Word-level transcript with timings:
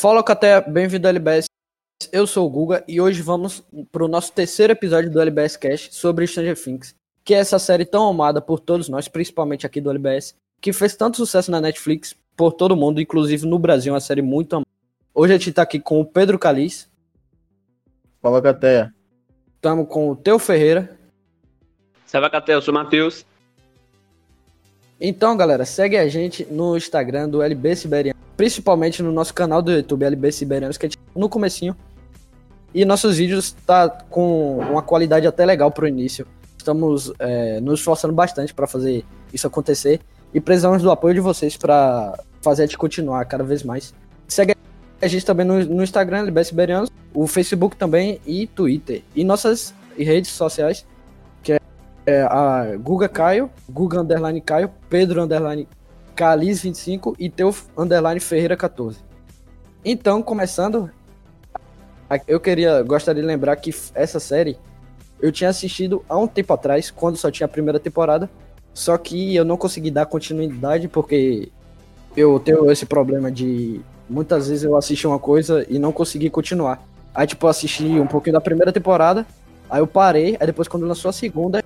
Fala, 0.00 0.22
Caté, 0.22 0.60
bem-vindo 0.60 1.08
ao 1.08 1.10
LBS. 1.10 1.46
Eu 2.12 2.24
sou 2.24 2.46
o 2.46 2.48
Guga 2.48 2.84
e 2.86 3.00
hoje 3.00 3.20
vamos 3.20 3.64
para 3.90 4.04
o 4.04 4.06
nosso 4.06 4.32
terceiro 4.32 4.72
episódio 4.72 5.10
do 5.10 5.20
LBS 5.20 5.56
Cash 5.56 5.88
sobre 5.90 6.24
Stranger 6.24 6.56
Things, 6.56 6.94
que 7.24 7.34
é 7.34 7.38
essa 7.38 7.58
série 7.58 7.84
tão 7.84 8.08
amada 8.08 8.40
por 8.40 8.60
todos 8.60 8.88
nós, 8.88 9.08
principalmente 9.08 9.66
aqui 9.66 9.80
do 9.80 9.90
LBS, 9.90 10.36
que 10.60 10.72
fez 10.72 10.94
tanto 10.94 11.16
sucesso 11.16 11.50
na 11.50 11.60
Netflix 11.60 12.14
por 12.36 12.52
todo 12.52 12.76
mundo, 12.76 13.00
inclusive 13.00 13.44
no 13.44 13.58
Brasil, 13.58 13.92
uma 13.92 13.98
série 13.98 14.22
muito 14.22 14.52
amada. 14.52 14.68
Hoje 15.12 15.32
a 15.32 15.36
gente 15.36 15.50
está 15.50 15.62
aqui 15.62 15.80
com 15.80 16.00
o 16.00 16.04
Pedro 16.06 16.38
Caliz. 16.38 16.88
Fala, 18.22 18.40
Caté. 18.40 18.92
Estamos 19.56 19.88
com 19.88 20.10
o 20.10 20.14
Teu 20.14 20.38
Ferreira. 20.38 20.96
Salve, 22.06 22.30
Caté, 22.30 22.54
eu 22.54 22.62
sou 22.62 22.72
o 22.72 22.76
Matheus. 22.76 23.26
Então, 25.00 25.36
galera, 25.36 25.64
segue 25.64 25.96
a 25.96 26.08
gente 26.08 26.44
no 26.50 26.76
Instagram 26.76 27.28
do 27.28 27.40
LB 27.40 27.76
Siberiano, 27.76 28.18
principalmente 28.36 29.00
no 29.00 29.12
nosso 29.12 29.32
canal 29.32 29.62
do 29.62 29.70
YouTube 29.70 30.04
LB 30.04 30.32
Siberianos, 30.32 30.76
que 30.76 30.86
é 30.86 30.90
no 31.14 31.28
comecinho. 31.28 31.76
E 32.74 32.84
nossos 32.84 33.16
vídeos 33.16 33.52
tá 33.64 33.88
com 33.88 34.58
uma 34.58 34.82
qualidade 34.82 35.26
até 35.26 35.46
legal 35.46 35.70
pro 35.70 35.86
início. 35.86 36.26
Estamos 36.56 37.12
é, 37.18 37.60
nos 37.60 37.78
esforçando 37.78 38.12
bastante 38.12 38.52
para 38.52 38.66
fazer 38.66 39.04
isso 39.32 39.46
acontecer 39.46 40.00
e 40.34 40.40
precisamos 40.40 40.82
do 40.82 40.90
apoio 40.90 41.14
de 41.14 41.20
vocês 41.20 41.56
para 41.56 42.18
fazer 42.42 42.64
a 42.64 42.66
gente 42.66 42.76
continuar 42.76 43.24
cada 43.24 43.44
vez 43.44 43.62
mais. 43.62 43.94
Segue 44.26 44.54
a 45.00 45.06
gente 45.06 45.24
também 45.24 45.46
no, 45.46 45.64
no 45.64 45.82
Instagram, 45.82 46.18
LB 46.22 46.44
Siberianos, 46.44 46.90
o 47.14 47.26
Facebook 47.28 47.76
também 47.76 48.20
e 48.26 48.48
Twitter. 48.48 49.02
E 49.14 49.22
nossas 49.22 49.72
redes 49.96 50.32
sociais 50.32 50.84
é 52.08 52.22
a 52.22 52.74
Guga 52.78 53.06
Caio, 53.06 53.50
Guga 53.68 54.00
Underline 54.00 54.40
Caio, 54.40 54.70
Pedro 54.88 55.22
Underline 55.22 55.68
Caliz 56.16 56.62
25 56.62 57.14
e 57.18 57.28
teu 57.28 57.54
Underline 57.76 58.18
Ferreira 58.18 58.56
14. 58.56 58.98
Então, 59.84 60.22
começando, 60.22 60.90
eu 62.26 62.40
queria, 62.40 62.82
gostaria 62.82 63.20
de 63.20 63.28
lembrar 63.28 63.56
que 63.56 63.74
essa 63.94 64.18
série 64.18 64.58
eu 65.20 65.30
tinha 65.30 65.50
assistido 65.50 66.02
há 66.08 66.16
um 66.16 66.26
tempo 66.26 66.50
atrás, 66.54 66.90
quando 66.90 67.18
só 67.18 67.30
tinha 67.30 67.44
a 67.44 67.48
primeira 67.48 67.78
temporada, 67.78 68.30
só 68.72 68.96
que 68.96 69.36
eu 69.36 69.44
não 69.44 69.58
consegui 69.58 69.90
dar 69.90 70.06
continuidade 70.06 70.88
porque 70.88 71.50
eu 72.16 72.40
tenho 72.40 72.70
esse 72.70 72.86
problema 72.86 73.30
de 73.30 73.82
muitas 74.08 74.48
vezes 74.48 74.64
eu 74.64 74.76
assisti 74.76 75.06
uma 75.06 75.18
coisa 75.18 75.66
e 75.68 75.78
não 75.78 75.92
consegui 75.92 76.30
continuar. 76.30 76.82
Aí, 77.14 77.26
tipo, 77.26 77.44
eu 77.44 77.50
assisti 77.50 77.84
um 77.84 78.06
pouquinho 78.06 78.32
da 78.32 78.40
primeira 78.40 78.72
temporada, 78.72 79.26
aí 79.68 79.80
eu 79.80 79.86
parei, 79.86 80.38
aí 80.40 80.46
depois 80.46 80.68
quando 80.68 80.86
lançou 80.86 81.10
a 81.10 81.12
segunda, 81.12 81.62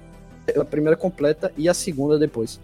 a 0.58 0.64
primeira 0.64 0.96
completa 0.96 1.52
e 1.56 1.68
a 1.68 1.74
segunda 1.74 2.18
depois. 2.18 2.60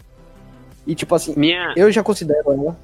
E 0.85 0.95
tipo 0.95 1.13
assim, 1.15 1.33
minha... 1.37 1.73
eu 1.75 1.91
já 1.91 2.03
considero 2.03 2.51
ela. 2.51 2.77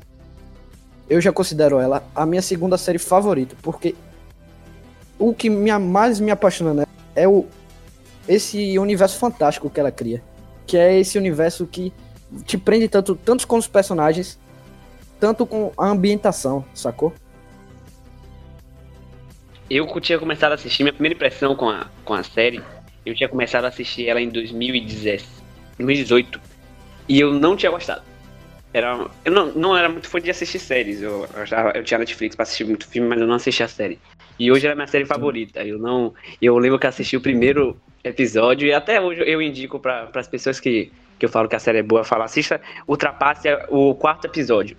Eu 1.09 1.21
já 1.21 1.31
considero 1.31 1.79
ela 1.79 2.03
a 2.15 2.25
minha 2.25 2.41
segunda 2.41 2.77
série 2.77 2.97
favorita, 2.97 3.55
porque 3.61 3.95
o 5.19 5.33
que 5.33 5.49
me, 5.49 5.71
mais 5.77 6.19
me 6.19 6.31
apaixona 6.31 6.73
nela 6.73 6.87
é 7.15 7.27
o 7.27 7.45
esse 8.27 8.77
universo 8.79 9.19
fantástico 9.19 9.69
que 9.69 9.79
ela 9.79 9.91
cria, 9.91 10.21
que 10.65 10.77
é 10.77 10.99
esse 10.99 11.17
universo 11.17 11.67
que 11.67 11.93
te 12.43 12.57
prende 12.57 12.87
tanto, 12.87 13.15
tanto 13.15 13.47
com 13.47 13.57
os 13.57 13.67
personagens, 13.67 14.39
tanto 15.19 15.45
com 15.45 15.71
a 15.77 15.87
ambientação, 15.87 16.65
sacou? 16.73 17.13
Eu 19.69 19.87
tinha 19.99 20.19
começado 20.19 20.51
a 20.51 20.55
assistir, 20.55 20.83
minha 20.83 20.93
primeira 20.93 21.15
impressão 21.15 21.55
com 21.55 21.69
a, 21.69 21.87
com 22.03 22.13
a 22.13 22.23
série 22.23 22.63
eu 23.05 23.13
tinha 23.13 23.29
começado 23.29 23.65
a 23.65 23.67
assistir 23.67 24.07
ela 24.07 24.19
em 24.19 24.29
2018 24.29 26.41
e 27.07 27.19
eu 27.19 27.33
não 27.33 27.55
tinha 27.55 27.71
gostado. 27.71 28.01
Era, 28.73 29.07
eu 29.23 29.31
não, 29.31 29.51
não 29.53 29.77
era 29.77 29.87
muito 29.87 30.09
fã 30.09 30.19
de 30.19 30.29
assistir 30.29 30.59
séries. 30.59 31.01
Eu, 31.01 31.25
eu, 31.73 31.83
tinha 31.83 31.97
Netflix 31.97 32.35
pra 32.35 32.43
assistir 32.43 32.65
muito 32.65 32.87
filme, 32.87 33.07
mas 33.07 33.21
eu 33.21 33.27
não 33.27 33.35
assistia 33.35 33.65
a 33.65 33.69
série. 33.69 33.99
E 34.37 34.51
hoje 34.51 34.65
era 34.65 34.75
minha 34.75 34.87
série 34.87 35.05
favorita. 35.05 35.63
Eu 35.63 35.79
não. 35.79 36.13
Eu 36.41 36.57
lembro 36.57 36.77
que 36.77 36.85
assisti 36.85 37.15
o 37.15 37.21
primeiro 37.21 37.79
episódio 38.03 38.67
e 38.67 38.73
até 38.73 38.99
hoje 38.99 39.23
eu 39.25 39.41
indico 39.41 39.79
para 39.79 40.09
as 40.13 40.27
pessoas 40.27 40.59
que, 40.59 40.91
que 41.17 41.25
eu 41.25 41.29
falo 41.29 41.47
que 41.47 41.55
a 41.55 41.59
série 41.59 41.77
é 41.77 41.83
boa, 41.83 42.03
falo, 42.03 42.23
assista, 42.23 42.59
ultrapasse 42.87 43.47
o 43.69 43.95
quarto 43.95 44.25
episódio. 44.25 44.75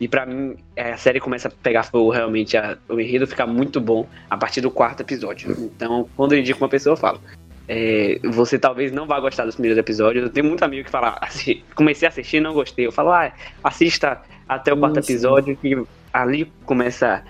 E 0.00 0.06
para 0.06 0.26
mim, 0.26 0.56
a 0.76 0.96
série 0.96 1.20
começa 1.20 1.48
a 1.48 1.50
pegar 1.50 1.84
fogo 1.84 2.10
realmente, 2.10 2.56
a, 2.56 2.78
o 2.88 3.00
enredo 3.00 3.26
fica 3.26 3.46
muito 3.46 3.80
bom 3.80 4.06
a 4.30 4.36
partir 4.36 4.60
do 4.60 4.70
quarto 4.70 5.00
episódio. 5.00 5.50
Então, 5.58 6.08
quando 6.16 6.32
eu 6.32 6.38
indico 6.38 6.62
uma 6.62 6.68
pessoa, 6.68 6.92
eu 6.92 6.96
falo, 6.96 7.20
é, 7.68 8.18
você 8.24 8.58
talvez 8.58 8.90
não 8.90 9.06
vá 9.06 9.20
gostar 9.20 9.44
dos 9.44 9.54
primeiros 9.54 9.78
episódios. 9.78 10.24
Eu 10.24 10.30
tenho 10.30 10.46
muito 10.46 10.64
amigo 10.64 10.84
que 10.84 10.90
fala, 10.90 11.18
assim, 11.20 11.62
comecei 11.74 12.06
a 12.06 12.10
assistir 12.10 12.38
e 12.38 12.40
não 12.40 12.54
gostei. 12.54 12.86
Eu 12.86 12.92
falo, 12.92 13.12
ah, 13.12 13.30
assista 13.62 14.22
até 14.48 14.72
o 14.72 14.78
quarto 14.78 14.98
episódio 14.98 15.54
que 15.56 15.80
ali 16.12 16.50
começa. 16.64 17.22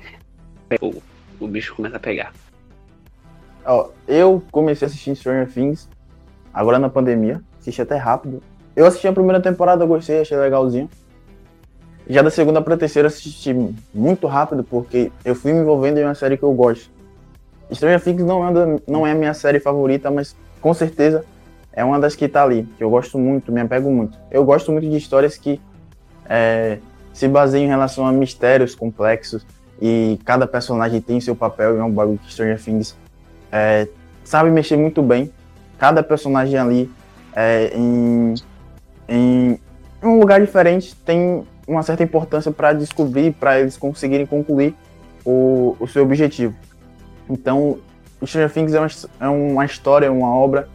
O, 0.80 1.02
o 1.40 1.48
bicho 1.48 1.74
começa 1.74 1.96
a 1.96 2.00
pegar. 2.00 2.32
Ó, 3.64 3.90
eu 4.06 4.42
comecei 4.52 4.86
a 4.86 4.88
assistir 4.88 5.16
Stranger 5.16 5.52
Things 5.52 5.88
agora 6.54 6.78
na 6.78 6.88
pandemia. 6.88 7.42
Assisti 7.58 7.82
até 7.82 7.96
rápido. 7.96 8.40
Eu 8.76 8.86
assisti 8.86 9.08
a 9.08 9.12
primeira 9.12 9.40
temporada, 9.40 9.84
gostei, 9.84 10.20
achei 10.20 10.36
legalzinho. 10.36 10.88
Já 12.08 12.22
da 12.22 12.30
segunda 12.30 12.62
pra 12.62 12.76
terceira 12.76 13.08
assisti 13.08 13.54
muito 13.92 14.26
rápido, 14.26 14.62
porque 14.62 15.10
eu 15.24 15.34
fui 15.34 15.52
me 15.52 15.60
envolvendo 15.60 15.98
em 15.98 16.04
uma 16.04 16.14
série 16.14 16.38
que 16.38 16.44
eu 16.44 16.52
gosto. 16.52 16.90
Stranger 17.72 18.02
Things 18.02 18.24
não 18.24 18.46
é, 18.46 18.80
não 18.86 19.06
é 19.06 19.12
a 19.12 19.14
minha 19.14 19.34
série 19.34 19.60
favorita, 19.60 20.10
mas 20.10 20.34
com 20.60 20.72
certeza 20.74 21.24
é 21.72 21.84
uma 21.84 22.00
das 22.00 22.14
que 22.14 22.26
tá 22.26 22.42
ali, 22.42 22.68
que 22.76 22.82
eu 22.82 22.90
gosto 22.90 23.18
muito, 23.18 23.52
me 23.52 23.60
apego 23.60 23.90
muito. 23.90 24.18
Eu 24.30 24.44
gosto 24.44 24.72
muito 24.72 24.88
de 24.88 24.96
histórias 24.96 25.36
que 25.36 25.60
é, 26.28 26.78
se 27.12 27.28
baseiam 27.28 27.64
em 27.64 27.68
relação 27.68 28.06
a 28.06 28.12
mistérios 28.12 28.74
complexos 28.74 29.46
e 29.80 30.18
cada 30.24 30.46
personagem 30.46 31.00
tem 31.00 31.20
seu 31.20 31.36
papel 31.36 31.76
e 31.76 31.78
é 31.78 31.84
um 31.84 31.90
bagulho 31.90 32.18
que 32.18 32.32
Stranger 32.32 32.60
Things 32.60 32.96
é, 33.52 33.86
sabe 34.24 34.50
mexer 34.50 34.76
muito 34.76 35.02
bem. 35.02 35.32
Cada 35.78 36.02
personagem 36.02 36.58
ali 36.58 36.90
é, 37.34 37.72
em, 37.74 38.34
em 39.08 39.60
um 40.02 40.18
lugar 40.18 40.40
diferente 40.40 40.96
tem 40.96 41.46
uma 41.66 41.82
certa 41.82 42.02
importância 42.02 42.50
para 42.50 42.72
descobrir, 42.72 43.32
para 43.32 43.60
eles 43.60 43.76
conseguirem 43.76 44.26
concluir 44.26 44.74
o, 45.24 45.76
o 45.78 45.86
seu 45.86 46.02
objetivo. 46.02 46.54
Então, 47.28 47.78
Stranger 48.24 48.52
Things 48.52 48.74
é 48.74 48.80
uma, 48.80 48.88
é 49.20 49.28
uma 49.28 49.64
história, 49.64 50.10
uma 50.10 50.28
obra, 50.28 50.68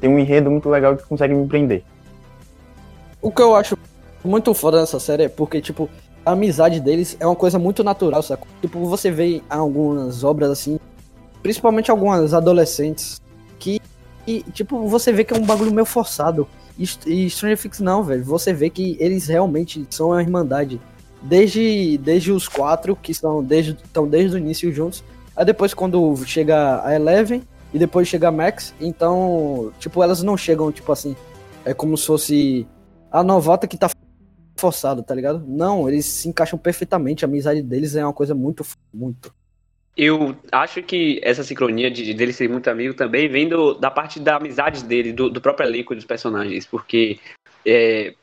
tem 0.00 0.10
um 0.10 0.18
enredo 0.18 0.50
muito 0.50 0.68
legal 0.68 0.96
que 0.96 1.04
consegue 1.04 1.34
me 1.34 1.46
prender. 1.46 1.84
O 3.20 3.30
que 3.30 3.40
eu 3.40 3.54
acho 3.54 3.78
muito 4.24 4.52
foda 4.54 4.80
nessa 4.80 4.98
série 4.98 5.24
é 5.24 5.28
porque, 5.28 5.60
tipo, 5.60 5.88
a 6.24 6.32
amizade 6.32 6.80
deles 6.80 7.16
é 7.20 7.26
uma 7.26 7.36
coisa 7.36 7.58
muito 7.58 7.84
natural? 7.84 8.22
Tipo, 8.60 8.84
você 8.86 9.10
vê 9.10 9.42
algumas 9.48 10.24
obras 10.24 10.50
assim, 10.50 10.78
principalmente 11.42 11.90
algumas 11.90 12.34
adolescentes, 12.34 13.20
que, 13.58 13.80
e, 14.26 14.42
tipo, 14.52 14.88
você 14.88 15.12
vê 15.12 15.24
que 15.24 15.34
é 15.34 15.36
um 15.36 15.44
bagulho 15.44 15.72
meio 15.72 15.84
forçado. 15.84 16.48
E, 16.78 16.84
e 17.06 17.30
Stranger 17.30 17.58
Things 17.58 17.80
não, 17.80 18.02
velho. 18.02 18.24
Você 18.24 18.52
vê 18.52 18.70
que 18.70 18.96
eles 18.98 19.26
realmente 19.28 19.86
são 19.90 20.08
uma 20.08 20.22
irmandade. 20.22 20.80
Desde, 21.22 21.98
desde 21.98 22.32
os 22.32 22.48
quatro, 22.48 22.96
que 22.96 23.12
estão 23.12 23.42
desde, 23.44 23.72
estão 23.72 24.08
desde 24.08 24.34
o 24.34 24.38
início 24.38 24.72
juntos, 24.72 25.04
Aí 25.36 25.44
depois 25.44 25.74
quando 25.74 26.16
chega 26.26 26.84
a 26.84 26.94
Eleven 26.94 27.42
e 27.72 27.78
depois 27.78 28.06
chega 28.06 28.28
a 28.28 28.32
Max, 28.32 28.74
então, 28.80 29.72
tipo, 29.78 30.02
elas 30.02 30.22
não 30.22 30.36
chegam, 30.36 30.70
tipo 30.70 30.92
assim, 30.92 31.16
é 31.64 31.72
como 31.72 31.96
se 31.96 32.06
fosse 32.06 32.66
a 33.10 33.22
novata 33.22 33.66
que 33.66 33.78
tá 33.78 33.90
forçada, 34.56 35.02
tá 35.02 35.14
ligado? 35.14 35.44
Não, 35.46 35.88
eles 35.88 36.04
se 36.04 36.28
encaixam 36.28 36.58
perfeitamente, 36.58 37.24
a 37.24 37.28
amizade 37.28 37.62
deles 37.62 37.96
é 37.96 38.04
uma 38.04 38.12
coisa 38.12 38.34
muito, 38.34 38.64
muito. 38.92 39.34
Eu 39.96 40.34
acho 40.50 40.82
que 40.82 41.20
essa 41.22 41.44
sincronia 41.44 41.90
de, 41.90 42.14
deles 42.14 42.36
serem 42.36 42.52
muito 42.52 42.70
amigo 42.70 42.94
também 42.94 43.28
vem 43.28 43.48
do, 43.48 43.74
da 43.74 43.90
parte 43.90 44.18
da 44.18 44.36
amizade 44.36 44.84
dele, 44.84 45.12
do, 45.12 45.28
do 45.28 45.40
próprio 45.40 45.66
elenco 45.66 45.94
dos 45.94 46.04
personagens, 46.04 46.66
porque 46.66 47.18
é, 47.66 48.14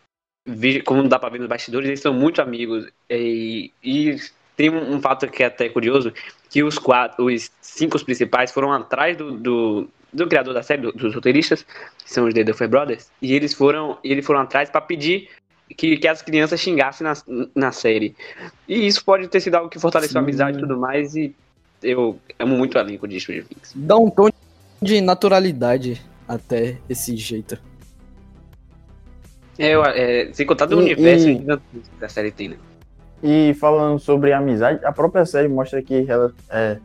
como 0.85 1.07
dá 1.07 1.19
pra 1.19 1.29
ver 1.29 1.39
nos 1.39 1.47
bastidores, 1.47 1.87
eles 1.87 1.99
são 1.99 2.13
muito 2.13 2.41
amigos 2.41 2.87
e, 3.09 3.71
e 3.83 4.15
tem 4.59 4.69
um, 4.69 4.95
um, 4.95 5.01
fato 5.01 5.25
que 5.29 5.41
é 5.41 5.45
até 5.45 5.69
curioso, 5.69 6.11
que 6.49 6.61
os 6.61 6.77
quatro, 6.77 7.27
os 7.27 7.49
cinco 7.61 7.97
principais 8.03 8.51
foram 8.51 8.73
atrás 8.73 9.15
do, 9.15 9.31
do, 9.31 9.87
do 10.11 10.27
criador 10.27 10.53
da 10.53 10.61
série, 10.61 10.81
do, 10.81 10.91
dos 10.91 11.15
roteiristas, 11.15 11.65
que 12.03 12.11
são 12.11 12.27
os 12.27 12.33
The 12.33 12.43
Duffer 12.43 12.67
Brothers, 12.67 13.09
e 13.21 13.33
eles 13.33 13.53
foram, 13.53 13.97
eles 14.03 14.25
foram 14.25 14.41
atrás 14.41 14.69
para 14.69 14.81
pedir 14.81 15.29
que, 15.77 15.95
que 15.95 16.05
as 16.09 16.21
crianças 16.21 16.59
xingassem 16.59 17.07
na, 17.07 17.13
na 17.55 17.71
série. 17.71 18.13
E 18.67 18.85
isso 18.85 19.05
pode 19.05 19.29
ter 19.29 19.39
sido 19.39 19.55
algo 19.55 19.69
que 19.69 19.79
fortaleceu 19.79 20.11
Sim. 20.11 20.17
a 20.17 20.21
amizade 20.23 20.57
e 20.57 20.59
tudo 20.59 20.77
mais, 20.77 21.15
e 21.15 21.33
eu 21.81 22.19
amo 22.37 22.57
muito 22.57 22.75
o 22.75 22.79
elenco 22.81 23.07
de 23.07 23.17
Stranger 23.17 23.45
Things. 23.45 23.71
Dá 23.73 23.95
um 23.95 24.09
tom 24.09 24.27
de 24.81 24.99
naturalidade 24.99 26.01
até 26.27 26.75
esse 26.89 27.15
jeito. 27.15 27.57
É, 29.57 29.71
é 29.71 30.33
sem 30.33 30.45
contar 30.45 30.65
do 30.65 30.81
e, 30.81 30.83
universo 30.83 31.29
e... 31.29 31.39
que 31.97 32.03
a 32.03 32.09
série 32.09 32.31
tem, 32.31 32.49
né? 32.49 32.57
E 33.21 33.53
falando 33.55 33.99
sobre 33.99 34.31
amizade, 34.31 34.83
a 34.85 34.91
própria 34.91 35.25
série 35.25 35.47
mostra 35.47 35.81
que 35.81 36.05
ela, 36.09 36.31
é, 36.49 36.77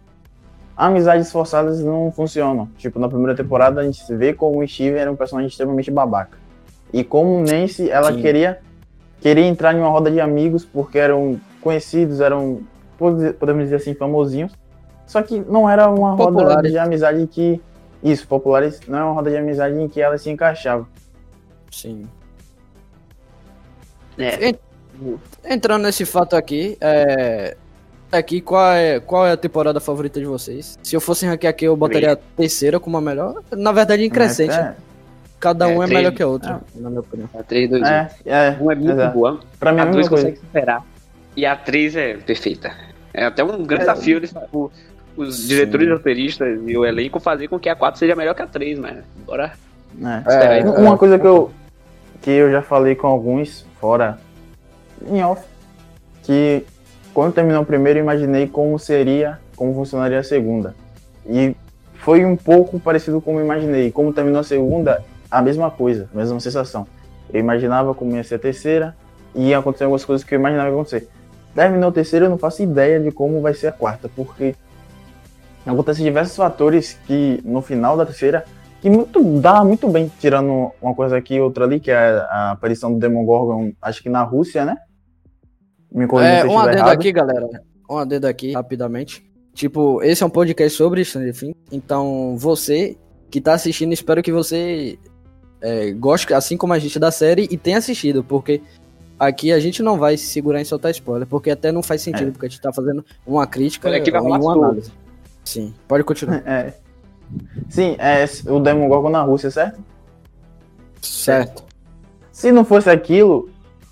amizades 0.77 1.31
forçadas 1.31 1.81
não 1.81 2.11
funcionam. 2.11 2.69
Tipo, 2.77 2.99
na 2.99 3.09
primeira 3.09 3.35
temporada 3.35 3.81
a 3.81 3.85
gente 3.85 4.03
vê 4.15 4.33
como 4.33 4.61
o 4.61 4.67
Steven 4.69 4.99
era 5.01 5.11
um 5.11 5.17
personagem 5.17 5.49
extremamente 5.49 5.91
babaca. 5.91 6.37
E 6.93 7.03
como 7.03 7.41
Nancy, 7.41 7.91
ela 7.91 8.13
queria 8.13 8.61
queria 9.21 9.47
entrar 9.47 9.75
em 9.75 9.79
uma 9.79 9.89
roda 9.89 10.11
de 10.11 10.21
amigos 10.21 10.65
porque 10.65 10.99
eram 10.99 11.41
conhecidos, 11.61 12.21
eram 12.21 12.61
podemos 12.99 13.65
dizer 13.65 13.77
assim, 13.77 13.95
famosinhos. 13.95 14.53
Só 15.07 15.23
que 15.23 15.41
não 15.41 15.69
era 15.69 15.89
uma 15.89 16.13
roda 16.13 16.33
Populares. 16.33 16.73
de 16.73 16.79
amizade 16.79 17.27
que. 17.27 17.61
Isso, 18.03 18.29
populares, 18.29 18.81
não 18.87 18.99
é 18.99 19.05
uma 19.05 19.13
roda 19.15 19.31
de 19.31 19.37
amizade 19.39 19.81
em 19.81 19.89
que 19.89 19.99
ela 19.99 20.19
se 20.19 20.29
encaixava. 20.29 20.87
Sim. 21.71 22.07
É, 24.19 24.55
Entrando 25.45 25.83
nesse 25.83 26.05
fato 26.05 26.37
aqui, 26.37 26.77
é. 26.81 27.57
Aqui, 28.13 28.41
qual 28.41 28.73
é, 28.73 29.01
qual 29.01 29.27
é 29.27 29.33
a 29.33 29.37
temporada 29.37 29.81
favorita 29.81 30.21
de 30.21 30.27
vocês? 30.27 30.79
Se 30.83 30.95
eu 30.95 31.01
fosse 31.01 31.27
ranquear 31.27 31.51
aqui, 31.51 31.65
eu 31.65 31.77
botaria 31.77 32.13
a 32.13 32.17
terceira 32.17 32.79
como 32.79 32.97
a 32.97 33.01
melhor. 33.01 33.43
Na 33.51 33.73
verdade, 33.73 34.05
em 34.05 34.11
crescente. 34.11 34.55
Mas 34.57 34.77
Cada 35.41 35.69
É, 35.69 35.77
um 35.77 35.83
é 35.83 35.87
três- 35.87 35.99
melhor 36.01 36.13
que 36.15 36.23
a 36.23 36.27
outra, 36.29 36.61
na 36.77 36.89
minha 36.89 37.01
opinião. 37.01 37.29
a 37.39 37.43
3, 37.43 37.69
2, 37.69 37.83
1. 37.83 37.87
É, 37.87 38.11
é, 38.25 38.47
é, 38.49 38.57
Um 38.61 38.71
é 38.71 38.75
muito 38.77 38.93
exato. 38.93 39.13
boa, 39.19 39.41
Pra 39.61 39.73
mim 39.73 39.79
é 39.79 39.81
a 39.81 39.85
a 39.85 39.87
2 39.87 39.97
mesma 39.97 40.09
coisa. 40.11 40.25
consegue 40.27 40.39
superar. 40.47 40.83
E 41.37 41.45
a 41.45 41.55
3 41.57 41.97
é 41.97 42.15
perfeita. 42.17 42.73
É 43.13 43.27
até 43.27 43.45
um 43.45 43.63
grande 43.65 43.83
É. 43.83 43.87
desafio 43.87 44.17
eles, 44.19 44.33
o- 44.53 44.71
os 45.17 45.47
diretores 45.47 45.91
roteiristas 45.91 46.59
e 46.67 46.79
o 46.79 46.85
elenco 46.87 47.21
fazer 47.21 47.49
com 47.49 47.59
que 47.59 47.69
a 47.69 47.75
4 47.77 47.99
seja 47.99 48.15
melhor 48.17 48.35
que 48.35 48.41
a 48.43 48.47
3, 48.47 48.79
mas 48.79 48.97
bora. 49.27 49.53
É. 50.01 50.65
Um- 50.65 50.87
Uma 50.87 50.97
coisa 50.97 51.19
que 51.19 51.27
eu, 51.27 51.51
que 52.23 52.31
eu 52.31 52.51
já 52.51 52.63
falei 52.63 52.95
com 52.95 53.07
alguns, 53.09 53.67
fora 53.79 54.19
em 55.09 55.23
off, 55.23 55.43
que 56.23 56.65
quando 57.13 57.33
terminou 57.33 57.63
o 57.63 57.67
primeiro, 57.67 57.99
imaginei 57.99 58.47
como 58.49 58.79
seria, 58.79 59.39
como 59.57 59.75
funcionaria 59.75 60.19
a 60.19 60.25
segunda. 60.25 60.75
E 61.27 61.55
foi 61.95 62.25
um 62.25 62.37
pouco 62.37 62.79
parecido 62.81 63.21
como 63.21 63.39
eu 63.39 63.45
imaginei. 63.45 63.91
Como 63.91 64.13
terminou 64.13 64.41
a 64.41 64.45
segunda, 64.45 65.03
a 65.31 65.41
mesma 65.41 65.71
coisa, 65.71 66.09
a 66.13 66.17
mesma 66.17 66.41
sensação. 66.41 66.87
Eu 67.33 67.41
imaginava 67.41 67.95
como 67.95 68.15
ia 68.17 68.25
ser 68.25 68.35
a 68.35 68.39
terceira, 68.39 68.97
e 69.35 69.49
ia 69.49 69.59
acontecer 69.59 69.85
algumas 69.85 70.05
coisas 70.05 70.25
que 70.25 70.35
eu 70.35 70.39
imaginava 70.39 70.71
acontecer. 70.71 71.09
Terminou 71.55 71.91
a 71.91 71.93
terceira, 71.93 72.27
eu 72.27 72.31
não 72.31 72.39
faço 72.39 72.63
ideia 72.63 73.01
de 73.01 73.11
como 73.11 73.41
vai 73.41 73.55
ser 73.55 73.69
a 73.69 73.73
quarta, 73.73 74.09
porque 74.15 74.55
acontecem 75.67 76.05
diversos 76.05 76.37
fatores 76.37 76.99
que 77.07 77.41
no 77.45 77.63
final 77.63 77.97
da 77.97 78.05
terceira 78.05 78.45
que 78.85 78.91
muito, 78.91 79.41
dá 79.41 79.65
muito 79.65 79.89
bem, 79.89 80.13
tirando 80.21 80.71
uma 80.83 80.95
coisa 80.95 81.17
aqui 81.17 81.37
e 81.37 81.41
outra 81.41 81.65
ali, 81.65 81.81
que 81.81 81.91
é 81.91 81.97
a 81.97 82.51
aparição 82.51 82.93
do 82.93 82.99
Demogorgon, 82.99 83.73
acho 83.81 84.03
que 84.03 84.11
na 84.11 84.23
Rússia, 84.23 84.63
né? 84.67 84.77
Me 85.91 86.07
corrija 86.07 86.29
É, 86.31 86.41
se 86.43 86.47
um 86.47 86.51
estiver 86.51 86.63
adendo 86.69 86.79
errado. 86.81 86.93
aqui, 86.93 87.13
galera. 87.13 87.49
Um 87.91 87.97
adendo 87.97 88.27
aqui, 88.27 88.53
rapidamente. 88.53 89.25
Tipo, 89.55 90.03
esse 90.03 90.23
é 90.23 90.27
um 90.27 90.31
podcast 90.31 90.77
sobre 90.77 91.03
Stranger 91.03 91.35
Things. 91.35 91.57
Então, 91.73 92.37
você 92.37 92.99
que 93.31 93.41
tá 93.41 93.55
assistindo, 93.55 93.95
espero 93.95 94.23
que 94.23 94.31
você 94.31 94.99
é, 95.63 95.93
goste, 95.93 96.35
assim 96.35 96.59
como 96.59 96.75
a 96.75 96.79
gente, 96.79 96.99
da 96.99 97.11
série 97.11 97.49
e 97.51 97.57
tenha 97.57 97.79
assistido, 97.79 98.23
porque 98.23 98.61
aqui 99.19 99.51
a 99.51 99.59
gente 99.59 99.83
não 99.83 99.97
vai 99.97 100.19
se 100.19 100.27
segurar 100.27 100.61
em 100.61 100.65
soltar 100.67 100.91
spoiler, 100.91 101.27
porque 101.27 101.51
até 101.51 101.73
não 101.73 101.83
faz 101.83 102.03
sentido, 102.03 102.29
É. 102.29 102.31
porque 102.33 102.45
a 102.45 102.49
gente 102.51 102.61
tá 102.61 102.71
fazendo 102.71 103.03
uma 103.27 103.47
crítica 103.47 103.89
falar 104.11 104.39
uma 104.39 104.53
análise. 104.53 104.93
Sim, 105.43 105.73
pode 105.89 106.05
continuar. 106.05 106.43
É. 106.45 106.84
Sim, 107.69 107.97
é 107.99 108.25
o 108.51 108.61
Demogorgon 108.61 109.11
na 109.11 109.23
Rússia, 109.23 109.51
certo? 109.51 109.83
certo. 111.01 111.65
Se 112.33 112.51
não 112.51 112.65
fosse 112.65 112.91
aquilo, 112.91 113.49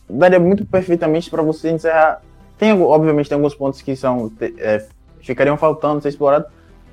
daria 0.09 0.41
muito 0.41 0.65
perfeitamente 0.65 1.31
pra 1.31 1.43
você 1.43 1.71
encerrar. 1.71 2.21
Tem, 2.59 2.73
obviamente, 2.73 3.29
tem 3.29 3.37
alguns 3.37 3.55
pontos 3.55 3.83
que 3.83 3.95
são 3.97 4.31
é, 4.59 4.85
ficariam 5.21 5.57
faltando 5.57 6.01
ser 6.01 6.11
explorados, 6.11 6.49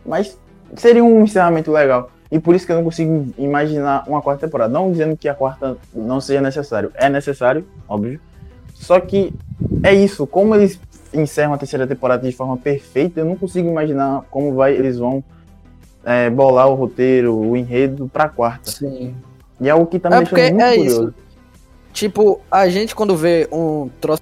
mas 0.05 0.37
seria 0.75 1.03
um 1.03 1.23
encerramento 1.23 1.71
legal. 1.71 2.11
E 2.31 2.39
por 2.39 2.53
isso 2.53 2.65
que 2.65 2.71
eu 2.71 2.75
não 2.75 2.83
consigo 2.83 3.27
imaginar 3.37 4.03
uma 4.07 4.21
quarta 4.21 4.45
temporada. 4.45 4.71
Não 4.71 4.91
dizendo 4.91 5.17
que 5.17 5.27
a 5.27 5.33
quarta 5.33 5.77
não 5.93 6.21
seja 6.21 6.41
necessário. 6.41 6.91
É 6.93 7.09
necessário, 7.09 7.65
óbvio. 7.87 8.19
Só 8.75 8.99
que 8.99 9.33
é 9.81 9.93
isso. 9.93 10.27
Como 10.27 10.53
eles 10.53 10.79
encerram 11.11 11.53
a 11.53 11.57
terceira 11.57 11.87
temporada 11.87 12.27
de 12.27 12.35
forma 12.35 12.55
perfeita, 12.55 13.19
eu 13.19 13.25
não 13.25 13.35
consigo 13.35 13.67
imaginar 13.67 14.21
como 14.29 14.53
vai 14.53 14.75
eles 14.75 14.99
vão 14.99 15.23
é, 16.03 16.29
bolar 16.29 16.67
o 16.69 16.75
roteiro, 16.75 17.35
o 17.35 17.55
enredo 17.57 18.09
pra 18.11 18.29
quarta. 18.29 18.71
Sim. 18.71 19.15
E 19.59 19.67
é 19.67 19.71
algo 19.71 19.85
que 19.87 19.99
tá 19.99 20.09
me 20.09 20.15
É 20.15 20.19
deixando 20.19 20.39
muito 20.39 20.61
é 20.61 20.75
curioso. 20.75 21.01
isso. 21.03 21.13
Tipo, 21.93 22.41
a 22.49 22.69
gente 22.69 22.95
quando 22.95 23.15
vê 23.17 23.47
um 23.51 23.89
troço 23.99 24.21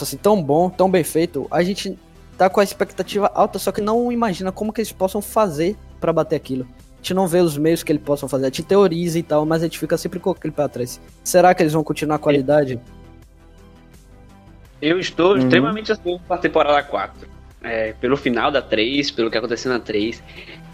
assim 0.00 0.16
tão 0.16 0.42
bom, 0.42 0.68
tão 0.68 0.90
bem 0.90 1.04
feito, 1.04 1.46
a 1.50 1.62
gente 1.62 1.96
tá 2.36 2.50
com 2.50 2.60
a 2.60 2.64
expectativa 2.64 3.30
alta, 3.34 3.58
só 3.58 3.70
que 3.72 3.80
não 3.80 4.10
imagina 4.10 4.50
como 4.52 4.72
que 4.72 4.80
eles 4.80 4.90
possam 4.92 5.22
fazer 5.22 5.76
pra 6.00 6.12
bater 6.12 6.34
aquilo. 6.36 6.66
A 6.94 6.96
gente 6.98 7.14
não 7.14 7.26
vê 7.28 7.38
os 7.40 7.56
meios 7.56 7.82
que 7.82 7.92
eles 7.92 8.02
possam 8.02 8.28
fazer, 8.28 8.44
a 8.46 8.48
gente 8.48 8.62
teoriza 8.64 9.18
e 9.18 9.22
tal, 9.22 9.46
mas 9.46 9.62
a 9.62 9.66
gente 9.66 9.78
fica 9.78 9.96
sempre 9.96 10.18
com 10.18 10.30
aquele 10.30 10.52
pé 10.52 10.64
atrás. 10.64 11.00
Será 11.22 11.54
que 11.54 11.62
eles 11.62 11.72
vão 11.72 11.84
continuar 11.84 12.16
a 12.16 12.18
qualidade? 12.18 12.80
Eu 14.82 14.98
estou 14.98 15.32
Uhum. 15.32 15.38
extremamente 15.38 15.92
ansioso 15.92 16.20
pra 16.26 16.36
temporada 16.36 16.82
4. 16.82 17.28
É, 17.62 17.92
pelo 18.00 18.16
final 18.16 18.50
da 18.50 18.60
3, 18.60 19.10
pelo 19.10 19.30
que 19.30 19.38
aconteceu 19.38 19.72
na 19.72 19.78
3. 19.80 20.22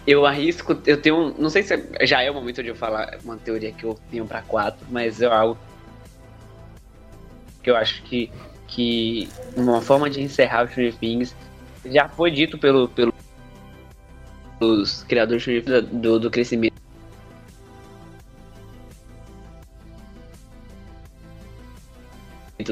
Eu 0.06 0.25
arrisco, 0.26 0.81
eu 0.87 1.00
tenho. 1.00 1.35
Não 1.38 1.50
sei 1.50 1.62
se 1.62 1.75
é- 1.75 2.06
já 2.06 2.23
é 2.23 2.31
o 2.31 2.35
momento 2.35 2.62
de 2.62 2.69
eu 2.69 2.75
falar 2.75 3.19
uma 3.23 3.37
teoria 3.37 3.70
que 3.73 3.85
eu 3.85 3.99
tenho 4.11 4.26
pra 4.26 4.43
4, 4.43 4.87
mas 4.91 5.20
é 5.20 5.26
algo 5.26 5.58
que 7.62 7.70
eu 7.70 7.76
acho 7.76 8.02
que, 8.05 8.31
que 8.67 9.29
uma 9.56 9.82
forma 9.82 10.08
de 10.08 10.23
encerrar 10.23 10.64
o 10.64 10.69
Stranger 10.69 10.94
Things 10.97 11.37
já 11.85 12.08
foi 12.08 12.31
dito 12.31 12.58
pelo, 12.58 12.88
pelo, 12.88 13.12
pelos 14.58 15.02
criadores 15.05 15.44
do, 15.93 16.19
do 16.19 16.31
crescimento. 16.31 16.70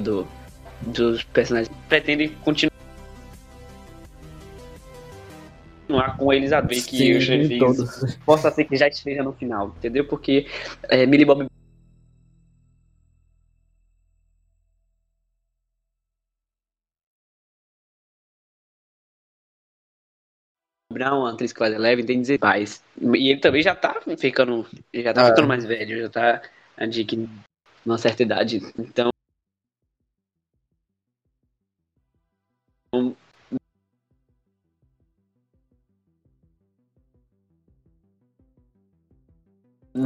Do, 0.03 0.29
dos 0.83 1.25
personagens 1.25 1.75
pretendem 1.89 2.29
continuar 2.45 2.78
com 6.19 6.33
eles 6.33 6.53
a 6.53 6.61
ver 6.61 6.83
que 6.85 7.17
o 7.17 7.21
Stranger 7.21 7.49
Things 7.49 7.59
todos. 7.77 8.15
possa 8.25 8.51
ser 8.51 8.65
que 8.65 8.77
já 8.77 8.89
esteja 8.89 9.23
no 9.23 9.33
final, 9.33 9.69
entendeu? 9.79 10.05
Porque 10.07 10.47
é, 10.89 11.07
Millie 11.07 11.25
Bob 11.25 11.47
Brown, 20.93 21.27
a 21.27 21.33
atriz 21.33 21.53
que 21.53 21.59
faz 21.59 21.73
Eleven, 21.75 22.07
tem 22.07 22.21
16 22.21 22.39
pais. 22.41 22.83
E 23.01 23.31
ele 23.31 23.41
também 23.41 23.63
já 23.63 23.75
tá 23.75 24.01
ficando. 24.19 24.67
Já 24.95 25.13
tá 25.13 25.23
Ah. 25.27 25.31
ficando 25.31 25.49
mais 25.49 25.65
velho, 25.65 26.01
já 26.01 26.09
tá 26.09 26.43
de 26.89 27.05
que 27.05 27.29
numa 27.85 27.99
certa 27.99 28.23
idade. 28.23 28.61
Então. 28.79 29.11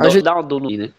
Dá, 0.03 0.09
gente- 0.11 0.23
dá 0.25 0.35
uma 0.35 0.43
dor 0.43 0.61
no 0.61 0.71
né? 0.71 0.93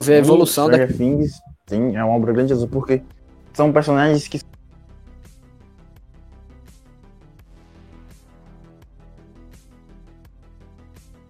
Ver 0.00 0.14
a 0.14 0.18
evolução 0.18 0.70
da. 0.70 0.86
Things, 0.86 1.40
sim, 1.68 1.96
é 1.96 2.04
uma 2.04 2.14
obra 2.16 2.32
grandiosa, 2.32 2.66
porque 2.68 3.02
são 3.52 3.72
personagens 3.72 4.26
que 4.28 4.40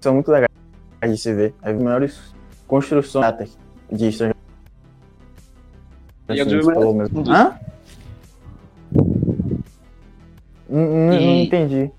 são 0.00 0.14
muito 0.14 0.30
legais 0.30 0.48
de 1.02 1.16
se 1.16 1.32
ver. 1.34 1.54
As 1.62 1.76
melhores 1.76 2.34
construções 2.66 3.56
de 3.90 4.12
Stranger 4.12 4.34
Things, 6.26 6.66
mesmo. 6.66 7.16
mundos. 7.16 7.28
Hã? 7.34 7.58
Não 10.68 11.12
E- 11.14 11.44
entendi. 11.46 11.90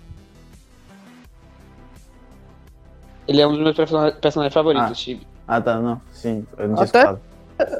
Ele 3.29 3.41
é 3.41 3.47
um 3.47 3.51
dos 3.51 3.61
meus 3.61 3.75
person- 3.75 4.11
personagens 4.19 4.53
favoritos, 4.53 4.89
Ah. 4.89 4.93
Chibi. 4.95 5.27
Ah, 5.47 5.61
tá, 5.61 5.79
não. 5.79 6.01
Sim, 6.11 6.45
eu 6.57 6.67
não 6.67 6.75
tinha 6.75 6.85
Até- 6.85 6.99
escutado. 6.99 7.19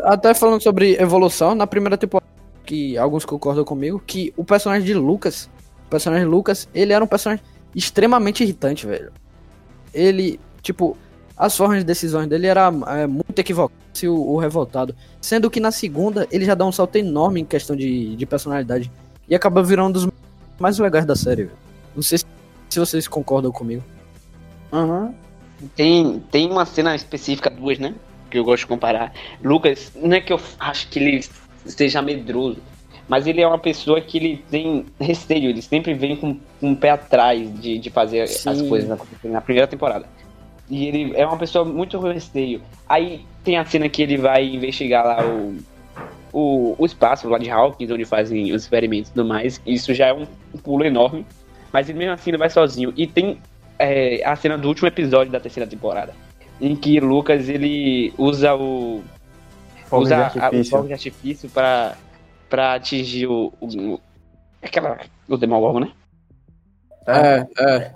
Até 0.03 0.33
falando 0.33 0.61
sobre 0.61 0.95
evolução, 1.01 1.55
na 1.55 1.65
primeira 1.65 1.97
temporada, 1.97 2.29
que 2.65 2.97
alguns 2.97 3.25
concordam 3.25 3.63
comigo, 3.63 4.01
que 4.05 4.33
o 4.37 4.43
personagem 4.43 4.85
de 4.85 4.93
Lucas, 4.93 5.49
o 5.85 5.89
personagem 5.89 6.25
de 6.25 6.29
Lucas, 6.31 6.67
ele 6.73 6.93
era 6.93 7.03
um 7.03 7.07
personagem 7.07 7.43
extremamente 7.75 8.43
irritante, 8.43 8.85
velho. 8.85 9.11
Ele, 9.93 10.39
tipo, 10.61 10.97
as 11.37 11.55
formas 11.55 11.79
de 11.79 11.83
decisões 11.85 12.27
dele 12.27 12.47
era 12.47 12.71
é, 12.87 13.07
muito 13.07 13.37
equivocadas 13.39 13.77
e 14.03 14.07
o, 14.07 14.15
o 14.15 14.37
revoltado. 14.37 14.93
Sendo 15.21 15.49
que 15.49 15.59
na 15.59 15.71
segunda, 15.71 16.27
ele 16.31 16.45
já 16.45 16.53
dá 16.55 16.65
um 16.65 16.71
salto 16.71 16.95
enorme 16.97 17.39
em 17.41 17.45
questão 17.45 17.75
de, 17.75 18.15
de 18.15 18.25
personalidade. 18.25 18.91
E 19.27 19.33
acaba 19.35 19.63
virando 19.63 19.89
um 19.89 19.91
dos 19.93 20.07
mais 20.59 20.77
legais 20.77 21.05
da 21.05 21.15
série, 21.15 21.43
velho. 21.45 21.57
Não 21.95 22.03
sei 22.03 22.17
se, 22.17 22.25
se 22.69 22.79
vocês 22.79 23.07
concordam 23.07 23.51
comigo. 23.51 23.83
Aham. 24.73 25.13
Tem, 25.75 26.21
tem 26.31 26.49
uma 26.49 26.65
cena 26.65 26.95
específica, 26.95 27.49
duas, 27.49 27.79
né? 27.79 27.93
Que 28.29 28.39
eu 28.39 28.43
gosto 28.43 28.61
de 28.61 28.67
comparar. 28.67 29.13
Lucas, 29.43 29.91
não 29.95 30.15
é 30.15 30.21
que 30.21 30.31
eu 30.31 30.39
acho 30.59 30.87
que 30.89 30.99
ele 30.99 31.25
seja 31.65 32.01
medroso, 32.01 32.57
mas 33.07 33.25
ele 33.25 33.41
é 33.41 33.47
uma 33.47 33.57
pessoa 33.57 33.99
que 33.99 34.17
ele 34.17 34.45
tem 34.49 34.85
receio, 34.99 35.49
ele 35.49 35.61
sempre 35.61 35.93
vem 35.93 36.15
com, 36.15 36.35
com 36.35 36.69
um 36.69 36.75
pé 36.75 36.91
atrás 36.91 37.59
de, 37.59 37.79
de 37.79 37.89
fazer 37.89 38.21
as 38.21 38.31
Sim. 38.31 38.69
coisas 38.69 38.89
acontecerem 38.89 39.31
na 39.31 39.41
primeira 39.41 39.67
temporada. 39.67 40.07
E 40.69 40.85
ele 40.85 41.13
é 41.15 41.25
uma 41.25 41.37
pessoa 41.37 41.65
muito 41.65 41.99
receio. 41.99 42.61
Aí 42.87 43.25
tem 43.43 43.57
a 43.57 43.65
cena 43.65 43.89
que 43.89 44.03
ele 44.03 44.17
vai 44.17 44.45
investigar 44.45 45.03
lá 45.03 45.25
o, 45.25 45.57
o, 46.31 46.75
o 46.77 46.85
espaço 46.85 47.27
lá 47.27 47.39
de 47.39 47.49
Hawkins, 47.49 47.89
onde 47.89 48.05
fazem 48.05 48.53
os 48.53 48.61
experimentos 48.61 49.09
e 49.09 49.13
tudo 49.13 49.27
mais. 49.27 49.59
Isso 49.65 49.91
já 49.95 50.07
é 50.07 50.13
um, 50.13 50.27
um 50.53 50.57
pulo 50.59 50.85
enorme. 50.85 51.25
Mas 51.73 51.89
ele 51.89 51.97
mesmo 51.97 52.13
assim 52.13 52.29
ele 52.29 52.37
vai 52.37 52.51
sozinho. 52.51 52.93
E 52.95 53.07
tem 53.07 53.39
é, 53.79 54.23
a 54.25 54.35
cena 54.35 54.57
do 54.57 54.67
último 54.67 54.87
episódio 54.87 55.31
da 55.31 55.39
terceira 55.39 55.67
temporada. 55.69 56.13
Em 56.61 56.75
que 56.75 56.99
Lucas 56.99 57.47
ele 57.47 58.13
usa 58.17 58.53
o. 58.53 59.01
Fogo 59.85 60.03
usa 60.03 60.15
de 60.15 60.21
a- 60.21 60.25
artifício. 60.25 60.59
o 60.59 60.65
fogo 60.69 60.87
de 60.87 60.93
artifício 60.93 61.49
pra, 61.49 61.95
pra 62.49 62.73
atingir 62.75 63.27
o. 63.27 63.53
o 63.61 63.99
aquela. 64.61 64.99
O 65.27 65.37
Demogorgon, 65.37 65.79
né? 65.79 65.91
É, 67.07 67.47
é. 67.63 67.91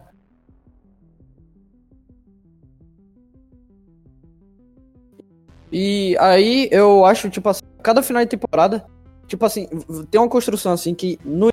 E 5.71 6.15
aí 6.19 6.69
eu 6.71 7.05
acho, 7.05 7.29
tipo 7.29 7.49
assim, 7.49 7.61
cada 7.81 8.03
final 8.03 8.23
de 8.23 8.29
temporada, 8.29 8.85
tipo 9.27 9.43
assim, 9.45 9.67
tem 10.11 10.21
uma 10.21 10.29
construção 10.29 10.71
assim 10.71 10.93
que 10.93 11.17
no 11.25 11.49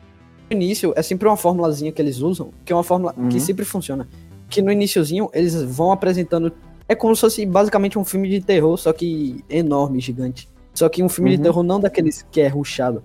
início 0.53 0.93
é 0.97 1.03
sempre 1.03 1.27
uma 1.29 1.37
formulazinha 1.37 1.93
que 1.93 2.01
eles 2.01 2.19
usam, 2.21 2.51
que 2.65 2.73
é 2.73 2.77
uma 2.77 2.83
fórmula 2.83 3.15
Uhum. 3.17 3.29
que 3.29 3.39
sempre 3.41 3.65
funciona. 3.65 4.09
Que 4.49 4.61
no 4.63 4.71
iniciozinho 4.73 5.31
eles 5.33 5.55
vão 5.63 5.93
apresentando. 5.93 6.53
É 6.89 6.95
como 6.95 7.15
se 7.15 7.21
fosse 7.21 7.47
basicamente 7.47 7.99
um 7.99 8.05
filme 8.05 8.29
de 8.29 8.41
terror, 8.41 8.77
só 8.77 8.93
que 8.93 9.45
enorme, 9.49 10.01
gigante. 10.01 10.49
Só 10.75 10.89
que 10.89 11.03
um 11.03 11.09
filme 11.09 11.31
de 11.31 11.37
Uhum. 11.37 11.43
terror 11.43 11.63
não 11.63 11.79
daqueles 11.81 12.25
que 12.31 12.41
é 12.41 12.49
ruchado. 12.49 13.03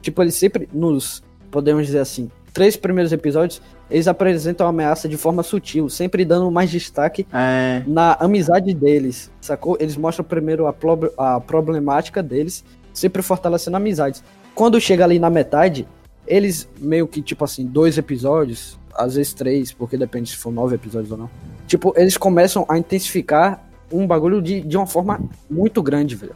Tipo, 0.00 0.22
eles 0.22 0.34
sempre 0.34 0.68
nos, 0.72 1.22
podemos 1.50 1.84
dizer 1.86 1.98
assim, 1.98 2.30
três 2.52 2.76
primeiros 2.76 3.12
episódios, 3.12 3.60
eles 3.90 4.06
apresentam 4.08 4.66
a 4.66 4.70
ameaça 4.70 5.08
de 5.08 5.16
forma 5.16 5.42
sutil, 5.42 5.88
sempre 5.88 6.24
dando 6.24 6.50
mais 6.50 6.70
destaque 6.70 7.26
É, 7.32 7.82
na 7.86 8.12
amizade 8.14 8.72
deles, 8.74 9.30
sacou? 9.40 9.76
Eles 9.80 9.96
mostram 9.96 10.24
primeiro 10.24 10.66
a, 10.66 10.72
prob- 10.72 11.10
a 11.18 11.40
problemática 11.40 12.22
deles, 12.22 12.64
sempre 12.92 13.22
fortalecendo 13.22 13.76
amizades. 13.76 14.22
Quando 14.54 14.80
chega 14.80 15.04
ali 15.04 15.18
na 15.18 15.30
metade, 15.30 15.86
eles 16.28 16.68
meio 16.78 17.06
que, 17.06 17.22
tipo 17.22 17.44
assim, 17.44 17.66
dois 17.66 17.98
episódios, 17.98 18.78
às 18.94 19.14
vezes 19.14 19.32
três, 19.32 19.72
porque 19.72 19.96
depende 19.96 20.30
se 20.30 20.36
for 20.36 20.52
nove 20.52 20.74
episódios 20.74 21.10
ou 21.10 21.18
não. 21.18 21.30
Tipo, 21.66 21.92
eles 21.96 22.16
começam 22.16 22.64
a 22.68 22.78
intensificar 22.78 23.64
um 23.92 24.06
bagulho 24.06 24.42
de, 24.42 24.60
de 24.60 24.76
uma 24.76 24.86
forma 24.86 25.20
muito 25.50 25.82
grande, 25.82 26.14
velho. 26.14 26.34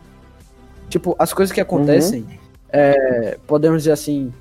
Tipo, 0.88 1.14
as 1.18 1.32
coisas 1.32 1.52
que 1.52 1.60
acontecem, 1.60 2.26
é, 2.70 3.38
podemos 3.46 3.78
dizer 3.82 3.92
assim, 3.92 4.32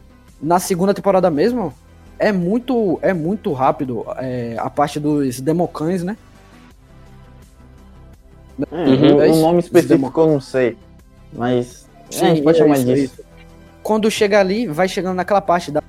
na 0.41 0.59
segunda 0.59 0.93
temporada 0.93 1.29
mesmo, 1.29 1.73
é 2.19 2.31
muito, 2.31 2.99
é 3.01 3.13
muito 3.13 3.51
rápido 3.53 4.05
é, 4.17 4.55
a 4.59 4.69
parte 4.69 4.99
dos 4.99 5.39
democães, 5.39 6.03
né? 6.03 6.17
é, 8.71 8.75
Uhum. 8.75 9.17
um, 9.17 9.37
um 9.37 9.41
nome 9.41 9.59
específico 9.59 10.19
eu 10.19 10.27
não 10.27 10.41
sei. 10.41 10.77
Mas. 11.33 11.87
é, 12.13 12.25
a 12.25 12.25
gente 12.29 12.43
pode 12.43 12.57
é 12.57 12.61
chamar 12.61 12.77
isso, 12.77 12.85
disso. 12.85 13.21
É. 13.81 13.83
Quando 13.83 14.09
chega 14.11 14.39
ali, 14.39 14.67
vai 14.67 14.87
chegando 14.87 15.15
naquela 15.15 15.41
parte 15.41 15.71
da. 15.71 15.81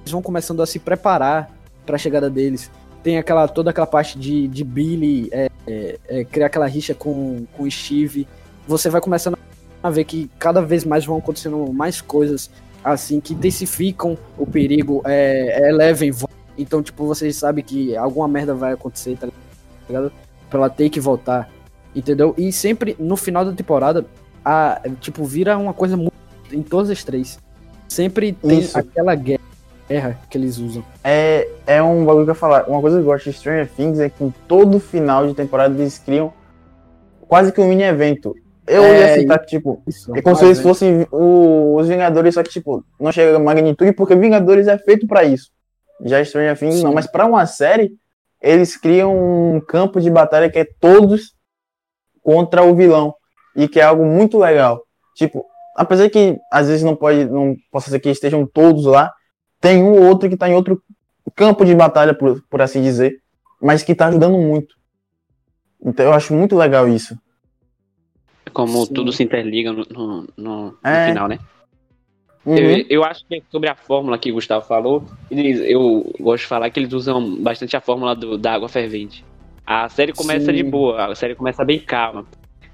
Eles 0.00 0.12
vão 0.12 0.22
começando 0.22 0.62
a 0.62 0.66
se 0.66 0.78
preparar 0.78 1.50
pra 1.84 1.98
chegada 1.98 2.30
deles. 2.30 2.70
Tem 3.02 3.18
aquela, 3.18 3.46
toda 3.46 3.70
aquela 3.70 3.86
parte 3.86 4.18
de, 4.18 4.48
de 4.48 4.64
Billy 4.64 5.28
é, 5.30 5.50
é, 5.66 5.98
é, 6.08 6.24
criar 6.24 6.46
aquela 6.46 6.66
rixa 6.66 6.94
com, 6.94 7.44
com 7.52 7.68
Steve. 7.70 8.26
Você 8.66 8.88
vai 8.88 9.00
começando 9.00 9.36
a 9.82 9.90
ver 9.90 10.04
que 10.04 10.30
cada 10.38 10.62
vez 10.62 10.84
mais 10.84 11.04
vão 11.04 11.18
acontecendo 11.18 11.70
mais 11.72 12.00
coisas 12.00 12.50
assim 12.82 13.20
que 13.20 13.34
intensificam 13.34 14.16
o 14.38 14.46
perigo, 14.46 15.02
é, 15.04 15.68
elevam. 15.68 16.28
Então, 16.56 16.82
tipo, 16.82 17.06
vocês 17.06 17.36
sabem 17.36 17.64
que 17.64 17.96
alguma 17.96 18.28
merda 18.28 18.54
vai 18.54 18.72
acontecer, 18.72 19.16
tá 19.16 19.28
ligado? 19.88 20.12
Pra 20.48 20.60
ela 20.60 20.70
ter 20.70 20.88
que 20.88 21.00
voltar. 21.00 21.50
Entendeu? 21.94 22.34
E 22.36 22.52
sempre 22.52 22.96
no 22.98 23.16
final 23.16 23.44
da 23.44 23.52
temporada, 23.52 24.06
a, 24.44 24.80
tipo, 25.00 25.24
vira 25.24 25.56
uma 25.58 25.72
coisa 25.72 25.96
muito. 25.96 26.12
Em 26.54 26.62
todas 26.62 26.90
as 26.90 27.02
três. 27.04 27.38
Sempre 27.88 28.32
tem 28.32 28.60
Isso. 28.60 28.78
aquela 28.78 29.14
guerra 29.14 30.18
que 30.30 30.38
eles 30.38 30.58
usam. 30.58 30.84
É, 31.02 31.48
é 31.66 31.82
um 31.82 32.04
bagulho 32.04 32.24
que 32.24 32.30
eu 32.30 32.34
falar. 32.34 32.68
Uma 32.68 32.80
coisa 32.80 32.96
que 32.96 33.02
eu 33.02 33.06
gosto 33.06 33.30
de 33.30 33.36
Stranger 33.36 33.68
Things 33.76 33.98
é 34.00 34.08
que 34.08 34.24
em 34.24 34.32
todo 34.48 34.80
final 34.80 35.26
de 35.26 35.34
temporada 35.34 35.74
eles 35.80 35.98
criam 35.98 36.32
quase 37.28 37.52
que 37.52 37.60
um 37.60 37.68
mini 37.68 37.82
evento. 37.82 38.34
Eu 38.66 38.82
É, 38.82 39.00
ia 39.16 39.20
citar, 39.20 39.38
que, 39.40 39.46
tipo, 39.46 39.82
Isso, 39.86 40.16
é 40.16 40.22
como 40.22 40.34
se 40.36 40.44
eles 40.46 40.58
fossem 40.60 41.06
o- 41.12 41.76
os 41.76 41.86
Vingadores, 41.86 42.32
só 42.34 42.42
que, 42.42 42.48
tipo, 42.48 42.82
não 42.98 43.12
chega 43.12 43.36
a 43.36 43.38
magnitude, 43.40 43.92
porque 43.92 44.14
Vingadores 44.16 44.66
é 44.66 44.78
feito 44.78 45.06
pra 45.06 45.22
isso. 45.24 45.50
Já 46.02 46.24
Stranger 46.24 46.58
Things 46.58 46.82
não, 46.82 46.90
Sim. 46.90 46.94
mas 46.94 47.06
pra 47.06 47.26
uma 47.26 47.44
série, 47.44 47.92
eles 48.40 48.74
criam 48.76 49.14
um 49.56 49.60
campo 49.60 50.00
de 50.00 50.10
batalha 50.10 50.48
que 50.50 50.58
é 50.58 50.66
todos 50.80 51.34
contra 52.22 52.62
o 52.62 52.74
vilão. 52.74 53.14
E 53.54 53.68
que 53.68 53.78
é 53.78 53.82
algo 53.84 54.04
muito 54.04 54.38
legal. 54.38 54.82
Tipo, 55.14 55.44
apesar 55.74 56.08
que 56.10 56.36
às 56.52 56.68
vezes 56.68 56.82
não 56.82 56.94
pode, 56.96 57.24
não 57.26 57.56
possa 57.70 57.90
ser 57.90 58.00
que 58.00 58.08
estejam 58.08 58.46
todos 58.46 58.84
lá, 58.84 59.12
tem 59.60 59.82
um 59.82 59.92
ou 59.92 60.04
outro 60.08 60.28
que 60.28 60.36
tá 60.36 60.48
em 60.48 60.54
outro 60.54 60.82
campo 61.34 61.64
de 61.64 61.74
batalha, 61.74 62.14
por, 62.14 62.42
por 62.50 62.60
assim 62.62 62.82
dizer, 62.82 63.14
mas 63.60 63.82
que 63.82 63.94
tá 63.94 64.06
ajudando 64.06 64.38
muito. 64.38 64.74
Então 65.84 66.06
eu 66.06 66.12
acho 66.12 66.32
muito 66.34 66.56
legal 66.56 66.88
isso. 66.88 67.18
Como 68.52 68.86
Sim. 68.86 68.92
tudo 68.94 69.12
se 69.12 69.22
interliga 69.22 69.72
no, 69.72 69.84
no, 69.90 70.26
no- 70.36 70.66
no 70.72 70.78
É. 70.84 71.08
final, 71.08 71.28
né? 71.28 71.38
Uhum. 72.46 72.56
Eu, 72.58 72.86
eu 72.90 73.04
acho 73.04 73.24
que 73.26 73.42
sobre 73.50 73.68
a 73.70 73.74
fórmula 73.74 74.18
que 74.18 74.30
o 74.30 74.34
Gustavo 74.34 74.66
falou, 74.66 75.02
eles, 75.30 75.60
eu 75.60 76.12
gosto 76.20 76.42
de 76.42 76.46
falar 76.48 76.68
que 76.70 76.78
eles 76.78 76.92
usam 76.92 77.36
bastante 77.42 77.74
a 77.76 77.80
fórmula 77.80 78.14
do- 78.14 78.36
da 78.36 78.52
água 78.52 78.68
fervente. 78.68 79.24
A 79.66 79.88
série 79.88 80.12
começa 80.12 80.46
Sim. 80.46 80.52
de 80.52 80.62
boa, 80.62 81.06
a 81.06 81.14
série 81.14 81.34
começa 81.34 81.64
bem 81.64 81.78
calma. 81.80 82.26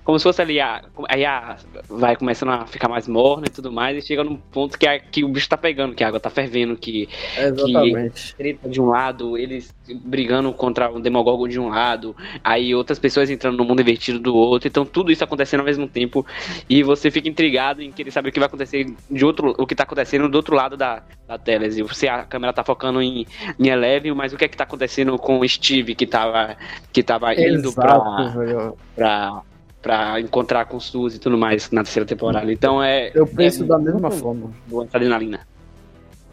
Como 0.03 0.19
se 0.19 0.23
fosse 0.25 0.41
ali, 0.43 0.59
a, 0.59 0.83
aí 1.09 1.25
a, 1.25 1.57
vai 1.89 2.17
começando 2.17 2.49
a 2.51 2.67
ficar 2.67 2.89
mais 2.89 3.07
morna 3.07 3.47
e 3.47 3.51
tudo 3.51 3.71
mais, 3.71 3.97
e 4.03 4.07
chega 4.07 4.25
num 4.25 4.37
ponto 4.37 4.79
que, 4.79 4.87
a- 4.87 4.99
que 4.99 5.23
o 5.23 5.29
bicho 5.29 5.49
tá 5.49 5.57
pegando, 5.57 5.95
que 5.95 6.03
a 6.03 6.09
água 6.09 6.19
tá 6.19 6.31
fervendo, 6.31 6.77
que 6.77 7.09
Exatamente. 7.39 8.35
treta 8.35 8.69
de 8.69 8.81
um 8.81 8.87
lado, 8.87 9.37
eles 9.37 9.73
brigando 10.03 10.53
contra 10.53 10.91
um 10.91 11.01
Demogorgon 11.01 11.47
de 11.47 11.61
um 11.61 11.69
lado, 11.69 12.17
aí 12.43 12.75
outras 12.75 12.99
pessoas 12.99 13.31
entrando 13.31 13.57
no 13.59 13.65
mundo 13.65 13.83
invertido 13.83 14.19
do 14.19 14.35
outro, 14.35 14.67
então 14.69 14.85
tudo 14.85 15.13
isso 15.13 15.23
acontecendo 15.23 15.61
ao 15.61 15.67
mesmo 15.67 15.87
tempo, 15.87 16.27
e 16.69 16.83
você 16.83 17.11
fica 17.11 17.29
intrigado 17.29 17.83
em 17.83 17.93
querer 17.93 18.11
saber 18.11 18.31
o 18.31 18.33
que 18.33 18.39
vai 18.41 18.47
acontecer 18.49 18.87
de 19.11 19.25
outro, 19.25 19.55
o 19.59 19.67
que 19.67 19.75
tá 19.75 19.83
acontecendo 19.85 20.29
do 20.29 20.35
outro 20.35 20.57
lado 20.57 20.77
da, 20.77 21.03
da 21.29 21.39
tela, 21.39 21.67
e 21.67 21.83
você 21.83 22.09
a 22.09 22.25
câmera 22.25 22.53
tá 22.53 22.65
focando 22.65 23.01
em, 23.03 23.27
em 23.59 23.69
Eleven, 23.69 24.13
mas 24.15 24.33
o 24.33 24.37
que 24.37 24.45
é 24.45 24.49
que 24.49 24.57
tá 24.57 24.65
acontecendo 24.65 25.17
com 25.19 25.39
o 25.39 25.49
Steve 25.49 25.95
que 25.95 26.07
tava, 26.07 26.57
que 26.93 27.03
tava 27.03 27.35
indo 27.35 27.73
pra, 27.73 27.95
Exato, 27.95 28.39
velho. 28.39 28.79
pra, 28.97 29.43
pra 29.83 30.21
encontrar 30.21 30.67
com 30.67 30.77
o 30.77 30.81
Suzy 30.81 31.17
e 31.17 31.19
tudo 31.21 31.39
mais 31.39 31.71
na 31.71 31.83
terceira 31.83 32.07
temporada, 32.07 32.53
então 32.53 32.83
é, 32.83 33.11
Eu 33.15 33.27
penso 33.27 33.65
é 33.65 33.67
da 33.67 33.79
mesma 33.79 34.11
forma. 34.11 34.51
boa 34.67 34.87
adrenalina. 34.93 35.41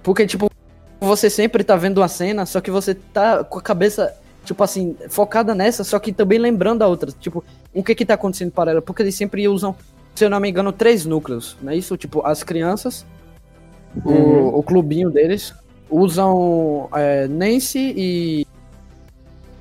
Porque, 0.04 0.26
tipo, 0.28 0.50
você 1.00 1.30
sempre 1.30 1.64
tá 1.64 1.76
vendo 1.76 2.00
uma 2.00 2.08
cena, 2.08 2.46
só 2.46 2.60
que 2.60 2.70
você 2.72 2.94
tá 2.94 3.44
com 3.44 3.60
a 3.60 3.62
cabeça, 3.62 4.14
tipo 4.44 4.62
assim, 4.64 4.96
focada 5.10 5.56
nessa, 5.56 5.84
só 5.84 5.98
que 6.00 6.12
também 6.12 6.40
lembrando 6.40 6.82
a 6.82 6.88
outra. 6.88 7.12
Tipo, 7.12 7.44
o 7.74 7.84
que 7.84 7.96
que 7.96 8.06
tá 8.06 8.16
acontecendo 8.16 8.52
para 8.52 8.72
ela? 8.72 8.82
Porque 8.82 9.02
eles 9.02 9.16
sempre 9.16 9.48
usam, 9.48 9.76
se 10.16 10.26
eu 10.26 10.30
não 10.30 10.40
me 10.40 10.50
engano, 10.50 10.72
três 10.74 11.06
núcleos, 11.06 11.56
não 11.62 11.72
é 11.72 11.76
isso? 11.78 11.96
Tipo, 11.96 12.26
as 12.26 12.44
crianças, 12.44 13.06
o- 14.04 14.10
Uhum. 14.12 14.48
o, 14.58 14.64
clubinho 14.64 15.10
deles, 15.10 15.54
usam 15.90 16.90
é, 16.94 17.28
Nancy 17.28 17.94
e. 17.96 18.48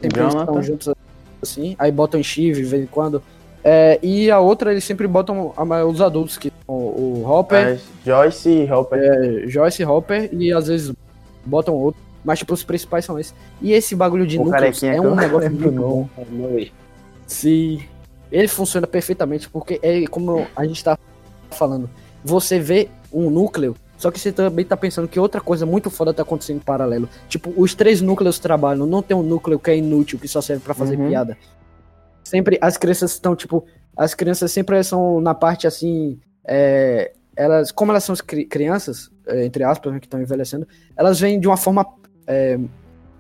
Sempre 0.01 0.27
estão 0.27 0.63
juntos 0.63 0.95
assim, 1.43 1.75
aí 1.79 1.91
botam 1.93 2.23
Steve 2.23 2.63
de 2.63 2.69
vez 2.69 2.83
em 2.83 2.87
quando. 2.87 3.23
É, 3.69 3.99
e 4.01 4.31
a 4.31 4.39
outra, 4.39 4.71
eles 4.71 4.85
sempre 4.85 5.09
botam 5.09 5.53
a- 5.57 5.85
os 5.85 6.01
adultos, 6.01 6.39
que 6.39 6.53
são 6.65 6.75
o 6.77 7.25
Hopper, 7.27 7.59
É, 7.59 7.79
Joyce 8.05 8.49
e 8.49 8.71
Hopper. 8.73 8.99
é, 9.03 9.47
Joyce 9.49 9.85
Hopper 9.85 10.29
e 10.33 10.53
às 10.53 10.69
vezes 10.69 10.93
botam 11.45 11.75
outro. 11.75 12.01
Mas, 12.25 12.39
tipo, 12.39 12.55
os 12.55 12.63
principais 12.63 13.05
são 13.05 13.19
esses. 13.19 13.35
E 13.61 13.73
esse 13.73 13.95
bagulho 13.97 14.25
de 14.27 14.39
O 14.39 14.45
núcleos 14.45 14.83
é 14.85 15.01
um 15.01 15.15
negócio 15.17 15.51
muito 15.51 15.69
o 15.69 15.73
bom. 15.73 16.09
nome. 16.31 16.73
Sim. 17.27 17.83
Ele 18.31 18.49
funciona 18.49 18.87
perfeitamente, 18.87 19.49
porque 19.49 19.79
é 19.83 20.05
como 20.07 20.47
a 20.55 20.65
gente 20.65 20.83
tá 20.83 20.97
falando. 21.51 21.89
Você 22.25 22.59
vê 22.61 22.89
um 23.13 23.31
núcleo, 23.31 23.75
só 23.99 24.11
que 24.11 24.19
você 24.21 24.31
também 24.33 24.65
tá 24.65 24.77
pensando 24.77 25.07
que 25.09 25.19
outra 25.19 25.41
coisa 25.41 25.65
muito 25.67 25.91
foda 25.91 26.13
tá 26.15 26.23
acontecendo 26.23 26.57
em 26.59 26.61
paralelo. 26.61 27.09
Tipo, 27.29 27.53
os 27.57 27.75
três 27.75 28.01
núcleos 28.01 28.39
trabalham, 28.39 28.87
não 28.87 29.03
tem 29.03 29.17
um 29.17 29.23
núcleo 29.23 29.59
que 29.59 29.71
é 29.71 29.77
inútil, 29.77 30.19
que 30.19 30.27
só 30.29 30.41
serve 30.41 30.63
pra 30.63 30.75
fazer 30.75 30.97
Uhum. 30.99 31.09
piada. 31.09 31.37
Sempre 32.27 32.59
as 32.61 32.77
crianças 32.77 33.13
estão, 33.13 33.37
tipo, 33.37 33.65
as 33.97 34.13
crianças 34.13 34.51
sempre 34.51 34.83
são 34.83 35.21
na 35.21 35.33
parte 35.33 35.65
assim. 35.65 36.19
é, 36.45 37.13
elas, 37.37 37.71
como 37.71 37.93
elas 37.93 38.03
são 38.03 38.17
cri- 38.17 38.47
crianças, 38.47 39.11
é, 39.29 39.45
entre 39.45 39.63
aspas, 39.63 39.93
né, 39.93 40.01
que 40.01 40.07
estão 40.07 40.21
envelhecendo, 40.21 40.67
elas 40.97 41.21
vêm 41.21 41.39
de 41.39 41.47
uma 41.47 41.57
forma 41.57 41.87
é, 42.27 42.59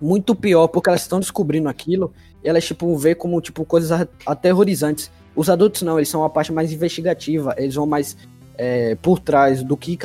muito 0.00 0.34
pior, 0.34 0.66
porque 0.66 0.88
elas 0.88 1.02
estão 1.02 1.20
descobrindo 1.20 1.68
aquilo 1.68 2.12
e 2.42 2.48
elas, 2.48 2.64
tipo, 2.64 2.96
vê 2.96 3.14
como, 3.14 3.40
tipo, 3.40 3.64
coisas 3.64 4.08
aterrorizantes. 4.26 5.08
Os 5.36 5.48
adultos 5.48 5.82
não, 5.82 5.98
eles 5.98 6.08
são 6.08 6.22
uma 6.22 6.30
parte 6.30 6.52
mais 6.52 6.72
investigativa, 6.72 7.54
eles 7.58 7.76
vão 7.76 7.86
mais 7.86 8.16
é, 8.58 8.96
por 8.96 9.20
trás 9.20 9.62
do 9.62 9.76
que, 9.76 9.96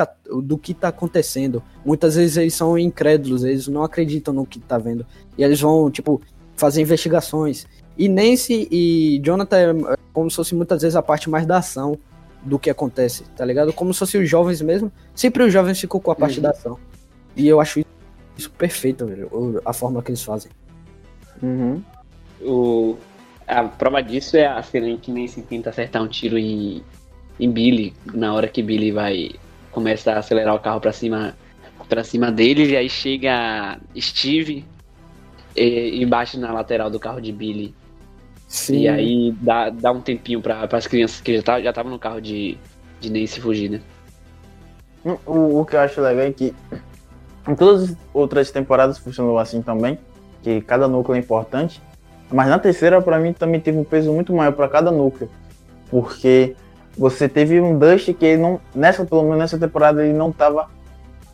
do 0.43 0.59
que 0.59 0.75
tá 0.75 0.89
acontecendo. 0.89 1.63
Muitas 1.83 2.15
vezes 2.15 2.37
eles 2.37 2.53
são 2.53 2.77
incrédulos, 2.77 3.43
eles 3.43 3.67
não 3.67 3.81
acreditam 3.81 4.31
no 4.31 4.45
que 4.45 4.59
tá 4.59 4.77
vendo. 4.77 5.07
E 5.37 5.43
eles 5.43 5.59
vão, 5.59 5.89
tipo, 5.89 6.21
fazer 6.55 6.81
investigações. 6.81 7.65
E 7.97 8.07
Nancy 8.09 8.67
e 8.71 9.19
Jonathan 9.23 9.57
é 9.91 9.95
como 10.13 10.29
se 10.29 10.35
fosse 10.37 10.55
muitas 10.55 10.81
vezes 10.81 10.95
a 10.95 11.01
parte 11.01 11.29
mais 11.29 11.45
da 11.45 11.57
ação. 11.57 11.97
do 12.43 12.57
que 12.57 12.71
acontece, 12.71 13.23
tá 13.37 13.45
ligado? 13.45 13.71
Como 13.71 13.93
se 13.93 13.99
fossem 13.99 14.19
os 14.19 14.27
jovens 14.27 14.61
mesmo. 14.63 14.91
Sempre 15.13 15.43
os 15.43 15.53
jovens 15.53 15.79
ficam 15.79 15.99
com 15.99 16.09
a 16.09 16.15
parte 16.15 16.37
Uhum. 16.37 16.41
da 16.41 16.49
ação. 16.49 16.79
E 17.37 17.47
eu 17.47 17.61
acho 17.61 17.81
isso 18.35 18.49
perfeito, 18.49 19.05
velho. 19.05 19.61
A 19.63 19.71
forma 19.71 20.01
que 20.01 20.09
eles 20.09 20.23
fazem. 20.23 20.51
Uhum. 21.43 21.83
O, 22.41 22.97
a 23.47 23.63
prova 23.65 24.01
disso 24.01 24.37
é 24.37 24.47
a 24.47 24.63
cena 24.63 24.87
em 24.89 24.97
que 24.97 25.11
Nancy 25.11 25.43
tenta 25.43 25.69
acertar 25.69 26.01
um 26.01 26.07
tiro 26.07 26.35
em, 26.35 26.81
em 27.39 27.51
Billy, 27.51 27.93
na 28.11 28.33
hora 28.33 28.47
que 28.47 28.63
Billy 28.63 28.91
vai 28.91 29.31
começa 29.71 30.11
a 30.13 30.17
acelerar 30.17 30.55
o 30.55 30.59
carro 30.59 30.81
pra 30.81 30.91
cima 30.91 31.35
para 31.87 32.03
cima 32.03 32.31
dele, 32.31 32.71
e 32.71 32.75
aí 32.75 32.89
chega 32.89 33.77
Steve 33.99 34.65
e, 35.55 36.01
e 36.01 36.05
bate 36.07 36.39
na 36.39 36.51
lateral 36.51 36.89
do 36.89 36.99
carro 36.99 37.21
de 37.21 37.31
Billy. 37.31 37.75
Sim. 38.51 38.81
E 38.81 38.87
aí 38.89 39.31
dá, 39.39 39.69
dá 39.69 39.91
um 39.93 40.01
tempinho 40.01 40.41
para 40.41 40.67
as 40.69 40.85
crianças 40.85 41.21
que 41.21 41.37
já 41.37 41.41
tá- 41.41 41.61
já 41.61 41.69
estavam 41.69 41.89
no 41.89 41.97
carro 41.97 42.19
de, 42.19 42.57
de 42.99 43.09
Nancy 43.09 43.39
fugir, 43.39 43.69
né? 43.71 43.81
O, 45.25 45.61
o 45.61 45.65
que 45.65 45.73
eu 45.75 45.79
acho 45.79 46.01
legal 46.01 46.25
é 46.25 46.31
que 46.33 46.53
em 47.47 47.55
todas 47.55 47.91
as 47.91 47.97
outras 48.13 48.51
temporadas 48.51 48.97
funcionou 48.97 49.39
assim 49.39 49.61
também, 49.61 49.97
que 50.43 50.59
cada 50.59 50.85
núcleo 50.85 51.15
é 51.15 51.19
importante. 51.19 51.81
Mas 52.29 52.49
na 52.49 52.59
terceira, 52.59 53.01
pra 53.01 53.19
mim, 53.19 53.31
também 53.31 53.59
teve 53.59 53.77
um 53.77 53.85
peso 53.85 54.11
muito 54.11 54.33
maior 54.33 54.51
pra 54.51 54.67
cada 54.67 54.91
núcleo. 54.91 55.29
Porque 55.89 56.53
você 56.97 57.29
teve 57.29 57.59
um 57.61 57.79
Dust 57.79 58.13
que 58.13 58.25
ele 58.25 58.41
não. 58.41 58.59
Nessa, 58.75 59.05
pelo 59.05 59.23
menos 59.23 59.37
nessa 59.37 59.57
temporada, 59.57 60.03
ele 60.05 60.13
não 60.17 60.29
tava. 60.29 60.69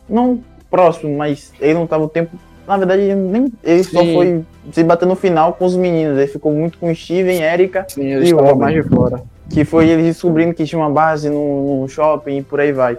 Não 0.08 0.42
próximo, 0.70 1.16
mas 1.16 1.52
ele 1.60 1.74
não 1.74 1.86
tava 1.86 2.04
o 2.04 2.08
tempo. 2.08 2.38
Na 2.68 2.76
verdade, 2.76 3.02
ele, 3.02 3.14
nem, 3.14 3.52
ele 3.64 3.82
só 3.82 4.04
foi 4.04 4.44
se 4.72 4.84
bater 4.84 5.06
no 5.06 5.16
final 5.16 5.54
com 5.54 5.64
os 5.64 5.74
meninos. 5.74 6.18
Ele 6.18 6.26
ficou 6.26 6.52
muito 6.52 6.76
com 6.78 6.90
o 6.92 6.94
Steven, 6.94 7.40
Erika 7.42 7.86
E 7.96 8.30
Robin. 8.32 8.58
mais 8.60 8.74
de 8.84 8.88
fora. 8.88 9.22
que 9.48 9.64
foi 9.64 9.88
ele 9.88 10.02
descobrindo 10.02 10.52
que 10.52 10.64
tinha 10.66 10.78
uma 10.78 10.90
base 10.90 11.30
no, 11.30 11.80
no 11.82 11.88
shopping 11.88 12.36
e 12.38 12.42
por 12.42 12.60
aí 12.60 12.70
vai. 12.70 12.98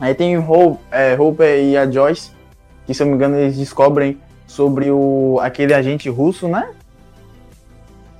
Aí 0.00 0.14
tem 0.14 0.38
o 0.38 0.50
Hope, 0.50 0.80
é, 0.90 1.14
Hopper 1.20 1.62
e 1.62 1.76
a 1.76 1.90
Joyce, 1.90 2.30
que 2.86 2.94
se 2.94 3.02
eu 3.02 3.06
não 3.06 3.12
me 3.12 3.16
engano 3.18 3.36
eles 3.38 3.56
descobrem 3.58 4.16
sobre 4.46 4.90
o 4.90 5.38
aquele 5.42 5.74
agente 5.74 6.08
russo, 6.08 6.48
né? 6.48 6.70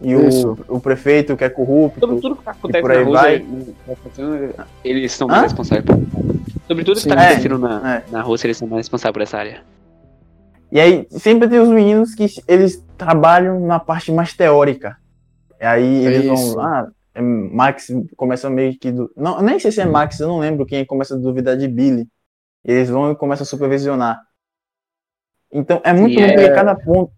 E 0.02 0.12
Isso. 0.12 0.56
o, 0.68 0.76
o 0.76 0.80
prefeito 0.80 1.36
que 1.36 1.44
é 1.44 1.48
corrupto. 1.48 1.98
Sobre 2.00 2.20
tudo 2.20 2.36
que 2.36 2.48
acontece 2.48 2.82
por 2.82 2.90
aí 2.90 2.98
na 2.98 3.04
Rússia, 3.04 3.20
vai. 3.22 3.34
eles- 3.36 4.54
eles 4.84 5.12
são 5.12 5.26
mais 5.26 5.42
responsáveis 5.44 5.84
por 5.86 5.98
Sobre 6.68 6.84
tudo 6.84 6.96
que 6.96 7.02
Sim. 7.02 7.08
tá 7.08 7.14
É, 7.22 7.26
acontecendo 7.28 7.58
na, 7.58 7.94
é. 7.96 8.02
na 8.12 8.20
Rússia, 8.20 8.46
eles 8.46 8.58
são 8.58 8.68
mais 8.68 8.80
responsáveis 8.80 9.12
por 9.14 9.22
essa 9.22 9.38
área. 9.38 9.60
E 10.70 10.80
aí 10.80 11.06
sempre 11.10 11.48
tem 11.48 11.58
os 11.58 11.68
meninos 11.68 12.14
que 12.14 12.26
eles 12.46 12.84
trabalham 12.96 13.60
na 13.60 13.80
parte 13.80 14.12
mais 14.12 14.34
teórica. 14.34 14.96
E 15.60 15.64
aí 15.64 16.04
eles 16.04 16.24
Isso. 16.24 16.54
vão. 16.54 16.64
Ah, 16.64 16.88
é, 17.14 17.20
Max 17.20 17.88
começa 18.16 18.50
meio 18.50 18.78
que. 18.78 18.92
Não, 19.16 19.40
nem 19.42 19.58
sei 19.58 19.72
se 19.72 19.80
é 19.80 19.86
Max, 19.86 20.20
eu 20.20 20.28
não 20.28 20.38
lembro 20.38 20.66
quem 20.66 20.84
começa 20.84 21.14
a 21.14 21.18
duvidar 21.18 21.56
de 21.56 21.66
Billy. 21.66 22.06
Eles 22.64 22.90
vão 22.90 23.10
e 23.10 23.16
começam 23.16 23.44
a 23.44 23.46
supervisionar. 23.46 24.20
Então 25.50 25.80
é 25.84 25.92
muito 25.92 26.18
Sim, 26.18 26.26
bom 26.26 26.42
é. 26.42 26.54
cada 26.54 26.74
ponto. 26.74 27.12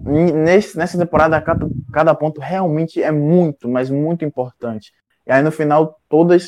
Nesse, 0.00 0.76
nessa 0.76 0.98
temporada, 0.98 1.40
cada, 1.40 1.68
cada 1.92 2.14
ponto 2.14 2.40
realmente 2.40 3.02
é 3.02 3.10
muito, 3.12 3.68
mas 3.68 3.90
muito 3.90 4.24
importante. 4.24 4.92
E 5.26 5.32
aí 5.32 5.42
no 5.42 5.52
final, 5.52 6.00
todas 6.08 6.46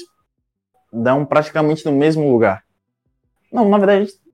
dão 0.93 1.25
praticamente 1.25 1.85
no 1.87 1.93
mesmo 1.93 2.31
lugar. 2.31 2.63
Não, 3.53 3.69
na 3.69 3.79
verdade, 3.79 4.11
hum, 4.11 4.30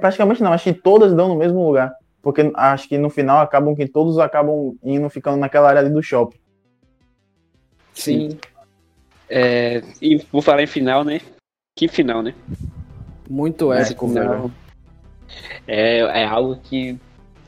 praticamente 0.00 0.42
não. 0.42 0.52
Acho 0.52 0.64
que 0.64 0.80
todas 0.80 1.14
dão 1.14 1.28
no 1.28 1.36
mesmo 1.36 1.64
lugar. 1.66 1.92
Porque 2.22 2.50
acho 2.54 2.88
que 2.88 2.98
no 2.98 3.08
final 3.08 3.40
acabam 3.40 3.74
que 3.74 3.86
todos 3.86 4.18
acabam 4.18 4.76
indo 4.82 5.08
ficando 5.08 5.38
naquela 5.38 5.68
área 5.68 5.80
ali 5.80 5.90
do 5.90 6.02
shopping. 6.02 6.38
Sim. 7.94 8.38
É, 9.28 9.82
e 10.02 10.16
vou 10.30 10.42
falar 10.42 10.62
em 10.62 10.66
final, 10.66 11.04
né? 11.04 11.20
Que 11.76 11.88
final, 11.88 12.22
né? 12.22 12.34
Muito 13.28 13.72
É, 13.72 13.82
épico, 13.82 14.08
Final. 14.08 14.50
É, 15.66 15.98
é 16.00 16.24
algo 16.26 16.56
que 16.56 16.98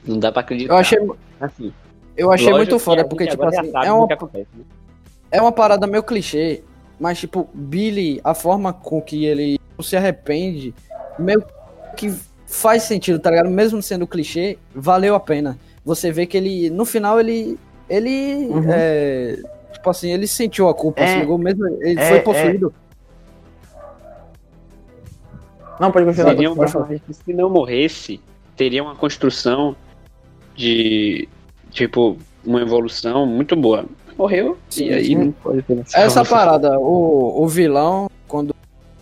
não 0.07 0.19
dá 0.19 0.31
pra 0.31 0.41
acreditar. 0.41 0.73
Eu 0.73 0.79
achei, 0.79 0.99
assim, 1.41 1.73
eu 2.17 2.31
achei 2.31 2.51
muito 2.53 2.79
foda, 2.79 3.03
a 3.03 3.05
porque, 3.05 3.27
tipo 3.27 3.45
assim, 3.45 3.71
sabe 3.71 3.87
é 3.87 3.93
uma, 3.93 4.07
acontece, 4.07 4.49
né? 4.55 4.65
é 5.31 5.41
uma 5.41 5.51
parada 5.51 5.87
meio 5.87 6.03
clichê, 6.03 6.63
mas, 7.01 7.19
tipo, 7.19 7.49
Billy, 7.53 8.21
a 8.23 8.33
forma 8.35 8.73
com 8.73 9.03
que 9.03 9.25
ele 9.25 9.59
se 9.81 9.97
arrepende, 9.97 10.73
meio 11.19 11.45
que 11.97 12.15
faz 12.47 12.83
sentido, 12.85 13.19
tá 13.19 13.31
ligado? 13.31 13.51
Mesmo 13.51 13.83
sendo 13.83 14.07
clichê, 14.07 14.59
valeu 14.75 15.15
a 15.15 15.21
pena. 15.21 15.59
Você 15.85 16.13
vê 16.13 16.27
que 16.27 16.37
ele, 16.37 16.71
no 16.71 16.85
final, 16.85 17.19
ele. 17.19 17.59
Ele. 17.89 18.47
Uhum. 18.49 18.65
é, 18.73 19.39
tipo 19.73 19.91
assim, 19.91 20.13
ele 20.13 20.27
sentiu 20.27 20.69
a 20.69 20.75
culpa, 20.75 21.03
É, 21.03 21.21
ligou 21.21 21.37
mesmo. 21.39 21.67
Ele 21.81 21.99
é, 22.01 22.09
foi 22.09 22.21
possuído. 22.21 22.73
Não, 25.81 25.91
pode 25.91 26.07
continuar. 26.07 26.31
Seria 26.31 26.51
um 26.51 26.57
personagem 26.57 27.03
que, 27.05 27.13
se 27.15 27.33
não 27.33 27.51
morresse, 27.51 28.21
teria 28.57 28.83
uma 28.83 28.95
construção 28.95 29.75
de, 30.55 31.29
tipo, 31.71 32.17
uma 32.45 32.61
evolução 32.61 33.27
muito 33.27 33.57
boa. 33.57 33.85
Morreu, 34.17 34.59
Sim, 34.69 34.89
e 34.89 34.93
aí 34.93 35.07
sim. 35.07 35.15
não 35.17 35.33
pode 35.33 35.63
ter 35.63 35.83
Essa 35.95 36.25
parada, 36.25 36.79
o, 36.79 37.43
o 37.43 37.49
vilão, 37.49 38.11
quando 38.29 38.55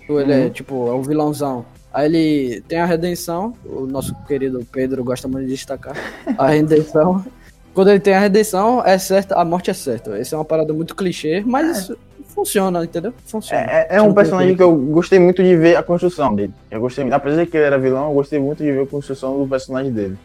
ele 0.08 0.32
é, 0.32 0.44
Uhum. 0.44 0.50
tipo, 0.50 0.88
é 0.88 0.92
o 0.92 1.02
vilãozão, 1.02 1.64
aí 1.92 2.06
ele 2.06 2.60
tem 2.62 2.78
a 2.78 2.86
redenção, 2.86 3.54
o 3.64 3.86
nosso 3.86 4.14
querido 4.26 4.66
Pedro 4.70 5.02
gosta 5.04 5.26
muito 5.28 5.46
de 5.46 5.52
destacar, 5.52 5.96
a 6.38 6.48
redenção. 6.48 7.24
Quando 7.72 7.88
ele 7.90 8.00
tem 8.00 8.14
a 8.14 8.20
redenção, 8.20 8.84
é 8.84 8.98
certo, 8.98 9.32
a 9.32 9.44
morte 9.44 9.70
é 9.70 9.74
certa. 9.74 10.18
Essa 10.18 10.34
é 10.34 10.38
uma 10.38 10.44
parada 10.44 10.72
muito 10.72 10.94
clichê, 10.96 11.40
mas 11.46 11.78
isso 11.78 11.96
funciona, 12.26 12.84
entendeu? 12.84 13.14
Funciona. 13.24 13.62
É, 13.62 13.96
é 13.96 14.02
um 14.02 14.12
personagem 14.12 14.56
que 14.56 14.62
eu 14.62 14.74
gostei 14.74 15.20
muito 15.20 15.40
de 15.40 15.54
ver 15.56 15.76
a 15.76 15.82
construção 15.82 16.34
dele. 16.34 16.52
Eu 16.68 16.80
gostei. 16.80 17.10
Apesar 17.12 17.44
de 17.44 17.50
que 17.50 17.56
ele 17.56 17.66
era 17.66 17.78
vilão, 17.78 18.08
eu 18.08 18.14
gostei 18.14 18.40
muito 18.40 18.60
de 18.62 18.72
ver 18.72 18.82
a 18.82 18.86
construção 18.86 19.38
do 19.38 19.48
personagem 19.48 19.92
dele. 19.92 20.18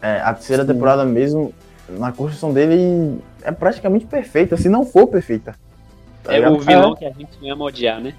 É, 0.00 0.20
a 0.22 0.32
terceira 0.32 0.64
Sim. 0.64 0.72
temporada 0.72 1.04
mesmo, 1.04 1.52
na 1.90 2.12
construção 2.12 2.52
dele, 2.52 3.18
é 3.42 3.52
praticamente 3.52 4.06
perfeita, 4.06 4.56
se 4.56 4.70
não 4.70 4.86
for 4.86 5.06
perfeita. 5.06 5.54
Tá 6.24 6.32
É 6.32 6.36
ligado? 6.36 6.54
o 6.56 6.60
vilão 6.60 6.94
que 6.94 7.04
a 7.04 7.10
gente 7.10 7.48
ama 7.48 7.66
odiar, 7.66 8.00
né? 8.00 8.14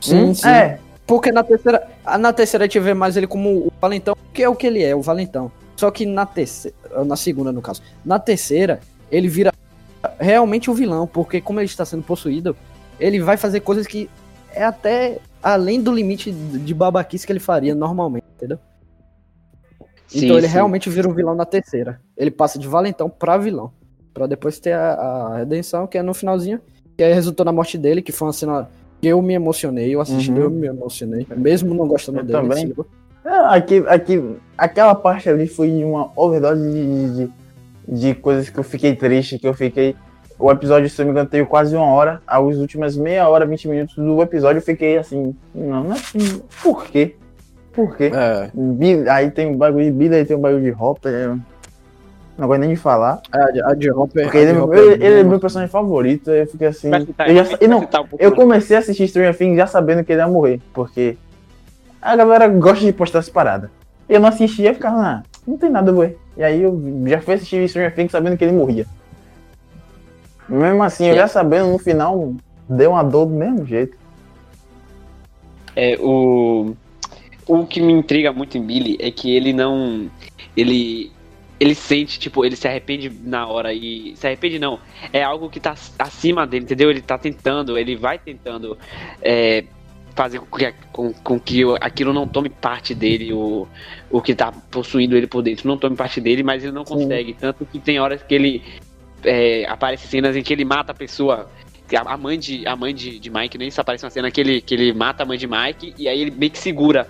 Sim, 0.00 0.34
sim. 0.34 0.48
É, 0.48 0.78
Porque 1.12 1.30
na 1.30 1.44
terceira, 1.44 1.86
na 2.18 2.32
terceira 2.32 2.64
a 2.64 2.66
gente 2.66 2.80
vê 2.80 2.94
mais 2.94 3.18
ele 3.18 3.26
como 3.26 3.66
o 3.66 3.72
valentão, 3.78 4.16
que 4.32 4.42
é 4.42 4.48
o 4.48 4.56
que 4.56 4.66
ele 4.66 4.82
é, 4.82 4.96
o 4.96 5.02
valentão. 5.02 5.52
Só 5.76 5.90
que 5.90 6.06
na 6.06 6.24
terceira, 6.24 6.74
na 7.04 7.16
segunda 7.16 7.52
no 7.52 7.60
caso, 7.60 7.82
na 8.02 8.18
terceira 8.18 8.80
ele 9.10 9.28
vira 9.28 9.52
realmente 10.18 10.70
o 10.70 10.74
vilão, 10.74 11.06
porque 11.06 11.38
como 11.38 11.60
ele 11.60 11.66
está 11.66 11.84
sendo 11.84 12.02
possuído, 12.02 12.56
ele 12.98 13.20
vai 13.20 13.36
fazer 13.36 13.60
coisas 13.60 13.86
que 13.86 14.08
é 14.54 14.64
até 14.64 15.18
além 15.42 15.82
do 15.82 15.92
limite 15.92 16.32
de 16.32 16.72
babaquice 16.72 17.26
que 17.26 17.32
ele 17.34 17.40
faria 17.40 17.74
normalmente, 17.74 18.24
entendeu? 18.34 18.58
então 20.14 20.38
ele 20.38 20.46
realmente 20.46 20.88
vira 20.88 21.06
um 21.06 21.12
vilão 21.12 21.34
na 21.34 21.44
terceira. 21.44 22.00
Ele 22.16 22.30
passa 22.30 22.58
de 22.58 22.66
valentão 22.66 23.10
pra 23.10 23.36
vilão, 23.36 23.70
Pra 24.14 24.26
depois 24.26 24.58
ter 24.58 24.72
a, 24.72 24.94
a 24.94 25.36
redenção, 25.36 25.86
que 25.86 25.98
é 25.98 26.02
no 26.02 26.14
finalzinho, 26.14 26.58
que 26.96 27.04
aí 27.04 27.12
resultou 27.12 27.44
na 27.44 27.52
morte 27.52 27.76
dele, 27.76 28.00
que 28.00 28.12
foi 28.12 28.28
uma 28.28 28.32
cena 28.32 28.70
eu 29.02 29.20
me 29.22 29.34
emocionei, 29.34 29.94
eu 29.94 30.00
assistindo, 30.00 30.38
Uhum. 30.38 30.44
eu 30.44 30.50
me 30.50 30.66
emocionei, 30.68 31.26
mesmo 31.36 31.74
não 31.74 31.86
gostando 31.86 32.18
Eu 32.20 32.24
dele. 32.24 32.38
também. 32.38 32.64
ligou? 32.66 32.86
É, 33.24 33.30
aqui, 33.56 33.84
aqui, 33.86 34.36
aquela 34.58 34.94
parte 34.94 35.28
ali 35.28 35.46
foi 35.46 35.84
uma 35.84 36.10
overdose 36.16 36.62
de, 36.70 37.26
de, 37.26 37.30
de 37.88 38.14
coisas 38.14 38.48
que 38.50 38.58
eu 38.58 38.64
fiquei 38.64 38.96
triste, 38.96 39.38
que 39.38 39.46
eu 39.46 39.54
fiquei. 39.54 39.94
O 40.38 40.50
episódio, 40.50 40.90
se 40.90 41.00
eu 41.00 41.06
me 41.06 41.12
engano, 41.12 41.28
teve 41.28 41.46
quase 41.46 41.76
uma 41.76 41.86
hora. 41.86 42.20
As 42.26 42.56
últimas 42.56 42.96
meia 42.96 43.28
hora, 43.28 43.46
20 43.46 43.68
minutos 43.68 43.94
do 43.94 44.20
episódio, 44.22 44.58
eu 44.58 44.62
fiquei 44.62 44.98
assim. 44.98 45.36
Não, 45.54 45.84
não 45.84 45.90
é 45.92 45.94
assim. 45.94 46.42
Por 46.62 46.84
quê? 46.86 47.14
Por 47.72 47.96
quê? 47.96 48.10
É, 48.12 48.50
Aí 49.12 49.30
tem 49.30 49.54
o 49.54 49.56
bagulho 49.56 49.84
de 49.84 49.92
Billy, 49.92 50.16
aí 50.16 50.24
tem 50.24 50.36
o 50.36 50.40
bagulho 50.40 50.62
de 50.64 50.72
Hopper. 50.72 51.36
Não 52.38 52.48
gosto 52.48 52.60
nem 52.60 52.70
de 52.70 52.76
falar. 52.76 53.20
a, 53.30 53.50
de- 53.50 53.62
a 53.62 53.74
de 53.74 53.90
Hopper. 53.90 54.24
Porque 54.24 54.38
ele, 54.38 54.50
é- 54.52 54.60
Hopper 54.60 54.78
ele, 54.78 55.04
ele 55.04 55.20
é 55.20 55.22
meu 55.22 55.38
personagem 55.38 55.70
favorito. 55.70 56.30
Eu 56.30 56.46
fiquei 56.46 56.66
assim. 56.68 56.90
Citar- 57.06 57.28
Eu, 57.28 57.44
já, 57.44 57.58
e 57.60 57.68
não, 57.68 57.80
citar 57.80 58.00
um 58.02 58.06
pouco 58.06 58.24
eu 58.24 58.32
comecei 58.34 58.76
a 58.76 58.80
assistir 58.80 59.06
Stranger 59.08 59.36
Things 59.36 59.56
já 59.56 59.66
sabendo 59.66 60.02
que 60.04 60.12
ele 60.12 60.20
ia 60.22 60.26
morrer. 60.28 60.60
Porque 60.72 61.16
a 62.00 62.16
galera 62.16 62.48
gosta 62.48 62.84
de 62.84 62.92
postar 62.92 63.18
essa 63.20 63.30
parada. 63.30 63.70
Eu 64.08 64.18
não 64.20 64.28
assistia 64.28 64.70
e 64.70 64.74
ficava, 64.74 65.00
ah, 65.00 65.22
não 65.46 65.56
tem 65.58 65.70
nada 65.70 65.90
a 65.90 65.94
ver. 65.94 66.18
E 66.36 66.42
aí 66.42 66.62
eu 66.62 66.80
já 67.06 67.20
fui 67.20 67.34
assistir 67.34 67.68
Stranger 67.68 67.94
Things 67.94 68.10
sabendo 68.10 68.36
que 68.36 68.44
ele 68.44 68.52
morria. 68.56 68.86
Mesmo 70.48 70.82
assim, 70.82 71.06
eu 71.08 71.14
já 71.14 71.28
sabendo, 71.28 71.68
no 71.70 71.78
final, 71.78 72.34
deu 72.68 72.90
uma 72.92 73.02
dor 73.04 73.26
do 73.26 73.34
mesmo 73.34 73.64
jeito. 73.64 73.96
É, 75.76 75.96
o, 76.00 76.74
o 77.46 77.66
que 77.66 77.80
me 77.80 77.92
intriga 77.92 78.32
muito 78.32 78.58
em 78.58 78.62
Billy 78.62 78.98
é 79.00 79.10
que 79.10 79.34
ele 79.34 79.52
não. 79.52 80.10
Ele. 80.56 81.10
Ele 81.62 81.76
sente, 81.76 82.18
tipo, 82.18 82.44
ele 82.44 82.56
se 82.56 82.66
arrepende 82.66 83.08
na 83.22 83.46
hora 83.46 83.72
e. 83.72 84.16
Se 84.16 84.26
arrepende 84.26 84.58
não. 84.58 84.80
É 85.12 85.22
algo 85.22 85.48
que 85.48 85.60
tá 85.60 85.76
acima 85.96 86.44
dele, 86.44 86.64
entendeu? 86.64 86.90
Ele 86.90 87.00
tá 87.00 87.16
tentando, 87.16 87.78
ele 87.78 87.94
vai 87.94 88.18
tentando 88.18 88.76
é, 89.22 89.62
fazer 90.12 90.40
com 90.40 90.58
que, 90.58 90.74
com, 90.92 91.12
com 91.12 91.38
que 91.38 91.62
aquilo 91.80 92.12
não 92.12 92.26
tome 92.26 92.48
parte 92.48 92.96
dele, 92.96 93.32
o, 93.32 93.68
o 94.10 94.20
que 94.20 94.34
tá 94.34 94.50
possuindo 94.50 95.16
ele 95.16 95.28
por 95.28 95.40
dentro, 95.40 95.68
não 95.68 95.78
tome 95.78 95.94
parte 95.94 96.20
dele, 96.20 96.42
mas 96.42 96.64
ele 96.64 96.72
não 96.72 96.84
Sim. 96.84 96.94
consegue. 96.94 97.34
Tanto 97.34 97.64
que 97.64 97.78
tem 97.78 98.00
horas 98.00 98.20
que 98.24 98.34
ele. 98.34 98.60
É, 99.22 99.64
aparece 99.68 100.08
cenas 100.08 100.34
em 100.34 100.42
que 100.42 100.52
ele 100.52 100.64
mata 100.64 100.90
a 100.90 100.94
pessoa 100.96 101.48
a 101.96 102.16
mãe 102.16 102.36
de, 102.36 102.66
a 102.66 102.74
mãe 102.74 102.92
de, 102.92 103.20
de 103.20 103.30
Mike, 103.30 103.56
nem 103.56 103.68
isso 103.68 103.80
aparece 103.80 104.04
uma 104.04 104.10
cena 104.10 104.32
que 104.32 104.40
ele, 104.40 104.60
que 104.60 104.74
ele 104.74 104.92
mata 104.92 105.22
a 105.22 105.26
mãe 105.26 105.38
de 105.38 105.46
Mike 105.46 105.94
e 105.96 106.08
aí 106.08 106.22
ele 106.22 106.30
meio 106.32 106.50
que 106.50 106.58
segura 106.58 107.06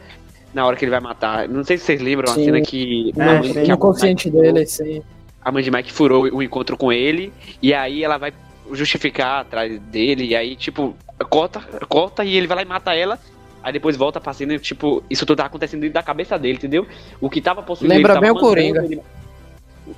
na 0.55 0.67
hora 0.67 0.77
que 0.77 0.85
ele 0.85 0.91
vai 0.91 1.01
matar. 1.01 1.49
Não 1.49 1.65
sei 1.65 1.77
se 1.79 1.85
vocês 1.85 2.01
lembram, 2.01 2.33
Sim. 2.33 2.43
a 2.43 2.45
cena 2.45 2.61
que, 2.61 3.13
É, 3.17 3.23
a 3.23 3.27
mãe, 3.27 3.43
sim. 3.43 3.53
que 3.53 3.59
a 3.59 3.63
mãe 3.63 3.69
No 3.71 3.79
consciente 3.79 4.31
furou- 4.31 4.43
dele, 4.43 4.67
sim. 4.67 5.03
a 5.43 5.53
mãe 5.53 5.63
de 5.63 5.71
Mike 5.71 5.93
furou 5.93 6.25
o 6.25 6.43
encontro 6.43 6.77
com 6.77 6.93
ele, 6.93 7.33
e 7.61 7.73
aí 7.75 8.03
ela 8.05 8.19
vai 8.19 8.33
justificar 8.73 9.41
atrás 9.41 9.79
dele, 9.81 10.25
e 10.27 10.37
aí, 10.37 10.57
tipo, 10.57 10.95
corta, 11.31 11.61
corta 11.89 12.25
e 12.25 12.37
ele 12.37 12.47
vai 12.47 12.57
lá 12.57 12.63
e 12.63 12.67
mata 12.67 12.95
ela. 12.95 13.19
Aí 13.63 13.73
depois 13.73 13.97
volta 13.97 14.21
pra 14.21 14.33
cena, 14.33 14.59
tipo, 14.59 15.05
isso 15.09 15.25
tudo 15.25 15.39
tá 15.39 15.45
acontecendo 15.47 15.81
dentro 15.83 15.95
da 15.95 16.03
cabeça 16.03 16.37
dele, 16.39 16.55
entendeu? 16.59 16.85
O 17.21 17.31
que 17.31 17.41
tava 17.41 17.63
possuindo 17.63 17.95
Lembra 17.95 18.15
ele, 18.15 18.21
bem 18.21 18.31
o 18.31 18.35
Coringa. 18.35 18.85
ele- 18.85 19.01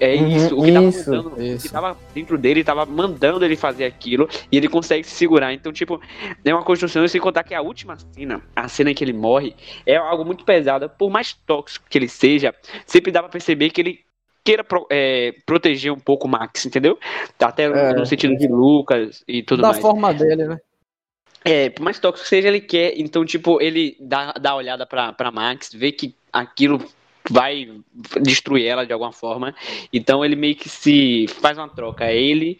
É 0.00 0.14
Uhum, 0.16 0.28
isso, 0.28 0.58
o 0.58 0.62
que 0.64 0.72
tava 0.72 0.86
isso, 0.88 1.10
mandando, 1.10 1.28
o 1.28 1.36
que 1.36 1.42
isso. 1.42 1.70
tava 1.72 1.96
dentro 2.14 2.38
dele 2.38 2.64
tava 2.64 2.86
mandando 2.86 3.44
ele 3.44 3.54
fazer 3.54 3.84
aquilo 3.84 4.28
e 4.50 4.56
ele 4.56 4.66
consegue 4.68 5.04
se 5.06 5.14
segurar. 5.14 5.52
Então, 5.52 5.72
tipo, 5.72 6.00
é 6.44 6.54
uma 6.54 6.62
construção 6.64 7.06
sem 7.06 7.20
contar 7.20 7.44
que 7.44 7.54
a 7.54 7.60
última 7.60 7.96
cena, 8.12 8.40
a 8.56 8.66
cena 8.66 8.90
em 8.90 8.94
que 8.94 9.04
ele 9.04 9.12
morre, 9.12 9.54
é 9.84 9.96
algo 9.96 10.24
muito 10.24 10.42
pesado. 10.44 10.88
Por 10.88 11.10
mais 11.10 11.34
tóxico 11.46 11.84
que 11.88 11.98
ele 11.98 12.08
seja, 12.08 12.54
sempre 12.86 13.12
dá 13.12 13.20
pra 13.22 13.28
perceber 13.28 13.68
que 13.70 13.80
ele 13.82 14.00
queira 14.42 14.64
pro- 14.64 14.86
é, 14.90 15.34
proteger 15.44 15.92
um 15.92 15.98
pouco 15.98 16.26
o 16.26 16.30
Max, 16.30 16.64
entendeu? 16.64 16.98
Até 17.38 17.68
no- 17.68 17.74
É. 17.76 17.94
no 17.94 18.06
sentido 18.06 18.36
de 18.36 18.48
Lucas 18.48 19.22
e 19.28 19.42
tudo 19.42 19.60
da 19.62 19.68
mais. 19.68 19.80
forma 19.80 20.12
dele, 20.14 20.46
né? 20.48 20.58
É, 21.44 21.68
por 21.68 21.82
mais 21.82 21.98
tóxico 21.98 22.22
que 22.24 22.28
seja, 22.28 22.48
ele 22.48 22.60
quer. 22.62 22.94
Então, 22.98 23.22
tipo, 23.24 23.60
ele 23.60 23.96
dá, 24.00 24.32
dá 24.32 24.52
a 24.52 24.56
olhada 24.56 24.86
pra, 24.86 25.12
pra 25.12 25.30
Max, 25.30 25.70
vê 25.74 25.92
que 25.92 26.14
aquilo 26.32 26.82
vai 27.30 27.68
destruir 28.22 28.66
ela 28.66 28.84
de 28.86 28.92
alguma 28.92 29.12
forma. 29.12 29.54
Então 29.92 30.24
ele 30.24 30.36
meio 30.36 30.56
que 30.56 30.68
se 30.68 31.26
faz 31.40 31.56
uma 31.58 31.68
troca. 31.68 32.10
Ele. 32.10 32.58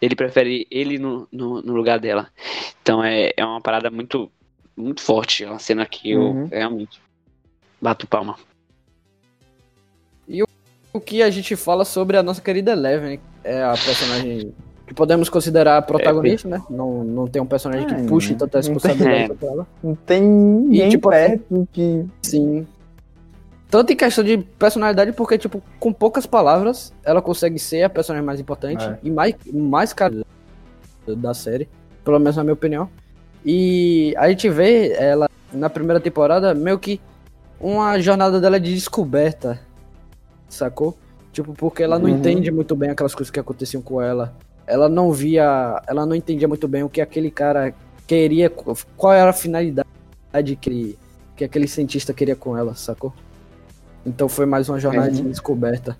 Ele 0.00 0.14
prefere 0.14 0.66
ele 0.70 0.98
no, 0.98 1.26
no, 1.32 1.62
no 1.62 1.74
lugar 1.74 1.98
dela. 1.98 2.28
Então 2.82 3.02
é, 3.02 3.32
é 3.36 3.44
uma 3.44 3.60
parada 3.60 3.90
muito, 3.90 4.30
muito 4.76 5.00
forte. 5.00 5.44
É 5.44 5.48
uma 5.50 5.58
cena 5.58 5.86
que 5.86 6.10
eu 6.10 6.20
Uhum. 6.20 6.46
realmente 6.46 7.00
bato 7.80 8.06
palma. 8.06 8.36
O 10.92 11.00
que 11.00 11.22
a 11.22 11.28
gente 11.30 11.56
fala 11.56 11.84
sobre 11.84 12.16
a 12.16 12.22
nossa 12.22 12.40
querida 12.40 12.70
Eleven, 12.70 13.18
é 13.42 13.64
a 13.64 13.72
personagem 13.72 14.54
que 14.86 14.94
podemos 14.94 15.28
considerar 15.28 15.78
a 15.78 15.82
protagonista, 15.82 16.48
né? 16.48 16.62
Não, 16.70 17.02
não 17.02 17.26
tem 17.26 17.42
um 17.42 17.46
personagem 17.46 17.84
É, 17.84 17.94
que 17.94 18.06
puxe 18.06 18.30
né? 18.32 18.38
tanta 18.38 18.58
responsabilidade 18.58 19.34
pra 19.34 19.48
ela. 19.48 19.66
Não 19.82 19.96
tem 19.96 20.22
ninguém 20.22 20.90
tipo, 20.90 21.10
perto 21.10 21.68
que. 21.72 22.06
Sim. 22.22 22.64
Tanto 23.74 23.92
em 23.92 23.96
questão 23.96 24.22
de 24.22 24.38
personalidade, 24.38 25.12
porque, 25.12 25.36
tipo, 25.36 25.60
com 25.80 25.92
poucas 25.92 26.26
palavras, 26.26 26.92
ela 27.02 27.20
consegue 27.20 27.58
ser 27.58 27.82
a 27.82 27.90
personagem 27.90 28.24
mais 28.24 28.38
importante 28.38 28.84
É. 28.84 28.98
e 29.02 29.10
mais, 29.10 29.34
mais 29.52 29.92
cara 29.92 30.24
da 31.08 31.34
série, 31.34 31.68
pelo 32.04 32.20
menos 32.20 32.36
na 32.36 32.44
minha 32.44 32.52
opinião. 32.54 32.88
E 33.44 34.14
a 34.16 34.28
gente 34.28 34.48
vê 34.48 34.92
ela 34.92 35.28
na 35.52 35.68
primeira 35.68 35.98
temporada 35.98 36.54
meio 36.54 36.78
que 36.78 37.00
uma 37.60 37.98
jornada 37.98 38.40
dela 38.40 38.60
de 38.60 38.72
descoberta, 38.72 39.58
sacou? 40.48 40.96
Tipo, 41.32 41.52
porque 41.52 41.82
ela 41.82 41.98
não 41.98 42.08
Uhum. 42.08 42.16
entende 42.16 42.52
muito 42.52 42.76
bem 42.76 42.90
aquelas 42.90 43.12
coisas 43.12 43.32
que 43.32 43.40
aconteciam 43.40 43.82
com 43.82 44.00
ela. 44.00 44.36
Ela 44.68 44.88
não 44.88 45.10
via, 45.10 45.82
ela 45.88 46.06
não 46.06 46.14
entendia 46.14 46.46
muito 46.46 46.68
bem 46.68 46.84
o 46.84 46.88
que 46.88 47.00
aquele 47.00 47.28
cara 47.28 47.74
queria, 48.06 48.48
qual 48.96 49.12
era 49.12 49.30
a 49.30 49.32
finalidade 49.32 49.88
que 50.60 50.96
que 51.36 51.42
aquele 51.42 51.66
cientista 51.66 52.14
queria 52.14 52.36
com 52.36 52.56
ela, 52.56 52.76
sacou? 52.76 53.12
Então 54.06 54.28
foi 54.28 54.46
mais 54.46 54.68
uma 54.68 54.78
jornada 54.78 55.10
de 55.10 55.22
Uhum. 55.22 55.28
descoberta. 55.28 55.96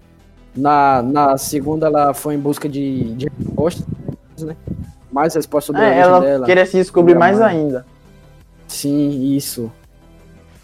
Na, 0.54 1.02
na 1.02 1.36
segunda 1.38 1.86
ela 1.86 2.14
foi 2.14 2.34
em 2.34 2.38
busca 2.38 2.68
de, 2.68 3.14
de 3.14 3.26
respostas, 3.38 3.86
né? 4.40 4.56
Mais 5.10 5.34
respostas 5.34 5.66
sobre 5.66 5.82
a 5.82 5.84
É, 5.84 5.88
origem 5.90 6.02
ela 6.04 6.20
dela. 6.20 6.46
queria 6.46 6.66
se 6.66 6.76
descobrir 6.76 7.14
mais 7.16 7.36
Dramático. 7.38 7.62
ainda. 7.64 7.86
Sim, 8.68 9.34
isso. 9.34 9.70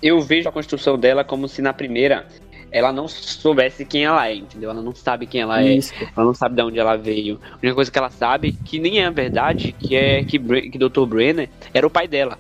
Eu 0.03 0.21
vejo 0.21 0.49
a 0.49 0.53
construção 0.53 0.99
dela 0.99 1.25
como 1.25 1.47
se 1.49 1.61
na 1.61 1.73
primeira 1.73 2.27
ela 2.73 2.93
não 2.93 3.09
soubesse 3.09 3.85
quem 3.85 4.05
ela 4.05 4.29
é, 4.29 4.35
entendeu? 4.37 4.71
Ela 4.71 4.81
não 4.81 4.95
sabe 4.95 5.27
quem 5.27 5.41
ela 5.41 5.61
é. 5.61 5.73
Isso. 5.75 5.93
Ela 6.17 6.25
não 6.27 6.35
sabe 6.35 6.55
de 6.55 6.63
onde 6.63 6.79
ela 6.79 6.97
veio. 6.97 7.41
A 7.53 7.57
única 7.57 7.75
coisa 7.75 7.91
que 7.91 7.99
ela 7.99 8.11
sabe, 8.11 8.53
que 8.53 8.79
nem 8.79 9.01
é 9.03 9.11
verdade, 9.11 9.73
que 9.73 9.97
é 9.97 10.23
que, 10.25 10.39
Bre- 10.39 10.71
que 10.71 10.79
Dr. 10.79 11.05
Brenner 11.05 11.49
era 11.75 11.85
o 11.87 11.91
pai 11.91 12.07
dela. 12.07 12.39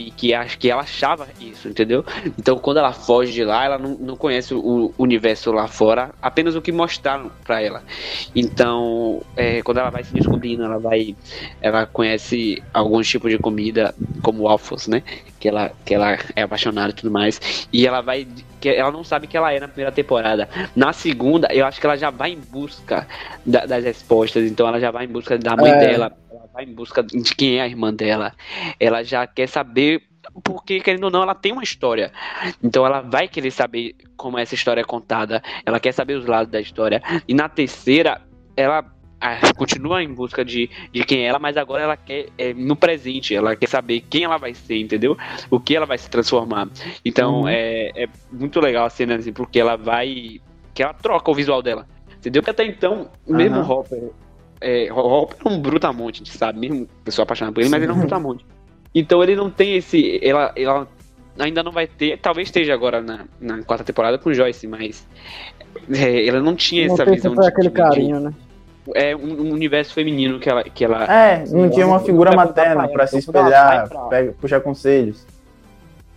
E 0.00 0.10
que, 0.10 0.32
acho 0.32 0.58
que 0.58 0.70
ela 0.70 0.80
achava 0.82 1.28
isso, 1.38 1.68
entendeu? 1.68 2.02
Então 2.38 2.56
quando 2.58 2.78
ela 2.78 2.92
foge 2.92 3.32
de 3.32 3.44
lá, 3.44 3.64
ela 3.66 3.76
não, 3.78 3.90
não 4.00 4.16
conhece 4.16 4.54
o 4.54 4.94
universo 4.96 5.52
lá 5.52 5.66
fora, 5.68 6.10
apenas 6.22 6.56
o 6.56 6.62
que 6.62 6.72
mostraram 6.72 7.30
pra 7.44 7.60
ela. 7.60 7.82
Então, 8.34 9.20
é, 9.36 9.60
quando 9.62 9.78
ela 9.78 9.90
vai 9.90 10.02
se 10.02 10.14
descobrindo, 10.14 10.64
ela 10.64 10.78
vai. 10.78 11.14
Ela 11.60 11.84
conhece 11.86 12.62
alguns 12.72 13.08
tipos 13.08 13.30
de 13.30 13.38
comida, 13.38 13.94
como 14.22 14.44
waffles, 14.44 14.86
né? 14.88 15.02
Que 15.38 15.48
ela, 15.48 15.70
que 15.84 15.94
ela 15.94 16.16
é 16.34 16.42
apaixonada 16.42 16.90
e 16.90 16.94
tudo 16.94 17.10
mais. 17.10 17.68
E 17.72 17.86
ela 17.86 18.00
vai. 18.00 18.26
Que 18.60 18.68
ela 18.70 18.90
não 18.90 19.02
sabe 19.04 19.26
que 19.26 19.36
ela 19.36 19.52
é 19.52 19.60
na 19.60 19.68
primeira 19.68 19.92
temporada. 19.92 20.48
Na 20.76 20.92
segunda, 20.92 21.48
eu 21.52 21.66
acho 21.66 21.80
que 21.80 21.86
ela 21.86 21.96
já 21.96 22.10
vai 22.10 22.32
em 22.32 22.38
busca 22.38 23.06
da- 23.44 23.66
das 23.66 23.84
respostas. 23.84 24.44
Então 24.44 24.66
ela 24.68 24.78
já 24.80 24.90
vai 24.90 25.04
em 25.04 25.08
busca 25.08 25.36
da 25.38 25.56
mãe 25.56 25.72
É. 25.72 25.78
dela. 25.78 26.12
Vai 26.60 26.64
em 26.66 26.74
busca 26.74 27.02
de 27.02 27.34
quem 27.34 27.56
é 27.56 27.62
a 27.62 27.66
irmã 27.66 27.92
dela. 27.92 28.34
Ela 28.78 29.02
já 29.02 29.26
quer 29.26 29.48
saber. 29.48 30.02
Porque, 30.44 30.80
querendo 30.80 31.04
ou 31.04 31.10
não, 31.10 31.22
ela 31.22 31.34
tem 31.34 31.52
uma 31.52 31.62
história. 31.62 32.12
Então 32.62 32.84
ela 32.84 33.00
vai 33.00 33.26
querer 33.26 33.50
saber 33.50 33.94
como 34.14 34.38
essa 34.38 34.54
história 34.54 34.82
é 34.82 34.84
contada. 34.84 35.42
Ela 35.64 35.80
quer 35.80 35.92
saber 35.92 36.14
os 36.14 36.26
lados 36.26 36.52
da 36.52 36.60
história. 36.60 37.02
E 37.26 37.32
na 37.32 37.48
terceira, 37.48 38.20
ela 38.54 38.84
ah, 39.18 39.38
continua 39.56 40.02
em 40.02 40.12
busca 40.12 40.44
de, 40.44 40.68
de 40.92 41.04
quem 41.04 41.22
é 41.22 41.26
ela, 41.28 41.38
mas 41.38 41.56
agora 41.56 41.82
ela 41.84 41.96
quer 41.96 42.26
é, 42.36 42.52
no 42.52 42.76
presente. 42.76 43.34
Ela 43.34 43.56
quer 43.56 43.68
saber 43.68 44.02
quem 44.10 44.24
ela 44.24 44.36
vai 44.36 44.52
ser, 44.52 44.78
entendeu? 44.78 45.16
O 45.50 45.58
que 45.58 45.74
ela 45.74 45.86
vai 45.86 45.96
se 45.96 46.10
transformar. 46.10 46.68
Então 47.02 47.40
Uhum. 47.40 47.48
é, 47.48 47.90
é 48.04 48.08
muito 48.30 48.60
legal 48.60 48.84
a 48.84 48.90
cena, 48.90 49.14
assim, 49.16 49.32
porque 49.32 49.58
ela 49.58 49.76
vai. 49.76 50.40
que 50.74 50.82
ela 50.82 50.92
troca 50.92 51.30
o 51.30 51.34
visual 51.34 51.62
dela. 51.62 51.86
Entendeu? 52.18 52.42
Porque 52.42 52.50
até 52.50 52.66
então, 52.66 53.10
mesmo 53.26 53.60
o 53.60 53.70
Hopper. 53.70 54.10
É, 54.60 54.92
o 54.92 54.96
Hopper 54.98 55.38
é 55.44 55.48
um 55.48 55.58
brutamonte, 55.58 56.22
a 56.22 56.24
gente 56.24 56.36
sabe, 56.36 56.58
mesmo 56.58 56.86
pessoa 57.04 57.22
apaixonada 57.24 57.54
por 57.54 57.60
ele, 57.60 57.70
mas 57.70 57.82
ele 57.82 57.90
é 57.90 57.92
um 57.92 57.96
Sim. 57.96 58.00
brutamonte. 58.02 58.44
Então 58.94 59.22
ele 59.22 59.34
não 59.36 59.50
tem 59.50 59.76
esse. 59.76 60.18
Ela, 60.22 60.52
ela 60.56 60.86
ainda 61.38 61.62
não 61.62 61.72
vai 61.72 61.86
ter. 61.86 62.18
Talvez 62.18 62.48
esteja 62.48 62.74
agora 62.74 63.00
na, 63.00 63.24
na 63.40 63.62
quarta 63.62 63.84
temporada 63.84 64.18
com 64.18 64.32
Joyce, 64.34 64.66
mas. 64.66 65.06
É, 65.90 66.26
ela 66.26 66.40
não 66.40 66.54
tinha 66.54 66.86
Não 66.86 66.94
essa 66.94 67.04
visão 67.04 67.32
sempre 67.34 67.46
aquele 67.46 67.68
de, 67.68 67.74
carinho, 67.74 68.20
né? 68.20 68.30
de- 68.30 68.50
é 68.98 69.14
um, 69.14 69.42
um 69.48 69.52
universo 69.52 69.94
feminino 69.94 70.38
que 70.40 70.50
ela. 70.50 70.64
Que 70.64 70.84
ela 70.84 71.04
É, 71.04 71.44
não 71.46 71.70
tinha 71.70 71.86
uma 71.86 72.00
figura 72.00 72.34
materna 72.34 72.82
pra 72.88 72.88
pra 72.88 73.02
ela, 73.02 73.06
se 73.06 73.18
então 73.18 73.40
espelhar, 73.42 73.88
pra- 73.88 74.00
pega- 74.08 74.32
puxar 74.40 74.60
conselhos. 74.60 75.24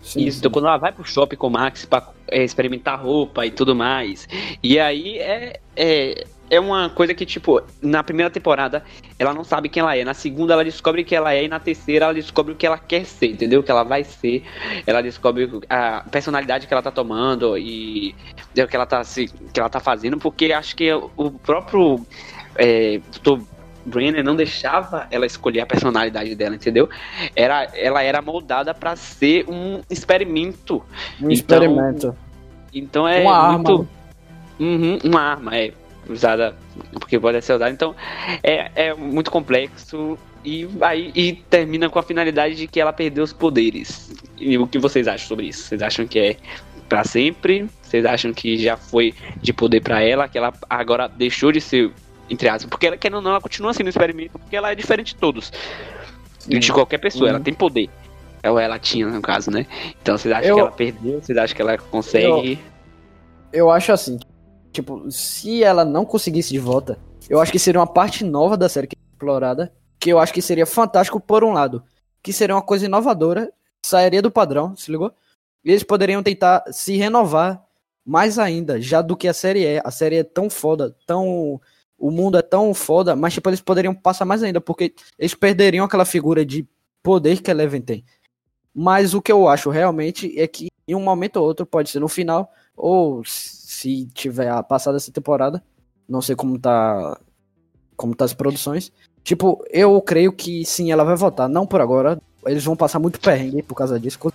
Sim, 0.02 0.26
Isso, 0.26 0.40
então 0.40 0.52
quando 0.52 0.66
ela 0.68 0.78
vai 0.78 0.92
pro 0.92 1.06
shopping 1.06 1.38
com 1.38 1.48
o 1.48 1.52
Max 1.52 1.86
pra 1.86 2.10
é, 2.28 2.44
experimentar 2.44 3.00
roupa 3.00 3.46
e 3.46 3.52
tudo 3.52 3.74
mais. 3.76 4.28
E 4.62 4.78
aí 4.80 5.18
é, 5.20 5.60
é, 5.78 6.26
é 6.56 6.60
uma 6.60 6.90
coisa 6.90 7.14
que, 7.14 7.26
tipo, 7.26 7.62
na 7.82 8.04
primeira 8.04 8.30
temporada 8.30 8.84
ela 9.18 9.34
não 9.34 9.44
sabe 9.44 9.70
quem 9.70 9.82
ela 9.82 9.96
é. 9.96 10.04
Na 10.04 10.14
segunda 10.14 10.54
ela 10.54 10.64
descobre 10.64 11.04
quem 11.04 11.18
ela 11.18 11.34
é. 11.34 11.44
E 11.44 11.48
na 11.48 11.60
terceira 11.60 12.06
ela 12.06 12.14
descobre 12.14 12.54
o 12.54 12.56
que 12.56 12.66
ela 12.66 12.78
quer 12.78 13.06
ser, 13.06 13.28
entendeu? 13.32 13.60
O 13.62 13.64
que 13.64 13.72
ela 13.72 13.84
vai 13.84 14.04
ser. 14.04 14.44
Ela 14.86 15.02
descobre 15.02 15.50
a 15.70 16.04
personalidade 16.12 16.68
que 16.68 16.74
ela 16.74 16.82
tá 16.84 16.92
tomando 16.92 17.58
e 17.58 18.16
o 18.58 18.68
que 18.68 18.76
ela 18.76 18.86
tá, 18.86 19.04
se, 19.04 19.28
que 19.28 19.60
ela 19.60 19.70
tá 19.70 19.80
fazendo. 19.80 20.18
Porque 20.18 20.52
acho 20.54 20.76
que 20.76 20.92
o 20.94 21.32
próprio 21.32 22.06
é, 22.56 23.00
Dr. 23.22 23.40
Brenner 23.86 24.24
não 24.24 24.36
deixava 24.36 25.08
ela 25.12 25.26
escolher 25.26 25.62
a 25.62 25.66
personalidade 25.66 26.36
dela, 26.36 26.56
entendeu? 26.56 26.90
Era, 27.36 27.68
ela 27.74 28.02
era 28.02 28.22
moldada 28.22 28.74
pra 28.74 28.96
ser 28.96 29.46
um 29.50 29.82
experimento. 29.90 30.84
Um 31.22 31.30
Então, 31.30 31.32
experimento. 31.32 32.16
Então 32.74 33.08
é 33.08 33.22
Uma 33.22 33.52
muito. 33.54 33.72
arma. 33.72 33.88
Uhum, 34.60 35.00
uma 35.04 35.22
arma, 35.22 35.58
é. 35.58 35.74
Usada. 36.10 36.56
Porque 36.94 37.20
pode 37.20 37.42
ser 37.42 37.54
usada. 37.54 37.72
Então 37.72 37.96
é, 38.44 38.72
é 38.76 38.94
muito 38.94 39.32
complexo. 39.32 40.18
E 40.46 40.68
aí 40.82 41.12
e 41.16 41.34
termina 41.34 41.90
com 41.90 42.00
a 42.00 42.04
finalidade 42.04 42.56
de 42.56 42.68
que 42.68 42.80
ela 42.80 42.92
perdeu 42.92 43.24
os 43.24 43.32
poderes. 43.32 44.12
E 44.38 44.58
o 44.58 44.68
que 44.68 44.78
vocês 44.78 45.08
acham 45.08 45.28
sobre 45.28 45.48
isso? 45.48 45.64
Vocês 45.64 45.82
acham 45.82 46.06
que 46.06 46.20
é 46.20 46.38
pra 46.90 47.04
sempre? 47.06 47.68
Vocês 47.82 48.06
acham 48.06 48.34
que 48.34 48.58
já 48.58 48.76
foi 48.76 49.14
de 49.42 49.54
poder 49.54 49.82
pra 49.82 50.02
ela? 50.02 50.28
Que 50.28 50.38
ela 50.38 50.54
agora 50.70 51.08
deixou 51.08 51.52
de 51.52 51.62
ser, 51.62 51.92
entre 52.30 52.50
aspas? 52.50 52.70
Porque 52.70 52.88
ela, 52.88 52.98
querendo 52.98 53.16
ou 53.16 53.22
não, 53.22 53.32
ela 53.32 53.40
continua 53.40 53.74
sendo 53.74 53.86
um 53.86 53.90
experimento, 53.90 54.38
porque 54.38 54.56
ela 54.56 54.70
é 54.72 54.76
diferente 54.76 55.14
de 55.14 55.20
todos. 55.20 55.50
De 56.46 56.74
qualquer 56.74 56.98
pessoa, 56.98 57.30
ela 57.30 57.38
Uhum. 57.38 57.44
tem 57.44 57.54
poder. 57.54 57.90
Ou 58.46 58.60
ela 58.60 58.78
tinha, 58.78 59.08
no 59.08 59.22
caso, 59.22 59.50
né? 59.50 59.66
Então 60.02 60.18
vocês 60.18 60.34
acham 60.34 60.50
Eu- 60.50 60.56
que 60.56 60.62
ela 60.62 60.72
perdeu? 60.72 61.22
Vocês 61.22 61.38
acham 61.38 61.56
que 61.56 61.62
ela 61.62 61.78
consegue. 61.78 62.60
Eu 63.54 63.72
acho 63.72 63.94
assim, 63.94 64.20
tipo, 64.74 65.10
se 65.12 65.64
ela 65.64 65.86
não 65.86 66.04
conseguisse 66.04 66.50
de 66.50 66.60
volta, 66.60 66.98
eu 67.30 67.40
acho 67.40 67.52
que 67.52 67.60
seria 67.60 67.80
uma 67.80 67.88
parte 67.88 68.24
nova 68.24 68.58
da 68.58 68.68
série 68.68 68.88
que 68.88 68.96
é 68.96 69.14
explorada, 69.14 69.72
que 70.00 70.10
eu 70.10 70.20
acho 70.20 70.34
que 70.34 70.42
seria 70.42 70.66
fantástico 70.66 71.20
por 71.20 71.44
um 71.44 71.54
lado, 71.54 71.84
que 72.22 72.34
seria 72.34 72.56
uma 72.56 72.62
coisa 72.62 72.86
inovadora, 72.86 73.54
sairia 73.86 74.22
do 74.22 74.32
padrão, 74.32 74.76
se 74.76 74.92
ligou? 74.92 75.14
E 75.64 75.72
eles 75.72 75.84
poderiam 75.84 76.22
tentar 76.22 76.64
se 76.72 76.98
renovar 76.98 77.64
mais 78.06 78.38
ainda, 78.38 78.82
já 78.82 79.02
do 79.02 79.16
que 79.16 79.28
a 79.28 79.34
série 79.34 79.66
é. 79.66 79.82
A 79.86 79.92
série 79.92 80.18
é 80.18 80.24
tão 80.24 80.50
foda, 80.50 80.96
tão 81.06 81.62
o 81.98 82.12
mundo 82.12 82.38
é 82.38 82.42
tão 82.42 82.74
foda, 82.74 83.16
mas 83.16 83.34
tipo, 83.34 83.50
eles 83.50 83.62
poderiam 83.62 83.96
passar 83.96 84.26
mais 84.26 84.44
ainda, 84.44 84.60
porque 84.60 84.94
eles 85.18 85.34
perderiam 85.34 85.86
aquela 85.86 86.04
figura 86.04 86.46
de 86.46 86.68
poder 87.02 87.42
que 87.42 87.50
Eleven 87.50 87.82
tem. 87.82 88.04
Mas 88.76 89.14
o 89.14 89.22
que 89.22 89.32
eu 89.32 89.48
acho 89.48 89.70
realmente 89.70 90.38
é 90.38 90.48
que 90.48 90.68
em 90.88 90.96
um 90.96 91.02
momento 91.02 91.38
ou 91.38 91.46
outro, 91.46 91.66
pode 91.66 91.90
ser 91.90 92.00
no 92.00 92.08
final, 92.08 92.52
ou 92.76 93.24
se 93.84 94.06
tiver 94.14 94.50
a 94.50 94.64
passada 94.64 94.96
essa 94.96 95.12
temporada, 95.12 95.62
não 96.08 96.22
sei 96.22 96.36
como 96.36 96.58
tá 96.58 97.20
como 97.98 98.16
tá 98.16 98.24
as 98.24 98.34
produções. 98.34 98.92
Tipo, 99.24 99.64
eu 99.70 100.02
creio 100.02 100.32
que 100.32 100.66
sim, 100.66 100.92
ela 100.92 101.04
vai 101.04 101.16
voltar, 101.16 101.48
não 101.50 101.68
por 101.68 101.82
agora, 101.82 102.20
eles 102.46 102.64
vão 102.64 102.76
passar 102.76 103.00
muito 103.00 103.20
perrengue 103.20 103.62
por 103.62 103.76
causa 103.76 104.00
disso, 104.00 104.18
com 104.20 104.32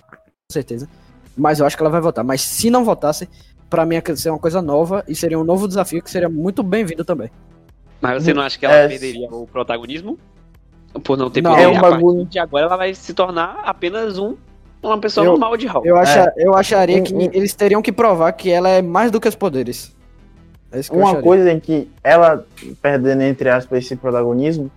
certeza. 0.51 0.87
Mas 1.35 1.59
eu 1.59 1.65
acho 1.65 1.75
que 1.75 1.81
ela 1.81 1.89
vai 1.89 2.01
voltar, 2.01 2.23
mas 2.23 2.41
se 2.41 2.69
não 2.69 2.85
voltasse, 2.85 3.27
para 3.69 3.85
mim 3.85 3.95
ia 3.95 4.15
ser 4.15 4.29
uma 4.29 4.39
coisa 4.39 4.61
nova 4.61 5.03
e 5.07 5.15
seria 5.15 5.39
um 5.39 5.43
novo 5.43 5.67
desafio 5.67 6.01
que 6.01 6.11
seria 6.11 6.29
muito 6.29 6.61
bem-vindo 6.61 7.03
também. 7.03 7.31
Mas 8.01 8.23
você 8.23 8.33
não 8.33 8.43
acha 8.43 8.57
que 8.57 8.65
ela 8.65 8.75
é... 8.75 8.87
perderia 8.87 9.29
o 9.31 9.47
protagonismo? 9.47 10.17
Por 11.03 11.17
não 11.17 11.29
ter 11.29 11.41
não, 11.41 11.51
poder? 11.51 11.63
É 11.63 11.67
um 11.67 11.81
bagulho... 11.81 12.25
de 12.25 12.39
agora 12.39 12.65
ela 12.65 12.77
vai 12.77 12.93
se 12.93 13.13
tornar 13.13 13.61
apenas 13.63 14.17
um 14.17 14.35
uma 14.81 14.99
pessoa 14.99 15.25
eu, 15.25 15.31
normal 15.31 15.57
de 15.57 15.67
Hulk. 15.67 15.87
Eu, 15.87 15.97
acha, 15.97 16.33
é. 16.37 16.43
eu 16.45 16.55
acharia 16.55 17.01
que 17.01 17.13
eles 17.13 17.53
teriam 17.53 17.81
que 17.81 17.91
provar 17.91 18.31
que 18.33 18.49
ela 18.49 18.69
é 18.69 18.81
mais 18.81 19.11
do 19.11 19.19
que 19.19 19.27
os 19.27 19.35
poderes. 19.35 19.95
É 20.71 20.79
uma 20.91 21.21
coisa 21.21 21.51
em 21.51 21.59
que 21.59 21.89
ela, 22.03 22.45
perdendo 22.81 23.23
entre 23.23 23.49
aspas 23.49 23.85
esse 23.85 23.95
protagonismo, 23.95 24.69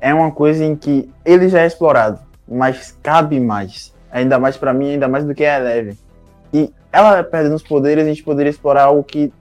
é 0.00 0.14
uma 0.14 0.30
coisa 0.30 0.64
em 0.64 0.76
que 0.76 1.10
ele 1.24 1.48
já 1.48 1.62
é 1.62 1.66
explorado, 1.66 2.20
mas 2.48 2.96
cabe 3.02 3.40
mais. 3.40 3.92
Ainda 4.12 4.38
mais 4.38 4.56
para 4.56 4.72
mim, 4.72 4.92
ainda 4.92 5.08
mais 5.08 5.24
do 5.24 5.34
que 5.34 5.44
a 5.44 5.58
Eleven. 5.58 5.98
E 6.52 6.72
ela 6.92 7.24
perdendo 7.24 7.56
os 7.56 7.62
poderes, 7.62 8.04
a 8.04 8.08
gente 8.08 8.22
poderia 8.22 8.50
explorar 8.50 8.84
algo 8.84 9.02
que 9.02 9.32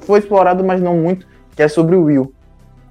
foi 0.00 0.18
explorado, 0.18 0.62
mas 0.62 0.80
não 0.82 0.98
muito, 0.98 1.26
que 1.56 1.62
é 1.62 1.68
sobre 1.68 1.96
o 1.96 2.04
Will 2.04 2.34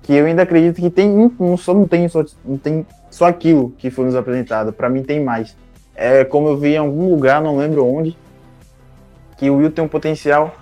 que 0.04 0.14
eu 0.14 0.26
ainda 0.26 0.44
acredito 0.44 0.76
que 0.76 0.90
tem 0.90 1.10
não 1.40 1.58
só 1.58 1.74
não 1.74 1.88
tem 1.88 2.08
só 2.08 2.24
não 2.46 2.58
tem 2.58 2.86
só 3.10 3.26
aquilo 3.26 3.72
que 3.78 3.90
foi 3.90 4.06
nos 4.06 4.16
apresentado, 4.16 4.74
para 4.74 4.90
mim 4.90 5.02
tem 5.02 5.24
mais. 5.24 5.56
É 5.96 6.24
como 6.24 6.50
eu 6.50 6.58
vi 6.58 6.74
em 6.74 6.78
algum 6.78 7.10
lugar, 7.10 7.42
não 7.42 7.58
lembro 7.58 7.86
onde, 7.86 8.18
que 9.38 9.50
o 9.50 9.58
Will 9.58 9.72
tem 9.72 9.84
um 9.84 9.88
potencial 9.88 10.56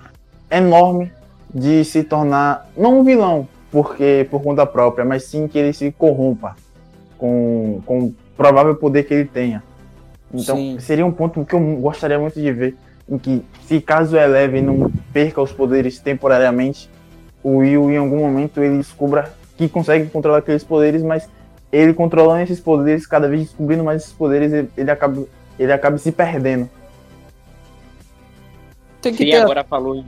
enorme 0.50 1.10
de 1.52 1.84
se 1.84 2.02
tornar 2.02 2.70
não 2.76 3.00
um 3.00 3.04
vilão, 3.04 3.48
porque 3.70 4.26
por 4.30 4.42
conta 4.42 4.66
própria, 4.66 5.04
mas 5.04 5.24
sim 5.24 5.48
que 5.48 5.58
ele 5.58 5.72
se 5.72 5.90
corrompa 5.92 6.56
com, 7.16 7.80
com 7.86 7.98
o 8.00 8.14
provável 8.36 8.74
poder 8.74 9.04
que 9.04 9.14
ele 9.14 9.24
tenha. 9.24 9.62
Então 10.32 10.56
sim. 10.56 10.78
seria 10.80 11.04
um 11.04 11.12
ponto 11.12 11.44
que 11.44 11.54
eu 11.54 11.60
gostaria 11.76 12.18
muito 12.18 12.40
de 12.40 12.52
ver, 12.52 12.76
em 13.08 13.18
que 13.18 13.42
se 13.66 13.80
caso 13.80 14.16
Eleven 14.16 14.62
não 14.62 14.90
perca 15.12 15.40
os 15.40 15.52
poderes 15.52 15.98
temporariamente, 15.98 16.88
o 17.42 17.58
Will 17.58 17.90
em 17.90 17.96
algum 17.96 18.18
momento 18.18 18.62
ele 18.62 18.78
descubra 18.78 19.32
que 19.56 19.68
consegue 19.68 20.08
controlar 20.08 20.38
aqueles 20.38 20.64
poderes, 20.64 21.02
mas 21.02 21.28
ele 21.72 21.94
controlando 21.94 22.42
esses 22.42 22.60
poderes, 22.60 23.06
cada 23.06 23.26
vez 23.26 23.44
descobrindo 23.44 23.82
mais 23.82 24.02
esses 24.02 24.12
poderes, 24.12 24.52
ele, 24.52 24.68
ele 24.76 24.90
acaba, 24.90 25.26
ele 25.58 25.72
acaba 25.72 25.96
se 25.98 26.12
perdendo. 26.12 26.68
Tem 29.00 29.12
que 29.12 29.24
Sim, 29.24 29.30
ter... 29.30 29.36
agora 29.36 29.64
falou 29.64 29.96
em, 29.96 30.04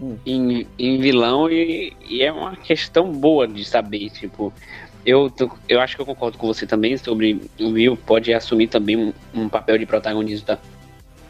hum. 0.00 0.16
em, 0.26 0.66
em, 0.78 1.00
vilão 1.00 1.48
e, 1.48 1.96
e, 2.08 2.22
é 2.22 2.32
uma 2.32 2.56
questão 2.56 3.10
boa 3.10 3.46
de 3.46 3.64
saber, 3.64 4.10
tipo, 4.10 4.52
eu, 5.06 5.32
eu 5.68 5.80
acho 5.80 5.96
que 5.96 6.02
eu 6.02 6.06
concordo 6.06 6.36
com 6.36 6.46
você 6.46 6.66
também 6.66 6.96
sobre 6.96 7.40
o 7.60 7.68
Will 7.68 7.96
pode 7.96 8.34
assumir 8.34 8.66
também 8.66 8.96
um, 8.96 9.12
um 9.32 9.48
papel 9.48 9.78
de 9.78 9.86
protagonista 9.86 10.58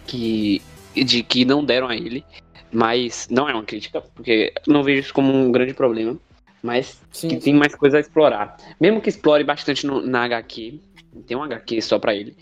que 0.07 0.63
de 0.95 1.23
que 1.23 1.45
não 1.45 1.65
deram 1.65 1.89
a 1.89 1.97
ele. 1.97 2.25
Mas 2.71 3.29
não 3.31 3.49
é 3.49 3.55
uma 3.55 3.63
crítica, 3.63 4.01
porque 4.01 4.53
não 4.67 4.83
vejo 4.83 5.01
isso 5.01 5.15
como 5.15 5.33
um 5.33 5.53
grande 5.53 5.73
problema. 5.73 6.17
Mas 6.65 6.99
sim, 7.13 7.29
que 7.29 7.35
sim. 7.35 7.41
tem 7.41 7.55
mais 7.55 7.75
coisa 7.75 7.99
a 7.99 8.01
explorar. 8.01 8.57
Mesmo 8.81 8.99
que 8.99 9.11
explore 9.11 9.45
bastante 9.45 9.87
no, 9.87 10.01
na 10.01 10.25
HQ, 10.25 10.81
tem 11.27 11.37
um 11.37 11.43
HQ 11.43 11.83
só 11.83 11.99
para 11.99 12.15
ele. 12.15 12.35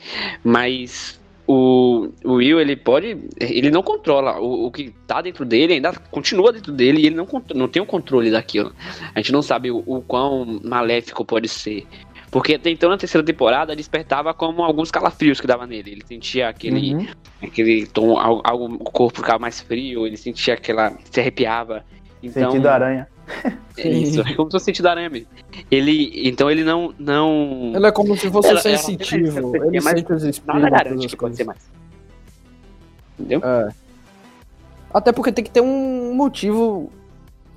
Mas 0.44 1.20
o, 1.44 2.08
o, 2.24 2.34
Will, 2.34 2.60
ele 2.60 2.76
pode. 2.76 3.18
Ele 3.40 3.68
não 3.68 3.82
controla. 3.82 4.38
O, 4.38 4.66
o, 4.66 4.70
que 4.70 4.94
tá 5.08 5.20
dentro 5.20 5.44
dele 5.44 5.72
ainda 5.72 5.92
continua 6.12 6.52
dentro 6.52 6.70
dele 6.70 7.02
e 7.02 7.06
ele 7.06 7.16
não, 7.16 7.26
não 7.52 7.66
tem 7.66 7.82
o 7.82 7.86
controle 7.86 8.30
daquilo. 8.30 8.72
A 9.12 9.18
gente 9.18 9.32
não 9.32 9.42
sabe 9.42 9.72
o, 9.72 9.82
o 9.84 10.00
quão 10.00 10.60
maléfico 10.62 11.24
pode 11.24 11.48
ser. 11.48 11.84
Porque 12.30 12.54
até 12.54 12.70
então 12.70 12.88
na 12.88 12.96
terceira 12.96 13.26
temporada 13.26 13.74
despertava 13.74 14.32
como 14.32 14.62
alguns 14.62 14.92
calafrios 14.92 15.40
que 15.40 15.48
dava 15.48 15.66
nele. 15.66 15.90
Ele 15.90 16.02
sentia 16.06 16.48
aquele, 16.48 16.94
uhum. 16.94 17.06
aquele 17.42 17.88
tom, 17.88 18.16
algo, 18.16 18.76
o 18.76 18.84
corpo 18.84 19.18
ficava 19.18 19.40
mais 19.40 19.60
frio, 19.60 20.06
ele 20.06 20.16
sentia 20.16 20.54
aquela. 20.54 20.96
se 21.10 21.18
arrepiava. 21.18 21.84
Então, 22.22 22.52
sentido 22.52 22.68
aranha. 22.68 23.08
É 23.74 23.88
isso, 23.88 24.20
é 24.20 24.34
como 24.34 24.50
se 24.50 24.52
fosse 24.52 24.66
sentido 24.66 24.86
aranha 24.86 25.08
mesmo. 25.08 25.26
Ele. 25.70 26.28
Então 26.28 26.50
ele 26.50 26.62
não. 26.62 26.94
não... 26.98 27.72
Ele 27.74 27.86
é 27.86 27.90
como 27.90 28.14
se 28.16 28.30
fosse 28.30 28.50
ela, 28.50 28.60
sensitivo. 28.60 29.56
Ela, 29.56 29.66
ele 29.66 29.80
mas 29.80 29.98
sente 29.98 30.12
os 30.12 30.22
espíritos. 30.22 30.62
Nada 30.62 30.68
garante 30.68 31.08
que 31.08 31.16
pode 31.16 31.36
ser 31.36 31.44
mais. 31.44 31.58
Entendeu? 33.18 33.40
É. 33.42 33.72
Até 34.92 35.10
porque 35.10 35.32
tem 35.32 35.42
que 35.42 35.50
ter 35.50 35.62
um 35.62 36.14
motivo 36.14 36.92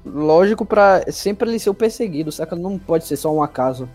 lógico 0.05 0.65
para 0.65 1.11
sempre 1.11 1.49
ele 1.49 1.59
ser 1.59 1.69
o 1.69 1.73
perseguido, 1.73 2.31
saca? 2.31 2.55
Não 2.55 2.79
pode 2.79 3.05
ser 3.05 3.17
só 3.17 3.33
um 3.33 3.43
acaso. 3.43 3.89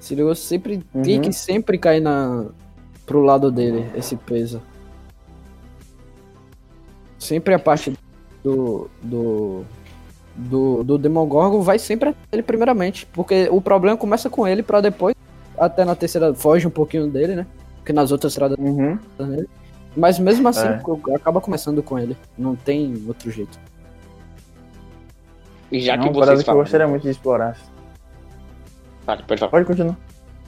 Sirius 0.00 0.40
sempre 0.40 0.82
uhum. 0.92 1.02
tem 1.02 1.20
que 1.20 1.32
sempre 1.32 1.78
cair 1.78 2.00
na, 2.00 2.46
pro 3.06 3.20
lado 3.20 3.50
dele, 3.50 3.90
esse 3.94 4.16
peso. 4.16 4.60
Sempre 7.18 7.54
a 7.54 7.58
parte 7.58 7.92
do. 8.42 8.90
do. 9.02 9.64
Do, 10.34 10.82
do 10.82 10.98
Demogorgon 10.98 11.60
vai 11.62 11.78
sempre 11.78 12.14
ele 12.32 12.42
primeiramente. 12.42 13.06
Porque 13.12 13.48
o 13.50 13.60
problema 13.60 13.96
começa 13.96 14.28
com 14.28 14.46
ele 14.46 14.62
para 14.62 14.80
depois. 14.80 15.14
Até 15.56 15.84
na 15.84 15.94
terceira 15.94 16.34
foge 16.34 16.66
um 16.66 16.70
pouquinho 16.70 17.06
dele, 17.06 17.36
né? 17.36 17.46
Porque 17.76 17.92
nas 17.92 18.10
outras 18.10 18.32
estradas 18.32 18.58
uhum. 18.58 18.98
Mas 19.96 20.18
mesmo 20.18 20.48
assim, 20.48 20.66
é. 20.66 21.14
acaba 21.14 21.40
começando 21.40 21.82
com 21.82 21.98
ele. 21.98 22.16
Não 22.36 22.56
tem 22.56 23.04
outro 23.06 23.30
jeito. 23.30 23.58
E 25.70 25.80
já 25.80 25.96
que 25.96 26.08
é 26.08 26.12
vocês 26.12 26.26
falam... 26.26 26.42
que 26.42 26.50
eu 26.50 26.54
gostaria 26.54 26.88
muito 26.88 27.02
de 27.02 27.10
explorar. 27.10 27.56
Pode, 29.06 29.22
pode 29.24 29.38
falar. 29.38 29.50
Pode 29.50 29.66
continuar. 29.66 29.96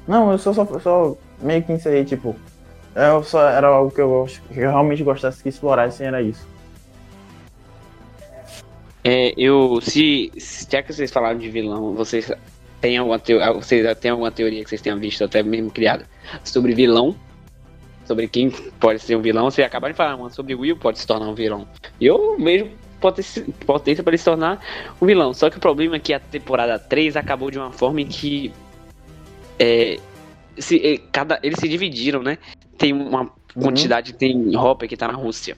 Não, 0.07 0.33
eu 0.33 0.39
só, 0.39 0.53
só, 0.53 0.65
só 0.81 1.17
meio 1.41 1.63
que 1.63 1.73
encerrei, 1.73 2.05
tipo. 2.05 2.35
Eu 2.95 3.23
só, 3.23 3.47
era 3.49 3.67
algo 3.67 3.91
que 3.91 4.01
eu, 4.01 4.27
que 4.49 4.61
eu 4.61 4.71
realmente 4.71 5.05
gostasse 5.05 5.43
que 5.43 5.49
explorassem, 5.49 6.07
era 6.07 6.23
isso. 6.23 6.47
É, 9.07 9.33
eu. 9.37 9.81
Se, 9.81 10.33
se. 10.37 10.67
Já 10.69 10.83
que 10.83 10.93
vocês 10.93 11.13
falaram 11.13 11.39
de 11.39 11.49
vilão, 11.49 11.95
vocês 11.95 12.29
têm 12.81 12.97
alguma, 12.97 13.21
teoria, 13.21 13.53
vocês 13.53 13.99
têm 13.99 14.11
alguma 14.11 14.33
teoria 14.33 14.65
que 14.65 14.69
vocês 14.69 14.81
tenham 14.83 14.99
visto, 14.99 15.23
até 15.23 15.45
mesmo 15.45 15.71
criada, 15.71 16.09
sobre 16.43 16.75
vilão? 16.75 17.15
Sobre 18.05 18.27
quem 18.27 18.51
pode 18.81 18.99
ser 18.99 19.15
um 19.15 19.23
vilão? 19.23 19.49
Vocês 19.49 19.65
acabaram 19.65 19.93
de 19.93 19.97
falar 19.97 20.17
uma 20.17 20.29
sobre 20.31 20.57
o 20.57 20.61
Will 20.61 20.77
pode 20.77 20.99
se 20.99 21.07
tornar 21.07 21.29
um 21.29 21.35
vilão. 21.35 21.69
Eu 22.01 22.37
vejo 22.37 22.69
potência 23.65 24.03
para 24.03 24.11
ele 24.11 24.19
se 24.19 24.25
tornar 24.25 24.61
um 25.01 25.07
vilão. 25.07 25.33
Só 25.33 25.51
que 25.51 25.57
o 25.57 25.61
problema 25.61 25.95
é 25.95 25.99
que 26.01 26.13
a 26.13 26.19
temporada 26.19 26.77
3 26.77 27.17
acabou 27.17 27.49
de 27.49 27.59
uma 27.59 27.71
forma 27.71 28.01
em 28.01 28.07
que. 28.07 28.53
É, 29.57 29.99
se, 30.59 30.85
é, 30.85 30.99
cada, 31.13 31.39
eles 31.45 31.61
se 31.61 31.69
dividiram, 31.69 32.25
né? 32.25 32.39
Tem 32.77 32.93
uma 32.93 33.23
uhum. 33.23 33.63
quantidade, 33.63 34.15
tem 34.15 34.57
Hopper 34.57 34.89
que 34.89 34.97
tá 34.97 35.07
na 35.07 35.15
Rússia. 35.15 35.57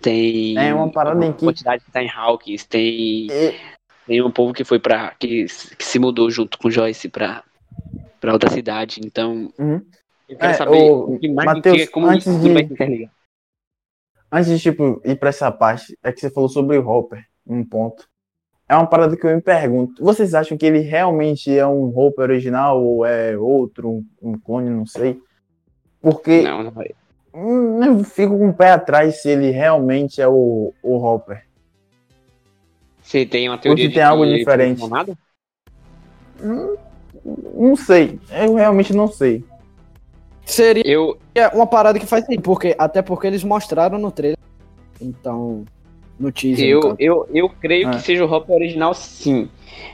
Tem. 0.00 0.56
É 0.58 0.74
uma 0.74 0.90
parada 0.90 1.24
em 1.24 1.32
que. 1.32 1.44
quantidade 1.44 1.84
que 1.84 1.90
tá 1.90 2.02
em 2.02 2.10
Hawkins. 2.10 2.64
Tem. 2.64 3.26
E... 3.30 3.54
Tem 4.06 4.22
um 4.22 4.30
povo 4.30 4.52
que 4.52 4.64
foi 4.64 4.78
pra. 4.78 5.14
Que, 5.18 5.46
que 5.46 5.84
se 5.84 5.98
mudou 5.98 6.30
junto 6.30 6.58
com 6.58 6.70
Joyce 6.70 7.08
pra, 7.08 7.44
pra 8.20 8.32
outra 8.32 8.50
cidade. 8.50 9.00
Então. 9.04 9.52
Uhum. 9.58 9.84
Eu 10.28 10.36
quero 10.36 10.52
é, 10.52 10.54
saber 10.54 10.78
o, 10.78 11.18
que 11.18 11.28
mais 11.28 11.46
Mateus, 11.46 11.76
que, 11.76 11.86
como 11.88 12.06
antes 12.06 12.26
isso 12.26 12.40
de... 12.40 12.52
vai 12.52 12.66
se 12.66 12.72
interligar. 12.72 13.10
Antes 14.32 14.48
de, 14.48 14.60
tipo, 14.60 15.02
ir 15.04 15.16
pra 15.16 15.30
essa 15.30 15.50
parte, 15.50 15.98
é 16.04 16.12
que 16.12 16.20
você 16.20 16.30
falou 16.30 16.48
sobre 16.48 16.78
o 16.78 16.88
Hopper, 16.88 17.26
um 17.44 17.64
ponto. 17.64 18.08
É 18.68 18.76
uma 18.76 18.86
parada 18.86 19.16
que 19.16 19.26
eu 19.26 19.34
me 19.34 19.42
pergunto. 19.42 20.04
Vocês 20.04 20.32
acham 20.32 20.56
que 20.56 20.64
ele 20.64 20.78
realmente 20.78 21.50
é 21.50 21.66
um 21.66 21.86
Hopper 21.88 22.30
original 22.30 22.80
ou 22.80 23.04
é 23.04 23.36
outro, 23.36 23.90
um, 23.90 24.06
um 24.22 24.38
clone, 24.38 24.70
não 24.70 24.86
sei? 24.86 25.20
Porque 26.00 26.42
não, 26.42 26.62
não 26.62 26.80
é. 26.80 26.90
Hum, 27.32 27.82
eu 27.84 28.04
fico 28.04 28.36
com 28.36 28.48
o 28.48 28.54
pé 28.54 28.72
atrás 28.72 29.22
se 29.22 29.28
ele 29.28 29.50
realmente 29.50 30.20
é 30.20 30.28
o, 30.28 30.72
o 30.82 30.96
Hopper. 30.96 31.44
Você 33.02 33.24
tem 33.24 33.48
uma 33.48 33.58
teoria 33.58 33.84
ou 33.84 33.88
se 33.90 33.94
tem 33.94 34.02
algo 34.02 34.26
diferente. 34.26 34.82
Hum, 36.42 36.76
não 37.54 37.76
sei. 37.76 38.18
Eu 38.30 38.54
realmente 38.54 38.92
não 38.92 39.08
sei. 39.08 39.44
Seria 40.44 40.82
eu... 40.84 41.18
uma 41.52 41.66
parada 41.66 41.98
que 41.98 42.06
faz 42.06 42.24
sentido, 42.24 42.42
porque, 42.42 42.74
até 42.78 43.02
porque 43.02 43.26
eles 43.26 43.44
mostraram 43.44 43.98
no 43.98 44.10
trailer. 44.10 44.38
Então, 45.00 45.64
no 46.20 46.30
teaser. 46.30 46.68
Eu, 46.68 46.94
eu, 46.98 47.28
eu 47.32 47.48
creio 47.48 47.88
ah. 47.88 47.90
que 47.92 48.02
seja 48.02 48.24
o 48.24 48.30
Hopper 48.30 48.54
original, 48.54 48.92
sim. 48.92 49.48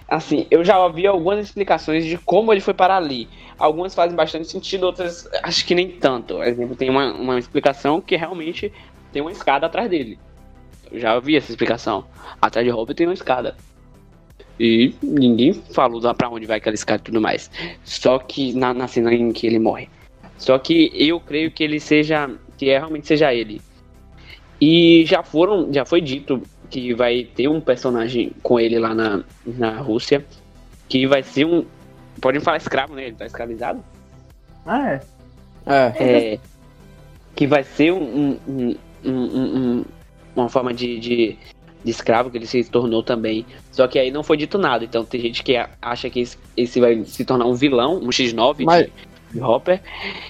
Assim, 0.09 0.47
eu 0.51 0.65
já 0.65 0.83
ouvi 0.83 1.07
algumas 1.07 1.47
explicações 1.47 2.05
de 2.05 2.19
como 2.19 2.53
ele 2.53 2.61
foi 2.61 2.75
para 2.75 2.97
ali. 2.97 3.29
Algumas 3.57 3.95
fazem 3.95 4.17
bastante 4.17 4.49
sentido, 4.49 4.85
outras 4.85 5.29
acho 5.43 5.65
que 5.65 5.75
nem 5.75 5.89
tanto. 5.89 6.35
Por 6.35 6.47
exemplo, 6.47 6.77
tem 6.77 6.91
uma, 6.91 7.13
uma 7.15 7.39
explicação 7.39 8.01
que 8.01 8.17
realmente 8.17 8.73
tem 9.13 9.23
uma 9.23 9.33
escada 9.33 9.67
atrás 9.67 9.89
dele. 9.89 10.19
Eu 10.91 11.01
já 11.01 11.15
ouvi 11.15 11.37
essa 11.37 11.51
explicação. 11.51 12.05
Atrás 12.41 12.67
de 12.67 12.73
Hopper 12.73 12.95
tem 12.95 13.07
uma 13.07 13.15
escada. 13.15 13.57
E 14.59 14.95
ninguém 15.03 15.53
falou 15.53 16.01
lá 16.01 16.15
pra 16.15 16.29
onde 16.29 16.47
vai 16.47 16.59
aquela 16.59 16.75
escada 16.75 17.01
e 17.01 17.05
tudo 17.05 17.21
mais. 17.21 17.51
Só 17.85 18.19
que 18.19 18.53
na, 18.53 18.75
na 18.75 18.89
cena 18.89 19.15
em 19.15 19.33
que 19.33 19.47
ele 19.47 19.59
morre. 19.59 19.89
Só 20.39 20.59
que 20.59 20.91
eu 20.95 21.21
creio 21.21 21.51
que 21.51 21.63
ele 21.63 21.79
seja. 21.79 22.31
Que 22.57 22.71
é, 22.71 22.79
realmente 22.79 23.07
seja 23.07 23.33
ele. 23.35 23.61
E 24.61 25.05
já 25.07 25.23
foram. 25.23 25.73
Já 25.73 25.85
foi 25.85 26.01
dito 26.01 26.43
que 26.71 26.95
vai 26.95 27.25
ter 27.25 27.49
um 27.49 27.61
personagem 27.61 28.33
com 28.43 28.59
ele 28.59 28.79
lá 28.79 28.95
na, 28.95 29.23
na 29.45 29.79
Rússia. 29.79 30.25
Que 30.89 31.07
vai 31.07 31.23
ser 31.23 31.45
um. 31.45 31.65
Podem 32.21 32.41
falar 32.41 32.57
escravo, 32.57 32.95
né? 32.95 33.07
Ele 33.07 33.17
tá 33.17 33.27
escravizado. 33.27 33.83
Ah, 34.65 34.93
é. 34.93 35.01
É. 35.67 35.95
É, 36.35 36.39
que 37.35 37.47
vai 37.47 37.63
ser 37.65 37.93
um, 37.93 38.39
um- 38.49 38.49
um- 38.49 38.77
um- 39.05 39.57
um- 39.81 39.85
uma 40.35 40.49
forma 40.49 40.73
de, 40.73 40.99
de, 40.99 41.37
de 41.85 41.91
escravo 41.91 42.31
que 42.31 42.39
ele 42.39 42.47
se 42.47 42.63
tornou 42.65 43.03
também. 43.03 43.45
Só 43.73 43.87
que 43.87 43.99
aí 43.99 44.11
não 44.11 44.23
foi 44.23 44.37
dito 44.37 44.57
nada. 44.59 44.85
Então 44.85 45.05
tem 45.05 45.21
gente 45.21 45.43
que 45.43 45.57
acha 45.83 46.09
que 46.09 46.21
esse, 46.21 46.39
esse 46.57 46.81
vai 46.81 47.05
se 47.05 47.25
tornar 47.25 47.47
um 47.47 47.55
vilão, 47.55 47.97
um 47.99 48.09
X9 48.09 48.65
Mas- 48.65 48.87
de, 48.87 48.93
de 49.33 49.41
Hopper. 49.41 49.81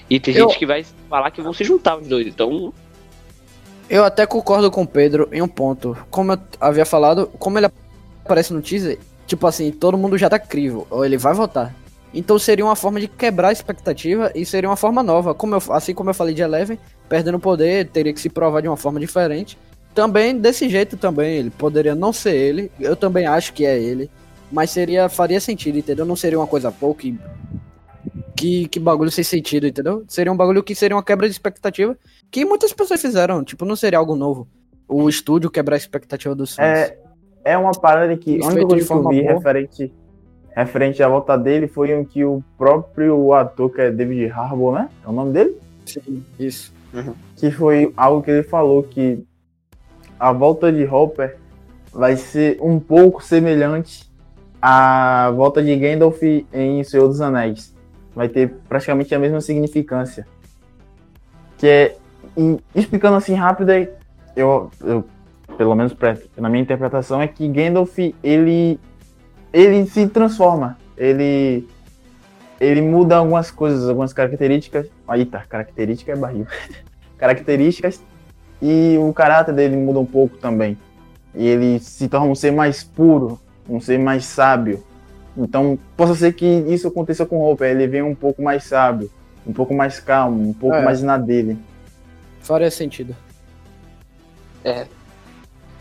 E 0.09 0.19
tem 0.19 0.35
Eu- 0.35 0.49
gente 0.49 0.57
que 0.59 0.65
vai 0.65 0.83
falar 1.09 1.31
que 1.31 1.41
vão 1.41 1.53
se 1.53 1.63
juntar 1.63 1.97
os 1.97 2.07
dois. 2.07 2.27
Então, 2.27 2.73
Eu 3.89 4.03
até 4.03 4.25
concordo 4.25 4.69
com 4.69 4.83
o 4.83 4.87
Pedro 4.87 5.29
em 5.31 5.41
um 5.41 5.47
ponto. 5.47 5.97
Como 6.09 6.33
eu 6.33 6.39
havia 6.59 6.85
falado, 6.85 7.27
como 7.39 7.57
ele 7.57 7.69
aparece 8.25 8.53
no 8.53 8.61
teaser, 8.61 8.99
tipo 9.25 9.47
assim, 9.47 9.71
todo 9.71 9.97
mundo 9.97 10.17
já 10.17 10.29
tá 10.29 10.37
crível, 10.37 10.85
ou 10.89 11.05
ele 11.05 11.17
vai 11.17 11.33
votar. 11.33 11.73
Então 12.13 12.39
seria 12.39 12.65
uma 12.65 12.75
forma 12.75 12.99
de 12.99 13.07
quebrar 13.07 13.49
a 13.49 13.51
expectativa 13.51 14.31
e 14.33 14.45
seria 14.45 14.69
uma 14.69 14.75
forma 14.75 15.03
nova. 15.03 15.33
Como 15.33 15.55
eu, 15.55 15.61
assim 15.69 15.93
como 15.93 16.09
eu 16.09 16.13
falei 16.13 16.33
de 16.33 16.41
Eleven, 16.41 16.79
perdendo 17.07 17.39
poder, 17.39 17.87
teria 17.89 18.13
que 18.13 18.19
se 18.19 18.29
provar 18.29 18.61
de 18.61 18.67
uma 18.67 18.77
forma 18.77 18.99
diferente. 18.99 19.57
Também 19.93 20.37
desse 20.37 20.69
jeito 20.69 20.97
também, 20.97 21.37
ele 21.37 21.49
poderia 21.49 21.95
não 21.95 22.11
ser 22.11 22.35
ele. 22.35 22.71
Eu 22.79 22.95
também 22.95 23.25
acho 23.25 23.53
que 23.53 23.65
é 23.65 23.77
ele. 23.77 24.09
Mas 24.51 24.71
seria, 24.71 25.09
faria 25.09 25.39
sentido, 25.39 25.77
entendeu? 25.77 26.05
Não 26.05 26.15
seria 26.15 26.39
uma 26.39 26.47
coisa 26.47 26.71
pouco 26.71 27.01
que, 27.01 27.19
que, 28.37 28.67
que 28.67 28.79
bagulho 28.79 29.09
sem 29.09 29.23
sentido, 29.23 29.67
entendeu? 29.67 30.05
Seria 30.07 30.31
um 30.31 30.37
bagulho 30.37 30.63
que 30.63 30.75
seria 30.75 30.95
uma 30.95 31.03
quebra 31.03 31.27
de 31.27 31.33
expectativa 31.33 31.97
que 32.29 32.45
muitas 32.45 32.71
pessoas 32.71 33.01
fizeram, 33.01 33.43
tipo, 33.43 33.65
não 33.65 33.75
seria 33.75 33.97
algo 33.97 34.15
novo. 34.15 34.47
O 34.87 35.09
estúdio 35.09 35.49
quebrar 35.49 35.75
a 35.75 35.77
expectativa 35.77 36.35
dos 36.35 36.55
fãs. 36.55 36.65
É, 36.65 36.97
é 37.43 37.57
uma 37.57 37.71
parada 37.71 38.15
que 38.15 38.39
a 38.41 38.47
única 38.47 38.67
coisa 38.67 38.87
que 38.87 38.93
eu 38.93 39.09
vi 39.09 39.21
referente, 39.21 39.93
referente 40.55 41.03
à 41.03 41.09
volta 41.09 41.35
dele 41.35 41.67
foi 41.67 41.93
um 41.95 42.05
que 42.05 42.23
o 42.23 42.43
próprio 42.57 43.33
ator, 43.33 43.71
que 43.71 43.81
é 43.81 43.91
David 43.91 44.31
Harbour, 44.31 44.73
né? 44.73 44.89
É 45.03 45.09
o 45.09 45.11
nome 45.11 45.33
dele? 45.33 45.57
Sim, 45.85 46.23
isso. 46.39 46.71
Que 47.35 47.51
foi 47.51 47.91
algo 47.97 48.21
que 48.21 48.31
ele 48.31 48.43
falou 48.43 48.83
que 48.83 49.25
a 50.19 50.31
volta 50.31 50.71
de 50.71 50.85
Hopper 50.85 51.37
vai 51.91 52.15
ser 52.15 52.57
um 52.61 52.79
pouco 52.79 53.23
semelhante 53.23 54.09
à 54.61 55.31
volta 55.35 55.61
de 55.61 55.75
Gandalf 55.75 56.21
em 56.23 56.83
Senhor 56.83 57.07
dos 57.07 57.21
Anéis. 57.21 57.76
Vai 58.17 58.27
ter 58.27 58.49
praticamente 58.67 59.13
a 59.13 59.19
mesma 59.19 59.39
significância. 59.39 60.25
Que 61.55 61.67
é, 61.67 61.95
em- 62.35 62.57
explicando 62.73 63.15
assim 63.15 63.35
rápido, 63.35 63.69
é- 63.69 63.91
eu, 64.35 64.71
eu 64.83 65.05
pelo 65.55 65.75
menos 65.75 65.93
pra- 65.93 66.17
na 66.35 66.49
minha 66.49 66.63
interpretação, 66.63 67.21
é 67.21 67.27
que 67.27 67.47
Gandalf, 67.47 67.95
ele, 68.23 68.79
ele 69.53 69.85
se 69.85 70.07
transforma. 70.07 70.79
Ele, 70.97 71.67
ele 72.59 72.81
muda 72.81 73.17
algumas 73.17 73.51
coisas, 73.51 73.87
algumas 73.87 74.13
características. 74.13 74.87
Aí 75.07 75.23
tá, 75.23 75.43
característica 75.47 76.11
é 76.11 76.15
barril. 76.15 76.47
características 77.19 78.01
e 78.59 78.97
o 78.99 79.13
caráter 79.13 79.53
dele 79.53 79.75
muda 79.75 79.99
um 79.99 80.05
pouco 80.07 80.37
também. 80.37 80.75
E 81.35 81.45
ele 81.47 81.77
se 81.79 82.07
torna 82.07 82.25
um 82.25 82.33
ser 82.33 82.49
mais 82.51 82.83
puro, 82.83 83.39
um 83.69 83.79
ser 83.79 83.99
mais 83.99 84.25
sábio. 84.25 84.83
Então, 85.37 85.77
possa 85.95 86.15
ser 86.15 86.33
que 86.33 86.45
isso 86.45 86.87
aconteça 86.87 87.25
com 87.25 87.41
Hopper, 87.43 87.69
ele 87.69 87.87
vem 87.87 88.01
um 88.01 88.15
pouco 88.15 88.41
mais 88.41 88.63
sábio, 88.63 89.09
um 89.45 89.53
pouco 89.53 89.73
mais 89.73 89.99
calmo, 89.99 90.49
um 90.49 90.53
pouco 90.53 90.75
É. 90.75 90.83
mais 90.83 91.01
na 91.03 91.17
dele. 91.17 91.57
Faria 92.41 92.71
sentido. 92.71 93.15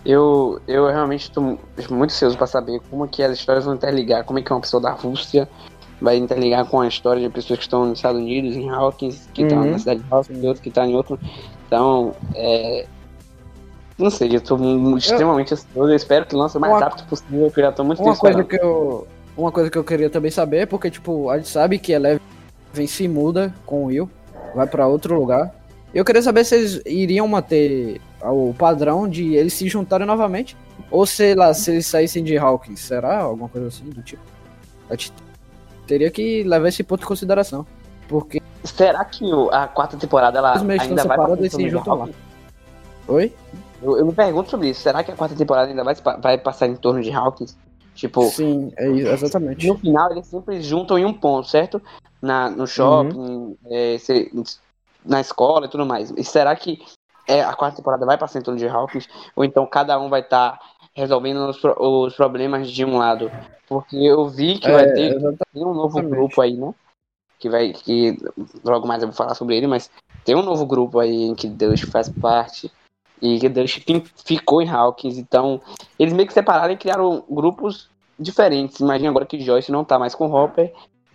eu, 0.04 0.60
eu 0.68 0.86
realmente 0.86 1.30
tô 1.30 1.40
muito 1.40 2.10
ansioso 2.12 2.36
pra 2.36 2.46
saber 2.46 2.80
como 2.90 3.08
que 3.08 3.22
as 3.22 3.32
histórias 3.32 3.64
vão 3.64 3.74
interligar. 3.74 4.24
Como 4.24 4.38
é 4.38 4.42
que 4.42 4.52
uma 4.52 4.60
pessoa 4.60 4.80
da 4.80 4.92
Rússia 4.92 5.48
vai 6.00 6.16
interligar 6.16 6.64
com 6.66 6.80
a 6.80 6.86
história 6.86 7.20
de 7.22 7.28
pessoas 7.28 7.58
que 7.58 7.64
estão 7.64 7.86
nos 7.86 7.98
Estados 7.98 8.20
Unidos, 8.20 8.54
em 8.54 8.68
Hawkins, 8.70 9.28
que 9.32 9.42
estão 9.42 9.58
Uhum. 9.62 9.70
na 9.72 9.78
cidade 9.78 10.00
de 10.00 10.06
Hawkins, 10.12 10.42
e 10.42 10.46
outro 10.46 10.62
que 10.62 10.70
tá 10.70 10.86
em 10.86 10.94
outro. 10.94 11.18
Então, 11.66 12.14
é. 12.34 12.86
Não 13.98 14.10
sei, 14.10 14.36
eu 14.36 14.40
tô 14.42 14.56
extremamente 14.98 15.54
ansioso. 15.54 15.90
Eu 15.90 15.96
espero 15.96 16.26
que 16.26 16.36
lance 16.36 16.56
o 16.56 16.60
mais 16.60 16.72
Uma- 16.74 16.80
rápido 16.80 17.06
possível, 17.08 17.46
porque 17.46 17.60
eu 17.60 17.64
já 17.64 17.72
tô 17.72 17.82
muito 17.82 18.02
Uma 18.02 18.14
coisa 18.14 18.44
que 18.44 18.56
eu. 18.56 19.06
Uma 19.36 19.52
coisa 19.52 19.70
que 19.70 19.76
eu 19.76 19.84
queria 19.84 20.08
também 20.08 20.30
saber 20.30 20.58
é 20.58 20.66
porque, 20.66 20.90
tipo, 20.90 21.28
a 21.28 21.36
gente 21.36 21.48
sabe 21.48 21.78
que 21.78 21.92
Eleven 21.92 22.20
se 22.86 23.06
muda 23.06 23.54
com 23.66 23.84
o 23.84 23.86
Will, 23.86 24.10
vai 24.54 24.66
pra 24.66 24.86
outro 24.86 25.18
lugar. 25.18 25.54
Eu 25.94 26.04
queria 26.04 26.22
saber 26.22 26.44
se 26.44 26.54
eles 26.54 26.80
iriam 26.86 27.28
manter 27.28 28.00
o 28.22 28.54
padrão 28.54 29.08
de 29.08 29.34
eles 29.34 29.52
se 29.52 29.68
juntarem 29.68 30.06
novamente. 30.06 30.56
Ou 30.90 31.06
sei 31.06 31.34
lá, 31.34 31.52
se 31.52 31.70
eles 31.70 31.86
saíssem 31.86 32.22
de 32.22 32.36
Hawkins. 32.36 32.80
Será? 32.80 33.20
Alguma 33.20 33.48
coisa 33.48 33.68
assim 33.68 33.84
do 33.84 34.02
tipo. 34.02 34.22
A 34.88 34.94
gente 34.94 35.12
teria 35.86 36.10
que 36.10 36.42
levar 36.42 36.68
esse 36.68 36.82
ponto 36.82 37.02
em 37.02 37.06
consideração. 37.06 37.66
Porque. 38.08 38.40
Será 38.64 39.04
que 39.04 39.24
a 39.52 39.68
quarta 39.68 39.96
temporada 39.96 40.38
ela 40.38 40.54
ainda 40.54 41.04
vai 41.04 41.18
e 41.40 41.50
se 41.50 41.68
juntam 41.68 41.94
lá. 41.94 42.08
Oi? 43.08 43.32
Eu, 43.82 43.98
eu 43.98 44.06
me 44.06 44.12
pergunto 44.12 44.50
sobre 44.50 44.70
isso. 44.70 44.80
Será 44.80 45.04
que 45.04 45.10
a 45.10 45.16
quarta 45.16 45.34
temporada 45.34 45.68
ainda 45.68 45.84
vai, 45.84 45.94
vai 46.20 46.38
passar 46.38 46.66
em 46.66 46.74
torno 46.74 47.02
de 47.02 47.12
Hawkins? 47.12 47.56
Tipo, 47.96 48.28
Sim, 48.30 48.70
é 48.76 48.88
exatamente. 48.88 49.66
no 49.66 49.78
final 49.78 50.10
eles 50.12 50.26
sempre 50.26 50.60
juntam 50.60 50.98
em 50.98 51.04
um 51.06 51.12
ponto, 51.14 51.48
certo? 51.48 51.80
Na, 52.20 52.50
no 52.50 52.66
shopping, 52.66 53.56
é, 53.70 53.96
se- 53.98 54.30
na 55.04 55.20
escola 55.20 55.66
e 55.66 55.68
tudo 55.70 55.86
mais. 55.86 56.10
E 56.10 56.22
será 56.22 56.54
que 56.54 56.78
é, 57.26 57.42
a 57.42 57.54
quarta 57.54 57.78
temporada 57.78 58.04
vai 58.04 58.18
passar 58.18 58.38
em 58.38 58.42
torno 58.42 58.58
de 58.58 58.68
Hawkins? 58.68 59.08
Ou 59.34 59.44
então 59.44 59.66
cada 59.66 59.98
um 59.98 60.08
vai 60.10 60.20
estar 60.20 60.60
resolvendo 60.94 61.48
os, 61.48 61.58
os 61.64 62.14
problemas 62.14 62.70
de 62.70 62.84
um 62.84 62.98
lado? 62.98 63.32
Porque 63.66 63.96
eu 63.96 64.28
vi 64.28 64.58
que 64.58 64.70
vai 64.70 64.84
É, 64.84 64.92
ter 64.92 65.06
exatamente. 65.12 65.38
tem 65.52 65.64
um 65.64 65.74
novo 65.74 65.98
Exatamente. 65.98 66.10
grupo 66.20 66.40
aí, 66.40 66.56
né? 66.56 66.74
Que 67.38 67.48
vai. 67.48 67.72
Que 67.72 68.16
logo 68.62 68.86
mais 68.86 69.02
eu 69.02 69.08
vou 69.08 69.16
falar 69.16 69.34
sobre 69.34 69.56
ele, 69.56 69.66
mas 69.66 69.90
tem 70.24 70.34
um 70.36 70.42
novo 70.42 70.66
grupo 70.66 70.98
aí 70.98 71.22
em 71.22 71.34
que 71.34 71.48
Deus 71.48 71.80
faz 71.80 72.08
parte. 72.08 72.70
E 73.20 73.38
fi- 73.66 74.04
ficou 74.24 74.60
em 74.60 74.68
Hawkins. 74.68 75.18
Então, 75.18 75.60
eles 75.98 76.12
meio 76.12 76.26
que 76.28 76.34
separaram 76.34 76.72
e 76.72 76.76
criaram 76.76 77.24
grupos 77.30 77.88
diferentes. 78.18 78.80
Imagina 78.80 79.10
agora 79.10 79.26
que 79.26 79.40
Joyce 79.40 79.72
não 79.72 79.84
tá 79.84 79.98
mais 79.98 80.14
com 80.14 80.30
Hopper, 80.30 80.72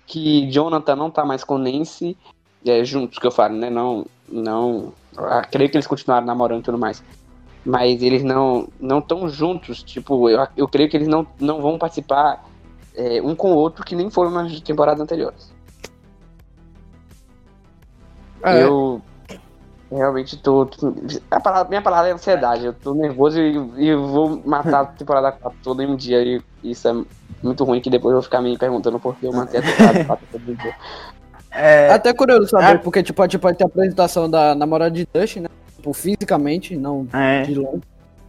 que 0.08 0.50
Jonathan 0.52 0.96
não 0.96 1.12
tá 1.12 1.24
mais 1.26 1.44
com 1.44 1.58
Nancy. 1.58 2.18
É, 2.66 2.84
juntos 2.84 3.18
que 3.18 3.26
eu 3.26 3.32
falo, 3.32 3.56
né? 3.56 3.70
Não. 3.70 4.06
não 4.30 4.94
ah, 5.18 5.42
creio 5.42 5.70
que 5.70 5.78
eles 5.78 5.88
continuaram 5.88 6.26
namorando 6.26 6.62
e 6.62 6.64
tudo 6.64 6.78
mais. 6.78 7.04
Mas 7.66 8.02
eles 8.02 8.24
não 8.24 8.68
não 8.80 9.00
estão 9.00 9.28
juntos. 9.30 9.84
Tipo, 9.84 10.30
eu, 10.30 10.48
eu 10.58 10.68
creio 10.68 10.90
que 10.90 10.98
eles 10.98 11.08
não, 11.08 11.26
não 11.40 11.62
vão 11.62 11.78
participar 11.78 12.44
é, 12.96 13.22
um 13.22 13.36
com 13.36 13.52
o 13.52 13.56
outro 13.56 13.86
que 13.86 13.96
nem 13.96 14.10
foram 14.10 14.32
nas 14.32 14.60
temporadas 14.62 15.02
anteriores. 15.02 15.52
É, 18.44 18.64
Eu 18.64 19.02
realmente 19.91 20.38
tô. 20.38 20.65
tô- 20.65 20.93
a 21.30 21.39
palavra- 21.39 21.69
minha 21.69 21.82
palavra 21.82 22.10
é 22.10 22.13
ansiedade. 22.13 22.65
Eu 22.65 22.73
tô 22.73 22.93
nervoso 22.93 23.39
e, 23.39 23.56
e 23.77 23.95
vou 23.95 24.41
matar 24.45 24.82
a 24.82 24.86
temporada 24.86 25.32
4 25.32 25.60
toda 25.63 25.84
em 25.84 25.88
um 25.88 25.95
dia. 25.95 26.21
E 26.23 26.41
isso 26.63 26.88
é 26.88 26.93
muito 27.43 27.63
ruim 27.63 27.82
que 27.82 27.89
depois 27.89 28.12
eu 28.12 28.15
vou 28.17 28.23
ficar 28.23 28.41
me 28.41 28.58
perguntando 28.58 28.99
por 28.99 29.15
que 29.15 29.25
eu 29.25 29.34
matei 29.34 29.60
a 29.60 29.63
temporada 29.63 30.04
4 30.06 30.27
todo 30.32 30.56
dia. 30.56 30.75
É, 31.54 31.89
Até 31.91 32.13
curioso 32.13 32.47
saber, 32.47 32.75
É. 32.75 32.77
porque 32.77 33.04
tipo, 33.04 33.27
tipo, 33.27 33.43
vai 33.43 33.54
ter 33.54 33.65
a 33.65 33.67
apresentação 33.67 34.30
da 34.30 34.56
namorada 34.56 34.91
de 34.91 35.06
Dust, 35.13 35.36
né? 35.38 35.49
Tipo, 35.75 35.91
fisicamente, 35.93 36.77
não 36.77 37.06
é, 37.12 37.41
de 37.43 37.56
longe. 37.56 37.82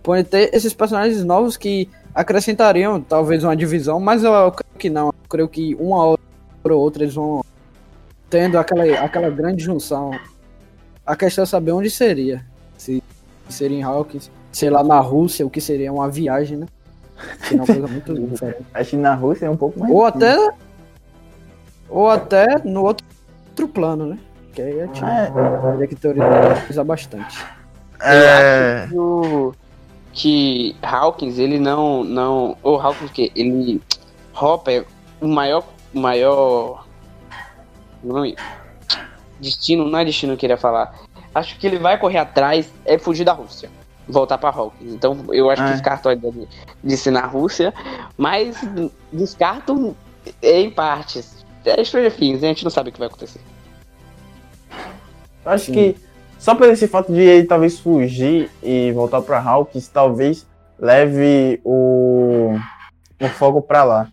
Pode 0.03 0.25
ter 0.25 0.51
esses 0.53 0.75
personagens 0.75 1.23
novos 1.23 1.57
que 1.57 1.89
acrescentariam 2.13 3.01
talvez 3.01 3.45
uma 3.45 3.55
divisão, 3.55 4.01
mas 4.01 4.25
eu, 4.25 4.33
eu 4.33 4.51
creio 4.51 4.75
que 4.77 4.91
não. 4.91 5.07
Eu 5.09 5.15
creio 5.29 5.49
que 5.49 5.77
uma 5.79 6.05
hora 6.05 6.19
ou 6.65 6.73
outra 6.81 7.05
eles 7.05 7.15
vão 7.15 7.45
tendo 8.29 8.59
aquela, 8.59 8.83
aquela 9.05 9.31
grande 9.31 9.63
junção. 9.63 10.11
A 11.07 11.17
questão 11.17 11.43
é 11.43 11.47
saber 11.47 11.73
onde 11.73 11.91
seria. 11.91 12.45
Se 12.79 13.03
seria 13.49 13.79
em 13.79 13.83
Hawkins, 13.83 14.31
sei 14.53 14.71
lá, 14.71 14.83
na 14.85 14.99
Rússia, 15.01 15.47
o 15.47 15.51
que 15.51 15.61
seria 15.61 15.93
uma 15.93 16.09
viagem, 16.09 16.57
né? 16.59 16.67
Seria 17.43 17.59
uma 17.59 17.67
coisa 17.67 17.87
muito 17.87 18.15
diferente. 18.31 18.63
acho 18.75 18.91
que 18.91 18.97
na 18.97 19.15
Rússia 19.15 19.47
é 19.47 19.51
um 19.51 19.57
pouco 19.57 19.79
mais. 19.81 19.93
Ou 19.93 20.05
até. 20.05 20.37
Ou 21.89 22.09
até 22.09 22.59
no 22.65 22.83
outro, 22.85 23.07
outro 23.51 23.69
plano, 23.69 24.07
né? 24.07 24.19
Que 24.55 24.63
aí 24.63 24.79
é 24.81 24.87
tipo. 24.89 25.07
Teria 25.73 25.87
que 25.87 25.95
teorizar 25.97 26.85
bastante. 26.85 27.39
É, 28.01 28.87
Que 28.89 28.97
o- 28.99 29.55
Que 30.13 30.77
Hawkins, 30.83 31.39
ele 31.39 31.59
não. 31.59 32.03
não 32.05 32.57
ou 32.63 32.81
Hawkins, 32.81 33.11
que 33.11 33.31
ele. 33.37 33.81
Hopper, 34.35 34.87
o 35.21 35.27
maior. 35.29 35.65
O 35.95 36.01
maior. 36.01 36.87
nome- 38.03 38.37
Destino, 39.43 39.89
não 39.89 39.99
é 39.99 40.05
destino 40.05 40.33
que 40.33 40.37
eu 40.37 40.41
queria 40.41 40.57
falar. 40.57 40.95
Acho 41.35 41.59
que 41.59 41.67
ele 41.67 41.79
vai 41.79 41.99
correr 41.99 42.19
atrás 42.19 42.71
é 42.85 42.97
fugir 42.99 43.25
da 43.25 43.33
Rússia. 43.33 43.69
voltar 44.09 44.37
pra 44.39 44.51
Hawkins. 44.51 44.93
Então 44.95 45.17
eu 45.31 45.49
acho 45.49 45.63
Ah. 45.63 45.67
que 45.67 45.73
descarto 45.73 46.09
a 46.09 46.13
ideia 46.15 46.33
de, 46.33 46.49
de 46.83 46.97
ser 46.97 47.13
na 47.13 47.25
Rússia, 47.25 47.73
mas 48.17 48.57
descarto 49.13 49.97
em 50.43 50.71
partes. 50.71 51.45
É 51.65 51.83
Stranger 51.85 52.13
Things, 52.15 52.43
a 52.43 52.49
gente 52.49 52.65
não 52.65 52.71
sabe 52.71 52.91
o 52.91 52.93
que 52.93 52.99
vai 52.99 53.07
acontecer. 53.09 53.41
Eu 55.45 55.51
acho 55.53 55.67
Sim. 55.67 55.73
que 55.73 55.97
só 56.39 56.55
por 56.57 56.69
esse 56.69 56.89
fato 56.89 57.13
de 57.13 57.21
ele 57.21 57.47
talvez 57.47 57.79
fugir 57.79 58.51
e 58.63 58.91
voltar 58.93 59.23
pra 59.23 59.41
Hawkins, 59.41 59.87
talvez 59.89 60.47
leve 60.79 61.61
o, 61.65 62.57
o 63.21 63.29
foco 63.29 63.63
pra 63.63 63.85
lá. 63.85 64.09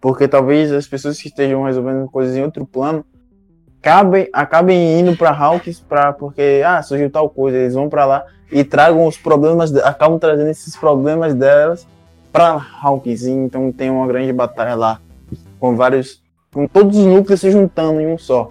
Porque 0.00 0.26
talvez 0.26 0.72
as 0.72 0.86
pessoas 0.86 1.20
que 1.20 1.28
estejam 1.28 1.64
resolvendo 1.64 2.08
coisas 2.10 2.34
em 2.36 2.42
outro 2.42 2.66
plano 2.66 3.04
acabem, 3.90 4.28
acabem 4.32 5.00
indo 5.00 5.16
pra 5.16 5.30
Hawkins 5.30 5.78
pra, 5.80 6.12
porque 6.12 6.62
ah, 6.66 6.82
surgiu 6.82 7.08
tal 7.10 7.30
coisa, 7.30 7.56
eles 7.56 7.74
vão 7.74 7.88
pra 7.88 8.04
lá 8.04 8.24
e 8.50 8.64
tragam 8.64 9.06
os 9.06 9.16
problemas, 9.16 9.74
acabam 9.76 10.18
trazendo 10.18 10.50
esses 10.50 10.76
problemas 10.76 11.34
delas 11.34 11.86
pra 12.32 12.60
Hawkins. 12.82 13.22
E 13.22 13.30
Então 13.30 13.70
tem 13.70 13.88
uma 13.90 14.06
grande 14.06 14.32
batalha 14.32 14.74
lá 14.74 15.00
com 15.60 15.76
vários 15.76 16.20
com 16.52 16.66
todos 16.66 16.96
os 16.96 17.04
núcleos 17.06 17.40
se 17.40 17.50
juntando 17.50 18.00
em 18.00 18.06
um 18.06 18.18
só. 18.18 18.50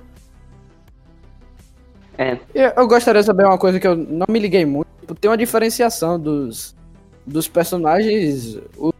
É, 2.17 2.37
Eu, 2.53 2.87
gostaria 2.87 3.19
de 3.21 3.25
saber 3.25 3.45
uma 3.45 3.57
coisa 3.57 3.79
que 3.79 3.87
eu 3.87 3.95
não 3.95 4.25
me 4.29 4.39
liguei 4.39 4.65
muito. 4.65 4.85
Tem 5.19 5.29
uma 5.29 5.37
diferenciação 5.37 6.17
dos, 6.19 6.75
dos 7.25 7.47
personagens. 7.47 8.57
Os, 8.77 8.93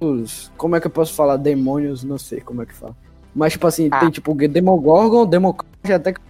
os- 0.00 0.52
Como 0.56 0.74
é 0.76 0.80
que 0.80 0.86
eu 0.86 0.90
posso 0.90 1.12
falar? 1.12 1.36
Demônios, 1.36 2.02
não 2.02 2.16
sei 2.18 2.40
como 2.40 2.62
é 2.62 2.66
que 2.66 2.72
fala. 2.74 2.96
Mas, 3.34 3.52
tipo 3.52 3.66
assim, 3.66 3.88
Ah. 3.90 4.00
tem 4.00 4.10
tipo 4.10 4.34
Demogorgon, 4.34 5.24
Democrate, 5.26 5.92
até 5.92 6.12
que. 6.12 6.20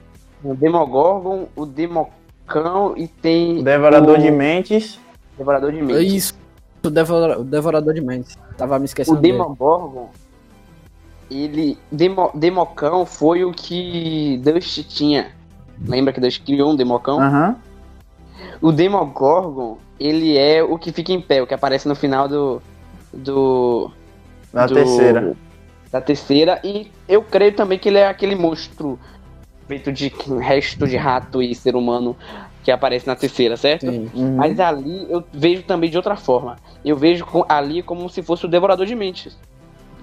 o 0.44 0.54
Demogorgon, 0.54 1.46
o 1.56 1.66
Democão 1.66 2.94
e 2.96 3.08
tem 3.08 3.58
O 3.60 3.62
Devorador 3.64 4.18
o 4.18 4.22
de 4.22 4.30
Mentes. 4.30 4.98
Devorador 5.36 5.72
de 5.72 5.82
Mentes. 5.82 6.12
Isso, 6.12 6.34
o, 6.84 6.90
Devora- 6.90 7.40
o 7.40 7.44
Devorador 7.44 7.94
de 7.94 8.00
Mentes. 8.00 8.36
Tava 8.56 8.78
me 8.78 8.84
O 8.84 8.86
esquecendo. 8.86 9.20
dele. 9.20 9.32
Demogorgon, 9.32 10.10
ele. 11.30 11.78
Demo, 11.90 12.30
Democão 12.34 13.04
foi 13.06 13.44
o 13.44 13.52
que 13.52 14.40
Dust 14.44 14.84
tinha. 14.88 15.32
Lembra 15.86 16.12
que 16.12 16.20
Dust 16.20 16.42
criou 16.44 16.70
um 16.72 16.76
Democão? 16.76 17.20
Aham. 17.20 17.56
O 18.60 18.70
Demogorgon, 18.70 19.78
ele 19.98 20.36
é 20.36 20.62
o 20.62 20.78
que 20.78 20.92
fica 20.92 21.12
em 21.12 21.20
pé, 21.20 21.42
o 21.42 21.46
que 21.46 21.54
aparece 21.54 21.88
no 21.88 21.94
final 21.94 22.28
do. 22.28 22.62
Do. 23.12 23.90
Na 24.52 24.66
do- 24.66 24.74
terceira. 24.74 25.34
Da 25.92 26.00
terceira. 26.00 26.58
E 26.64 26.90
eu 27.06 27.22
creio 27.22 27.52
também 27.52 27.78
que 27.78 27.88
ele 27.88 27.98
é 27.98 28.08
aquele 28.08 28.34
monstro 28.34 28.98
feito 29.68 29.92
de 29.92 30.12
resto 30.40 30.86
de 30.86 30.96
rato 30.96 31.42
e 31.42 31.54
ser 31.54 31.76
humano 31.76 32.16
que 32.64 32.70
aparece 32.70 33.06
na 33.06 33.16
terceira, 33.16 33.56
certo? 33.56 33.86
Uhum. 33.86 34.36
Mas 34.36 34.58
ali 34.58 35.06
eu 35.10 35.22
vejo 35.32 35.62
também 35.62 35.90
de 35.90 35.96
outra 35.96 36.16
forma. 36.16 36.56
Eu 36.84 36.96
vejo 36.96 37.26
ali 37.48 37.82
como 37.82 38.08
se 38.08 38.22
fosse 38.22 38.44
o 38.44 38.48
Devorador 38.48 38.86
de 38.86 38.94
Mentes. 38.94 39.36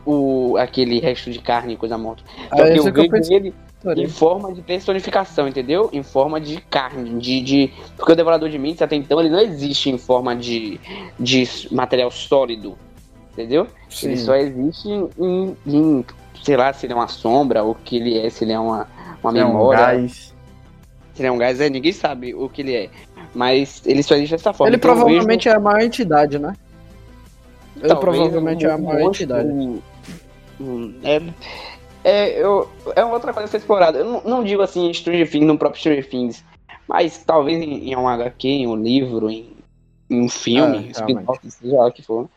O, 0.06 0.56
aquele 0.58 1.00
resto 1.00 1.30
de 1.30 1.40
carne 1.40 1.74
e 1.74 1.78
coisa 1.78 1.98
morta. 1.98 2.24
É 2.52 2.72
que 2.72 2.78
isso 2.78 2.90
eu 2.90 2.94
que 2.94 3.00
eu 3.00 3.04
vejo 3.04 3.12
pensei. 3.12 3.36
ele 3.38 3.54
em 3.96 4.08
forma 4.08 4.54
de 4.54 4.62
personificação, 4.62 5.48
entendeu? 5.48 5.90
Em 5.94 6.04
forma 6.04 6.40
de 6.40 6.60
carne, 6.62 7.18
de, 7.18 7.42
de... 7.42 7.74
Porque 7.96 8.12
o 8.12 8.16
Devorador 8.16 8.50
de 8.50 8.60
Mentes, 8.60 8.82
até 8.82 8.96
então, 8.96 9.20
ele 9.20 9.30
não 9.30 9.40
existe 9.40 9.90
em 9.90 9.98
forma 9.98 10.36
de, 10.36 10.80
de 11.18 11.48
material 11.72 12.12
sólido, 12.12 12.78
entendeu? 13.40 13.68
Ele 14.04 14.18
Sim. 14.18 14.26
só 14.26 14.36
existe 14.36 14.90
em, 14.90 15.56
em, 15.66 16.06
sei 16.44 16.58
lá, 16.58 16.74
se 16.74 16.86
ele 16.86 16.94
é 16.94 16.96
uma 16.96 17.08
sombra, 17.08 17.64
ou 17.64 17.72
o 17.72 17.76
que 17.76 17.96
ele 17.96 18.18
é, 18.20 18.30
se 18.30 18.44
ele 18.44 18.52
é 18.52 18.60
uma, 18.60 18.88
uma 19.24 19.38
É 19.38 19.46
um 19.46 19.48
memória, 19.48 19.80
gás. 19.80 20.34
se 21.14 21.22
ele 21.22 21.28
é 21.28 21.32
um 21.32 21.38
gás, 21.38 21.60
é, 21.62 21.70
ninguém 21.70 21.94
sabe 21.94 22.34
o 22.36 22.50
que 22.50 22.62
ele 22.62 22.76
é. 22.76 22.90
Mas 23.34 23.82
ele 23.86 24.04
só 24.04 24.16
existe 24.16 24.32
dessa 24.32 24.52
forma. 24.52 24.70
Ele 24.70 24.78
Então 24.78 24.94
provavelmente 24.94 25.48
é 25.48 25.54
a 25.54 25.60
maior 25.60 25.82
entidade, 25.82 26.38
né? 26.38 26.54
Ele 27.78 27.88
Talvez 27.88 28.00
provavelmente 28.18 28.66
é 28.66 28.72
a 28.72 28.76
um 28.76 28.82
maior 28.82 29.00
monstro, 29.04 29.24
entidade. 29.24 29.48
um- 29.48 29.82
um- 30.60 31.00
é, 31.04 31.22
é, 32.04 32.44
eu, 32.44 32.68
é 32.96 33.06
outra 33.06 33.32
coisa 33.32 33.48
a 33.48 33.50
ser 33.50 33.58
explorada. 33.58 34.00
Eu 34.00 34.06
não, 34.06 34.22
não 34.24 34.44
digo 34.44 34.62
assim 34.62 34.90
em 34.90 34.94
Stranger 34.94 35.30
Things, 35.30 35.48
no 35.48 35.58
próprio 35.58 35.80
Stranger 35.80 36.10
Things, 36.10 36.44
mas 36.88 37.24
talvez 37.24 37.62
em, 37.62 37.90
em 37.90 37.96
um 37.96 38.08
HQ, 38.08 38.48
em 38.48 38.68
um 38.68 38.76
livro, 38.76 39.30
em, 39.30 39.56
em 40.10 40.22
um 40.22 40.28
filme, 40.30 40.88
É, 40.90 40.92
spin-off, 40.92 41.40
seja 41.52 41.78
lá 41.78 41.88
o 41.88 41.92
que 41.92 42.02
for. 42.02 42.28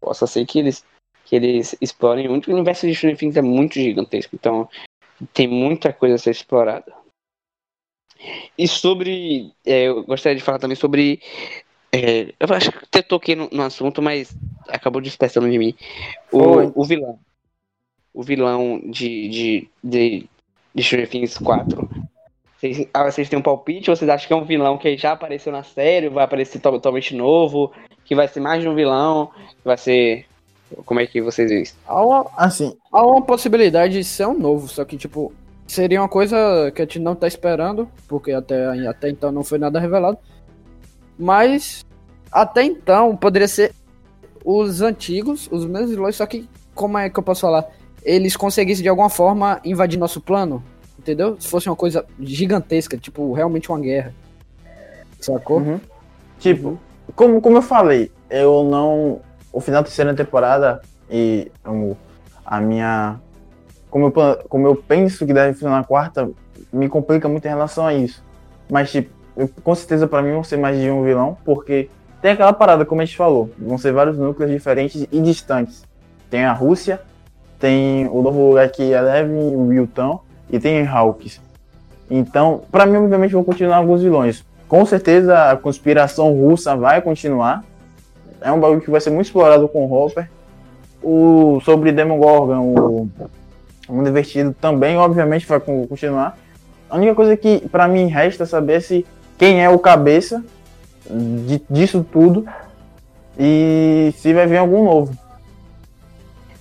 Possa 0.00 0.26
ser 0.26 0.46
que 0.46 0.58
eles, 0.58 0.84
que 1.24 1.36
eles 1.36 1.76
explorem 1.80 2.28
muito. 2.28 2.50
O 2.50 2.54
universo 2.54 2.86
de 2.86 2.94
Stranger 2.94 3.18
Things 3.18 3.36
é 3.36 3.42
muito 3.42 3.74
gigantesco, 3.74 4.34
então 4.34 4.68
tem 5.32 5.48
muita 5.48 5.92
coisa 5.92 6.14
a 6.14 6.18
ser 6.18 6.30
explorada. 6.30 6.92
E 8.56 8.66
sobre. 8.66 9.52
é, 9.64 9.84
eu 9.84 10.04
gostaria 10.04 10.36
de 10.36 10.42
falar 10.42 10.58
também 10.58 10.76
sobre. 10.76 11.20
é, 11.92 12.34
eu 12.38 12.54
acho 12.54 12.72
que 12.72 12.78
até 12.78 13.02
toquei 13.02 13.36
no, 13.36 13.48
no 13.52 13.62
assunto, 13.62 14.02
mas 14.02 14.34
acabou 14.68 15.00
dispersando 15.00 15.50
de 15.50 15.58
mim. 15.58 15.74
O, 16.32 16.80
o 16.80 16.84
vilão. 16.84 17.18
O 18.12 18.22
vilão 18.22 18.80
de, 18.84 19.28
de, 19.28 19.70
de, 19.82 20.28
de 20.74 20.82
Stranger 20.82 21.08
Things 21.08 21.38
4. 21.38 22.07
Vocês, 22.58 22.88
ah, 22.92 23.04
vocês 23.10 23.28
têm 23.28 23.38
um 23.38 23.42
palpite 23.42 23.88
vocês 23.88 24.08
acham 24.10 24.26
que 24.26 24.32
é 24.32 24.36
um 24.36 24.44
vilão 24.44 24.76
que 24.76 24.96
já 24.96 25.12
apareceu 25.12 25.52
na 25.52 25.62
série, 25.62 26.08
vai 26.08 26.24
aparecer 26.24 26.58
to- 26.60 26.72
totalmente 26.72 27.14
novo, 27.14 27.70
que 28.04 28.14
vai 28.16 28.26
ser 28.26 28.40
mais 28.40 28.60
de 28.62 28.68
um 28.68 28.74
vilão, 28.74 29.30
vai 29.64 29.76
ser. 29.78 30.26
Como 30.84 31.00
é 31.00 31.06
que 31.06 31.22
vocês 31.22 31.48
veem 31.50 31.62
isso? 31.62 31.76
Há 31.86 32.04
uma, 32.04 32.26
Assim, 32.36 32.76
há 32.92 33.06
uma 33.06 33.22
possibilidade 33.22 33.94
de 33.94 34.04
ser 34.04 34.26
um 34.26 34.36
novo, 34.38 34.68
só 34.68 34.84
que, 34.84 34.96
tipo, 34.98 35.32
seria 35.66 36.00
uma 36.02 36.08
coisa 36.08 36.70
que 36.74 36.82
a 36.82 36.84
gente 36.84 36.98
não 36.98 37.14
tá 37.14 37.26
esperando, 37.26 37.88
porque 38.06 38.32
até, 38.32 38.66
até 38.86 39.08
então 39.08 39.30
não 39.32 39.44
foi 39.44 39.58
nada 39.58 39.78
revelado. 39.80 40.18
Mas, 41.18 41.84
até 42.30 42.64
então, 42.64 43.16
poderia 43.16 43.48
ser 43.48 43.72
os 44.44 44.82
antigos, 44.82 45.48
os 45.50 45.64
mesmos 45.64 45.90
vilões, 45.90 46.16
só 46.16 46.26
que, 46.26 46.48
como 46.74 46.98
é 46.98 47.08
que 47.08 47.18
eu 47.18 47.22
posso 47.22 47.42
falar? 47.42 47.66
Eles 48.02 48.36
conseguissem 48.36 48.82
de 48.82 48.88
alguma 48.88 49.08
forma 49.08 49.60
invadir 49.64 49.98
nosso 49.98 50.20
plano, 50.20 50.62
entendeu? 50.98 51.36
Se 51.40 51.48
fosse 51.48 51.68
uma 51.68 51.76
coisa 51.76 52.04
gigantesca, 52.20 52.96
tipo, 52.96 53.32
realmente 53.32 53.70
uma 53.70 53.78
guerra. 53.80 54.12
Sacou? 55.20 55.58
uhum. 55.58 55.80
tipo, 56.38 56.78
como, 57.16 57.40
como 57.40 57.58
eu 57.58 57.62
falei, 57.62 58.10
eu 58.30 58.64
não. 58.64 59.20
O 59.52 59.60
final 59.60 59.82
da 59.82 59.86
terceira 59.86 60.14
temporada 60.14 60.80
e 61.10 61.50
a 62.44 62.60
minha. 62.60 63.18
Como 63.90 64.06
eu, 64.06 64.12
como 64.48 64.66
eu 64.66 64.76
penso 64.76 65.26
que 65.26 65.32
deve 65.32 65.54
funcionar 65.54 65.78
na 65.78 65.84
quarta, 65.84 66.30
me 66.72 66.88
complica 66.88 67.28
muito 67.28 67.46
em 67.46 67.48
relação 67.48 67.86
a 67.86 67.94
isso. 67.94 68.22
Mas, 68.70 68.90
tipo, 68.92 69.10
eu- 69.36 69.48
com 69.64 69.74
certeza 69.74 70.06
pra 70.06 70.20
mim 70.20 70.32
vão 70.32 70.44
ser 70.44 70.58
mais 70.58 70.78
de 70.78 70.90
um 70.90 71.02
vilão, 71.02 71.38
porque 71.44 71.88
tem 72.20 72.32
aquela 72.32 72.52
parada, 72.52 72.84
como 72.84 73.00
a 73.00 73.04
gente 73.04 73.16
falou, 73.16 73.50
vão 73.58 73.78
ser 73.78 73.92
vários 73.92 74.18
núcleos 74.18 74.50
diferentes 74.50 75.06
e 75.10 75.20
distantes. 75.20 75.82
Tem 76.28 76.44
a 76.44 76.52
Rússia, 76.52 77.00
tem 77.58 78.06
o 78.08 78.20
novo 78.20 78.50
lugar 78.50 78.68
que 78.70 78.92
é 78.92 78.98
Eleven, 78.98 79.56
o 79.56 79.68
Wilton, 79.68 80.20
e 80.50 80.58
tem 80.58 80.86
Hawks. 80.86 81.40
Então, 82.10 82.62
pra 82.70 82.86
mim, 82.86 82.96
obviamente, 82.96 83.32
vão 83.32 83.44
continuar 83.44 83.76
alguns 83.76 84.02
vilões. 84.02 84.44
Com 84.68 84.84
certeza 84.86 85.50
a 85.50 85.56
conspiração 85.56 86.32
russa 86.32 86.76
vai 86.76 87.00
continuar. 87.02 87.64
É 88.40 88.50
um 88.52 88.60
bagulho 88.60 88.80
que 88.80 88.90
vai 88.90 89.00
ser 89.00 89.10
muito 89.10 89.26
explorado 89.26 89.68
com 89.68 89.84
o 89.86 89.92
Hopper. 89.92 90.28
O 91.02 91.60
sobre 91.64 91.92
Demogorgon, 91.92 92.60
o 92.74 93.08
Mundo 93.88 94.08
Invertido 94.08 94.54
também, 94.60 94.96
obviamente, 94.96 95.46
vai 95.46 95.60
con- 95.60 95.86
continuar. 95.86 96.36
A 96.90 96.96
única 96.96 97.14
coisa 97.14 97.36
que 97.36 97.60
pra 97.68 97.86
mim 97.86 98.06
resta 98.06 98.44
saber 98.46 98.74
é 98.74 98.80
se 98.80 99.06
quem 99.38 99.62
é 99.62 99.68
o 99.70 99.78
cabeça 99.78 100.44
de- 101.08 101.62
disso 101.70 102.04
tudo 102.10 102.46
e 103.38 104.12
se 104.16 104.32
vai 104.34 104.46
vir 104.46 104.56
algum 104.58 104.84
novo. 104.84 105.16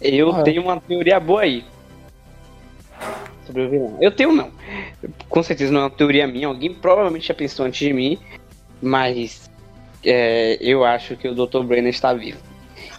Eu 0.02 0.32
Ah. 0.36 0.44
tenho 0.44 0.62
uma 0.62 0.80
teoria 0.80 1.20
boa 1.20 1.42
aí. 1.42 1.66
Sobre 3.48 3.64
o 3.64 3.70
vilão. 3.70 3.98
Eu 4.00 4.12
tenho 4.12 4.32
não. 4.32 4.52
Com 5.30 5.42
certeza 5.42 5.72
não 5.72 5.82
é 5.82 5.84
uma 5.86 5.90
teoria 5.90 6.28
minha. 6.28 6.48
Alguém 6.48 6.74
provavelmente 6.74 7.28
já 7.28 7.34
pensou 7.34 7.66
antes 7.66 7.80
de 7.80 7.94
mim. 7.94 8.20
Mas 8.82 9.50
é, 10.04 10.58
eu 10.62 10.86
acho 10.86 11.16
que 11.16 11.28
o 11.28 11.34
Dr. 11.34 11.64
Brenner 11.64 11.90
está 11.90 12.14
vivo. 12.14 12.40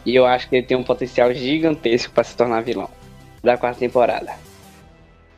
E 0.04 0.14
eu 0.14 0.26
acho 0.26 0.48
que 0.48 0.56
ele 0.56 0.66
tem 0.66 0.76
um 0.76 0.82
potencial 0.82 1.32
gigantesco 1.32 2.12
para 2.12 2.24
se 2.24 2.36
tornar 2.36 2.62
vilão 2.62 2.88
da 3.42 3.56
quarta 3.56 3.78
temporada. 3.78 4.32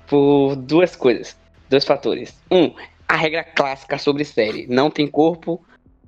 Por 0.07 0.57
duas 0.57 0.97
coisas. 0.97 1.37
Dois 1.69 1.85
fatores. 1.85 2.35
Um, 2.51 2.73
a 3.07 3.17
regra 3.17 3.45
clássica 3.45 3.99
sobre 3.99 4.25
série. 4.25 4.67
Não 4.69 4.91
tem 4.91 5.07
corpo. 5.07 5.61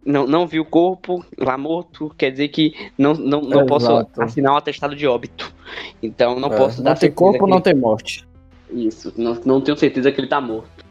Não, 0.05 0.27
não 0.27 0.49
viu 0.49 0.65
corpo 0.65 1.25
lá 1.39 1.57
morto, 1.57 2.13
quer 2.19 2.33
dizer 2.33 2.49
que 2.49 2.75
não, 2.99 3.15
não, 3.15 3.41
não 3.41 3.65
posso 3.67 4.05
assinar 4.19 4.53
um 4.53 4.57
atestado 4.57 4.97
de 4.97 5.07
óbito. 5.07 5.55
Então 6.03 6.41
não 6.41 6.53
É, 6.53 6.57
posso 6.57 6.83
dar 6.83 6.91
não 6.91 6.97
tem 6.97 7.13
corpo, 7.13 7.45
que 7.45 7.51
não 7.51 7.61
tem 7.61 7.75
morte. 7.75 8.27
Isso, 8.75 9.13
não, 9.17 9.35
não 9.45 9.61
tenho 9.61 9.77
certeza 9.77 10.11
que 10.11 10.21
ele 10.21 10.29
tá 10.29 10.41
morto. 10.41 10.83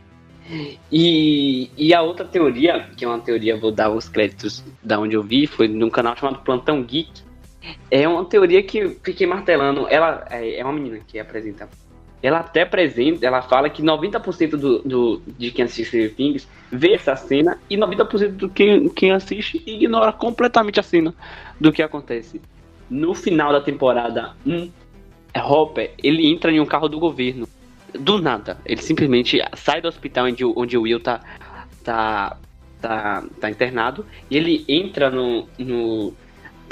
E, 0.92 1.70
e 1.78 1.94
a 1.94 2.02
outra 2.02 2.26
teoria, 2.26 2.90
que 2.98 3.06
é 3.06 3.08
uma 3.08 3.20
teoria, 3.20 3.58
vou 3.58 3.72
dar 3.72 3.90
os 3.90 4.10
créditos 4.10 4.64
da 4.84 5.00
onde 5.00 5.16
eu 5.16 5.24
vi, 5.24 5.48
foi 5.48 5.68
num 5.68 5.90
canal 5.90 6.16
chamado 6.18 6.40
Plantão 6.40 6.84
Geek. 6.84 7.24
É 7.90 8.08
uma 8.08 8.26
teoria 8.26 8.62
que 8.62 8.98
fiquei 9.04 9.26
martelando. 9.26 9.88
Ela 9.88 10.26
é 10.30 10.60
é 10.60 10.64
uma 10.64 10.74
menina 10.74 11.00
que 11.08 11.20
apresenta 11.20 11.70
ela 12.22 12.40
até 12.40 12.62
apresenta, 12.62 13.26
ela 13.26 13.42
fala 13.42 13.70
que 13.70 13.82
90% 13.82 14.52
do, 14.52 14.80
do, 14.80 15.22
de 15.40 15.52
quem 15.52 15.66
assiste 15.66 15.86
Stranger 15.86 16.16
Things 16.16 16.48
vê 16.72 16.94
essa 16.94 17.16
cena 17.16 17.58
e 17.70 17.76
90% 17.76 18.30
do 18.30 18.50
quem, 18.50 18.88
quem 18.90 19.12
assiste 19.12 19.62
ignora 19.66 20.14
completamente 20.14 20.80
a 20.80 20.84
cena 20.84 21.16
do 21.60 21.72
que 21.72 21.82
acontece. 21.82 22.40
No 22.90 23.16
final 23.16 23.52
da 23.52 23.60
temporada 23.60 24.36
1, 24.46 24.70
Hopper, 25.36 25.94
ele 26.04 26.28
entra 26.28 26.52
em 26.52 26.60
um 26.60 26.66
carro 26.66 26.88
do 26.88 27.00
governo. 27.00 27.48
Do 27.94 28.22
nada. 28.22 28.58
Ele 28.66 28.82
simplesmente 28.82 29.40
sai 29.56 29.82
do 29.82 29.88
hospital 29.88 30.26
onde, 30.26 30.46
onde 30.46 30.78
o 30.78 30.82
Will 30.82 31.00
tá, 31.00 31.22
tá, 31.84 32.38
tá, 32.82 33.24
tá 33.40 33.50
internado 33.50 34.06
e 34.30 34.38
ele 34.38 34.66
entra 34.68 35.10
no, 35.10 35.48
no 35.58 36.14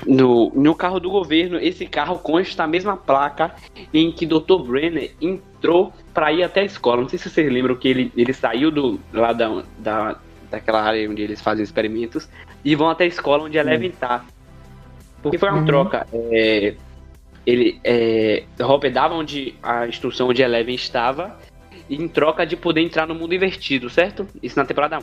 no, 0.06 0.52
no 0.56 0.76
carro 0.76 1.00
do 1.00 1.10
governo, 1.10 1.58
esse 1.58 1.86
carro 1.86 2.20
consta 2.20 2.64
a 2.64 2.68
mesma 2.68 2.96
placa 2.96 3.54
em 3.94 4.12
que 4.12 4.26
Dr. 4.26 4.60
Brenner 4.66 5.12
entrou 5.22 5.94
para 6.14 6.32
ir 6.32 6.44
até 6.44 6.62
a 6.62 6.66
escola. 6.66 7.02
Não 7.02 7.10
sei 7.10 7.20
se 7.20 7.30
vocês 7.30 7.52
lembram 7.52 7.76
que 7.76 7.88
ele, 7.88 8.12
ele 8.16 8.34
saiu 8.34 8.72
do, 8.72 9.00
lá 9.14 9.34
da, 9.34 9.64
da, 9.78 10.18
daquela 10.50 10.82
área 10.82 11.10
onde 11.10 11.22
eles 11.22 11.42
fazem 11.42 11.64
experimentos 11.64 12.30
e 12.64 12.76
vão 12.76 12.90
até 12.90 13.04
a 13.04 13.08
escola 13.08 13.44
onde 13.44 13.58
a 13.58 13.62
Eleven 13.62 13.92
tá. 13.92 14.26
Porque 15.22 15.38
foi 15.38 15.50
uma 15.50 15.60
uhum. 15.60 15.66
troca. 15.66 16.08
É, 16.14 16.76
ele, 17.50 17.80
é, 17.84 18.44
dava 18.94 19.16
onde 19.16 19.56
a 19.64 19.88
instrução 19.88 20.30
onde 20.30 20.42
Eleven 20.42 20.76
estava 20.76 21.38
em 21.90 22.08
troca 22.08 22.46
de 22.46 22.56
poder 22.56 22.82
entrar 22.82 23.08
no 23.08 23.16
mundo 23.16 23.34
invertido, 23.34 23.90
certo? 23.90 24.28
Isso 24.42 24.58
na 24.58 24.66
temporada 24.66 25.00
1. 25.00 25.02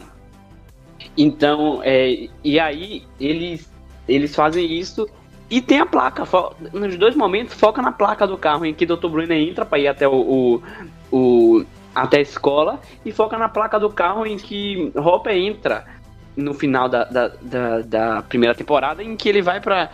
Então, 1.17 1.81
é, 1.83 2.29
e 2.45 2.61
aí 2.61 3.05
eles 3.19 3.69
eles 4.09 4.35
fazem 4.37 4.73
isso 4.73 5.09
e 5.51 5.61
tem 5.61 5.81
a 5.81 5.87
placa. 5.87 6.23
Nos 6.73 6.97
dois 6.97 7.17
momentos, 7.17 7.55
foca 7.55 7.83
na 7.83 7.91
placa 7.91 8.27
do 8.27 8.39
carro 8.39 8.65
em 8.65 8.73
que 8.73 8.87
Dr. 8.87 9.09
Brunner 9.09 9.39
entra 9.39 9.65
para 9.67 9.81
ir 9.81 9.89
até 9.89 10.07
o, 10.07 10.15
o, 10.15 10.63
o, 11.11 11.65
até 11.93 12.19
a 12.19 12.23
escola 12.23 12.81
e 13.05 13.11
foca 13.11 13.37
na 13.37 13.49
placa 13.49 13.81
do 13.81 13.91
carro 13.91 14.25
em 14.25 14.37
que 14.37 14.93
Hopper 14.95 15.37
entra 15.37 15.85
no 16.37 16.55
final 16.55 16.89
da, 16.89 17.03
da, 17.05 17.29
da, 17.43 17.81
da 17.81 18.23
primeira 18.23 18.55
temporada 18.55 19.03
em 19.03 19.17
que 19.17 19.29
ele 19.29 19.43
vai 19.43 19.61
para 19.61 19.91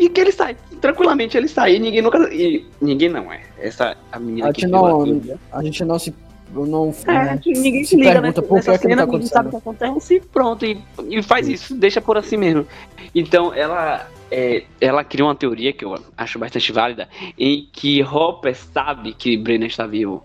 e 0.00 0.08
que 0.08 0.20
ele 0.20 0.32
sai 0.32 0.56
tranquilamente 0.80 1.36
ele 1.36 1.46
sai 1.46 1.76
e 1.76 1.78
ninguém 1.78 2.00
nunca 2.02 2.18
e 2.32 2.66
ninguém 2.80 3.10
não 3.10 3.30
é 3.30 3.42
essa 3.58 3.96
a 4.10 4.18
menina 4.18 4.48
a 4.48 4.52
que 4.52 4.66
não 4.66 5.20
a 5.52 5.62
gente 5.62 5.84
não 5.84 5.98
se 5.98 6.14
não 6.52 6.92
é, 7.06 7.38
ninguém 7.46 7.84
se, 7.84 7.90
se 7.90 7.96
liga 7.96 8.20
pergunta 8.20 8.42
por 8.42 8.60
que, 8.60 8.70
é 8.70 8.78
que 8.78 8.88
cena, 8.88 9.06
tá 9.06 9.12
ninguém 9.12 9.26
sabe 9.28 9.48
o 9.48 9.50
que 9.50 9.56
acontece 9.56 10.20
pronto 10.32 10.66
e, 10.66 10.82
e 11.08 11.22
faz 11.22 11.48
isso. 11.48 11.74
deixa 11.76 12.00
por 12.00 12.18
assim 12.18 12.36
mesmo. 12.36 12.66
Então 13.14 13.54
ela 13.54 14.08
é, 14.30 14.64
ela 14.80 15.04
criou 15.04 15.28
uma 15.28 15.34
teoria 15.34 15.72
que 15.72 15.84
eu 15.84 15.94
acho 16.16 16.38
bastante 16.38 16.72
válida 16.72 17.08
em 17.38 17.68
que 17.72 18.02
Hopper 18.02 18.56
sabe 18.56 19.14
que 19.14 19.36
Brenner 19.36 19.68
está 19.68 19.86
vivo. 19.86 20.24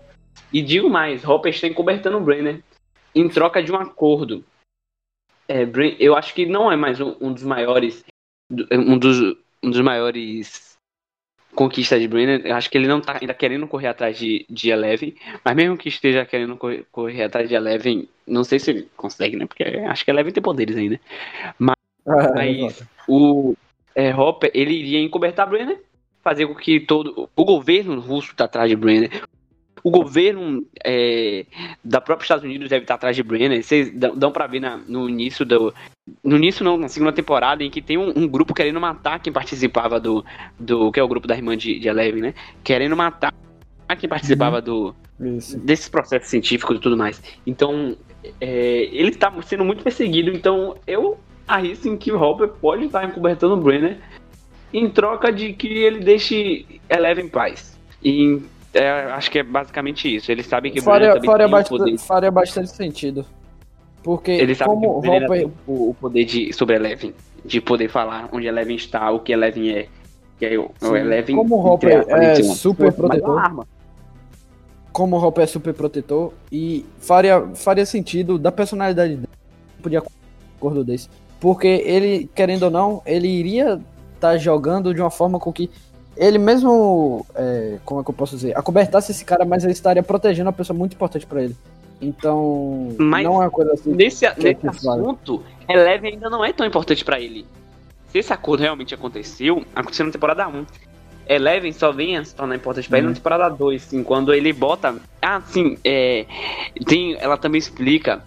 E 0.52 0.62
digo 0.62 0.90
mais 0.90 1.24
Hopper 1.24 1.52
está 1.52 1.68
encobertando 1.68 2.20
Brenner 2.20 2.60
em 3.14 3.28
troca 3.28 3.62
de 3.62 3.70
um 3.70 3.76
acordo. 3.76 4.44
É, 5.48 5.64
eu 6.00 6.16
acho 6.16 6.34
que 6.34 6.44
não 6.44 6.72
é 6.72 6.76
mais 6.76 7.00
um, 7.00 7.14
um 7.20 7.32
dos 7.32 7.44
maiores 7.44 8.04
um 8.72 8.98
dos, 8.98 9.36
um 9.66 9.70
dos 9.70 9.80
maiores 9.80 10.78
conquista 11.54 11.98
de 11.98 12.06
Brenner. 12.06 12.42
Eu 12.44 12.54
acho 12.54 12.70
que 12.70 12.78
ele 12.78 12.86
não 12.86 13.00
tá 13.00 13.18
ainda 13.20 13.34
querendo 13.34 13.66
correr 13.66 13.88
atrás 13.88 14.18
de, 14.18 14.46
de 14.48 14.70
Eleven, 14.70 15.14
mas 15.44 15.56
mesmo 15.56 15.76
que 15.76 15.88
esteja 15.88 16.24
querendo 16.24 16.56
correr, 16.56 16.86
correr 16.92 17.24
atrás 17.24 17.48
de 17.48 17.54
Eleven, 17.54 18.08
não 18.26 18.44
sei 18.44 18.58
se 18.58 18.70
ele 18.70 18.88
consegue, 18.96 19.36
né? 19.36 19.46
Porque 19.46 19.64
acho 19.64 20.04
que 20.04 20.10
Eleven 20.10 20.32
tem 20.32 20.42
poderes 20.42 20.76
ainda. 20.76 21.00
Mas, 21.58 21.76
ah, 22.06 22.32
mas 22.34 22.82
o 23.08 23.56
é, 23.94 24.14
Hopper, 24.14 24.50
ele 24.54 24.74
iria 24.74 25.00
encobertar 25.00 25.48
Brenner, 25.48 25.80
fazer 26.22 26.46
com 26.46 26.54
que 26.54 26.78
todo 26.78 27.28
o 27.34 27.44
governo 27.44 27.98
russo 28.00 28.36
tá 28.36 28.44
atrás 28.44 28.68
de 28.68 28.76
Brenner, 28.76 29.22
o 29.86 29.90
governo 29.90 30.66
é, 30.84 31.46
da 31.84 32.00
própria 32.00 32.24
Estados 32.24 32.44
Unidos 32.44 32.68
deve 32.68 32.82
estar 32.82 32.94
atrás 32.94 33.14
de 33.14 33.22
Brenner. 33.22 33.62
Vocês 33.62 33.88
dão, 33.94 34.32
pra 34.32 34.48
ver 34.48 34.58
na, 34.58 34.78
no 34.78 35.08
início 35.08 35.46
do. 35.46 35.72
No 36.24 36.36
início, 36.36 36.64
não, 36.64 36.76
na 36.76 36.88
segunda 36.88 37.12
temporada, 37.12 37.62
em 37.62 37.70
que 37.70 37.80
tem 37.80 37.96
um, 37.96 38.12
um, 38.16 38.26
grupo 38.26 38.52
querendo 38.52 38.80
matar 38.80 39.20
quem 39.20 39.32
participava 39.32 40.00
do. 40.00 40.24
do 40.58 40.90
que 40.90 40.98
é 40.98 41.02
o 41.04 41.06
grupo 41.06 41.28
da 41.28 41.36
irmã 41.36 41.56
de, 41.56 41.78
de 41.78 41.86
Eleven, 41.86 42.20
né? 42.20 42.34
Querendo 42.64 42.96
matar 42.96 43.32
quem 43.96 44.08
participava 44.08 44.60
do. 44.60 44.92
Isso. 45.20 45.56
desses 45.60 45.88
processos 45.88 46.30
científicos 46.30 46.78
e 46.78 46.80
tudo 46.80 46.96
mais. 46.96 47.22
Então, 47.46 47.96
é, 48.40 48.88
ele 48.90 49.10
está 49.10 49.32
sendo 49.42 49.64
muito 49.64 49.84
perseguido. 49.84 50.32
Então, 50.32 50.76
eu 50.84 51.16
arrisco 51.46 51.86
em 51.86 51.96
que 51.96 52.10
o 52.10 52.20
Hopper 52.20 52.48
pode 52.48 52.86
estar 52.86 53.04
encobertando 53.04 53.54
o 53.54 53.60
Brenner 53.60 54.00
em 54.74 54.90
troca 54.90 55.32
de 55.32 55.52
que 55.52 55.68
ele 55.68 56.00
deixe 56.00 56.66
Eleven 56.90 57.26
em 57.26 57.28
paz. 57.28 57.78
E 58.02 58.42
é, 58.76 59.12
acho 59.12 59.30
que 59.30 59.38
é 59.38 59.42
basicamente 59.42 60.14
isso. 60.14 60.30
Eles 60.30 60.46
sabem 60.46 60.72
que 60.72 60.80
faria, 60.80 61.10
Brenner 61.10 61.26
faria, 61.26 61.48
bastante, 61.48 61.98
faria 61.98 62.30
bastante 62.30 62.70
sentido. 62.70 63.24
Porque 64.02 64.30
eles 64.30 64.58
sabem 64.58 64.74
como 64.74 65.00
que 65.02 65.08
Hopper... 65.08 65.50
o, 65.66 65.90
o 65.90 65.94
poder 65.94 66.24
de, 66.24 66.52
sobre 66.52 66.76
Eleven, 66.76 67.12
de 67.44 67.60
poder 67.60 67.88
falar 67.88 68.28
onde 68.32 68.46
Eleven 68.46 68.76
está, 68.76 69.10
o 69.10 69.20
que 69.20 69.32
Eleven 69.32 69.70
é. 69.70 69.88
E 70.40 70.46
aí, 70.46 70.58
o, 70.58 70.70
o 70.82 70.96
Eleven, 70.96 71.34
como 71.34 71.56
o 71.56 71.66
Hopper 71.66 72.04
é 72.08 72.42
super 72.42 72.92
protetor. 72.92 73.66
Como 74.92 75.16
o 75.16 75.24
Hopper 75.24 75.44
é 75.44 75.46
super 75.46 75.74
protetor 75.74 76.32
e 76.52 76.86
faria, 76.98 77.40
faria 77.54 77.84
sentido 77.84 78.38
da 78.38 78.52
personalidade 78.52 79.16
dele. 79.16 79.28
Podia 79.82 80.02
acordo 80.56 80.84
desse. 80.84 81.08
Porque 81.40 81.66
ele, 81.66 82.30
querendo 82.34 82.64
ou 82.64 82.70
não, 82.70 83.02
ele 83.04 83.28
iria 83.28 83.80
estar 84.14 84.32
tá 84.32 84.36
jogando 84.36 84.94
de 84.94 85.00
uma 85.00 85.10
forma 85.10 85.38
com 85.38 85.52
que 85.52 85.70
ele 86.16 86.38
mesmo, 86.38 87.26
é, 87.34 87.78
como 87.84 88.00
é 88.00 88.04
que 88.04 88.10
eu 88.10 88.14
posso 88.14 88.36
dizer, 88.36 88.56
acobertasse 88.56 89.12
esse 89.12 89.24
cara, 89.24 89.44
mas 89.44 89.64
ele 89.64 89.72
estaria 89.72 90.02
protegendo 90.02 90.48
uma 90.48 90.52
pessoa 90.52 90.76
muito 90.76 90.94
importante 90.94 91.26
para 91.26 91.42
ele. 91.42 91.56
Então, 92.00 92.94
mas 92.98 93.24
não 93.24 93.42
é 93.42 93.44
uma 93.44 93.50
coisa 93.50 93.72
assim. 93.72 93.92
Nesse, 93.92 94.26
nesse 94.36 94.66
assunto, 94.68 95.42
Eleven 95.68 96.14
ainda 96.14 96.28
não 96.28 96.44
é 96.44 96.52
tão 96.52 96.66
importante 96.66 97.04
para 97.04 97.20
ele. 97.20 97.46
Se 98.08 98.18
esse 98.18 98.32
acordo 98.32 98.62
realmente 98.62 98.94
aconteceu, 98.94 99.64
aconteceu 99.74 100.06
na 100.06 100.12
temporada 100.12 100.46
1. 100.46 100.66
Eleven 101.28 101.72
só 101.72 101.90
vem 101.92 102.16
a 102.16 102.24
se 102.24 102.34
tornar 102.34 102.54
importante 102.54 102.88
pra 102.88 102.96
uhum. 102.96 103.00
ele 103.00 103.06
na 103.06 103.10
uhum. 103.10 103.16
temporada 103.16 103.48
2, 103.48 103.82
sim, 103.82 104.02
quando 104.02 104.32
ele 104.32 104.52
bota. 104.52 104.94
Ah, 105.20 105.40
sim, 105.40 105.76
é. 105.84 106.24
Tem, 106.86 107.16
ela 107.18 107.36
também 107.36 107.58
explica 107.58 108.22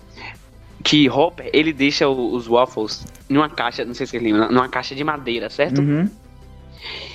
que 0.83 1.09
Hopper 1.09 1.49
ele 1.53 1.71
deixa 1.71 2.07
os 2.09 2.47
waffles 2.47 3.05
numa 3.27 3.49
caixa, 3.49 3.85
não 3.85 3.93
sei 3.93 4.05
se 4.05 4.11
vocês 4.11 4.23
lembram, 4.23 4.51
numa 4.51 4.67
caixa 4.67 4.95
de 4.95 5.03
madeira, 5.03 5.49
certo? 5.49 5.79
Uhum. 5.81 6.09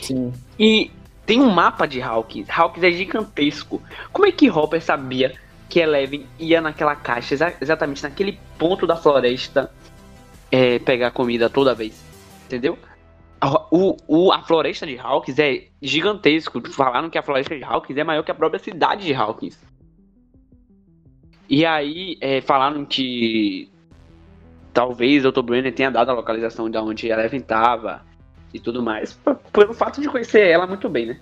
Sim. 0.01 0.33
E 0.59 0.91
tem 1.27 1.41
um 1.41 1.51
mapa 1.51 1.87
de 1.87 2.03
Hawkins. 2.03 2.49
Hawkins 2.51 2.85
é 2.85 2.91
gigantesco. 2.93 3.83
Como 4.13 4.27
é 4.27 4.33
que 4.33 4.51
Hopper 4.51 4.83
sabia 4.83 5.35
que 5.69 5.81
Eleven 5.81 6.27
ia 6.39 6.61
naquela 6.61 6.95
caixa, 6.95 7.35
exa 7.35 7.55
exatamente 7.61 8.03
naquele 8.03 8.39
ponto 8.59 8.87
da 8.87 8.97
floresta, 8.97 9.71
é, 10.51 10.79
pegar 10.79 11.11
comida 11.11 11.49
toda 11.49 11.75
vez? 11.75 12.05
Entendeu? 12.47 12.79
O, 13.71 13.97
o, 14.07 14.33
a 14.33 14.43
floresta 14.43 14.87
de 14.87 14.99
Hawkins 14.99 15.39
é 15.39 15.65
gigantesco. 15.83 16.61
Falaram 16.71 17.11
que 17.11 17.19
a 17.19 17.23
floresta 17.23 17.57
de 17.57 17.65
Hawkins 17.65 17.99
é 17.99 18.05
maior 18.05 18.23
que 18.23 18.31
a 18.31 18.35
própria 18.35 18.59
cidade 18.59 19.05
de 19.05 19.15
Hawkins. 19.15 19.59
E 21.49 21.67
aí 21.67 22.17
é, 22.21 22.41
falaram 22.41 22.85
que 22.85 23.71
talvez 24.73 25.25
o 25.25 25.31
Dr. 25.31 25.43
Brenner 25.43 25.75
tenha 25.75 25.91
dado 25.91 26.11
a 26.11 26.15
localização 26.15 26.71
de 26.71 26.79
onde 26.79 27.09
Eleven 27.09 27.41
estava 27.41 28.03
e 28.55 28.61
tudo 28.61 28.81
mais, 28.83 29.19
pelo 29.53 29.75
fato 29.75 30.01
de 30.01 30.09
conhecer 30.09 30.47
ela 30.47 30.67
muito 30.67 30.89
bem, 30.89 31.07
né? 31.07 31.21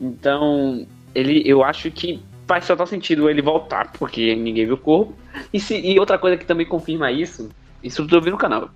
Então, 0.00 0.84
ele, 1.14 1.42
eu 1.46 1.62
acho 1.62 1.88
que 1.92 2.20
faz 2.48 2.66
total 2.66 2.86
sentido 2.86 3.30
ele 3.30 3.40
voltar, 3.40 3.92
porque 3.92 4.34
ninguém 4.34 4.66
viu 4.66 4.74
o 4.74 4.78
corpo. 4.78 5.14
E, 5.52 5.60
se, 5.60 5.80
e 5.80 5.98
outra 6.00 6.18
coisa 6.18 6.36
que 6.36 6.44
também 6.44 6.66
confirma 6.66 7.12
isso, 7.12 7.48
isso 7.82 8.06
eu 8.10 8.20
vi 8.20 8.30
no 8.30 8.36
canal, 8.36 8.68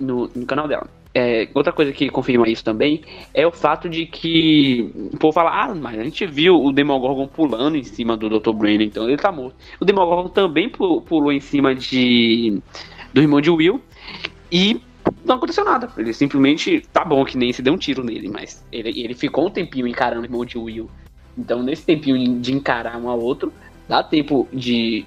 no, 0.00 0.30
no 0.34 0.46
canal 0.46 0.66
dela. 0.66 0.88
É, 1.14 1.46
outra 1.52 1.74
coisa 1.74 1.92
que 1.92 2.08
confirma 2.08 2.48
isso 2.48 2.64
também 2.64 3.02
é 3.34 3.46
o 3.46 3.52
fato 3.52 3.86
de 3.86 4.06
que 4.06 4.90
o 5.12 5.18
povo 5.18 5.34
fala, 5.34 5.64
ah, 5.64 5.74
mas 5.74 5.98
a 5.98 6.02
gente 6.02 6.24
viu 6.24 6.58
o 6.58 6.72
Demogorgon 6.72 7.26
pulando 7.26 7.76
em 7.76 7.84
cima 7.84 8.16
do 8.16 8.30
Dr. 8.30 8.52
Brain, 8.52 8.82
então 8.82 9.06
ele 9.06 9.18
tá 9.18 9.30
morto. 9.30 9.54
O 9.78 9.84
Demogorgon 9.84 10.30
também 10.30 10.70
pulou 10.70 11.30
em 11.30 11.40
cima 11.40 11.74
de 11.74 12.62
do 13.12 13.20
irmão 13.20 13.42
de 13.42 13.50
Will 13.50 13.78
e 14.50 14.80
não 15.24 15.36
aconteceu 15.36 15.64
nada. 15.64 15.88
Ele 15.96 16.12
simplesmente, 16.12 16.86
tá 16.92 17.04
bom 17.04 17.24
que 17.24 17.36
nem 17.36 17.52
se 17.52 17.62
deu 17.62 17.72
um 17.72 17.78
tiro 17.78 18.02
nele, 18.02 18.28
mas 18.28 18.64
ele, 18.72 18.88
ele 19.00 19.14
ficou 19.14 19.46
um 19.46 19.50
tempinho 19.50 19.86
encarando 19.86 20.22
o 20.22 20.24
irmão 20.24 20.44
de 20.44 20.58
Will. 20.58 20.90
Então, 21.36 21.62
nesse 21.62 21.84
tempinho 21.84 22.40
de 22.40 22.52
encarar 22.52 22.96
um 22.98 23.08
ao 23.08 23.20
outro, 23.20 23.52
dá 23.88 24.02
tempo 24.02 24.48
de, 24.52 25.06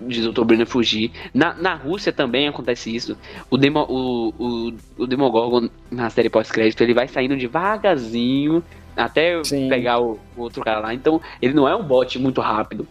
de 0.00 0.28
Dr. 0.28 0.44
Brenner 0.44 0.66
fugir. 0.66 1.10
Na, 1.34 1.54
na 1.54 1.74
Rússia 1.74 2.12
também 2.12 2.48
acontece 2.48 2.94
isso. 2.94 3.16
O, 3.50 3.56
Demo, 3.56 3.80
o, 3.88 4.28
o, 4.38 4.72
o 4.98 5.06
Demogorgon, 5.06 5.68
na 5.90 6.08
série 6.10 6.30
pós-crédito, 6.30 6.82
ele 6.82 6.94
vai 6.94 7.08
saindo 7.08 7.36
devagarzinho 7.36 8.62
até 8.96 9.42
Sim. 9.44 9.68
pegar 9.68 10.00
o, 10.00 10.18
o, 10.36 10.42
outro 10.42 10.62
cara 10.62 10.80
lá. 10.80 10.94
Então, 10.94 11.20
ele 11.42 11.52
não 11.52 11.68
é 11.68 11.76
um 11.76 11.82
bot 11.82 12.18
muito 12.18 12.40
rápido. 12.40 12.88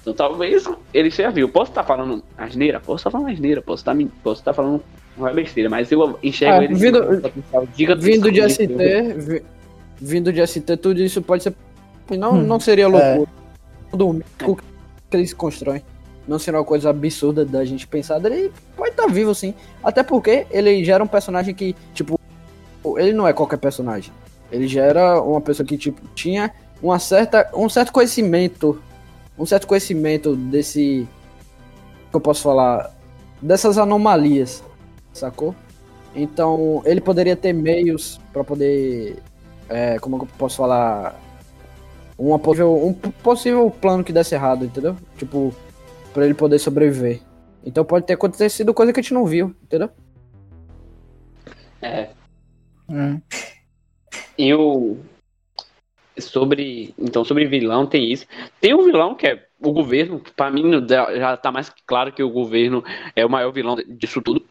Então, 0.00 0.14
talvez 0.14 0.64
ele 0.94 1.10
seja 1.10 1.30
viu. 1.30 1.48
Posso 1.48 1.72
estar 1.72 1.82
tá 1.82 1.86
falando 1.86 2.22
asneira? 2.36 2.78
Posso 2.78 3.00
estar 3.00 3.10
tá 3.10 3.18
falando 3.18 3.32
asneira. 3.32 3.60
Posso 3.60 3.80
estar, 3.80 3.96
tá 3.96 4.04
posso 4.22 4.40
estar 4.40 4.52
falando 4.52 4.82
não 5.18 5.28
é 5.28 5.34
besteira, 5.34 5.68
mas 5.68 5.90
eu 5.90 6.18
enxergo 6.22 6.60
ah, 6.60 6.64
ele 6.64 6.74
vindo, 6.74 7.00
vindo 7.98 8.30
de 8.30 8.48
ST, 8.48 8.68
vindo 10.00 10.32
de 10.32 10.46
ST, 10.46 10.76
tudo 10.76 11.00
isso 11.02 11.20
pode 11.22 11.42
ser. 11.42 11.54
Não, 12.10 12.34
hum, 12.34 12.42
não 12.42 12.58
seria 12.58 12.88
loucura. 12.88 13.28
do 13.92 14.12
mítico 14.12 14.56
que 15.10 15.16
eles 15.16 15.32
constroem. 15.32 15.82
Não 16.26 16.38
será 16.38 16.58
uma 16.58 16.64
coisa 16.64 16.90
absurda 16.90 17.44
da 17.44 17.64
gente 17.64 17.86
pensar. 17.86 18.22
Ele 18.24 18.52
pode 18.76 18.90
estar 18.90 19.06
vivo, 19.06 19.34
sim. 19.34 19.54
Até 19.82 20.02
porque 20.02 20.46
ele 20.50 20.84
gera 20.84 21.02
um 21.02 21.06
personagem 21.06 21.54
que, 21.54 21.74
tipo, 21.94 22.20
ele 22.98 23.12
não 23.12 23.26
é 23.26 23.32
qualquer 23.32 23.56
personagem. 23.56 24.12
Ele 24.52 24.68
gera 24.68 25.20
uma 25.22 25.40
pessoa 25.40 25.66
que, 25.66 25.76
tipo, 25.76 26.00
tinha 26.14 26.52
uma 26.82 26.98
certa, 26.98 27.50
um 27.54 27.68
certo 27.68 27.92
conhecimento. 27.92 28.80
Um 29.38 29.46
certo 29.46 29.66
conhecimento 29.66 30.36
desse. 30.36 31.08
que 32.10 32.16
eu 32.16 32.20
posso 32.20 32.42
falar? 32.42 32.94
Dessas 33.40 33.78
anomalias. 33.78 34.62
Sacou? 35.18 35.54
Então, 36.14 36.82
ele 36.84 37.00
poderia 37.00 37.36
ter 37.36 37.52
meios 37.52 38.20
para 38.32 38.42
poder. 38.42 39.22
É, 39.68 39.98
como 39.98 40.16
eu 40.16 40.28
posso 40.38 40.56
falar? 40.56 41.20
Uma 42.18 42.38
possível, 42.38 42.84
um 42.84 42.92
possível 42.92 43.70
plano 43.70 44.02
que 44.02 44.12
desse 44.12 44.34
errado, 44.34 44.64
entendeu? 44.64 44.96
Tipo, 45.16 45.54
para 46.12 46.24
ele 46.24 46.34
poder 46.34 46.58
sobreviver. 46.58 47.20
Então 47.64 47.84
pode 47.84 48.06
ter 48.06 48.14
acontecido 48.14 48.74
coisa 48.74 48.92
que 48.92 48.98
a 48.98 49.02
gente 49.02 49.14
não 49.14 49.24
viu, 49.24 49.54
entendeu? 49.62 49.90
É. 51.80 52.08
Hum. 52.88 53.20
Eu. 54.36 54.98
Sobre. 56.18 56.94
Então, 56.98 57.24
sobre 57.24 57.46
vilão, 57.46 57.86
tem 57.86 58.12
isso. 58.12 58.26
Tem 58.60 58.74
um 58.74 58.84
vilão 58.84 59.14
que 59.14 59.26
é 59.26 59.46
o 59.60 59.72
governo. 59.72 60.20
Pra 60.34 60.50
mim, 60.50 60.64
já 60.88 61.36
tá 61.36 61.52
mais 61.52 61.72
claro 61.86 62.12
que 62.12 62.22
o 62.22 62.30
governo 62.30 62.82
é 63.14 63.24
o 63.24 63.30
maior 63.30 63.52
vilão 63.52 63.76
disso 63.76 64.20
tudo. 64.20 64.44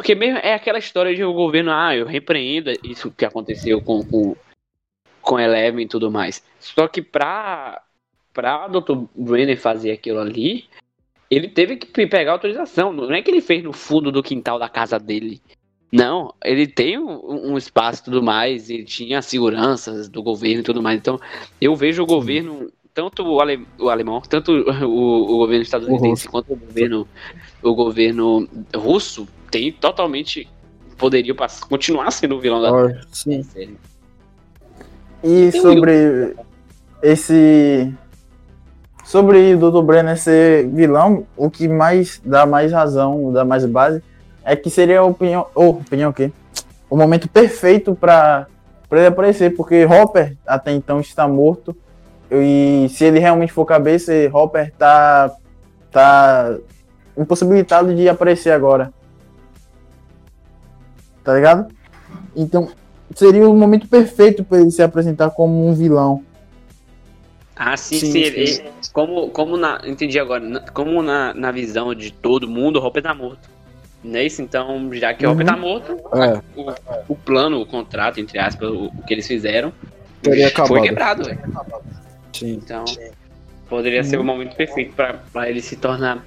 Porque 0.00 0.14
mesmo 0.14 0.38
é 0.38 0.54
aquela 0.54 0.78
história 0.78 1.14
de 1.14 1.22
o 1.22 1.34
governo, 1.34 1.70
ah, 1.70 1.94
eu 1.94 2.06
repreendo 2.06 2.72
isso 2.82 3.10
que 3.10 3.22
aconteceu 3.22 3.82
com, 3.82 4.02
com, 4.02 4.34
com 5.20 5.38
Eleven 5.38 5.84
e 5.84 5.86
tudo 5.86 6.10
mais. 6.10 6.42
Só 6.58 6.88
que 6.88 7.02
pra, 7.02 7.82
pra 8.32 8.66
Dr. 8.66 9.04
Brenner 9.14 9.60
fazer 9.60 9.90
aquilo 9.90 10.18
ali, 10.18 10.64
ele 11.30 11.48
teve 11.48 11.76
que 11.76 12.06
pegar 12.06 12.32
autorização. 12.32 12.94
Não 12.94 13.12
é 13.12 13.20
que 13.20 13.30
ele 13.30 13.42
fez 13.42 13.62
no 13.62 13.74
fundo 13.74 14.10
do 14.10 14.22
quintal 14.22 14.58
da 14.58 14.70
casa 14.70 14.98
dele. 14.98 15.38
Não, 15.92 16.32
ele 16.42 16.66
tem 16.66 16.98
um, 16.98 17.52
um 17.52 17.58
espaço 17.58 18.00
e 18.00 18.04
tudo 18.04 18.22
mais, 18.22 18.70
ele 18.70 18.84
tinha 18.84 19.20
seguranças 19.20 20.08
do 20.08 20.22
governo 20.22 20.60
e 20.60 20.64
tudo 20.64 20.82
mais. 20.82 20.98
Então, 20.98 21.20
eu 21.60 21.76
vejo 21.76 22.02
o 22.02 22.06
governo, 22.06 22.72
tanto 22.94 23.22
o, 23.22 23.38
ale, 23.38 23.66
o 23.78 23.90
alemão, 23.90 24.22
tanto 24.22 24.50
o, 24.50 25.34
o 25.34 25.36
governo 25.36 25.62
estadunidense 25.62 26.26
quanto 26.26 26.54
o 26.54 26.56
governo, 26.56 27.06
o 27.62 27.74
governo 27.74 28.48
russo, 28.74 29.28
tem 29.50 29.72
totalmente. 29.72 30.48
Poderia 30.96 31.34
continuar 31.68 32.10
sendo 32.10 32.36
o 32.36 32.40
vilão 32.40 32.60
da, 32.60 32.72
Oh, 32.72 32.90
sim. 33.10 33.38
da 33.38 33.44
série. 33.44 33.76
E 35.22 35.50
Tem 35.50 35.60
um 35.60 35.62
sobre 35.62 36.36
esse. 37.02 37.92
Sobre 39.04 39.54
o 39.54 39.70
Dr. 39.70 39.82
Brenner 39.82 40.16
ser 40.16 40.68
vilão, 40.68 41.26
o 41.36 41.50
que 41.50 41.66
mais 41.66 42.20
dá 42.24 42.46
mais 42.46 42.70
razão, 42.70 43.32
dá 43.32 43.44
mais 43.44 43.66
base, 43.66 44.02
é 44.44 44.54
que 44.54 44.70
seria 44.70 45.00
a 45.00 45.04
opinião. 45.04 45.46
Ou, 45.54 45.70
opinião 45.70 46.10
o 46.10 46.14
quê? 46.14 46.30
O 46.88 46.96
momento 46.96 47.28
perfeito 47.28 47.94
para 47.94 48.46
ele 48.92 49.06
aparecer, 49.06 49.56
porque 49.56 49.84
Hopper 49.84 50.36
até 50.46 50.72
então 50.72 51.00
está 51.00 51.26
morto. 51.26 51.74
E 52.30 52.86
se 52.90 53.04
ele 53.04 53.18
realmente 53.18 53.52
for 53.52 53.64
cabeça, 53.64 54.12
Hopper 54.32 54.72
tá. 54.78 55.34
tá 55.90 56.56
impossibilitado 57.16 57.92
de 57.94 58.08
aparecer 58.08 58.50
agora. 58.52 58.92
Tá 61.24 61.34
ligado? 61.34 61.72
Então, 62.34 62.68
seria 63.14 63.48
o 63.48 63.56
momento 63.56 63.86
perfeito 63.88 64.42
para 64.44 64.60
ele 64.60 64.70
se 64.70 64.82
apresentar 64.82 65.30
como 65.30 65.66
um 65.68 65.74
vilão. 65.74 66.24
Ah, 67.54 67.76
sim, 67.76 67.98
Sim, 67.98 68.12
sim. 68.12 68.18
ele- 68.20 68.46
sim. 68.46 68.62
como, 68.92 69.28
como 69.30 69.56
na. 69.56 69.80
Entendi 69.84 70.18
agora. 70.18 70.60
Como 70.72 71.02
na, 71.02 71.34
na 71.34 71.50
visão 71.50 71.94
de 71.94 72.10
todo 72.10 72.48
mundo, 72.48 72.78
o 72.80 72.84
Hopper 72.84 73.02
tá 73.02 73.14
morto. 73.14 73.50
Não 74.02 74.18
é 74.18 74.24
isso? 74.24 74.40
Então, 74.40 74.88
já 74.94 75.12
que 75.12 75.26
o 75.26 75.30
Hopper 75.30 75.46
Uhum. 75.46 75.52
tá 75.52 75.58
morto, 75.58 75.92
É, 76.14 76.40
o, 76.58 77.12
o 77.12 77.14
plano, 77.16 77.60
o 77.60 77.66
contrato, 77.66 78.18
entre 78.18 78.38
aspas, 78.38 78.70
o, 78.70 78.86
o 78.86 79.02
que 79.06 79.12
eles 79.12 79.26
fizeram, 79.26 79.74
teria 80.22 80.48
acabado. 80.48 80.68
foi 80.68 80.80
quebrado. 80.82 81.24
velho. 81.24 81.38
Sim. 82.32 82.52
Então, 82.54 82.84
poderia 83.68 84.02
ser 84.04 84.18
o 84.18 84.24
momento 84.24 84.56
perfeito 84.56 84.94
pra, 84.94 85.18
pra 85.30 85.50
ele 85.50 85.60
se 85.60 85.76
tornar 85.76 86.24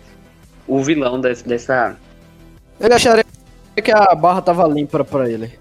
o 0.68 0.84
vilão 0.84 1.20
desse- 1.20 1.48
dessa. 1.48 1.98
Ele 2.80 2.94
acharia 2.94 3.26
que 3.82 3.92
a 3.92 4.14
barra 4.16 4.42
tava 4.42 4.68
limpa 4.68 5.04
pra 5.04 5.30
ele. 5.30 5.58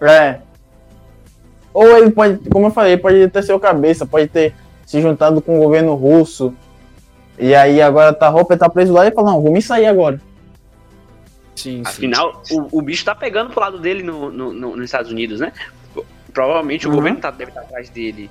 É. 0.00 0.40
Ou 1.74 1.96
ele 1.98 2.10
pode, 2.10 2.48
como 2.50 2.66
eu 2.66 2.70
falei, 2.70 2.96
pode 2.96 3.28
ter 3.28 3.42
seu 3.42 3.58
cabeça, 3.58 4.04
pode 4.06 4.26
ter 4.28 4.54
se 4.86 5.00
juntado 5.00 5.40
com 5.40 5.58
o 5.58 5.62
governo 5.62 5.94
russo. 5.94 6.54
E 7.38 7.54
aí 7.54 7.80
agora 7.80 8.12
tá 8.12 8.28
roupa, 8.28 8.56
tá 8.56 8.68
preso 8.68 8.92
lá 8.92 9.06
e 9.06 9.10
fala, 9.10 9.30
não, 9.32 9.40
vou 9.42 9.52
me 9.52 9.62
sair 9.62 9.86
agora. 9.86 10.20
Sim, 11.56 11.76
sim. 11.78 11.82
Afinal, 11.86 12.42
o, 12.50 12.78
o 12.78 12.82
bicho 12.82 13.04
tá 13.04 13.14
pegando 13.14 13.50
pro 13.50 13.60
lado 13.60 13.78
dele 13.78 14.02
no, 14.02 14.30
no- 14.30 14.52
no- 14.52 14.76
nos 14.76 14.84
Estados 14.84 15.10
Unidos, 15.10 15.40
né? 15.40 15.52
Provavelmente 16.32 16.86
o 16.86 16.90
Uhum. 16.90 16.96
governo 16.96 17.20
tá, 17.20 17.30
deve 17.30 17.50
estar 17.50 17.60
atrás 17.62 17.88
dele 17.90 18.30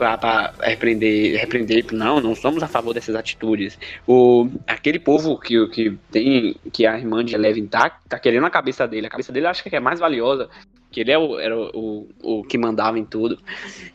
pra 0.00 0.54
repreender, 0.60 1.38
repreender 1.38 1.78
ele. 1.78 1.88
Não, 1.92 2.20
não 2.20 2.34
somos 2.34 2.62
a 2.62 2.68
favor 2.68 2.94
dessas 2.94 3.14
atitudes. 3.14 3.78
O, 4.06 4.48
aquele 4.66 4.98
povo 4.98 5.38
que, 5.38 5.66
que 5.68 5.98
tem, 6.10 6.56
que 6.72 6.86
a 6.86 6.98
irmã 6.98 7.24
de 7.24 7.34
Eleven 7.34 7.66
tá, 7.66 7.90
tá 8.08 8.18
querendo 8.18 8.46
a 8.46 8.50
cabeça 8.50 8.88
dele. 8.88 9.06
A 9.06 9.10
cabeça 9.10 9.32
dele 9.32 9.46
acha 9.46 9.62
que 9.62 9.76
é 9.76 9.80
mais 9.80 10.00
valiosa. 10.00 10.48
Que 10.90 11.00
ele 11.00 11.12
é 11.12 11.18
o, 11.18 11.38
era 11.38 11.56
o, 11.56 12.08
o, 12.22 12.38
o 12.40 12.44
que 12.44 12.56
mandava 12.56 12.98
em 12.98 13.04
tudo. 13.04 13.38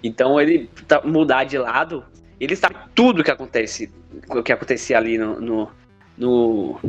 Então 0.03 0.39
ele 0.39 0.69
tá, 0.87 1.01
mudar 1.01 1.43
de 1.43 1.57
lado, 1.57 2.05
ele 2.39 2.55
sabe 2.55 2.75
tudo 2.93 3.23
que 3.23 3.31
acontece, 3.31 3.91
o 4.29 4.43
que 4.43 4.53
acontecia 4.53 4.97
ali 4.97 5.17
no, 5.17 5.41
no, 5.41 5.71
no, 6.17 6.79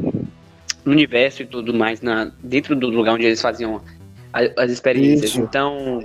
no 0.85 0.93
universo 0.93 1.43
e 1.43 1.47
tudo 1.47 1.75
mais, 1.75 2.01
na, 2.01 2.31
dentro 2.41 2.77
do 2.77 2.89
lugar 2.89 3.15
onde 3.15 3.27
eles 3.27 3.41
faziam 3.41 3.83
as 4.57 4.71
experiências. 4.71 5.31
Isso. 5.31 5.41
Então, 5.41 6.01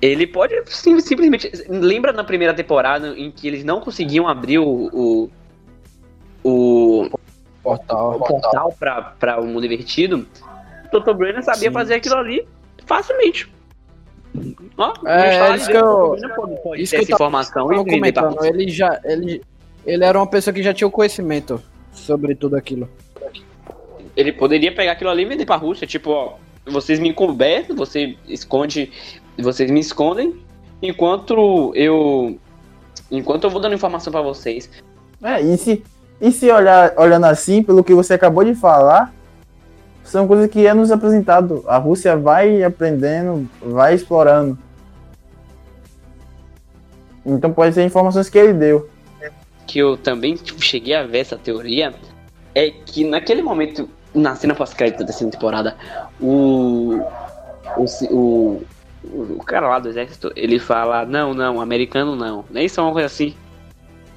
ele 0.00 0.26
pode 0.26 0.54
sim- 0.66 1.00
simplesmente. 1.00 1.50
Lembra 1.68 2.12
na 2.12 2.24
primeira 2.24 2.54
temporada 2.54 3.08
em 3.16 3.30
que 3.30 3.46
eles 3.48 3.64
não 3.64 3.80
conseguiam 3.80 4.26
abrir 4.28 4.58
o. 4.58 5.28
o, 6.44 7.04
o 7.04 7.10
Portal. 7.62 8.18
portal 8.18 8.74
para 9.18 9.40
o 9.40 9.46
mundo 9.46 9.66
invertido? 9.66 10.26
O 10.92 10.98
Dr. 11.00 11.12
Brenner 11.12 11.42
sabia 11.42 11.68
Sim. 11.68 11.74
fazer 11.74 11.94
aquilo 11.94 12.14
ali 12.16 12.46
facilmente. 12.86 13.50
Ó, 14.76 14.92
É, 15.06 15.56
isso 15.56 15.70
que 15.70 15.76
eu- 15.76 16.12
o 16.12 16.74
isso 16.76 16.94
que 16.94 17.00
eu 17.12 17.14
informação 17.14 17.70
e 17.72 17.74
pra 17.76 17.84
comentando, 17.84 18.44
ele 18.44 18.68
já. 18.70 18.98
Ele, 19.04 19.42
ele 19.84 20.04
era 20.04 20.18
uma 20.18 20.26
pessoa 20.26 20.54
que 20.54 20.62
já 20.62 20.72
tinha 20.72 20.86
o 20.88 20.90
conhecimento 20.90 21.60
sobre 21.92 22.34
tudo 22.34 22.56
aquilo. 22.56 22.88
ele 24.16 24.32
poderia 24.32 24.74
pegar 24.74 24.92
aquilo 24.92 25.10
ali 25.10 25.22
e 25.22 25.26
vender 25.26 25.44
pra 25.46 25.56
Rússia, 25.56 25.86
tipo, 25.86 26.10
ó, 26.10 26.34
vocês 26.66 26.98
me 26.98 27.08
encobertam, 27.08 27.76
você 27.76 28.16
esconde, 28.26 28.90
vocês 29.42 29.70
me 29.70 29.80
escondem, 29.80 30.34
enquanto 30.82 31.72
eu 31.74 32.38
enquanto 33.10 33.44
eu 33.44 33.50
vou 33.50 33.60
dando 33.60 33.74
informação 33.74 34.12
pra 34.12 34.20
vocês. 34.20 34.68
É, 35.22 35.40
e 35.40 35.56
se, 35.56 35.82
e 36.20 36.30
se 36.30 36.50
olhar, 36.50 36.92
olhando 36.96 37.26
assim, 37.26 37.62
pelo 37.62 37.82
que 37.82 37.94
você 37.94 38.14
acabou 38.14 38.44
de 38.44 38.54
falar, 38.54 39.12
são 40.04 40.26
coisas 40.26 40.50
que 40.50 40.66
é 40.66 40.74
nos 40.74 40.90
apresentado. 40.90 41.64
A 41.66 41.78
Rússia 41.78 42.16
vai 42.16 42.62
aprendendo, 42.62 43.48
vai 43.60 43.94
explorando. 43.94 44.58
Então 47.24 47.52
pode 47.52 47.74
ser 47.74 47.84
informações 47.84 48.28
que 48.28 48.38
ele 48.38 48.52
deu. 48.52 48.88
Que 49.66 49.78
eu 49.78 49.96
também 49.96 50.34
tipo, 50.34 50.62
cheguei 50.62 50.94
a 50.94 51.06
ver 51.06 51.18
essa 51.18 51.36
teoria 51.36 51.94
é 52.54 52.70
que 52.70 53.04
naquele 53.04 53.42
momento, 53.42 53.88
na 54.14 54.34
cena 54.34 54.54
pós-crédito 54.54 55.04
da 55.04 55.12
segunda 55.12 55.36
temporada, 55.36 55.76
o 56.20 57.00
o, 57.76 57.84
o 58.10 58.62
o 59.04 59.42
cara 59.44 59.68
lá 59.68 59.78
do 59.78 59.88
exército, 59.88 60.32
ele 60.34 60.58
fala, 60.58 61.04
não, 61.04 61.32
não, 61.32 61.60
americano 61.60 62.16
não. 62.16 62.44
Nem 62.50 62.66
isso 62.66 62.80
é 62.80 62.82
uma 62.82 62.92
coisa 62.92 63.06
assim. 63.06 63.34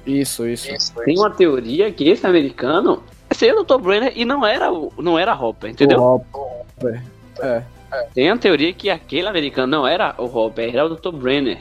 Isso, 0.06 0.46
isso. 0.46 0.68
Tem 1.04 1.16
uma 1.16 1.30
teoria 1.30 1.90
que 1.92 2.08
esse 2.08 2.26
americano 2.26 3.02
seria 3.30 3.58
o 3.58 3.64
Dr. 3.64 3.78
Brenner 3.78 4.12
e 4.16 4.24
não 4.24 4.44
era 4.44 4.72
o 4.72 4.92
não 4.98 5.18
era 5.18 5.34
Hopper, 5.34 5.70
entendeu? 5.70 6.00
O 6.00 6.14
Hopper. 6.14 7.02
É. 7.40 7.62
Tem 8.14 8.30
a 8.30 8.36
teoria 8.36 8.72
que 8.72 8.90
aquele 8.90 9.28
americano 9.28 9.68
não 9.68 9.86
era 9.86 10.14
o 10.18 10.24
Hopper, 10.24 10.74
era 10.74 10.86
o 10.86 10.96
Dr. 10.96 11.12
Brenner. 11.12 11.58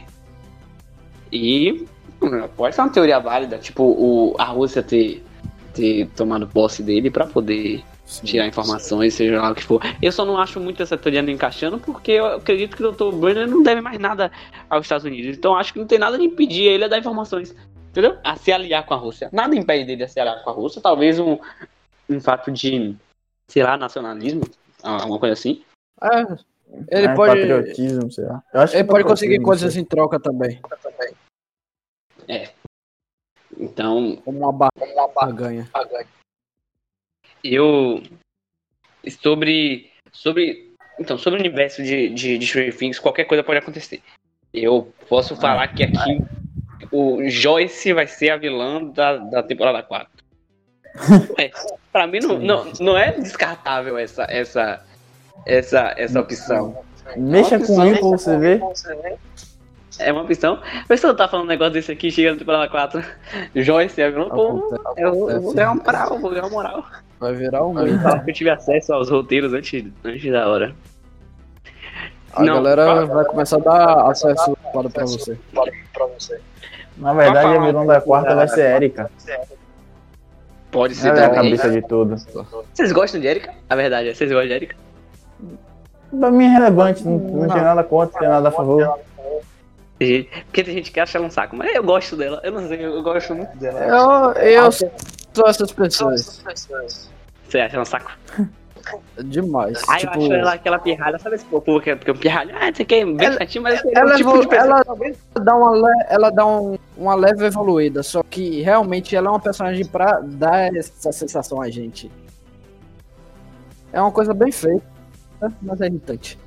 E 1.32 1.86
hum, 2.22 2.48
pode 2.56 2.76
ser 2.76 2.82
uma 2.82 2.90
teoria 2.90 3.20
válida, 3.20 3.58
tipo, 3.58 3.84
o, 3.84 4.36
a 4.38 4.46
Rússia 4.46 4.82
ter, 4.82 5.24
ter 5.74 6.08
tomado 6.16 6.48
posse 6.48 6.82
dele 6.82 7.12
pra 7.12 7.26
poder 7.26 7.84
Sim. 8.12 8.26
tirar 8.26 8.46
informações, 8.46 9.14
seja 9.14 9.42
lá 9.42 9.52
o 9.52 9.56
que 9.56 9.64
for. 9.64 9.82
Eu 10.02 10.12
só 10.12 10.26
não 10.26 10.38
acho 10.38 10.60
muito 10.60 10.84
essa 10.84 10.98
teoria 10.98 11.22
não 11.22 11.30
encaixando, 11.30 11.80
porque 11.80 12.12
eu 12.12 12.26
acredito 12.26 12.76
que 12.76 12.84
o 12.84 12.92
Dr. 12.92 13.16
Brenner 13.16 13.48
não 13.48 13.64
deve 13.64 13.80
mais 13.80 13.98
nada 13.98 14.30
aos 14.70 14.84
Estados 14.86 15.06
Unidos. 15.06 15.38
Então 15.38 15.56
acho 15.56 15.72
que 15.72 15.80
não 15.80 15.88
tem 15.88 15.98
nada 15.98 16.18
de 16.18 16.26
impedir 16.26 16.66
ele 16.66 16.84
a 16.84 16.88
dar 16.90 17.00
informações. 17.00 17.56
Entendeu? 17.90 18.18
A 18.22 18.36
se 18.36 18.52
aliar 18.52 18.86
com 18.86 18.94
a 18.94 18.98
Rússia. 18.98 19.30
Nada 19.32 19.56
impede 19.56 19.86
dele 19.86 20.04
a 20.04 20.08
se 20.10 20.20
aliar 20.20 20.44
com 20.44 20.50
a 20.50 20.54
Rússia. 20.54 20.82
Talvez 20.82 21.20
um, 21.20 21.38
um 22.10 22.20
fato 22.20 22.52
de, 22.52 22.96
sei 23.48 23.64
lá, 23.64 23.78
nacionalismo, 23.78 24.44
alguma 24.84 25.18
coisa 25.18 25.34
assim. 25.34 25.64
É, 26.02 26.22
ele 26.90 27.08
né, 27.08 27.16
pode. 27.16 27.40
Patriotismo, 27.40 28.12
sei 28.12 28.26
lá. 28.26 28.44
Eu 28.54 28.62
acho 28.62 28.76
Ele 28.76 28.84
que 28.84 28.90
pode 28.90 29.04
conseguir 29.06 29.40
coisas 29.42 29.78
em 29.78 29.86
troca 29.86 30.20
também. 30.20 30.60
Então, 33.58 34.18
Como 34.24 34.40
uma 34.40 34.52
ba- 34.52 34.70
barganha. 35.16 35.70
Eu 37.44 38.02
sobre 39.20 39.90
sobre 40.12 40.72
então 41.00 41.18
sobre 41.18 41.38
o 41.38 41.42
universo 41.42 41.82
de, 41.84 42.10
de, 42.10 42.38
de 42.38 42.46
Stranger 42.46 42.76
Things 42.78 43.00
qualquer 43.00 43.26
coisa 43.26 43.44
pode 43.44 43.60
acontecer. 43.60 44.02
Eu 44.54 44.94
posso 45.08 45.36
falar 45.36 45.68
que 45.70 45.84
aqui 45.84 46.22
o 46.92 47.28
Joyce 47.30 47.94
vai 47.94 48.06
ser 48.08 48.32
a 48.32 48.38
vilã 48.38 48.84
da, 48.84 49.18
da 49.18 49.44
temporada 49.44 49.82
4 49.82 50.10
é, 51.40 51.50
pra 51.92 52.06
mim 52.06 52.20
não, 52.20 52.38
não, 52.38 52.72
não 52.82 52.98
é 52.98 53.14
descartável 53.14 53.98
essa 53.98 54.24
essa 54.30 54.86
essa 55.46 55.94
essa 55.98 56.20
opção. 56.20 56.84
Mexa 57.18 57.60
com 57.60 57.84
ele 57.86 57.98
pra 58.00 58.08
você 58.10 58.38
ver. 58.38 58.62
é 60.00 60.12
uma 60.12 60.22
opção. 60.24 60.62
Mas 60.88 61.00
se 61.00 61.08
eu 61.08 61.16
tá 61.16 61.28
falando 61.28 61.46
um 61.46 61.50
negócio 61.50 61.74
desse 61.74 61.92
aqui 61.92 62.12
chega 62.12 62.34
na 62.34 62.38
temporada 62.40 62.70
4 62.70 63.04
Joyce 63.56 64.02
é 64.02 64.06
a 64.06 64.10
vilã? 64.10 64.30
Pô, 64.30 64.78
eu, 64.98 65.14
vou- 65.16 65.32
eu 65.32 65.42
vou 65.42 65.54
ganhar 65.54 65.72
uma 65.72 65.84
moral 65.84 66.20
vou 66.20 66.30
ganhar 66.30 66.44
uma 66.44 66.50
moral 66.50 66.86
Vai 67.22 67.34
virar 67.36 67.64
um 67.64 67.78
Eu 67.80 67.88
eu 68.28 68.34
tive 68.34 68.50
acesso 68.50 68.92
aos 68.94 69.10
roteiros 69.10 69.54
antes, 69.54 69.86
antes 70.04 70.32
da 70.32 70.50
hora. 70.50 70.76
A 72.34 72.42
Não, 72.44 72.56
galera 72.56 72.86
fala- 72.86 73.06
vai 73.06 73.26
começar 73.26 73.58
a 73.58 73.60
dar 73.60 74.10
acesso 74.10 74.58
para 74.74 74.90
pra 74.90 75.06
você. 75.06 75.38
Na 76.98 77.14
verdade, 77.14 77.48
Pra 77.48 77.62
a 77.62 77.66
vilã 77.66 77.86
da 77.86 78.02
quarta 78.02 78.34
vai 78.36 78.48
ser 78.48 78.76
Erika. 78.76 79.12
Pode 80.72 80.96
ser 80.96 81.10
Ela 81.10 81.20
é 81.20 81.26
a 81.26 81.30
também. 81.30 81.56
cabeça 81.58 81.70
de 81.70 81.82
tudo. 81.88 82.16
Vocês 82.74 82.92
gostam 82.92 83.22
de 83.22 83.28
Erika? 83.28 83.54
A 83.70 83.76
verdade 83.76 84.10
é, 84.10 84.14
vocês 84.16 84.30
gostam 84.32 84.48
de 84.48 84.54
Erika? 84.54 84.76
Pra 86.20 86.32
mim 86.32 86.46
é 86.46 86.50
relevante, 86.50 87.06
não, 87.06 87.18
não 87.20 87.48
tem 87.48 87.62
nada 87.62 87.84
contra, 87.84 88.14
não 88.14 88.20
tem 88.20 88.30
nada 88.30 88.48
a 88.50 88.52
favor. 88.52 89.00
Porque 90.00 90.64
tem 90.64 90.74
gente 90.74 90.92
que 90.92 91.00
acha 91.00 91.18
ela 91.20 91.28
um 91.28 91.32
saco, 91.32 91.56
mas 91.56 91.76
eu 91.76 91.84
gosto 91.84 92.16
dela. 92.16 92.40
Eu 92.44 92.52
não 92.54 92.68
sei, 92.68 92.84
eu 92.84 93.04
gosto 93.04 93.36
muito 93.36 93.56
dela. 93.58 93.80
Eu, 93.82 94.32
eu 94.42 94.70
sou 95.34 95.48
essas 95.48 95.72
pessoas. 95.72 96.42
Você 97.48 97.60
acha 97.60 97.80
um 97.80 97.86
saco? 97.86 98.12
Demais. 99.24 99.80
Ah, 99.88 99.94
eu 99.96 100.00
tipo, 100.00 100.12
acho 100.24 100.34
ela 100.34 100.54
aquela 100.54 100.80
pirralha, 100.80 101.20
sabe 101.20 101.36
esse 101.36 101.46
povo 101.46 101.80
que 101.80 101.92
é 101.92 101.96
porque 101.96 102.10
é 102.10 102.14
um 102.14 102.18
pirralho? 102.18 102.56
Ah, 102.60 102.72
você 102.74 102.84
quer 102.84 103.06
bem 103.06 103.32
chatinho, 103.34 103.64
mas 103.64 103.80
é 103.86 103.92
ela 103.94 104.14
um 104.14 104.18
tipo 104.18 104.30
evolu- 104.30 104.42
de 104.42 104.48
pessoa. 104.48 104.66
ela 104.86 105.44
dá 105.46 105.56
uma, 105.56 105.72
le- 105.76 106.06
ela 106.10 106.30
dá 106.32 106.46
um- 106.48 106.78
uma 106.98 107.14
leve 107.14 107.46
evoluída, 107.46 108.02
só 108.02 108.24
que 108.24 108.62
realmente 108.62 109.16
ela 109.16 109.28
é 109.28 109.30
uma 109.30 109.40
personagem 109.40 109.86
pra 109.86 110.20
dar 110.24 110.76
essa 110.76 111.12
sensação 111.12 111.62
a 111.62 111.70
gente. 111.70 112.12
É 113.94 114.02
uma 114.02 114.12
coisa 114.12 114.34
bem 114.34 114.52
feita, 114.52 114.84
mas 115.62 115.80
é 115.80 115.86
irritante. 115.86 116.40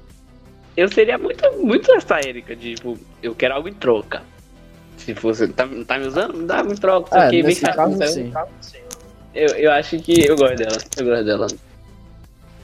Eu 0.77 0.89
seria 0.89 1.17
muito, 1.17 1.49
muito 1.59 1.93
essa 1.95 2.19
Erika, 2.19 2.57
de, 2.57 2.75
tipo, 2.75 2.99
eu 3.23 3.33
quero 3.35 3.55
algo 3.55 3.69
em 3.69 3.75
troca. 3.75 4.23
Se 5.05 5.15
fosse, 5.15 5.49
tá, 5.49 5.69
tá 5.87 5.99
me 5.99 6.07
usando? 6.07 6.35
Me 6.35 6.47
dá 6.47 6.61
em 6.63 6.75
troca, 6.77 7.17
É, 7.17 7.27
aqui, 7.27 7.37
bem 7.37 7.43
nesse 7.45 7.61
chatinho, 7.61 7.99
caso, 7.99 8.13
sim. 8.13 8.33
Eu, 9.35 9.49
eu 9.57 9.73
acho 9.73 9.99
que 9.99 10.27
eu 10.27 10.37
gosto 10.37 10.57
dela. 10.57 10.79
Eu 10.97 11.05
gosto 11.07 11.25
dela. 11.25 11.47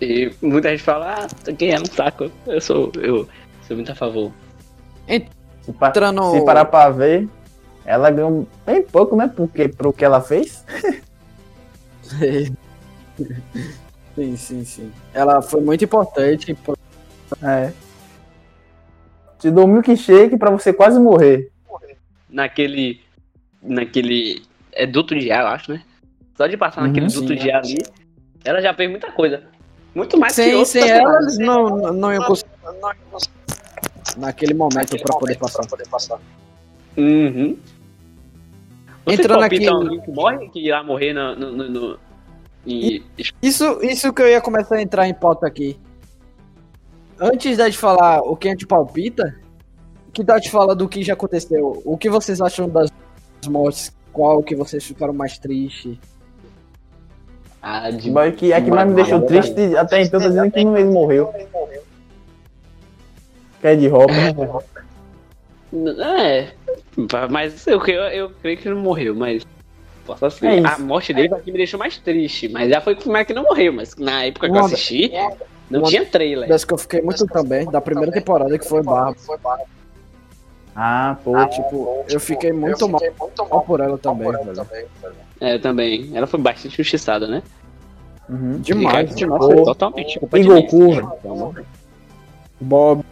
E 0.00 0.32
muita 0.40 0.70
gente 0.70 0.82
fala, 0.82 1.14
ah, 1.24 1.50
aqui 1.50 1.70
é 1.70 1.78
um 1.78 1.84
saco. 1.84 2.30
Eu 2.46 2.60
sou. 2.60 2.90
Eu 2.96 3.28
sou 3.66 3.76
muito 3.76 3.92
a 3.92 3.94
favor. 3.94 4.32
Entrando- 5.06 6.32
se 6.32 6.44
parar 6.44 6.64
pra 6.64 6.88
ver, 6.90 7.28
ela 7.84 8.10
ganhou 8.10 8.48
bem 8.64 8.82
pouco, 8.82 9.14
né? 9.16 9.30
Porque, 9.34 9.68
pro 9.68 9.92
que 9.92 10.04
ela 10.04 10.20
fez. 10.22 10.64
sim, 14.14 14.36
sim, 14.36 14.64
sim. 14.64 14.92
Ela 15.12 15.42
foi 15.42 15.60
muito 15.60 15.84
importante. 15.84 16.54
pro- 16.54 16.78
É. 17.42 17.72
Te 19.38 19.50
dou 19.50 19.64
um 19.64 19.68
milkshake 19.68 20.36
pra 20.36 20.50
você 20.50 20.72
quase 20.72 20.98
morrer. 20.98 21.50
Naquele. 22.30 23.00
Naquele. 23.62 24.42
É 24.72 24.86
duto 24.86 25.18
de 25.18 25.30
ar, 25.30 25.42
eu 25.42 25.48
acho, 25.48 25.72
né? 25.72 25.82
Só 26.36 26.46
de 26.46 26.56
passar 26.56 26.82
naquele 26.82 27.06
Uhum, 27.06 27.12
duto 27.12 27.28
sim. 27.28 27.34
de 27.36 27.50
ar 27.50 27.58
ali, 27.62 27.78
ela 28.44 28.62
já 28.62 28.72
fez 28.72 28.88
muita 28.90 29.10
coisa. 29.12 29.42
Muito 29.94 30.16
mais 30.18 30.34
que 30.34 30.42
Sem, 30.42 30.54
outros 30.54 30.68
sem 30.70 30.88
ela, 30.88 31.20
eles 31.20 31.38
não, 31.38 31.68
não 31.92 32.12
iam 32.12 32.22
conseguir. 32.24 32.50
Naquele 34.16 34.54
momento 34.54 34.96
pra 35.02 35.16
poder 35.18 35.36
passar. 35.38 36.18
Uhum. 36.96 37.56
Vocês 39.04 39.20
Entrando 39.20 39.42
aqui- 39.42 39.66
alguém 39.66 40.00
que 40.00 40.10
morre, 40.10 40.48
que 40.50 40.60
irá 40.66 40.82
morrer 40.82 41.12
no. 41.12 41.34
no, 41.36 41.52
no, 41.52 41.68
no- 41.70 41.98
e- 42.66 43.02
Isso, 43.42 43.78
isso 43.82 44.12
que 44.12 44.22
eu 44.22 44.28
ia 44.28 44.40
começar 44.40 44.76
a 44.76 44.82
entrar 44.82 45.08
em 45.08 45.14
pauta 45.14 45.46
aqui. 45.46 45.78
Antes 47.18 47.56
da 47.58 47.66
gente 47.66 47.78
falar 47.78 48.20
o 48.20 48.36
que 48.36 48.48
a 48.48 48.50
gente 48.52 48.66
palpita, 48.66 49.38
que 50.10 50.24
tal 50.24 50.40
te 50.40 50.50
falar 50.50 50.74
do 50.74 50.88
que 50.88 51.02
já 51.02 51.12
aconteceu? 51.14 51.80
O 51.84 51.96
que 51.96 52.08
vocês 52.10 52.40
acham 52.40 52.68
das 52.68 52.90
mortes? 53.48 53.92
Qual 54.12 54.42
que 54.42 54.54
vocês 54.56 54.84
ficaram 54.84 55.12
mais 55.12 55.38
tristes? 55.38 55.96
Ah, 57.62 57.90
de 57.90 58.10
Mas 58.10 58.34
que, 58.36 58.52
a 58.52 58.60
que 58.60 58.70
mais 58.70 58.88
me 58.88 58.94
deixou 58.94 59.20
triste 59.22 59.76
até 59.76 60.02
então 60.02 60.18
tá 60.20 60.28
dizendo 60.28 60.50
que 60.50 60.64
não 60.64 60.76
ele 60.76 60.88
morreu. 60.90 61.32
Que 63.60 63.66
é 63.66 63.76
de 63.76 63.86
roupa. 63.88 64.12
É, 65.72 66.48
mas 67.30 67.66
eu, 67.66 67.78
eu, 67.86 68.02
eu 68.04 68.30
creio 68.42 68.58
que 68.58 68.66
ele 68.66 68.74
não 68.74 68.82
morreu, 68.82 69.14
mas. 69.14 69.46
Posso 70.04 70.26
assim, 70.26 70.46
É 70.46 70.66
a 70.66 70.78
morte 70.78 71.12
dele 71.12 71.32
aqui 71.34 71.52
me 71.52 71.58
deixou 71.58 71.78
mais 71.78 71.96
triste, 71.98 72.48
mas 72.48 72.70
já 72.70 72.80
foi 72.80 72.94
confirmado 72.96 73.26
que 73.26 73.34
não 73.34 73.42
morreu, 73.44 73.72
mas 73.72 73.94
na 73.96 74.24
época 74.24 74.48
que 74.48 74.52
eu 74.52 74.58
Uma- 74.58 74.66
assisti, 74.66 75.12
não 75.70 75.80
uma- 75.80 75.88
tinha 75.88 76.04
trailer. 76.04 76.48
Das 76.48 76.64
que 76.64 76.72
eu 76.74 76.78
fiquei 76.78 77.02
muito 77.02 77.24
também, 77.26 77.70
da 77.70 77.80
primeira 77.80 78.10
temporada 78.10 78.58
que 78.58 78.66
foi 78.66 78.82
barra. 78.82 79.14
Ah, 80.82 81.14
pô. 81.22 81.32
Tipo, 81.48 82.04
eu 82.08 82.18
fiquei 82.18 82.54
muito 82.54 82.88
mal, 82.88 83.02
mal 83.50 83.60
por 83.60 83.80
ela 83.80 83.98
também, 83.98 84.32
velho. 84.32 84.66
É, 85.38 85.56
eu 85.56 85.60
também. 85.60 86.10
Ela 86.14 86.26
foi 86.26 86.40
bastante 86.40 86.68
injustiçada, 86.72 87.26
né? 87.28 87.42
Uhum. 88.26 88.58
Demais. 88.60 89.14
Nossa, 89.20 89.54
Pô. 89.54 89.62
totalmente. 89.64 90.18
E. 90.32 90.42
Goku, 90.42 90.92
velho. 90.94 91.66
Bob, 92.62 93.04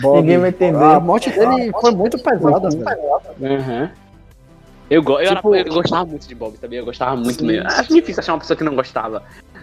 Bob. 0.00 0.20
Ninguém 0.20 0.38
vai 0.38 0.50
entender. 0.50 0.84
A 0.84 1.00
morte 1.00 1.30
dele 1.30 1.72
foi 1.80 1.90
muito 1.90 2.16
pesada, 2.16 2.68
velho. 2.70 3.58
Aham. 3.60 3.90
Eu, 4.88 5.02
go 5.02 5.14
eu, 5.14 5.26
era- 5.26 5.36
Tipo- 5.36 5.56
eu 5.56 5.64
gostava 5.74 6.04
muito 6.06 6.28
de 6.28 6.34
Bob, 6.36 6.56
sabia? 6.58 6.78
Eu 6.78 6.84
gostava 6.84 7.16
muito 7.16 7.40
Sim. 7.40 7.46
mesmo. 7.46 7.68
Acho 7.70 7.92
difícil 7.92 8.20
achar 8.20 8.34
uma 8.34 8.38
pessoa 8.38 8.56
que 8.56 8.62
não 8.62 8.76
gostava. 8.76 9.22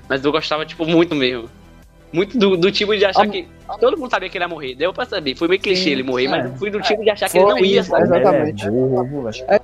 Mas 0.10 0.26
eu 0.26 0.32
gostava, 0.34 0.66
tipo, 0.66 0.86
muito 0.86 1.16
mesmo. 1.16 1.48
Muito 2.14 2.38
do, 2.38 2.58
do 2.58 2.72
tipo 2.72 2.96
de 2.96 3.06
achar 3.06 3.24
Ah, 3.24 3.28
que. 3.28 3.48
Todo 3.80 3.98
mundo 3.98 4.10
sabia 4.12 4.30
que 4.30 4.38
ele 4.38 4.44
ia 4.44 4.48
morrer. 4.50 4.76
Deu 4.76 4.92
pra 4.94 5.06
saber. 5.06 5.34
Foi 5.36 5.48
meio 5.48 5.62
clichê 5.62 5.84
Sim, 5.86 5.90
ele 5.92 6.04
morrer, 6.04 6.26
é. 6.26 6.28
mas 6.30 6.60
fui 6.60 6.70
do 6.70 6.82
tipo 6.82 7.02
de 7.04 7.10
achar 7.10 7.30
que 7.30 7.38
ele 7.38 7.46
não 7.46 7.58
ia, 7.60 7.84
sabe? 7.84 8.04
Exatamente. 8.04 8.66
É. 8.66 8.70
É- 9.48 9.60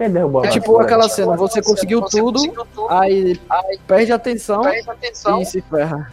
É 0.45 0.47
a 0.47 0.51
tipo 0.51 0.79
aquela 0.79 1.09
cena, 1.09 1.35
você 1.35 1.61
conseguiu 1.61 2.01
tudo, 2.03 2.39
aí 2.89 3.37
perde 3.85 4.11
a 4.13 4.15
atenção 4.15 4.63
e 5.41 5.45
se 5.49 5.61
ferra. 5.61 6.09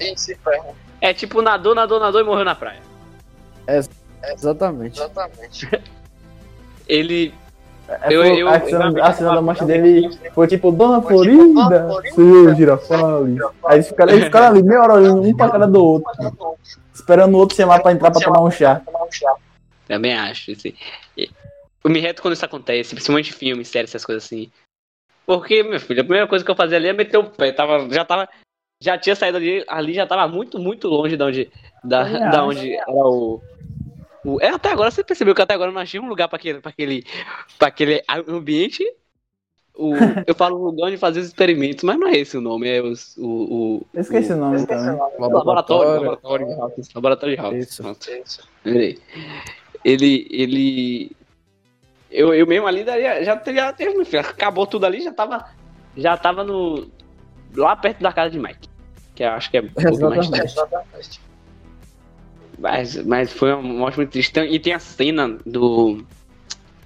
É 1.01 1.15
tipo, 1.15 1.41
nadou, 1.41 1.75
nadou, 1.75 2.01
nadou 2.01 2.21
e 2.21 2.25
morreu 2.25 2.45
na 2.45 2.55
praia. 2.57 2.81
Exatamente. 4.97 5.69
Ele. 6.89 7.33
É, 7.87 8.15
Eu- 8.15 8.23
foi- 8.23 8.43
eu- 8.43 8.49
a, 8.49 9.13
cena, 9.13 9.35
da 9.35 9.43
morte 9.43 9.65
dele 9.65 10.09
foi 10.35 10.47
tipo, 10.47 10.73
Dona 10.73 11.03
Florinda, 11.03 11.87
seu 12.15 12.55
girafales. 12.55 13.39
Aí 13.67 13.77
eles 13.77 13.89
ficaram, 13.89 14.13
eles 14.13 14.25
ficaram 14.25 14.47
ali 14.47 14.63
meia 14.63 14.81
hora 14.83 14.95
olhando 14.95 15.21
um 15.23 15.37
pra 15.37 15.51
cara 15.51 15.67
do 15.67 15.85
outro, 15.85 16.11
esperando 16.95 17.35
o 17.35 17.39
outro 17.39 17.57
chamar 17.57 17.81
pra 17.83 17.93
entrar 17.93 18.11
pra 18.11 18.21
tomar 18.21 18.43
um 18.43 18.51
chá. 18.51 18.81
Também 19.87 20.15
acho. 20.15 20.53
Assim. 20.53 20.75
Eu 21.17 21.91
me 21.91 22.01
reto 22.01 22.23
quando 22.23 22.33
isso 22.33 22.45
acontece, 22.45 22.95
principalmente 22.95 23.31
em 23.31 23.35
filme, 23.35 23.65
série, 23.65 23.85
essas 23.85 24.05
coisas 24.05 24.25
assim. 24.25 24.51
Porque, 25.27 25.63
meu 25.63 25.79
filho, 25.79 26.01
a 26.01 26.05
primeira 26.05 26.27
coisa 26.27 26.43
que 26.43 26.51
eu 26.51 26.57
fazia 26.57 26.79
ali 26.79 26.89
é 26.89 26.93
meter 26.95 27.19
o 27.19 27.25
pé. 27.25 27.53
Tava, 27.53 27.87
já 27.91 28.05
tava. 28.05 28.27
Já 28.83 28.97
tinha 28.99 29.15
saído 29.15 29.37
ali, 29.37 29.65
ali 29.69 29.95
já 29.95 30.07
tava 30.07 30.27
muito, 30.27 30.59
muito 30.59 30.89
longe 30.89 31.17
da 31.17 31.27
onde. 31.27 31.51
Da, 31.83 32.03
da 32.31 32.45
onde 32.45 32.75
era 32.75 32.91
o. 32.91 33.43
o- 34.25 34.41
é, 34.41 34.49
até 34.49 34.71
agora, 34.71 34.91
você 34.91 35.05
percebeu 35.05 35.35
que 35.35 35.43
até 35.43 35.55
agora 35.55 35.71
eu 35.71 35.75
não 35.75 35.81
achei 35.81 36.01
um 36.01 36.09
lugar 36.09 36.29
pra 36.29 36.37
aquele, 36.37 36.61
pra 36.61 36.71
aquele, 36.71 37.05
pra 37.59 37.69
aquele 37.69 38.03
ambiente. 38.29 38.85
O, 39.75 39.93
eu 40.27 40.35
falo 40.35 40.57
um 40.59 40.65
lugar 40.67 40.87
onde 40.87 40.97
fazer 40.97 41.21
os 41.21 41.27
experimentos, 41.27 41.83
mas 41.85 41.99
não 41.99 42.07
é 42.09 42.17
esse 42.19 42.37
o 42.37 42.41
nome, 42.41 42.69
é 42.69 42.81
os, 42.81 43.17
o, 43.17 43.27
o, 43.27 43.87
Eu 43.93 44.03
esqueci 44.03 44.33
o 44.33 44.37
nome 44.37 44.65
também. 44.67 44.97
Laboratório, 45.19 45.91
laboratório 45.95 46.47
de 46.47 46.53
Hawkins. 46.55 46.95
Laboratório 46.95 47.35
de 47.37 47.41
Hawkins. 47.43 47.81
Ele. 49.85 50.27
Ele. 50.31 51.13
Eu, 52.11 52.33
eu 52.33 52.47
mesmo 52.47 52.67
ali 52.67 52.85
daria, 52.85 53.25
já 53.25 53.37
teria. 53.37 53.75
Acabou 54.21 54.67
tudo 54.67 54.87
ali, 54.87 55.01
já 55.03 55.13
tava. 55.13 55.45
Já 55.97 56.17
tava 56.17 56.45
no. 56.45 56.89
Lá 57.57 57.75
perto 57.77 58.01
da 58.01 58.13
casa 58.13 58.31
de 58.31 58.39
Mike. 58.39 58.69
Que 59.15 59.25
eu 59.25 59.31
acho 59.31 59.51
que 59.51 59.59
é 59.59 59.61
um 59.63 59.69
pouco 59.69 60.11
mais. 60.11 61.21
Mas, 62.59 62.97
mas 63.05 63.33
foi 63.33 63.53
uma 63.53 63.63
morte 63.63 63.97
muito 63.97 64.11
triste. 64.11 64.39
E 64.39 64.59
tem 64.59 64.73
a 64.73 64.79
cena 64.79 65.39
do. 65.47 66.05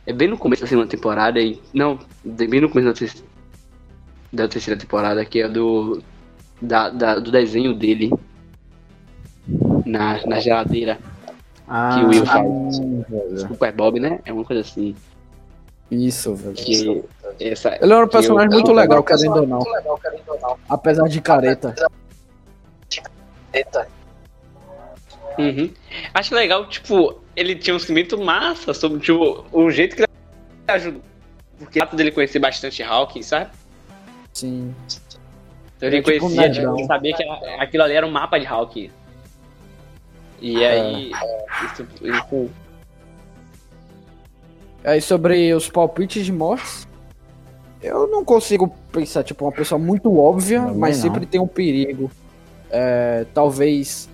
É 0.07 0.13
bem 0.13 0.29
no 0.29 0.39
começo 0.39 0.63
da 0.63 0.69
segunda 0.69 0.89
temporada. 0.89 1.41
E, 1.41 1.61
não, 1.73 1.99
bem 2.25 2.61
no 2.61 2.69
começo 2.69 2.89
da, 2.89 2.95
terce- 2.95 3.25
da 4.33 4.49
terceira 4.49 4.79
temporada, 4.81 5.25
que 5.25 5.41
é 5.43 5.49
do. 5.49 6.03
Da, 6.61 6.89
da- 6.91 7.19
do 7.19 7.31
desenho 7.31 7.75
dele. 7.75 8.11
Na, 9.87 10.21
na 10.27 10.41
geladeira. 10.41 10.99
Ah, 11.67 11.97
Que 11.99 12.05
o 12.05 12.09
Will 12.09 12.27
faz. 12.27 12.81
Desculpa, 13.33 13.67
é 13.67 13.73
Bob, 13.73 14.01
né? 14.01 14.21
É 14.25 14.33
uma 14.33 14.45
coisa 14.45 14.63
assim. 14.63 14.95
Isso, 15.91 16.35
velho. 16.35 16.55
Que 16.55 17.05
essa, 17.41 17.75
Ele 17.77 17.93
era 17.93 17.97
um 17.97 18.01
eu- 18.01 18.09
personagem 18.09 18.51
muito 18.51 18.73
legal, 18.73 19.03
querendo 19.03 19.37
ou 19.37 19.47
não. 19.47 19.61
Apesar 20.69 21.09
de 21.09 21.21
careta. 21.21 21.75
Uhum. 25.39 25.71
Acho 26.15 26.35
legal, 26.35 26.67
tipo, 26.69 27.21
ele 27.37 27.55
tinha 27.57 27.75
um 27.77 27.79
sentimento 27.79 28.19
massa 28.19 28.75
sobre 28.75 29.01
tipo, 29.01 29.45
o 29.53 29.71
jeito 29.71 29.95
que 29.97 30.03
ele 30.03 30.09
ajudou. 30.69 31.03
Porque 31.59 31.79
o 31.79 31.83
fato 31.83 31.97
dele 31.97 32.11
conhecer 32.11 32.39
bastante 32.39 32.83
Hawking, 32.83 33.23
sabe? 33.23 33.51
Sim. 34.33 34.75
Então 35.77 35.89
ele 35.89 35.99
É 35.99 36.03
tipo 36.03 36.21
conhecia, 36.21 36.49
nerdão. 36.49 36.77
ele 36.77 36.87
sabia 36.87 37.15
que 37.17 37.23
era- 37.23 37.63
aquilo 37.63 37.83
ali 37.85 37.95
era 37.95 38.07
um 38.07 38.11
mapa 38.11 38.39
de 38.39 38.47
Hawking. 38.47 38.91
E 40.41 40.63
É. 40.63 40.71
aí, 40.71 41.13
isso, 41.73 41.87
isso 42.03 42.51
Aí 44.85 45.01
sobre 45.01 45.53
os 45.53 45.69
palpites 45.69 46.25
de 46.25 46.33
mortes, 46.33 46.87
eu 47.83 48.07
não 48.07 48.25
consigo 48.25 48.69
pensar, 48.93 49.23
tipo, 49.25 49.45
uma 49.45 49.53
pessoa 49.53 49.79
muito 49.79 50.17
óbvia, 50.17 50.61
Também 50.61 50.77
mas 50.77 50.97
não. 51.03 51.03
sempre 51.13 51.27
tem 51.27 51.41
um 51.41 51.47
perigo. 51.49 52.11
É, 52.71 53.27
talvez 53.35 54.09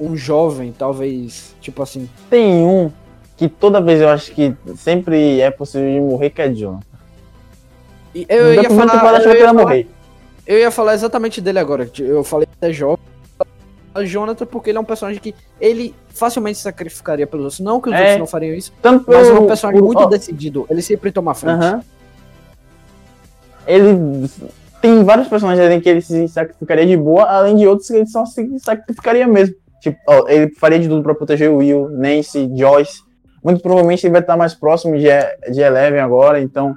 um 0.00 0.16
jovem, 0.16 0.72
talvez, 0.76 1.54
tipo 1.60 1.82
assim. 1.82 2.08
Tem 2.30 2.64
um 2.64 2.90
que 3.36 3.48
toda 3.48 3.80
vez 3.80 4.00
eu 4.00 4.08
acho 4.08 4.32
que 4.32 4.54
sempre 4.76 5.40
é 5.40 5.50
possível 5.50 5.88
de 5.92 6.00
morrer, 6.00 6.30
que 6.30 6.42
é 6.42 6.48
John. 6.48 6.80
E 8.14 8.26
Eu 8.28 8.54
ia, 8.54 8.64
primeira 8.64 8.90
temporada 8.92 8.98
falar, 9.00 9.18
eu, 9.18 9.22
que 9.22 9.28
ia 9.28 9.38
ia 9.40 9.46
falar, 9.48 9.62
morrer. 9.62 9.86
eu 10.46 10.58
ia 10.58 10.70
falar 10.70 10.94
exatamente 10.94 11.40
dele 11.40 11.58
agora. 11.58 11.86
que 11.86 12.02
Eu 12.02 12.24
falei 12.24 12.48
até 12.58 12.72
jovem. 12.72 12.98
A 13.94 14.04
Jonathan, 14.04 14.46
porque 14.46 14.70
ele 14.70 14.78
é 14.78 14.80
um 14.80 14.84
personagem 14.84 15.20
que 15.20 15.34
ele 15.60 15.94
facilmente 16.10 16.58
se 16.58 16.62
sacrificaria 16.64 17.26
pelos 17.26 17.44
outros. 17.44 17.60
Não 17.60 17.80
que 17.80 17.88
os 17.88 17.94
É. 17.94 17.98
outros 17.98 18.18
não 18.18 18.26
fariam 18.26 18.54
isso, 18.54 18.72
Tanto 18.80 19.04
mas 19.08 19.28
é 19.28 19.32
um 19.32 19.46
personagem 19.46 19.80
por- 19.80 19.86
muito 19.86 20.02
ó, 20.02 20.06
decidido. 20.06 20.66
Ele 20.70 20.80
sempre 20.82 21.10
toma 21.10 21.34
frente. 21.34 21.54
Aham. 21.62 21.82
Ele 23.66 24.28
tem 24.80 25.02
vários 25.04 25.28
personagens 25.28 25.64
ali 25.66 25.80
que 25.80 25.88
ele 25.88 26.00
se 26.00 26.26
sacrificaria 26.28 26.86
de 26.86 26.96
boa, 26.96 27.24
além 27.24 27.56
de 27.56 27.66
outros 27.66 27.88
que 27.88 27.94
ele 27.96 28.06
só 28.06 28.24
se 28.26 28.58
sacrificaria 28.58 29.26
mesmo. 29.26 29.54
Tipo, 29.80 29.98
ó, 30.06 30.28
ele 30.28 30.52
faria 30.54 30.78
de 30.78 30.88
tudo 30.88 31.02
pra 31.02 31.14
proteger 31.14 31.50
o 31.50 31.56
Will, 31.56 31.88
Nancy, 31.90 32.50
Joyce. 32.54 33.02
Muito 33.42 33.62
provavelmente 33.62 34.04
ele 34.06 34.12
vai 34.12 34.20
estar 34.20 34.36
mais 34.36 34.54
próximo 34.54 34.96
de, 34.98 35.08
de 35.50 35.60
Eleven 35.60 36.00
agora, 36.00 36.40
então 36.40 36.76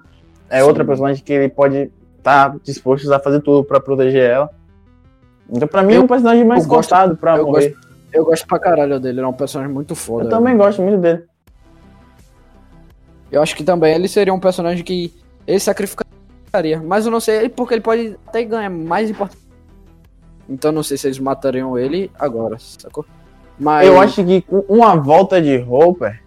é 0.50 0.60
Sim. 0.62 0.68
outra 0.68 0.86
personagem 0.86 1.22
que 1.24 1.34
ele 1.34 1.50
pode 1.50 1.92
estar 2.18 2.56
disposto 2.64 3.12
a 3.14 3.20
fazer 3.20 3.42
tudo 3.42 3.64
pra 3.66 3.80
proteger 3.82 4.30
ela. 4.30 4.50
Então, 5.52 5.68
pra 5.68 5.84
mim, 5.84 5.94
é 5.94 5.98
Eu- 5.98 6.04
um 6.04 6.08
personagem 6.08 6.46
mais 6.46 6.64
eu 6.64 6.70
gosto- 6.70 6.90
contado 6.92 7.18
pra 7.18 7.36
eu 7.38 7.46
morrer. 7.46 7.76
Eu 8.14 8.24
gosto 8.24 8.48
pra 8.48 8.60
caralho 8.60 9.00
dele, 9.00 9.20
ele 9.20 9.26
é 9.26 9.28
um 9.28 9.34
personagem 9.34 9.74
muito 9.74 9.94
foda. 9.96 10.26
Eu 10.26 10.30
também 10.30 10.56
gosto 10.56 10.82
muito 10.82 11.00
dele. 11.02 11.24
Eu 13.32 13.42
acho 13.42 13.56
que 13.56 13.64
também 13.64 13.94
ele 13.96 14.08
seria 14.08 14.34
um 14.34 14.40
personagem 14.40 14.84
que 14.84 15.12
ele 15.48 15.60
sacrificaria. 15.60 16.80
Mas 16.86 17.06
eu 17.06 17.12
não 17.12 17.20
sei 17.20 17.50
porque 17.50 17.74
ele 17.74 17.82
pode 17.82 18.16
até 18.28 18.44
ganhar 18.44 18.70
mais 18.70 19.10
importante. 19.10 19.43
Então 20.50 20.72
não 20.72 20.84
sei 20.84 20.98
se 20.98 21.08
eles 21.08 21.20
matariam 21.20 21.78
ele 21.78 22.12
agora, 22.20 22.58
sacou? 22.60 23.06
Mas 23.60 23.88
Eu 23.88 24.00
acho 24.00 24.24
que 24.24 24.42
com 24.42 24.60
uma 24.68 24.96
volta 24.96 25.42
de 25.42 25.58
Hopper 25.70 26.22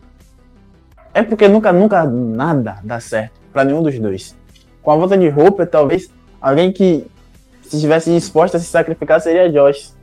é 1.13 1.23
porque 1.23 1.49
nunca, 1.49 1.73
nunca 1.73 2.05
nada 2.05 2.79
dá 2.85 3.01
certo 3.01 3.33
pra 3.53 3.65
nenhum 3.65 3.83
dos 3.83 3.99
dois. 3.99 4.37
Com 4.83 4.91
a 4.91 4.97
volta 4.97 5.17
de 5.19 5.29
Hopper, 5.29 5.67
talvez 5.67 6.11
alguém 6.41 6.73
que 6.73 7.05
se 7.63 7.77
estivesse 7.77 8.11
disposto 8.13 8.57
a 8.57 8.61
se 8.61 8.67
sacrificar 8.67 9.21
seria 9.21 9.51
Josh. 9.51 9.95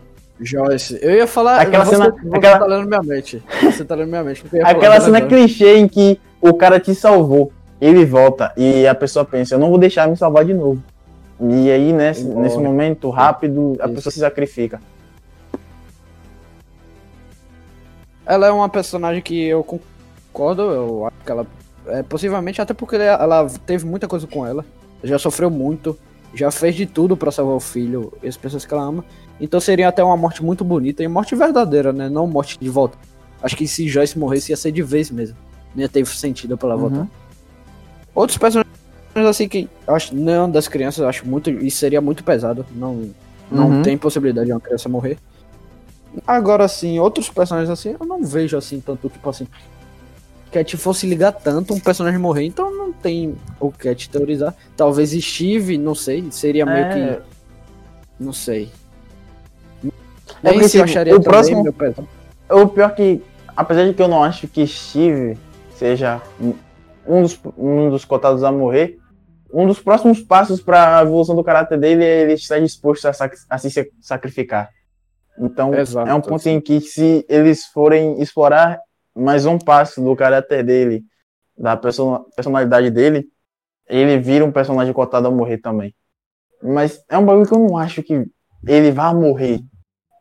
Joyce, 0.42 0.98
eu 1.02 1.12
ia 1.12 1.28
falar. 1.28 1.62
Aquela 1.62 1.86
você, 1.86 1.96
cena- 1.96 2.12
Você 2.12 2.36
aquela- 2.38 2.60
tá 2.60 2.66
lendo 2.66 2.88
minha 2.88 3.02
mente. 3.04 3.42
Você 3.64 3.86
tá 3.86 3.96
lendo 3.96 4.10
minha 4.10 4.24
mente. 4.24 4.44
Aquela 4.64 5.00
cena 5.00 5.20
agora. 5.20 5.30
clichê 5.30 5.78
em 5.78 5.88
que 5.88 6.20
o 6.42 6.54
cara 6.56 6.80
te 6.80 6.94
salvou, 6.94 7.52
ele 7.80 8.04
volta 8.04 8.52
e 8.58 8.86
a 8.88 8.96
pessoa 8.96 9.24
pensa, 9.24 9.56
eu 9.56 9.60
não 9.60 9.70
vou 9.70 9.78
deixar 9.78 10.08
me 10.10 10.18
salvar 10.18 10.44
de 10.44 10.54
novo. 10.54 10.84
E 11.40 11.72
aí, 11.72 11.92
nesse, 11.92 12.22
Embora. 12.24 12.42
nesse 12.42 12.58
momento 12.58 13.10
rápido, 13.10 13.76
a 13.80 13.86
Isso. 13.86 13.96
pessoa 13.96 14.12
se 14.14 14.20
sacrifica. 14.20 14.80
Ela 18.26 18.48
é 18.48 18.52
uma 18.52 18.70
personagem 18.70 19.22
que 19.22 19.44
eu 19.46 19.64
concordo, 19.64 20.62
eu 20.62 21.08
acho 21.08 21.26
que 21.26 21.32
ela. 21.32 21.46
É, 21.88 22.02
possivelmente, 22.02 22.62
até 22.62 22.74
porque 22.74 22.96
ela, 22.96 23.46
teve 23.66 23.86
muita 23.86 24.08
coisa 24.08 24.26
com 24.26 24.46
ela. 24.48 24.64
Já 25.04 25.20
sofreu 25.20 25.50
muito, 25.50 25.98
já 26.34 26.50
fez 26.50 26.76
de 26.76 26.86
tudo 26.86 27.18
pra 27.18 27.30
salvar 27.30 27.56
o 27.56 27.60
filho 27.60 28.14
e 28.24 28.28
as 28.30 28.38
pessoas 28.38 28.66
que 28.66 28.74
ela 28.74 28.84
ama. 28.84 29.04
Então 29.42 29.60
seria 29.60 29.90
até 29.90 30.02
uma 30.02 30.16
morte 30.16 30.42
muito 30.42 30.64
bonita 30.64 31.04
e 31.04 31.08
morte 31.10 31.36
verdadeira, 31.36 31.92
né? 31.92 32.08
Não 32.08 32.26
morte 32.26 32.58
de 32.58 32.70
volta. 32.70 32.98
Acho 33.42 33.58
que 33.58 33.68
se 33.68 33.90
Joyce 33.90 34.18
morresse 34.18 34.54
ia 34.54 34.56
ser 34.58 34.72
de 34.72 34.82
vez 34.82 35.12
mesmo. 35.12 35.36
Não 35.76 35.82
ia 35.82 35.90
ter 35.90 36.06
sentido 36.08 36.58
pra 36.58 36.70
ela 36.70 36.76
Uhum. 36.82 36.90
voltar. 36.90 37.08
Outros 38.16 38.38
personagens 38.38 38.63
assim 39.16 39.48
que 39.48 39.70
acho 39.88 40.16
não 40.16 40.50
das 40.50 40.68
crianças, 40.68 41.00
eu 41.00 41.08
acho 41.08 41.28
muito. 41.28 41.50
Isso 41.50 41.78
seria 41.78 42.02
muito 42.02 42.24
pesado. 42.24 42.66
Não, 42.76 43.10
não 43.52 43.70
Uhum. 43.70 43.82
tem 43.82 43.98
possibilidade 43.98 44.48
de 44.48 44.54
uma 44.54 44.60
criança 44.60 44.90
morrer. 44.90 45.18
Agora 46.28 46.68
sim, 46.68 47.00
outros 47.00 47.30
personagens 47.30 47.70
assim, 47.72 47.96
eu 48.00 48.06
não 48.06 48.24
vejo 48.24 48.56
assim 48.58 48.80
tanto, 48.80 49.10
tipo 49.10 49.30
assim. 49.30 49.48
Cat 50.52 50.78
fosse 50.78 51.08
ligar 51.08 51.32
tanto 51.32 51.74
um 51.74 51.80
personagem 51.80 52.20
morrer, 52.20 52.46
então 52.46 52.70
não 52.72 52.92
tem 52.94 53.36
o 53.60 53.72
Cat 53.72 54.08
teorizar. 54.10 54.54
Talvez 54.78 55.10
Steve, 55.12 55.78
não 55.80 55.96
sei, 55.96 56.24
seria 56.30 56.66
meio 56.66 56.86
É. 56.86 57.16
que. 57.16 57.22
Não 58.24 58.32
sei. 58.32 58.70
É 59.84 59.90
Nem 60.50 60.54
porque, 60.54 60.70
se 60.70 60.78
eu 60.78 60.82
tipo, 60.86 60.92
acharia 60.92 61.14
o 61.14 61.18
também 61.18 61.32
próximo- 61.32 61.62
meio 61.64 61.74
pesado. 61.74 62.08
O 62.52 62.68
pior 62.68 62.94
que, 62.94 63.22
apesar 63.56 63.86
de 63.88 63.94
que 63.94 64.02
eu 64.02 64.08
não 64.08 64.24
acho 64.24 64.48
que 64.48 64.66
Steve 64.68 65.38
seja 65.76 66.22
um 67.08 67.22
dos, 67.24 67.40
um 67.58 67.90
dos 67.90 68.06
cotados 68.06 68.44
a 68.44 68.52
morrer, 68.52 69.00
um 69.54 69.68
dos 69.68 69.80
próximos 69.80 70.20
passos 70.22 70.62
para 70.62 70.98
a 71.00 71.02
evolução 71.04 71.36
do 71.36 71.44
caráter 71.44 71.78
dele 71.80 72.04
é 72.04 72.22
ele 72.24 72.34
estar 72.34 72.60
disposto 72.60 73.06
a, 73.08 73.14
sac- 73.14 73.38
a 73.50 73.58
se 73.60 73.70
sac- 73.70 73.92
sacrificar. 74.02 74.70
Então, 75.40 75.74
Exato, 75.76 76.10
é 76.10 76.14
um 76.14 76.22
ponto 76.22 76.46
em 76.48 76.60
que 76.60 76.82
se 76.82 77.24
eles 77.30 77.66
forem 77.68 78.20
explorar 78.22 78.80
mais 79.16 79.46
um 79.46 79.58
passo 79.60 80.04
do 80.04 80.16
caráter 80.16 80.64
dele, 80.64 81.04
da 81.56 81.78
perso- 81.78 82.26
personalidade 82.36 82.90
dele, 82.90 83.28
ele 83.88 84.18
vira 84.18 84.44
um 84.44 84.52
personagem 84.52 84.92
cotado 84.94 85.28
a 85.28 85.32
morrer 85.32 85.60
também. 85.60 85.94
Mas 86.62 87.04
é 87.10 87.18
um 87.18 87.26
bagulho 87.26 87.48
que 87.48 87.54
eu 87.54 87.60
não 87.60 87.78
acho 87.78 88.02
que 88.02 88.26
ele 88.68 88.92
vá 88.92 89.14
morrer. 89.14 89.60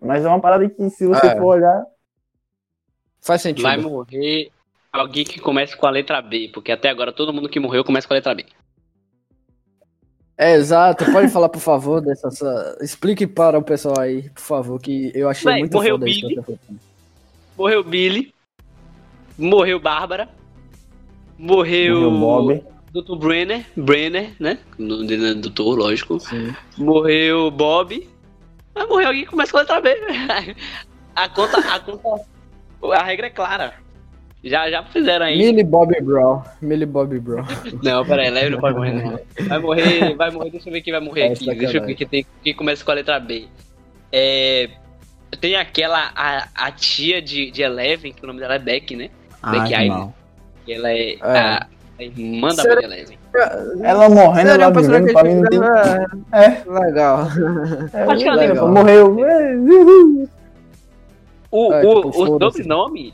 Mas 0.00 0.24
é 0.24 0.28
uma 0.28 0.40
parada 0.40 0.68
que, 0.68 0.90
se 0.90 1.06
você 1.06 1.26
É. 1.28 1.36
for 1.36 1.56
olhar, 1.56 1.84
Faz 3.20 3.40
sentido. 3.40 3.62
vai 3.62 3.76
morrer 3.76 4.50
alguém 4.92 5.24
que 5.24 5.40
comece 5.40 5.76
com 5.76 5.86
a 5.86 5.90
letra 5.90 6.20
B, 6.20 6.50
porque 6.52 6.72
até 6.72 6.90
agora 6.90 7.12
todo 7.12 7.32
mundo 7.32 7.48
que 7.48 7.60
morreu 7.60 7.84
começa 7.84 8.06
com 8.06 8.12
a 8.14 8.16
letra 8.16 8.34
B. 8.34 8.44
É, 10.42 10.54
exato. 10.54 11.04
Pode 11.12 11.28
falar, 11.28 11.48
por 11.48 11.60
favor, 11.60 12.00
dessa. 12.00 12.28
essa- 12.28 12.78
Explique 12.80 13.26
para 13.26 13.58
o 13.58 13.62
pessoal 13.62 13.98
aí, 14.00 14.28
por 14.30 14.40
favor, 14.42 14.80
que 14.80 15.12
eu 15.14 15.28
achei 15.28 15.50
Véi, 15.50 15.60
muito 15.60 15.74
morreu 15.74 15.94
foda 15.98 16.08
isso 16.10 16.26
Billy. 16.28 16.42
falou. 16.42 16.58
Morreu 17.58 17.84
Billy, 17.84 18.34
morreu 19.38 19.78
Bárbara, 19.78 20.28
morreu, 21.38 22.10
morreu 22.10 22.62
Bob. 22.62 22.64
Dr. 22.92 23.16
Brenner, 23.16 23.64
Brenner, 23.76 24.32
né? 24.38 24.58
O 24.78 24.82
nome 24.82 25.06
dele 25.06 25.30
é 25.30 25.34
doutor, 25.34 25.78
lógico. 25.78 26.18
Sim. 26.20 26.54
Morreu 26.76 27.50
Bob. 27.50 28.08
Vai 28.74 28.86
morrer 28.86 29.06
alguém 29.06 29.24
que 29.24 29.30
começa 29.30 29.50
com 29.52 29.58
a 29.58 29.60
letra 29.60 29.80
B. 29.80 29.94
A 31.14 31.28
conta, 31.28 31.58
a 31.58 31.78
conta, 31.78 32.24
a 32.94 33.02
regra 33.02 33.26
é 33.26 33.30
clara. 33.30 33.74
Já, 34.44 34.68
já 34.68 34.82
fizeram 34.84 35.26
aí. 35.26 35.38
Millie 35.38 35.62
Bobby 35.62 36.00
Brown. 36.02 36.42
Millie 36.60 36.84
Bobby 36.86 37.20
Brown. 37.20 37.44
Não, 37.82 38.04
peraí, 38.04 38.28
Leve 38.30 38.50
não 38.50 38.58
pode 38.60 38.76
morrer, 38.76 38.92
não. 38.92 39.20
Vai 39.48 39.58
morrer, 39.60 40.14
vai 40.16 40.30
morrer, 40.32 40.50
deixa 40.50 40.68
eu 40.68 40.72
ver 40.72 40.80
quem 40.80 40.92
vai 40.92 41.00
morrer 41.00 41.20
É, 41.20 41.32
aqui. 41.32 41.46
Deixa 41.54 41.76
eu 41.78 41.84
ver 41.86 41.94
quem, 41.94 42.06
tem, 42.08 42.26
quem 42.42 42.52
começa 42.54 42.84
com 42.84 42.90
a 42.90 42.94
letra 42.94 43.20
B. 43.20 43.46
É, 44.10 44.68
tem 45.40 45.54
aquela, 45.54 46.10
a, 46.16 46.48
a 46.56 46.72
tia 46.72 47.22
de, 47.22 47.50
de 47.52 47.62
Eleven, 47.62 48.12
que 48.12 48.24
o 48.24 48.26
nome 48.26 48.40
dela 48.40 48.54
é 48.56 48.58
Beck, 48.58 48.96
né? 48.96 49.10
Ah, 49.42 49.50
Beck 49.52 49.70
Island. 49.72 50.12
ela 50.68 50.90
é, 50.90 51.12
É. 51.14 51.18
A, 51.22 51.66
a 51.98 52.02
irmã 52.02 52.48
da 52.48 52.62
Será- 52.62 52.74
Beck 52.80 52.84
Eleven. 52.84 53.18
Ela 53.82 54.08
morrendo, 54.10 54.48
Seria 54.50 54.64
ela 54.64 54.68
um 54.68 54.72
personagem 54.74 55.06
vivendo, 55.06 55.20
pra 55.22 55.24
mim 55.24 55.40
não 55.40 55.48
tem. 55.48 55.60
É. 56.32 56.44
É, 56.44 56.80
legal. 56.80 57.20
Acho 58.10 58.22
que 58.22 58.28
ela 58.28 58.36
legal. 58.36 58.68
Morreu. 58.68 59.16
O, 61.54 61.70
É, 61.70 61.84
o, 61.84 61.94
tipo, 61.96 62.08
o 62.08 62.50
sobrenome, 62.50 63.12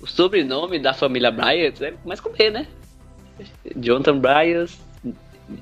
o 0.00 0.06
sobrenome 0.06 0.78
da 0.78 0.92
família 0.94 1.30
Bryant 1.30 1.74
é 1.80 1.94
mais 2.04 2.20
com 2.20 2.30
B, 2.30 2.50
né? 2.50 2.66
Jonathan 3.76 4.18
Bryant, 4.18 4.70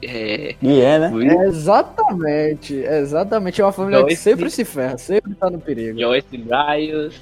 é, 0.02 0.54
E 0.60 0.80
é, 0.80 0.98
né? 0.98 1.10
Will, 1.12 1.42
Exatamente, 1.42 2.74
exatamente. 2.74 3.60
É 3.60 3.64
uma 3.64 3.72
família 3.72 3.98
que 3.98 4.10
Joyce. 4.10 4.22
sempre 4.22 4.50
se 4.50 4.64
ferra, 4.64 4.98
sempre 4.98 5.34
tá 5.34 5.48
no 5.48 5.58
perigo. 5.60 5.98
Joyce 5.98 6.36
Bryant. 6.36 7.12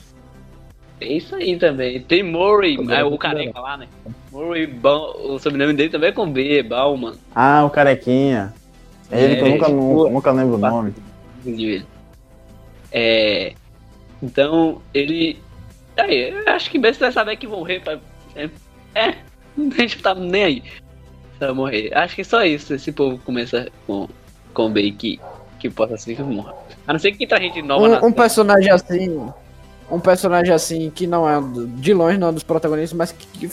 É 1.00 1.12
isso 1.12 1.36
aí 1.36 1.58
também. 1.58 2.00
Tem 2.00 2.22
Murray, 2.22 2.76
é, 2.90 3.02
eu 3.02 3.06
o 3.06 3.10
vou 3.10 3.18
careca 3.18 3.60
lá, 3.60 3.76
né? 3.76 3.86
Murray, 4.32 4.66
Baum, 4.66 5.34
o 5.34 5.38
sobrenome 5.38 5.74
dele 5.74 5.90
também 5.90 6.08
é 6.08 6.12
com 6.12 6.30
B, 6.30 6.62
Bauman. 6.62 7.12
Ah, 7.34 7.64
o 7.64 7.70
carequinha. 7.70 8.54
Ele 9.12 9.36
que 9.36 9.42
eu 9.42 9.46
É, 9.46 9.50
nunca, 9.50 9.66
tipo, 9.66 9.76
nunca, 9.80 10.10
nunca 10.10 10.32
lembro 10.32 10.54
o 10.54 10.58
nome. 10.58 10.94
É, 12.90 13.52
então, 14.22 14.80
ele. 14.94 15.38
Aí, 15.97 16.30
eu 16.30 16.53
acho 16.53 16.70
que 16.70 16.78
bem 16.78 16.92
você 16.92 17.01
vai 17.01 17.12
saber 17.12 17.36
que 17.36 17.47
morrer. 17.47 17.80
Pra, 17.80 17.99
é, 18.34 18.51
é, 18.94 19.09
a 19.57 19.80
gente 19.80 20.03
tá 20.03 20.14
nem 20.14 20.44
aí. 20.44 20.62
Só 21.38 21.55
morrer. 21.55 21.90
Acho 21.94 22.16
que 22.16 22.24
só 22.24 22.44
isso. 22.44 22.74
Esse 22.74 22.92
povo 22.92 23.18
começa 23.18 23.68
com, 23.86 24.09
com 24.53 24.70
bem 24.70 24.94
que, 24.94 25.20
que 25.59 25.70
possa 25.70 25.97
ser 25.97 26.16
que 26.16 26.22
morra. 26.22 26.55
A 26.86 26.92
não 26.92 27.01
ser 27.01 27.12
que 27.12 27.24
entra 27.24 27.40
gente 27.40 27.62
nova 27.62 27.88
na 27.88 28.03
Um, 28.03 28.09
um 28.09 28.12
personagem 28.12 28.70
assim. 28.70 29.30
Um 29.90 30.01
personagem 30.01 30.53
assim 30.53 30.90
que 30.90 31.07
não 31.07 31.28
é 31.28 31.40
de 31.76 31.94
longe, 31.94 32.18
não 32.18 32.28
é 32.28 32.32
dos 32.32 32.42
protagonistas, 32.42 32.97
mas 32.97 33.12
que, 33.12 33.26
que 33.26 33.49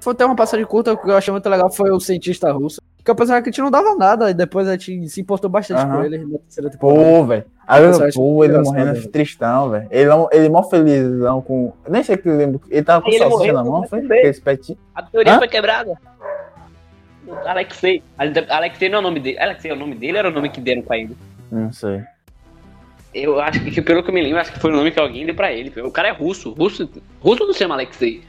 foi 0.00 0.12
até 0.12 0.26
uma 0.26 0.36
passagem 0.36 0.66
curta, 0.66 0.94
que 0.96 1.08
eu 1.08 1.16
achei 1.16 1.32
muito 1.32 1.48
legal 1.48 1.70
foi 1.70 1.90
o 1.90 2.00
cientista 2.00 2.52
russo. 2.52 2.82
Que 3.04 3.10
é 3.10 3.12
um 3.12 3.16
personagem 3.16 3.42
que 3.42 3.48
a 3.48 3.52
gente 3.52 3.60
não 3.62 3.70
dava 3.70 3.96
nada, 3.96 4.30
e 4.30 4.34
depois 4.34 4.68
a 4.68 4.76
gente 4.76 5.08
se 5.08 5.20
importou 5.20 5.50
bastante 5.50 5.80
Aham. 5.80 5.96
com 5.96 6.04
ele 6.04 6.18
na 6.18 6.38
terceira 6.38 6.70
temporada. 6.70 7.00
Pô, 7.02 7.24
velho. 7.24 7.44
Aí, 7.66 7.82
eu 7.82 8.12
pô, 8.14 8.44
ele 8.44 8.58
morrendo 8.58 8.92
velho. 8.94 9.08
tristão, 9.08 9.70
velho. 9.70 9.88
Ele, 9.90 10.10
é 10.10 10.26
ele 10.32 10.46
é 10.46 10.48
mó 10.48 10.62
felizão 10.62 11.42
com. 11.42 11.72
Nem 11.88 12.02
sei 12.04 12.16
que 12.16 12.28
eu 12.28 12.36
lembro. 12.36 12.60
Ele 12.70 12.82
tava 12.82 13.02
com 13.02 13.08
Ele 13.08 13.18
salsicha 13.18 13.52
na 13.52 13.64
mão, 13.64 13.84
foi? 13.88 14.06
Esse 14.20 14.40
petinho. 14.40 14.78
A 14.94 15.02
teoria 15.02 15.34
Hã? 15.34 15.38
foi 15.38 15.48
quebrada. 15.48 15.98
Alexei. 17.46 18.02
Ale- 18.18 18.46
Alexei 18.48 18.88
não 18.88 18.96
é 18.96 19.00
o 19.00 19.02
nome 19.02 19.20
dele. 19.20 19.38
Alexei 19.38 19.70
é 19.70 19.74
o 19.74 19.78
nome 19.78 19.94
dele 19.96 20.12
ou 20.12 20.18
era 20.18 20.28
o 20.28 20.32
nome 20.32 20.48
que 20.50 20.60
deram 20.60 20.82
pra 20.82 20.98
ele? 20.98 21.16
Não 21.50 21.72
sei. 21.72 22.02
Eu 23.14 23.40
acho 23.40 23.62
que, 23.64 23.82
pelo 23.82 24.02
que 24.02 24.10
eu 24.10 24.14
me 24.14 24.22
lembro, 24.22 24.38
acho 24.38 24.52
que 24.52 24.60
foi 24.60 24.70
o 24.72 24.76
nome 24.76 24.90
que 24.90 24.98
alguém 25.00 25.24
deu 25.26 25.34
pra 25.34 25.52
ele. 25.52 25.72
O 25.82 25.90
cara 25.90 26.08
é 26.08 26.12
russo. 26.12 26.52
Russo, 26.52 26.88
russo 27.20 27.46
não 27.46 27.52
se 27.52 27.58
chama 27.58 27.74
Alexei. 27.74 28.22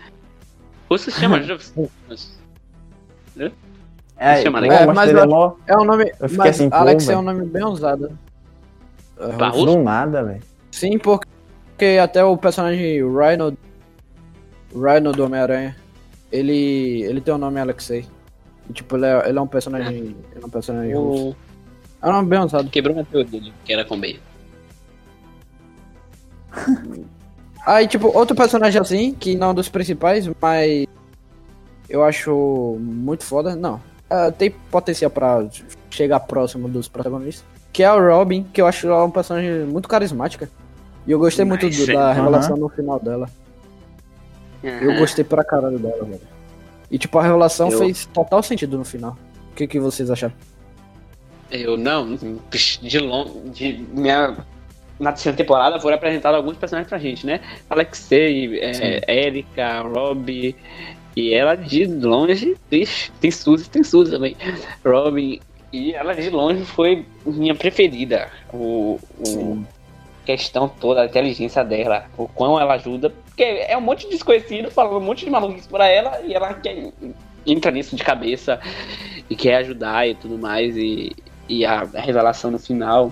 Russo 0.89 1.11
se 1.11 1.19
chama. 1.19 1.39
É, 4.23 4.41
chama 4.41 4.59
pô, 4.59 4.65
Alex. 4.65 4.81
É, 4.81 4.85
mas 4.85 5.11
eu 5.11 5.19
é. 5.19 5.73
É 5.73 5.77
um 5.77 5.83
nome. 5.83 6.11
Mas 6.21 6.39
assim, 6.39 6.69
pô, 6.69 6.75
Alex 6.77 7.09
é 7.09 7.17
um 7.17 7.21
nome 7.21 7.45
bem 7.45 7.65
usado. 7.65 8.17
É, 9.19 9.27
Pra 9.33 9.49
russo. 9.49 9.65
russo? 9.65 9.77
Do 9.77 9.83
nada, 9.83 10.23
velho. 10.23 10.41
Sim, 10.71 10.97
porque, 10.97 11.27
porque 11.71 11.99
até 12.01 12.23
o 12.23 12.37
personagem 12.37 13.01
Rhino, 13.01 13.57
Rhino 14.73 15.11
do 15.11 15.25
Homem-Aranha, 15.25 15.75
ele, 16.31 17.03
ele 17.03 17.19
tem 17.19 17.33
o 17.33 17.37
nome 17.37 17.59
Alexei. 17.59 18.05
E, 18.69 18.73
tipo, 18.73 18.95
ele 18.95 19.07
é, 19.07 19.27
ele 19.27 19.37
é 19.37 19.41
um 19.41 19.47
personagem. 19.47 20.15
Ele 20.33 20.41
é 20.41 20.45
um 20.45 20.49
personagem 20.49 20.95
russo. 20.95 21.29
O... 21.31 21.35
É 22.01 22.07
um 22.07 22.13
nome 22.13 22.29
bem 22.29 22.39
usado. 22.39 22.69
Quebrou 22.69 22.95
uma 22.95 23.03
teoria 23.03 23.29
dele, 23.29 23.53
que 23.65 23.73
era 23.73 23.83
com 23.83 23.99
B. 23.99 24.17
Aí, 27.65 27.89
tipo, 27.89 28.07
outro 28.17 28.37
personagem 28.37 28.79
assim, 28.79 29.13
que 29.13 29.35
não 29.35 29.47
é 29.47 29.51
um 29.51 29.53
dos 29.53 29.67
principais, 29.67 30.29
mas 30.41 30.87
eu 31.89 32.01
acho 32.05 32.77
muito 32.79 33.25
foda. 33.25 33.53
Não. 33.53 33.81
É, 34.09 34.31
tem 34.31 34.51
potencial 34.51 35.09
pra 35.11 35.45
chegar 35.89 36.19
próximo 36.21 36.67
dos 36.67 36.87
protagonistas. 36.87 37.45
Que 37.71 37.83
é 37.83 37.91
o 37.91 37.99
Robin, 37.99 38.43
que 38.53 38.61
eu 38.61 38.67
acho 38.67 38.87
ela 38.87 39.03
um 39.03 39.09
personagem 39.11 39.65
muito 39.65 39.87
carismática. 39.89 40.49
E 41.07 41.11
eu 41.11 41.19
gostei 41.19 41.43
muito 41.43 41.67
do- 41.69 41.85
da 41.87 42.13
revelação 42.13 42.55
no 42.55 42.69
final 42.69 42.99
dela. 42.99 43.27
Eu 44.63 44.95
gostei 44.97 45.23
pra 45.25 45.43
caralho 45.43 45.77
dela, 45.79 46.03
velho. 46.05 46.21
E 46.89 46.97
tipo, 46.97 47.17
a 47.17 47.23
revelação 47.23 47.69
Eu- 47.71 47.79
fez 47.79 48.05
total 48.05 48.41
sentido 48.43 48.77
no 48.77 48.85
final. 48.85 49.17
O 49.51 49.55
que, 49.55 49.67
que 49.67 49.79
vocês 49.79 50.09
acharam? 50.09 50.33
Eu 51.51 51.75
não, 51.77 52.17
de 52.81 52.99
longe, 52.99 53.33
de 53.51 53.85
minha 53.93 54.37
na 54.99 55.11
terceira 55.11 55.37
temporada 55.37 55.79
foram 55.79 55.95
apresentados 55.97 56.37
alguns 56.37 56.55
personagens 56.57 56.87
pra 56.87 56.97
gente, 56.97 57.25
né? 57.25 57.41
Alexei, 57.69 58.59
é, 58.59 59.25
Erika, 59.25 59.81
Rob 59.81 60.55
e 61.15 61.33
ela 61.33 61.55
de 61.55 61.85
longe, 61.85 62.55
ixi, 62.71 63.11
tem 63.19 63.31
Suzy, 63.31 63.69
tem 63.69 63.83
Suzy 63.83 64.11
também. 64.11 64.35
Robin 64.85 65.39
e 65.71 65.93
ela 65.93 66.13
de 66.13 66.29
longe 66.29 66.63
foi 66.65 67.05
minha 67.25 67.55
preferida. 67.55 68.29
O, 68.53 68.99
o 69.27 69.65
questão 70.25 70.69
toda, 70.69 71.01
a 71.01 71.05
inteligência 71.05 71.63
dela, 71.63 72.05
o 72.17 72.27
quão 72.27 72.59
ela 72.59 72.75
ajuda, 72.75 73.09
porque 73.09 73.43
é 73.43 73.77
um 73.77 73.81
monte 73.81 74.05
de 74.05 74.11
desconhecido 74.11 74.71
falando 74.71 74.97
um 74.97 75.05
monte 75.05 75.25
de 75.25 75.31
maluquice 75.31 75.67
pra 75.67 75.87
ela 75.87 76.21
e 76.21 76.33
ela 76.33 76.53
quer 76.53 76.91
entra 77.45 77.71
nisso 77.71 77.95
de 77.95 78.03
cabeça 78.03 78.59
e 79.29 79.35
quer 79.35 79.57
ajudar 79.57 80.07
e 80.07 80.15
tudo 80.15 80.37
mais 80.37 80.77
e, 80.77 81.13
e 81.49 81.65
a 81.65 81.83
revelação 81.83 82.51
no 82.51 82.59
final 82.59 83.11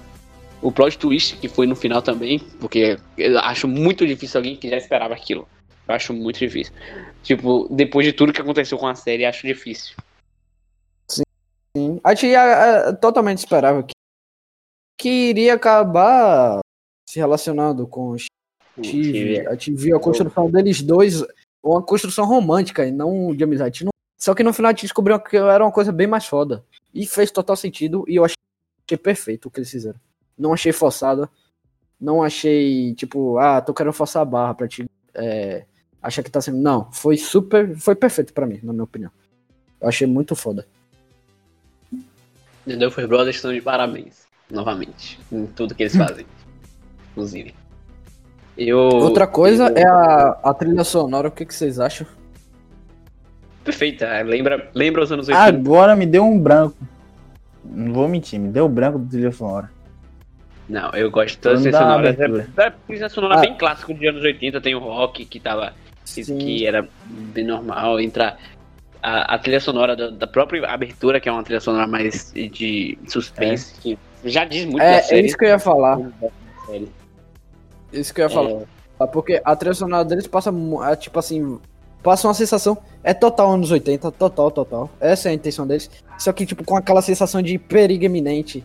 o 0.62 0.72
plot 0.72 0.98
twist 0.98 1.36
que 1.38 1.50
foi 1.50 1.68
no 1.68 1.76
final 1.76 2.02
também 2.02 2.40
porque 2.60 2.98
eu 3.18 3.38
acho 3.40 3.68
muito 3.68 4.08
difícil 4.08 4.40
alguém 4.40 4.56
que 4.56 4.70
já 4.70 4.78
esperava 4.78 5.14
aquilo 5.14 5.46
eu 5.86 5.96
acho 5.96 6.14
muito 6.14 6.40
difícil 6.40 6.74
tipo 7.24 7.68
depois 7.70 8.06
de 8.06 8.14
tudo 8.14 8.34
que 8.34 8.42
aconteceu 8.42 8.78
com 8.78 8.88
a 8.88 8.96
série 8.96 9.26
acho 9.26 9.46
difícil 9.46 9.96
Sim. 11.76 12.00
A 12.04 12.14
gente 12.14 12.34
é, 12.36 12.90
é, 12.90 12.94
totalmente 12.94 13.40
esperava 13.40 13.84
que, 13.84 13.94
que 14.98 15.10
iria 15.30 15.54
acabar 15.54 16.60
se 17.10 17.18
relacionando 17.18 17.88
com 17.88 18.10
o 18.10 18.20
Steve. 18.20 19.48
A 19.48 19.52
gente 19.52 19.74
viu 19.74 19.96
a 19.96 20.00
construção 20.00 20.50
deles 20.50 20.82
dois, 20.82 21.24
uma 21.64 21.82
construção 21.82 22.26
romântica 22.26 22.86
e 22.86 22.92
não 22.92 23.34
de 23.34 23.44
amizade. 23.44 23.86
A 23.86 23.90
Só 24.18 24.34
que 24.34 24.44
no 24.44 24.54
final 24.54 24.70
a 24.70 24.74
gente 24.74 24.82
descobriu 24.82 25.20
que 25.20 25.38
era 25.38 25.64
uma 25.64 25.72
coisa 25.72 25.92
bem 25.92 26.08
mais 26.08 26.26
foda. 26.26 26.64
E 26.94 27.06
fez 27.06 27.32
total 27.32 27.56
sentido 27.56 28.04
e 28.08 28.18
eu 28.18 28.26
achei 28.26 28.98
perfeito 29.02 29.48
o 29.48 29.52
que 29.52 29.60
eles 29.60 29.72
fizeram. 29.72 30.00
Não 30.38 30.54
achei 30.54 30.74
forçado. 30.74 31.30
Não 32.00 32.22
achei, 32.22 32.94
tipo, 32.96 33.38
ah, 33.38 33.62
tô 33.62 33.74
querendo 33.74 33.94
forçar 33.94 34.24
a 34.24 34.26
barra 34.26 34.56
pra 34.56 34.68
te 34.68 34.86
é, 35.14 35.66
achar 36.02 36.24
que 36.24 36.30
tá 36.32 36.42
sendo. 36.42 36.58
Não, 36.58 36.92
foi 36.92 37.18
super. 37.18 37.76
Foi 37.78 37.96
perfeito 37.96 38.34
pra 38.34 38.46
mim, 38.46 38.60
na 38.64 38.72
minha 38.74 38.84
opinião. 38.84 39.12
Eu 39.80 39.88
achei 39.90 40.08
muito 40.08 40.36
foda. 40.36 40.68
The 42.66 42.76
Duffer 42.76 43.08
Brothers 43.08 43.38
estão 43.38 43.52
de 43.54 43.62
parabéns 43.62 44.26
novamente 44.50 45.20
em 45.32 45.46
tudo 45.48 45.74
que 45.74 45.82
eles 45.84 45.96
fazem 45.96 46.26
inclusive 47.12 47.56
eu 48.58 48.78
Outra 48.78 49.26
coisa 49.26 49.70
eu- 49.70 49.78
é 49.78 49.84
a, 49.88 50.38
a 50.44 50.54
trilha 50.54 50.84
sonora, 50.84 51.30
o 51.30 51.32
que, 51.32 51.46
que 51.46 51.56
vocês 51.56 51.80
acham? 51.80 52.06
perfeita 53.64 54.06
é, 54.06 54.22
lembra 54.24 54.70
lembra 54.76 55.02
os 55.04 55.12
anos 55.12 55.28
80 55.28 55.44
Agora 55.44 55.96
me 55.96 56.06
deu 56.06 56.24
um 56.24 56.38
branco. 56.40 56.76
Não 57.64 57.94
vou 57.94 58.08
mentir, 58.08 58.40
me 58.40 58.50
deu 58.50 58.68
branco 58.68 59.00
do 59.00 59.10
trilha 59.10 59.32
sonora. 59.32 59.72
Não, 60.68 60.90
eu 60.92 61.10
gosto 61.10 61.36
de 61.36 61.38
todas 61.38 61.66
as 61.66 61.74
uma 61.74 61.80
sonoras. 61.80 62.20
É, 62.20 62.64
é 62.68 62.70
trilha 62.88 63.10
sonora 63.10 63.36
Ah. 63.38 63.42
bem 63.42 63.58
clássico 63.58 63.94
dos 63.94 64.08
anos 64.08 64.24
80, 64.24 64.62
tem 64.62 64.76
o 64.76 64.80
rock 64.80 65.26
que 65.26 65.40
tava. 65.40 65.74
Que, 66.14 66.24
Sim. 66.24 66.38
que 66.38 66.66
era 66.66 66.88
bem 67.06 67.44
normal. 67.46 68.00
Entra 68.00 68.38
a, 69.02 69.36
a 69.36 69.40
trilha 69.40 69.60
sonora 69.60 69.96
da, 69.96 70.10
da 70.10 70.28
própria 70.28 70.68
abertura, 70.68 71.20
que 71.20 71.28
é 71.28 71.32
uma 71.32 71.44
trilha 71.44 71.60
sonora 71.60 71.88
mais 71.88 72.32
de 72.34 72.98
suspense, 73.08 73.74
que 73.80 73.98
já 74.26 74.46
diz 74.46 74.66
muito 74.66 74.78
da 74.78 74.84
É, 74.86 74.96
é 74.98 75.02
série. 75.02 75.28
isso 75.28 75.38
que 75.38 75.46
eu 75.46 75.50
ia 75.50 75.60
falar. 75.60 76.00
Isso 77.92 78.14
que 78.14 78.22
eu 78.22 78.26
ia 78.26 78.30
falar. 78.30 78.62
É, 79.00 79.06
Porque 79.08 79.42
a 79.44 79.56
trilha 79.56 79.74
sonora 79.74 80.06
deles 80.06 80.28
passa, 80.28 80.52
é, 80.90 80.96
tipo 80.96 81.18
assim, 81.20 81.60
passa 82.04 82.28
uma 82.28 82.34
sensação. 82.34 82.78
É 83.04 83.14
total 83.14 83.52
anos 83.52 83.72
80, 83.72 84.12
total, 84.12 84.52
total. 84.52 84.90
Essa 85.00 85.30
é 85.30 85.32
a 85.32 85.34
intenção 85.36 85.66
deles. 85.66 85.90
Só 86.18 86.32
que, 86.32 86.46
tipo, 86.46 86.64
com 86.64 86.76
aquela 86.78 87.02
sensação 87.02 87.42
de 87.42 87.58
perigo 87.58 88.06
iminente. 88.06 88.64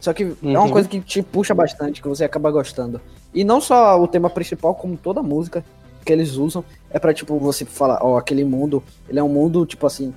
Só 0.00 0.12
que 0.12 0.22
é 0.24 0.26
uma 0.42 0.62
Uhum. 0.64 0.70
coisa 0.70 0.88
que 0.88 1.00
te 1.00 1.22
puxa 1.22 1.54
bastante, 1.54 2.00
que 2.02 2.08
você 2.08 2.24
acaba 2.24 2.50
gostando. 2.50 3.00
E 3.34 3.44
não 3.44 3.60
só 3.60 4.00
o 4.00 4.06
tema 4.06 4.28
principal, 4.30 4.74
como 4.74 4.96
toda 4.96 5.20
a 5.20 5.22
música 5.22 5.64
que 6.04 6.12
eles 6.12 6.32
usam. 6.36 6.64
É 6.92 6.98
pra, 6.98 7.14
tipo, 7.14 7.38
você 7.38 7.64
falar, 7.64 7.98
ó, 8.02 8.16
aquele 8.18 8.44
mundo, 8.44 8.82
ele 9.08 9.18
é 9.18 9.22
um 9.22 9.28
mundo, 9.28 9.64
tipo 9.64 9.86
assim, 9.86 10.14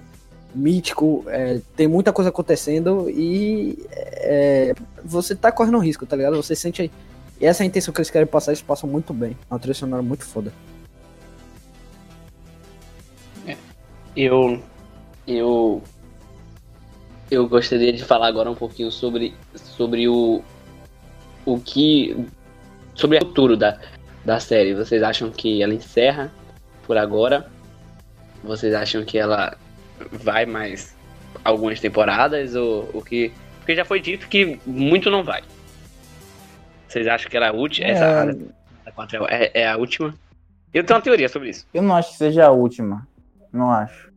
mítico, 0.54 1.24
é, 1.28 1.60
tem 1.76 1.88
muita 1.88 2.12
coisa 2.12 2.30
acontecendo 2.30 3.10
e 3.10 3.78
é, 3.92 4.74
você 5.04 5.36
tá 5.36 5.52
correndo 5.52 5.78
risco, 5.80 6.06
tá 6.06 6.16
ligado? 6.16 6.36
Você 6.36 6.56
sente 6.56 6.82
aí. 6.82 6.92
E 7.40 7.46
essa 7.46 7.64
é 7.64 7.66
a 7.66 7.68
intenção 7.68 7.94
que 7.94 8.00
eles 8.00 8.10
querem 8.10 8.28
passar, 8.28 8.52
eles 8.52 8.62
passam 8.62 8.90
muito 8.90 9.14
bem. 9.14 9.38
É 9.50 9.54
uma 9.54 9.60
trilha 9.60 9.74
sonora 9.74 10.02
muito 10.02 10.26
foda. 10.26 10.52
eu. 14.16 14.62
Eu. 15.28 15.82
Eu 17.30 17.48
gostaria 17.50 17.92
de 17.92 18.04
falar 18.04 18.28
agora 18.28 18.50
um 18.50 18.56
pouquinho 18.56 18.92
sobre, 18.92 19.34
sobre 19.56 20.08
o. 20.08 20.42
O 21.46 21.60
que. 21.60 22.16
Sobre 22.94 23.18
o 23.18 23.22
futuro 23.22 23.58
da, 23.58 23.80
da 24.24 24.40
série. 24.40 24.74
Vocês 24.74 25.04
acham 25.04 25.30
que 25.30 25.62
ela 25.62 25.74
encerra 25.74 26.32
por 26.86 26.98
agora? 26.98 27.48
Vocês 28.44 28.74
acham 28.74 29.04
que 29.04 29.18
ela 29.18 29.58
vai 30.12 30.46
mais 30.46 30.96
algumas 31.44 31.80
temporadas? 31.80 32.56
Ou 32.56 32.90
o 32.94 33.02
que. 33.02 33.32
Porque 33.60 33.76
já 33.76 33.84
foi 33.84 34.00
dito 34.00 34.28
que 34.28 34.60
muito 34.66 35.10
não 35.10 35.24
vai. 35.24 35.42
Vocês 36.88 37.08
acham 37.08 37.30
que 37.30 37.36
ela 37.36 37.48
é 37.48 37.50
a 37.50 37.54
última? 37.54 37.88
Essa 37.88 38.06
É. 38.06 38.36
a 38.86 38.92
quatro 38.92 39.26
é, 39.28 39.52
é 39.54 39.68
a 39.68 39.78
última? 39.78 40.14
Eu 40.74 40.84
tenho 40.84 40.98
uma 40.98 41.04
teoria 41.04 41.28
sobre 41.28 41.50
isso. 41.50 41.66
Eu 41.74 41.82
não 41.82 41.96
acho 41.96 42.12
que 42.12 42.18
seja 42.18 42.46
a 42.46 42.52
última. 42.52 43.08
Não 43.52 43.72
acho. 43.72 44.12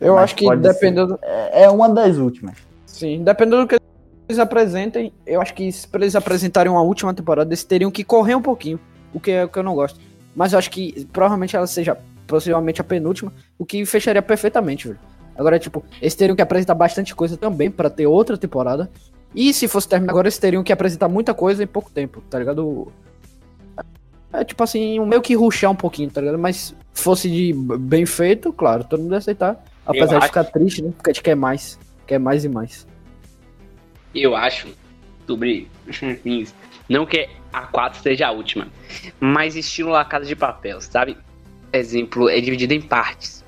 Eu 0.00 0.14
Mas 0.14 0.24
acho 0.24 0.36
que 0.36 0.56
dependendo. 0.56 1.18
É, 1.22 1.64
é 1.64 1.70
uma 1.70 1.88
das 1.88 2.16
últimas. 2.16 2.56
Sim, 2.86 3.22
dependendo 3.22 3.62
do 3.62 3.68
que 3.68 3.76
eles 4.28 4.38
apresentem, 4.38 5.12
eu 5.26 5.40
acho 5.40 5.54
que 5.54 5.70
se 5.70 5.86
pra 5.86 6.00
eles 6.00 6.16
apresentarem 6.16 6.70
uma 6.70 6.82
última 6.82 7.14
temporada, 7.14 7.48
eles 7.48 7.64
teriam 7.64 7.90
que 7.90 8.04
correr 8.04 8.34
um 8.34 8.42
pouquinho. 8.42 8.80
O 9.12 9.20
que 9.20 9.30
é 9.30 9.44
o 9.44 9.48
que 9.48 9.58
eu 9.58 9.62
não 9.62 9.74
gosto. 9.74 10.00
Mas 10.38 10.52
eu 10.52 10.58
acho 10.60 10.70
que 10.70 11.04
provavelmente 11.12 11.56
ela 11.56 11.66
seja 11.66 11.98
possivelmente 12.24 12.80
a 12.80 12.84
penúltima, 12.84 13.32
o 13.58 13.66
que 13.66 13.84
fecharia 13.84 14.22
perfeitamente, 14.22 14.86
velho. 14.86 15.00
Agora, 15.36 15.58
tipo, 15.58 15.84
eles 16.00 16.14
teriam 16.14 16.36
que 16.36 16.42
apresentar 16.42 16.76
bastante 16.76 17.12
coisa 17.12 17.36
também 17.36 17.68
pra 17.68 17.90
ter 17.90 18.06
outra 18.06 18.38
temporada. 18.38 18.88
E 19.34 19.52
se 19.52 19.66
fosse 19.66 19.88
terminar 19.88 20.12
agora, 20.12 20.28
eles 20.28 20.38
teriam 20.38 20.62
que 20.62 20.72
apresentar 20.72 21.08
muita 21.08 21.34
coisa 21.34 21.64
em 21.64 21.66
pouco 21.66 21.90
tempo, 21.90 22.20
tá 22.30 22.38
ligado? 22.38 22.92
É 24.32 24.44
tipo 24.44 24.62
assim, 24.62 25.00
um 25.00 25.06
meio 25.06 25.20
que 25.20 25.34
ruxar 25.34 25.72
um 25.72 25.76
pouquinho, 25.76 26.08
tá 26.08 26.20
ligado? 26.20 26.38
Mas 26.38 26.72
fosse 26.92 27.28
de 27.28 27.52
bem 27.52 28.06
feito, 28.06 28.52
claro, 28.52 28.84
todo 28.84 29.00
mundo 29.00 29.14
ia 29.14 29.18
aceitar. 29.18 29.60
Apesar 29.84 30.14
Eu 30.14 30.20
de 30.20 30.26
ficar 30.26 30.44
triste, 30.44 30.82
né? 30.82 30.92
Porque 30.96 31.10
a 31.10 31.12
gente 31.14 31.22
quer 31.24 31.34
mais. 31.34 31.76
Quer 32.06 32.20
mais 32.20 32.44
e 32.44 32.48
mais. 32.48 32.86
Eu 34.14 34.36
acho 34.36 34.68
sobre 35.26 35.68
não 36.88 37.04
que 37.04 37.28
a 37.52 37.62
4 37.62 38.02
seja 38.02 38.28
a 38.28 38.30
última, 38.30 38.68
mas 39.20 39.56
estilo 39.56 39.90
La 39.90 40.04
Casa 40.04 40.26
de 40.26 40.36
Papel, 40.36 40.80
sabe? 40.80 41.16
Exemplo, 41.72 42.28
é 42.28 42.40
dividido 42.40 42.74
em 42.74 42.80
partes. 42.80 43.44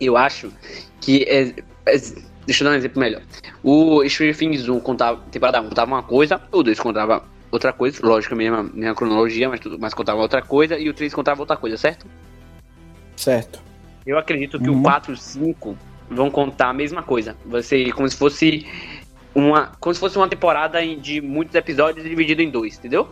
Eu 0.00 0.16
acho 0.16 0.52
que. 1.00 1.22
É, 1.24 1.54
é, 1.86 1.98
deixa 2.46 2.62
eu 2.62 2.68
dar 2.68 2.74
um 2.74 2.76
exemplo 2.78 3.00
melhor. 3.00 3.22
O 3.62 4.06
Stranger 4.08 4.36
Things 4.36 4.68
1 4.68 4.80
contava, 4.80 5.20
temporada 5.30 5.60
1 5.60 5.68
contava 5.68 5.90
uma 5.90 6.02
coisa, 6.02 6.40
o 6.52 6.62
2 6.62 6.78
contava 6.78 7.24
outra 7.50 7.72
coisa, 7.72 7.98
lógico, 8.04 8.34
a 8.34 8.36
mesma, 8.36 8.62
mesma 8.62 8.94
cronologia, 8.94 9.48
mas, 9.48 9.60
tudo, 9.60 9.78
mas 9.78 9.94
contava 9.94 10.20
outra 10.20 10.42
coisa, 10.42 10.78
e 10.78 10.88
o 10.88 10.94
3 10.94 11.14
contava 11.14 11.40
outra 11.40 11.56
coisa, 11.56 11.76
certo? 11.76 12.06
Certo. 13.16 13.60
Eu 14.04 14.18
acredito 14.18 14.58
que 14.60 14.68
Uhum. 14.68 14.80
o 14.80 14.82
4 14.82 15.12
e 15.12 15.14
o 15.14 15.16
5 15.16 15.78
vão 16.10 16.30
contar 16.30 16.68
a 16.68 16.72
mesma 16.72 17.02
coisa. 17.02 17.36
Vai 17.44 17.62
ser 17.62 17.92
como 17.92 18.08
se 18.08 18.16
fosse 18.16 18.66
uma, 19.36 19.72
como 19.78 19.94
se 19.94 20.00
fosse 20.00 20.16
uma 20.16 20.28
temporada 20.28 20.82
em- 20.82 20.98
de 20.98 21.20
muitos 21.20 21.54
episódios 21.54 22.08
dividido 22.08 22.40
em 22.42 22.50
dois, 22.50 22.78
entendeu? 22.78 23.08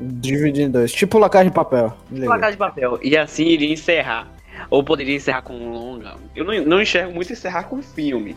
Dividir 0.00 0.64
em 0.64 0.70
dois. 0.70 0.92
Tipo 0.92 1.18
La 1.18 1.28
Casa 1.28 1.44
de 1.44 1.50
Papel. 1.50 1.96
Liga. 2.10 2.38
casa 2.38 2.52
de 2.52 2.56
papel. 2.58 2.98
E 3.02 3.16
assim 3.16 3.44
iria 3.46 3.72
encerrar. 3.72 4.26
Ou 4.70 4.82
poderia 4.82 5.14
encerrar 5.14 5.42
com 5.42 5.54
um 5.54 5.70
longa. 5.72 6.14
Eu 6.34 6.44
não, 6.44 6.64
não 6.64 6.82
enxergo 6.82 7.12
muito 7.12 7.32
encerrar 7.32 7.64
com 7.64 7.80
filme. 7.82 8.36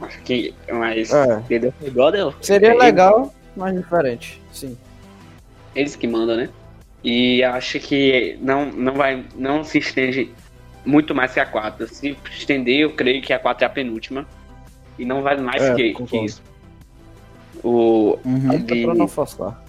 Acho 0.00 0.20
que. 0.22 0.54
Mas. 0.70 1.12
É. 1.12 1.38
Entendeu? 1.38 1.72
Brother, 1.90 2.32
Seria 2.40 2.68
eles- 2.70 2.78
legal, 2.82 3.34
mas 3.56 3.74
diferente. 3.74 4.40
Sim. 4.52 4.76
Eles 5.74 5.96
que 5.96 6.06
mandam, 6.06 6.36
né? 6.36 6.48
E 7.02 7.42
acho 7.42 7.80
que 7.80 8.38
não, 8.40 8.66
não 8.66 8.94
vai. 8.94 9.24
Não 9.34 9.64
se 9.64 9.78
estende 9.78 10.30
muito 10.84 11.14
mais 11.14 11.32
que 11.32 11.40
a 11.40 11.46
4. 11.46 11.88
Se 11.88 12.16
estender, 12.30 12.80
eu 12.80 12.92
creio 12.92 13.20
que 13.22 13.32
a 13.32 13.38
4 13.38 13.64
é 13.64 13.66
a 13.66 13.70
penúltima. 13.70 14.26
E 14.98 15.04
não 15.04 15.22
vai 15.22 15.36
mais 15.36 15.62
É, 15.62 15.74
que, 15.74 15.94
que 15.94 16.16
isso. 16.18 16.42
O, 17.62 18.18
Uhum. 18.24 18.64
De- 18.64 18.84
Pra 18.84 18.94
não 18.94 19.08
forçar. 19.08 19.62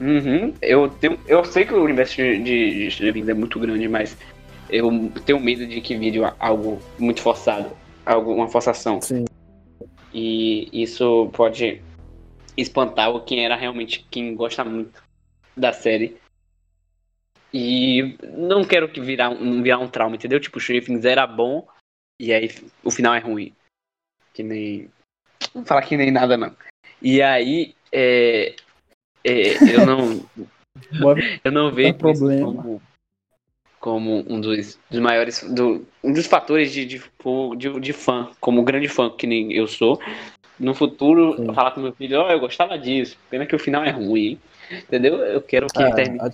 Uhum. 0.00 0.54
Eu, 0.62 0.88
tenho, 0.88 1.18
eu 1.26 1.44
sei 1.44 1.64
que 1.66 1.74
o 1.74 1.84
universo 1.84 2.16
de, 2.16 2.88
de, 2.88 3.12
Things 3.12 3.28
é 3.28 3.34
muito 3.34 3.58
grande, 3.58 3.86
mas 3.88 4.16
eu 4.70 5.10
tenho 5.26 5.38
medo 5.40 5.66
de 5.66 5.80
que 5.80 5.96
vire 5.96 6.20
algo 6.38 6.80
muito 6.98 7.20
forçado, 7.20 7.70
algo, 8.06 8.32
uma 8.32 8.48
forçação. 8.48 9.00
Sim. 9.02 9.24
E 10.12 10.68
isso 10.72 11.28
pode 11.34 11.82
espantar 12.56 13.10
o 13.10 13.20
quem 13.20 13.44
era 13.44 13.56
realmente 13.56 14.06
quem 14.10 14.34
gosta 14.34 14.64
muito 14.64 15.02
da 15.56 15.72
série. 15.72 16.16
E 17.52 18.16
não 18.36 18.64
quero 18.64 18.88
que 18.88 19.00
virar, 19.00 19.28
um- 19.30 19.62
virar 19.62 19.78
um 19.78 19.88
trauma, 19.88 20.16
entendeu? 20.16 20.40
Tipo, 20.40 20.58
o 20.58 20.62
Things 20.62 21.04
era 21.04 21.26
bom 21.26 21.66
e 22.18 22.32
aí 22.32 22.48
o 22.82 22.90
final 22.90 23.14
é 23.14 23.18
ruim. 23.18 23.52
Que 24.40 24.42
nem. 24.42 24.90
Não 25.54 25.64
falar 25.66 25.82
que 25.82 25.96
nem 25.98 26.10
nada, 26.10 26.34
não. 26.36 26.54
E 27.02 27.20
aí, 27.20 27.74
é, 27.92 28.54
é, 29.22 29.52
eu 29.70 29.84
não. 29.86 30.24
Eu 31.44 31.52
não 31.52 31.70
vejo 31.72 32.30
é 32.30 32.40
como, 32.40 32.82
como 33.80 34.24
um 34.32 34.40
dos, 34.40 34.78
dos 34.88 35.00
maiores. 35.00 35.42
Do, 35.42 35.86
um 36.02 36.12
dos 36.12 36.26
fatores 36.26 36.72
de, 36.72 36.86
de, 36.86 37.02
de, 37.56 37.80
de 37.80 37.92
fã, 37.92 38.30
como 38.40 38.62
grande 38.62 38.88
fã 38.88 39.10
que 39.10 39.26
nem 39.26 39.52
eu 39.52 39.66
sou. 39.66 40.00
No 40.58 40.72
futuro, 40.74 41.36
Sim. 41.36 41.52
falar 41.52 41.72
com 41.72 41.80
meu 41.80 41.92
filho, 41.92 42.20
ó, 42.20 42.30
eu 42.30 42.40
gostava 42.40 42.78
disso. 42.78 43.18
Pena 43.28 43.44
que 43.44 43.54
o 43.54 43.58
final 43.58 43.84
é 43.84 43.90
ruim? 43.90 44.40
Entendeu? 44.70 45.16
Eu 45.18 45.42
quero 45.42 45.66
que 45.66 45.82
É, 45.82 45.90
termine. 45.90 46.20
a- 46.20 46.30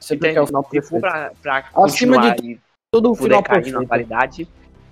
Sempre 0.00 0.32
quer 0.32 0.40
o 0.40 0.46
final 0.46 0.64
perfeito. 0.64 1.00
pra, 1.00 1.32
pra 1.42 1.70
Acima 1.74 2.18
de 2.18 2.52
e 2.52 2.60
Tudo 2.92 3.12
o 3.12 3.14
final 3.14 3.42
cair 3.42 3.60
na 3.60 3.80
perfeito. 3.80 3.88
qualidade, 3.88 4.48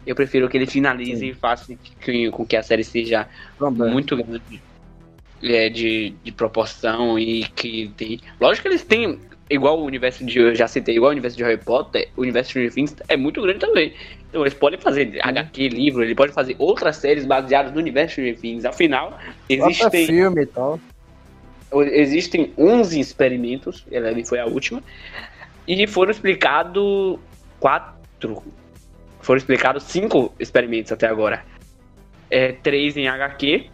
eu 0.07 0.15
prefiro 0.15 0.49
que 0.49 0.57
ele 0.57 0.67
finalize 0.67 1.21
Sim. 1.21 1.27
e 1.27 1.35
faça 1.35 1.75
que, 2.01 2.31
com 2.31 2.45
que 2.45 2.57
a 2.57 2.63
série 2.63 2.85
seja 2.85 3.29
Também. 3.59 3.91
muito 3.91 4.17
grande 4.17 4.63
é, 5.43 5.69
de, 5.69 6.15
de 6.23 6.33
proporção 6.33 7.19
e 7.19 7.45
que 7.55 7.91
tem. 7.97 8.21
Lógico 8.41 8.63
que 8.63 8.69
eles 8.69 8.85
têm, 8.85 9.19
igual 9.51 9.79
o 9.79 9.85
universo 9.85 10.25
de. 10.25 10.39
Eu 10.39 10.55
já 10.55 10.67
citei, 10.67 10.97
igual 10.97 11.11
o 11.11 11.13
universo 11.13 11.37
de 11.37 11.43
Harry 11.45 11.59
Potter, 11.59 12.09
o 12.17 12.23
universo 12.23 12.49
de 12.49 12.51
Stranger 12.51 12.73
Things 12.73 12.97
é 13.09 13.17
muito 13.17 13.43
grande 13.43 13.59
também. 13.59 13.93
Então 14.29 14.43
eles 14.43 14.55
podem 14.55 14.79
fazer 14.79 15.19
HQ, 15.23 15.69
livro, 15.69 16.03
eles 16.03 16.15
podem 16.15 16.33
fazer 16.33 16.57
outras 16.59 16.97
séries 16.97 17.25
baseadas 17.25 17.73
no 17.73 17.79
universo 17.79 18.17
de 18.17 18.33
Stranger 18.33 18.41
Things. 18.41 18.65
Afinal, 18.65 19.19
existem, 19.49 20.07
filme 20.07 20.43
e 20.43 20.47
tal. 20.47 20.81
existem 21.93 22.53
11 22.59 22.99
experimentos, 22.99 23.87
Eleven 23.91 24.25
foi 24.25 24.41
a 24.41 24.47
última, 24.47 24.83
e 25.69 25.87
foram 25.87 26.11
explicados 26.11 27.19
quatro. 27.61 28.43
Foram 29.25 29.39
explicados 29.39 29.85
cinco 29.85 30.35
experimentos 30.39 30.93
até 30.93 31.07
agora. 31.07 31.43
É, 32.31 32.53
três 32.53 32.95
em 32.95 33.09
HQ 33.09 33.71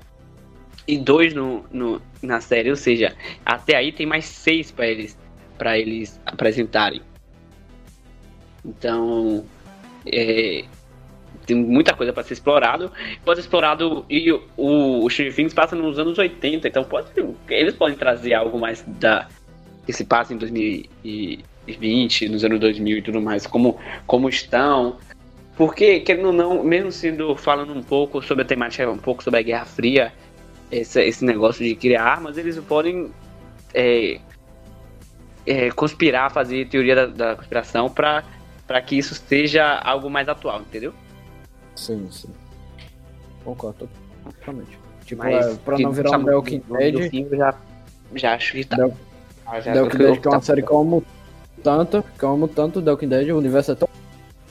e 0.86 0.96
dois 0.96 1.34
no, 1.34 1.64
no, 1.72 2.00
na 2.22 2.40
série, 2.40 2.70
ou 2.70 2.76
seja, 2.76 3.16
até 3.44 3.76
aí 3.76 3.90
tem 3.90 4.06
mais 4.06 4.24
seis 4.26 4.70
para 4.70 4.86
eles 4.86 5.18
para 5.58 5.76
eles 5.76 6.20
apresentarem. 6.24 7.02
Então, 8.64 9.44
é, 10.06 10.64
tem 11.44 11.56
muita 11.56 11.94
coisa 11.94 12.12
para 12.12 12.22
ser 12.22 12.34
explorado. 12.34 12.92
Pode 13.24 13.40
ser 13.40 13.46
explorado 13.46 14.06
e 14.08 14.30
o, 14.30 14.40
o 14.56 15.10
Stranger 15.10 15.34
Things 15.34 15.52
passa 15.52 15.74
nos 15.74 15.98
anos 15.98 16.16
80, 16.16 16.68
então 16.68 16.84
pode, 16.84 17.08
eles 17.48 17.74
podem 17.74 17.96
trazer 17.96 18.34
algo 18.34 18.56
mais 18.56 18.82
da 18.86 19.28
que 19.84 19.92
se 19.92 20.04
passa 20.04 20.32
em 20.32 20.36
2020, 20.36 22.28
nos 22.28 22.44
anos 22.44 22.60
2000 22.60 22.98
e 22.98 23.02
tudo 23.02 23.20
mais, 23.20 23.48
como 23.48 23.78
como 24.06 24.28
estão. 24.28 24.96
Porque, 25.60 26.00
querendo 26.00 26.28
ou 26.28 26.32
não, 26.32 26.64
mesmo 26.64 26.90
sendo 26.90 27.36
falando 27.36 27.74
um 27.74 27.82
pouco 27.82 28.22
sobre 28.22 28.44
a 28.44 28.46
temática, 28.46 28.90
um 28.90 28.96
pouco 28.96 29.22
sobre 29.22 29.40
a 29.40 29.42
Guerra 29.42 29.66
Fria, 29.66 30.10
esse, 30.72 31.02
esse 31.02 31.22
negócio 31.22 31.62
de 31.62 31.76
criar 31.76 32.02
armas, 32.02 32.38
eles 32.38 32.58
podem 32.60 33.10
é, 33.74 34.18
é, 35.44 35.70
conspirar, 35.70 36.30
fazer 36.32 36.66
teoria 36.70 36.96
da, 36.96 37.06
da 37.08 37.36
conspiração 37.36 37.90
para 37.90 38.24
que 38.86 38.96
isso 38.96 39.14
seja 39.14 39.74
algo 39.84 40.08
mais 40.08 40.30
atual, 40.30 40.62
entendeu? 40.62 40.94
Sim, 41.76 42.08
sim. 42.10 42.30
Concordo 43.44 43.86
totalmente. 44.24 44.78
Tipo, 45.04 45.22
Mas 45.22 45.46
é, 45.46 45.54
pra 45.56 45.78
não 45.78 45.92
virar 45.92 46.12
um 46.12 46.24
do 46.24 46.42
Dead, 46.78 47.12
eu 47.12 47.36
já, 47.36 47.54
já 48.14 48.34
acho 48.34 48.52
que 48.52 48.64
tá. 48.64 48.76
The- 48.76 48.94
Ah, 49.44 49.60
Dead 49.60 50.20
que 50.20 50.26
é 50.26 50.30
uma 50.30 50.38
tá- 50.38 50.40
série 50.40 50.62
que 50.62 50.70
eu 50.72 50.78
amo 50.78 51.04
tanto, 51.62 52.02
amo 52.22 52.48
tanto 52.48 52.80
The 52.80 52.90
Walking 52.92 53.08
Dead, 53.08 53.28
o 53.28 53.36
universo 53.36 53.72
é 53.72 53.74
tão... 53.74 53.90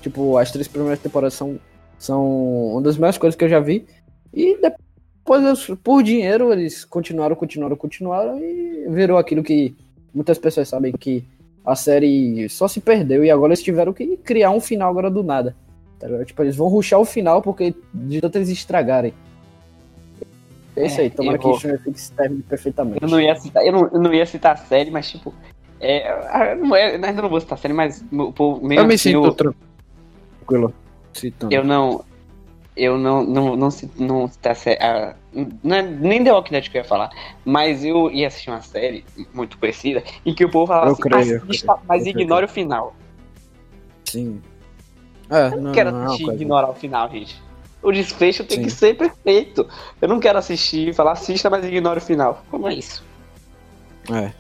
Tipo, 0.02 0.38
as 0.38 0.52
três 0.52 0.68
primeiras 0.68 1.00
temporadas 1.00 1.34
são, 1.34 1.60
são 1.98 2.72
uma 2.74 2.82
das 2.82 2.96
melhores 2.96 3.18
coisas 3.18 3.36
que 3.36 3.44
eu 3.44 3.50
já 3.50 3.60
vi. 3.60 3.86
E 4.34 4.58
depois, 4.62 5.68
por 5.84 6.04
dinheiro, 6.04 6.52
eles 6.52 6.86
continuaram, 6.86 7.36
continuaram, 7.36 7.76
continuaram 7.76 8.40
e 8.40 8.88
virou 8.90 9.18
aquilo 9.18 9.44
que 9.44 9.76
muitas 10.14 10.38
pessoas 10.38 10.68
sabem 10.68 10.92
que 10.94 11.24
a 11.66 11.76
série 11.76 12.48
só 12.50 12.68
se 12.68 12.80
perdeu 12.80 13.24
e 13.24 13.30
agora 13.30 13.52
eles 13.52 13.64
tiveram 13.64 13.94
que 13.94 14.18
criar 14.18 14.52
um 14.52 14.62
final 14.62 14.90
agora 14.90 15.10
do 15.10 15.24
nada. 15.24 15.56
Tá? 16.00 16.08
Tipo, 16.26 16.44
eles 16.44 16.56
vão 16.56 16.68
ruxar 16.68 17.00
o 17.00 17.06
final 17.06 17.42
porque 17.42 17.76
de 17.94 18.22
tanto 18.22 18.38
eles 18.38 18.50
estragarem. 18.50 19.14
É 20.76 20.86
isso 20.86 21.02
É, 21.02 21.04
aí, 21.04 21.10
tomara 21.10 21.38
eu 21.38 21.58
que 21.58 21.78
Things 21.80 22.10
termine 22.10 22.44
perfeitamente. 22.44 23.04
Eu 23.04 23.10
não 23.10 23.20
ia 23.20 23.36
citar, 23.36 23.66
eu 23.66 23.72
não, 23.74 23.88
eu 23.92 24.00
não 24.00 24.14
ia 24.14 24.26
citar 24.26 24.54
a 24.54 24.58
série, 24.58 24.90
mas 24.90 25.12
tipo. 25.12 25.34
É, 25.82 26.10
ah, 26.10 26.56
não 26.56 26.76
é, 26.76 26.96
ainda 26.96 27.22
não 27.22 27.30
vou 27.30 27.40
citar 27.40 27.58
a 27.58 27.62
série, 27.62 27.74
mas 27.74 28.04
por, 28.36 28.62
mesmo 28.62 28.84
Eu 28.84 28.88
me 28.88 28.96
assim, 28.96 29.12
sinto 29.12 29.44
eu, 29.44 29.56
tranquilo 30.50 30.74
citando. 31.14 31.54
eu 31.54 31.64
não. 31.64 32.04
Eu 32.76 32.98
não, 32.98 33.24
não, 33.26 33.58
não, 33.58 33.70
não 33.98 34.30
série. 34.56 34.82
ah, 34.82 35.14
não 35.62 35.76
é 35.76 35.82
nem 35.82 36.24
The 36.24 36.32
Walking 36.32 36.52
Dead 36.54 36.70
que 36.70 36.78
eu 36.78 36.82
ia 36.82 36.88
falar, 36.88 37.10
mas 37.44 37.84
eu 37.84 38.10
ia 38.10 38.28
assistir 38.28 38.50
uma 38.50 38.62
série 38.62 39.04
muito 39.34 39.58
conhecida 39.58 40.02
em 40.26 40.34
que 40.34 40.46
o 40.46 40.50
povo 40.50 40.68
falava 40.68 40.88
Eu 40.88 40.94
assim, 40.94 41.02
creio, 41.02 41.44
assista, 41.44 41.74
creio, 41.74 41.88
mas 41.88 42.04
creio. 42.04 42.20
ignore 42.22 42.46
o 42.46 42.48
final. 42.48 42.96
Sim. 44.06 44.42
É, 45.30 45.48
Eu 45.48 45.52
não, 45.58 45.62
não, 45.64 45.72
quero 45.74 45.92
não 45.92 46.04
é 46.04 46.06
assistir 46.06 46.30
e 46.30 46.36
ignorar 46.36 46.70
o 46.70 46.74
final, 46.74 47.10
gente. 47.10 47.42
O 47.82 47.92
desfecho 47.92 48.46
tem 48.46 48.60
Sim. 48.60 48.64
que 48.64 48.70
ser 48.72 48.96
perfeito. 48.96 49.68
Eu 50.02 50.08
não 50.08 50.20
quero 50.20 50.38
assistir 50.38 50.90
e 50.90 50.94
falar, 50.94 51.14
assista, 51.14 51.50
mas 51.50 51.66
ignore 51.66 52.00
o 52.00 52.02
final. 52.02 52.44
Como 52.50 52.68
é 52.68 52.76
isso? 52.76 53.04
É. 54.10 54.32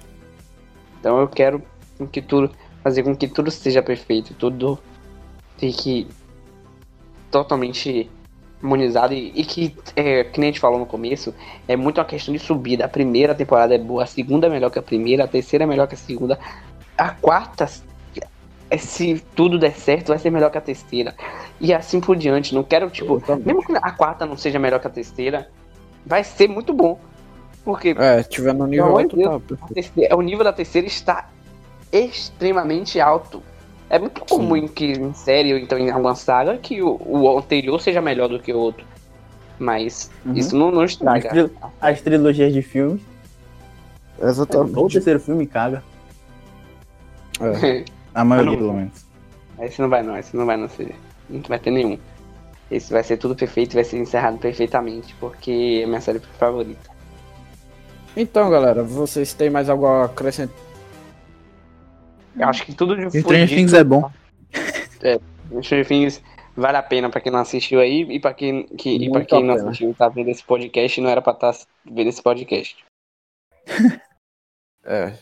Então 0.99 1.19
eu 1.19 1.27
quero 1.27 1.61
com 1.97 2.07
que 2.07 2.21
tudo, 2.21 2.51
fazer 2.81 3.03
com 3.03 3.15
que 3.15 3.27
tudo 3.27 3.51
seja 3.51 3.81
perfeito, 3.83 4.33
tudo 4.33 4.79
fique 5.59 6.07
totalmente 7.31 8.09
harmonizado 8.61 9.13
e, 9.13 9.31
e 9.35 9.43
que, 9.45 9.75
é, 9.95 10.23
que 10.23 10.39
nem 10.39 10.49
a 10.49 10.51
gente 10.51 10.59
falou 10.59 10.79
no 10.79 10.85
começo, 10.85 11.33
é 11.67 11.75
muito 11.75 11.97
uma 11.99 12.05
questão 12.05 12.33
de 12.33 12.39
subida. 12.39 12.85
A 12.85 12.89
primeira 12.89 13.33
temporada 13.35 13.73
é 13.73 13.77
boa, 13.77 14.03
a 14.03 14.07
segunda 14.07 14.47
é 14.47 14.49
melhor 14.49 14.69
que 14.69 14.79
a 14.79 14.81
primeira, 14.81 15.23
a 15.23 15.27
terceira 15.27 15.63
é 15.63 15.67
melhor 15.67 15.87
que 15.87 15.95
a 15.95 15.97
segunda, 15.97 16.37
a 16.97 17.09
quarta, 17.11 17.69
é, 18.69 18.77
se 18.77 19.23
tudo 19.35 19.57
der 19.57 19.73
certo, 19.73 20.09
vai 20.09 20.19
ser 20.19 20.29
melhor 20.29 20.49
que 20.51 20.57
a 20.57 20.61
terceira. 20.61 21.15
E 21.59 21.73
assim 21.73 21.99
por 21.99 22.15
diante. 22.15 22.53
Não 22.55 22.63
quero, 22.63 22.89
tipo, 22.89 23.21
mesmo 23.45 23.65
que 23.65 23.73
a 23.75 23.91
quarta 23.91 24.25
não 24.25 24.37
seja 24.37 24.59
melhor 24.59 24.79
que 24.79 24.87
a 24.87 24.91
terceira, 24.91 25.49
vai 26.05 26.23
ser 26.23 26.47
muito 26.49 26.73
bom. 26.73 26.99
Porque 27.63 27.95
É, 27.97 28.23
tiver 28.23 28.53
no 28.53 28.65
nível 28.65 28.97
alto, 28.97 29.17
tá 29.21 29.35
a 29.35 29.39
perfeito. 29.39 29.73
terceira- 29.73 30.15
o 30.17 30.21
nível 30.21 30.43
da 30.43 30.53
terceira 30.53 30.87
está 30.87 31.29
extremamente 31.91 32.99
alto. 32.99 33.41
É 33.89 33.97
muito 33.97 34.21
comum 34.25 34.67
que 34.67 34.91
em 34.91 35.13
série 35.13 35.51
ou 35.53 35.59
então 35.59 35.77
em 35.77 35.89
alguma 35.89 36.13
saga 36.15 36.57
que 36.57 36.81
o, 36.81 36.99
o 37.05 37.37
anterior 37.37 37.79
seja 37.81 38.01
melhor 38.01 38.27
do 38.29 38.39
que 38.39 38.53
o 38.53 38.57
outro. 38.57 38.85
Mas 39.57 40.09
Uhum. 40.25 40.33
isso 40.35 40.55
não, 40.55 40.71
não 40.71 40.81
As, 40.81 40.91
estraga. 40.91 41.29
tri- 41.29 41.51
as 41.81 42.01
trilogias 42.01 42.53
de 42.53 42.61
filmes. 42.61 43.01
Exatamente. 44.21 44.77
Ou 44.77 44.85
o 44.85 44.89
terceiro 44.89 45.19
filme 45.19 45.45
caga. 45.47 45.83
É. 47.41 47.83
A 48.13 48.23
maioria, 48.23 48.51
não- 48.51 48.57
pelo 48.57 48.73
menos. 48.73 49.05
esse 49.61 49.81
não 49.81 49.89
vai 49.89 50.03
não, 50.03 50.17
esse 50.17 50.35
não 50.35 50.45
vai 50.45 50.57
não 50.57 50.69
ser. 50.69 50.95
Não 51.29 51.41
vai 51.41 51.59
ter 51.59 51.71
nenhum. 51.71 51.97
Esse 52.69 52.91
vai 52.91 53.03
ser 53.03 53.17
tudo 53.17 53.35
perfeito, 53.35 53.73
vai 53.73 53.83
ser 53.83 53.97
encerrado 53.97 54.37
perfeitamente, 54.37 55.15
porque 55.19 55.81
é 55.83 55.87
minha 55.87 56.01
série 56.01 56.19
favorita. 56.19 56.89
Então, 58.15 58.49
galera, 58.49 58.83
vocês 58.83 59.33
têm 59.33 59.49
mais 59.49 59.69
algo 59.69 59.85
a 59.87 60.05
acrescentar? 60.05 60.55
Eu 62.39 62.47
acho 62.47 62.65
que 62.65 62.73
tudo 62.73 62.95
de 62.95 63.19
Stranger 63.19 63.49
Things 63.49 63.73
é 63.73 63.83
bom. 63.83 64.09
Stranger 65.61 65.85
Things 65.85 66.23
vale 66.55 66.77
a 66.77 66.83
pena 66.83 67.09
pra 67.09 67.21
quem 67.21 67.31
não 67.31 67.39
assistiu 67.39 67.79
aí 67.79 68.01
e 68.09 68.19
pra 68.19 68.33
quem, 68.33 68.63
que, 68.67 68.89
e 68.89 69.11
pra 69.11 69.25
quem 69.25 69.43
não 69.43 69.55
pena. 69.55 69.69
assistiu 69.69 69.91
e 69.91 69.93
tá 69.93 70.07
vendo 70.09 70.29
esse 70.29 70.43
podcast 70.43 71.01
não 71.01 71.09
era 71.09 71.21
pra 71.21 71.33
estar 71.33 71.55
vendo 71.85 72.07
esse 72.07 72.21
podcast. 72.21 72.77
É. 74.85 75.13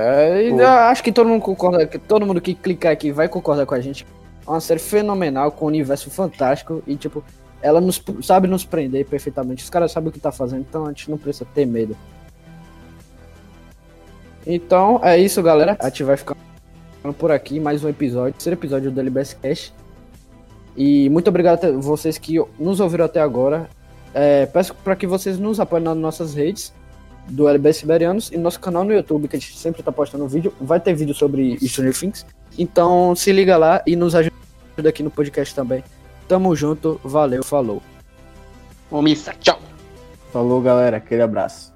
é 0.00 0.42
e 0.44 0.50
eu 0.50 0.66
acho 0.66 1.02
que 1.02 1.10
todo 1.10 1.28
mundo 1.28 1.42
concorda, 1.42 1.86
que 1.86 1.98
todo 1.98 2.24
mundo 2.24 2.40
que 2.40 2.54
clicar 2.54 2.92
aqui 2.92 3.10
vai 3.10 3.28
concordar 3.28 3.66
com 3.66 3.74
a 3.74 3.80
gente. 3.80 4.06
É 4.46 4.48
uma 4.48 4.60
série 4.60 4.78
fenomenal, 4.78 5.50
com 5.50 5.64
um 5.64 5.68
universo 5.68 6.08
fantástico 6.08 6.82
e, 6.86 6.96
tipo, 6.96 7.22
ela 7.60 7.80
nos, 7.80 8.02
sabe 8.22 8.46
nos 8.46 8.64
prender 8.64 9.04
perfeitamente. 9.04 9.64
Os 9.64 9.68
caras 9.68 9.90
sabem 9.90 10.08
o 10.08 10.12
que 10.12 10.20
tá 10.20 10.30
fazendo, 10.30 10.60
então 10.60 10.86
a 10.86 10.88
gente 10.90 11.10
não 11.10 11.18
precisa 11.18 11.44
ter 11.52 11.66
medo. 11.66 11.96
Então, 14.46 15.00
é 15.02 15.18
isso, 15.18 15.42
galera. 15.42 15.76
A 15.80 15.88
gente 15.88 16.04
vai 16.04 16.16
ficando 16.16 16.38
por 17.18 17.32
aqui, 17.32 17.58
mais 17.58 17.82
um 17.82 17.88
episódio, 17.88 18.34
terceiro 18.34 18.58
episódio 18.58 18.90
do 18.90 19.00
LBS 19.00 19.34
Cash. 19.34 19.72
E 20.76 21.08
muito 21.10 21.28
obrigado 21.28 21.64
a 21.64 21.72
vocês 21.72 22.18
que 22.18 22.36
nos 22.58 22.80
ouviram 22.80 23.04
até 23.04 23.20
agora. 23.20 23.68
É, 24.14 24.46
peço 24.46 24.74
para 24.74 24.94
que 24.94 25.06
vocês 25.06 25.38
nos 25.38 25.58
apoiem 25.58 25.84
nas 25.84 25.96
nossas 25.96 26.34
redes 26.34 26.72
do 27.28 27.48
LB 27.48 27.72
Siberianos 27.72 28.30
e 28.30 28.38
nosso 28.38 28.60
canal 28.60 28.84
no 28.84 28.92
YouTube, 28.92 29.26
que 29.26 29.36
a 29.36 29.38
gente 29.38 29.56
sempre 29.56 29.82
tá 29.82 29.90
postando 29.90 30.28
vídeo. 30.28 30.52
Vai 30.60 30.78
ter 30.78 30.94
vídeo 30.94 31.14
sobre 31.14 31.58
Stranger 31.58 31.98
Things. 31.98 32.26
Então 32.58 33.14
se 33.14 33.32
liga 33.32 33.56
lá 33.56 33.82
e 33.86 33.96
nos 33.96 34.14
ajuda 34.14 34.32
aqui 34.88 35.02
no 35.02 35.10
podcast 35.10 35.54
também. 35.54 35.82
Tamo 36.28 36.54
junto, 36.54 37.00
valeu, 37.02 37.42
falou. 37.42 37.82
Ô, 38.90 39.02
Missa, 39.02 39.34
tchau! 39.40 39.58
Falou, 40.32 40.60
galera. 40.60 40.98
Aquele 40.98 41.22
abraço. 41.22 41.72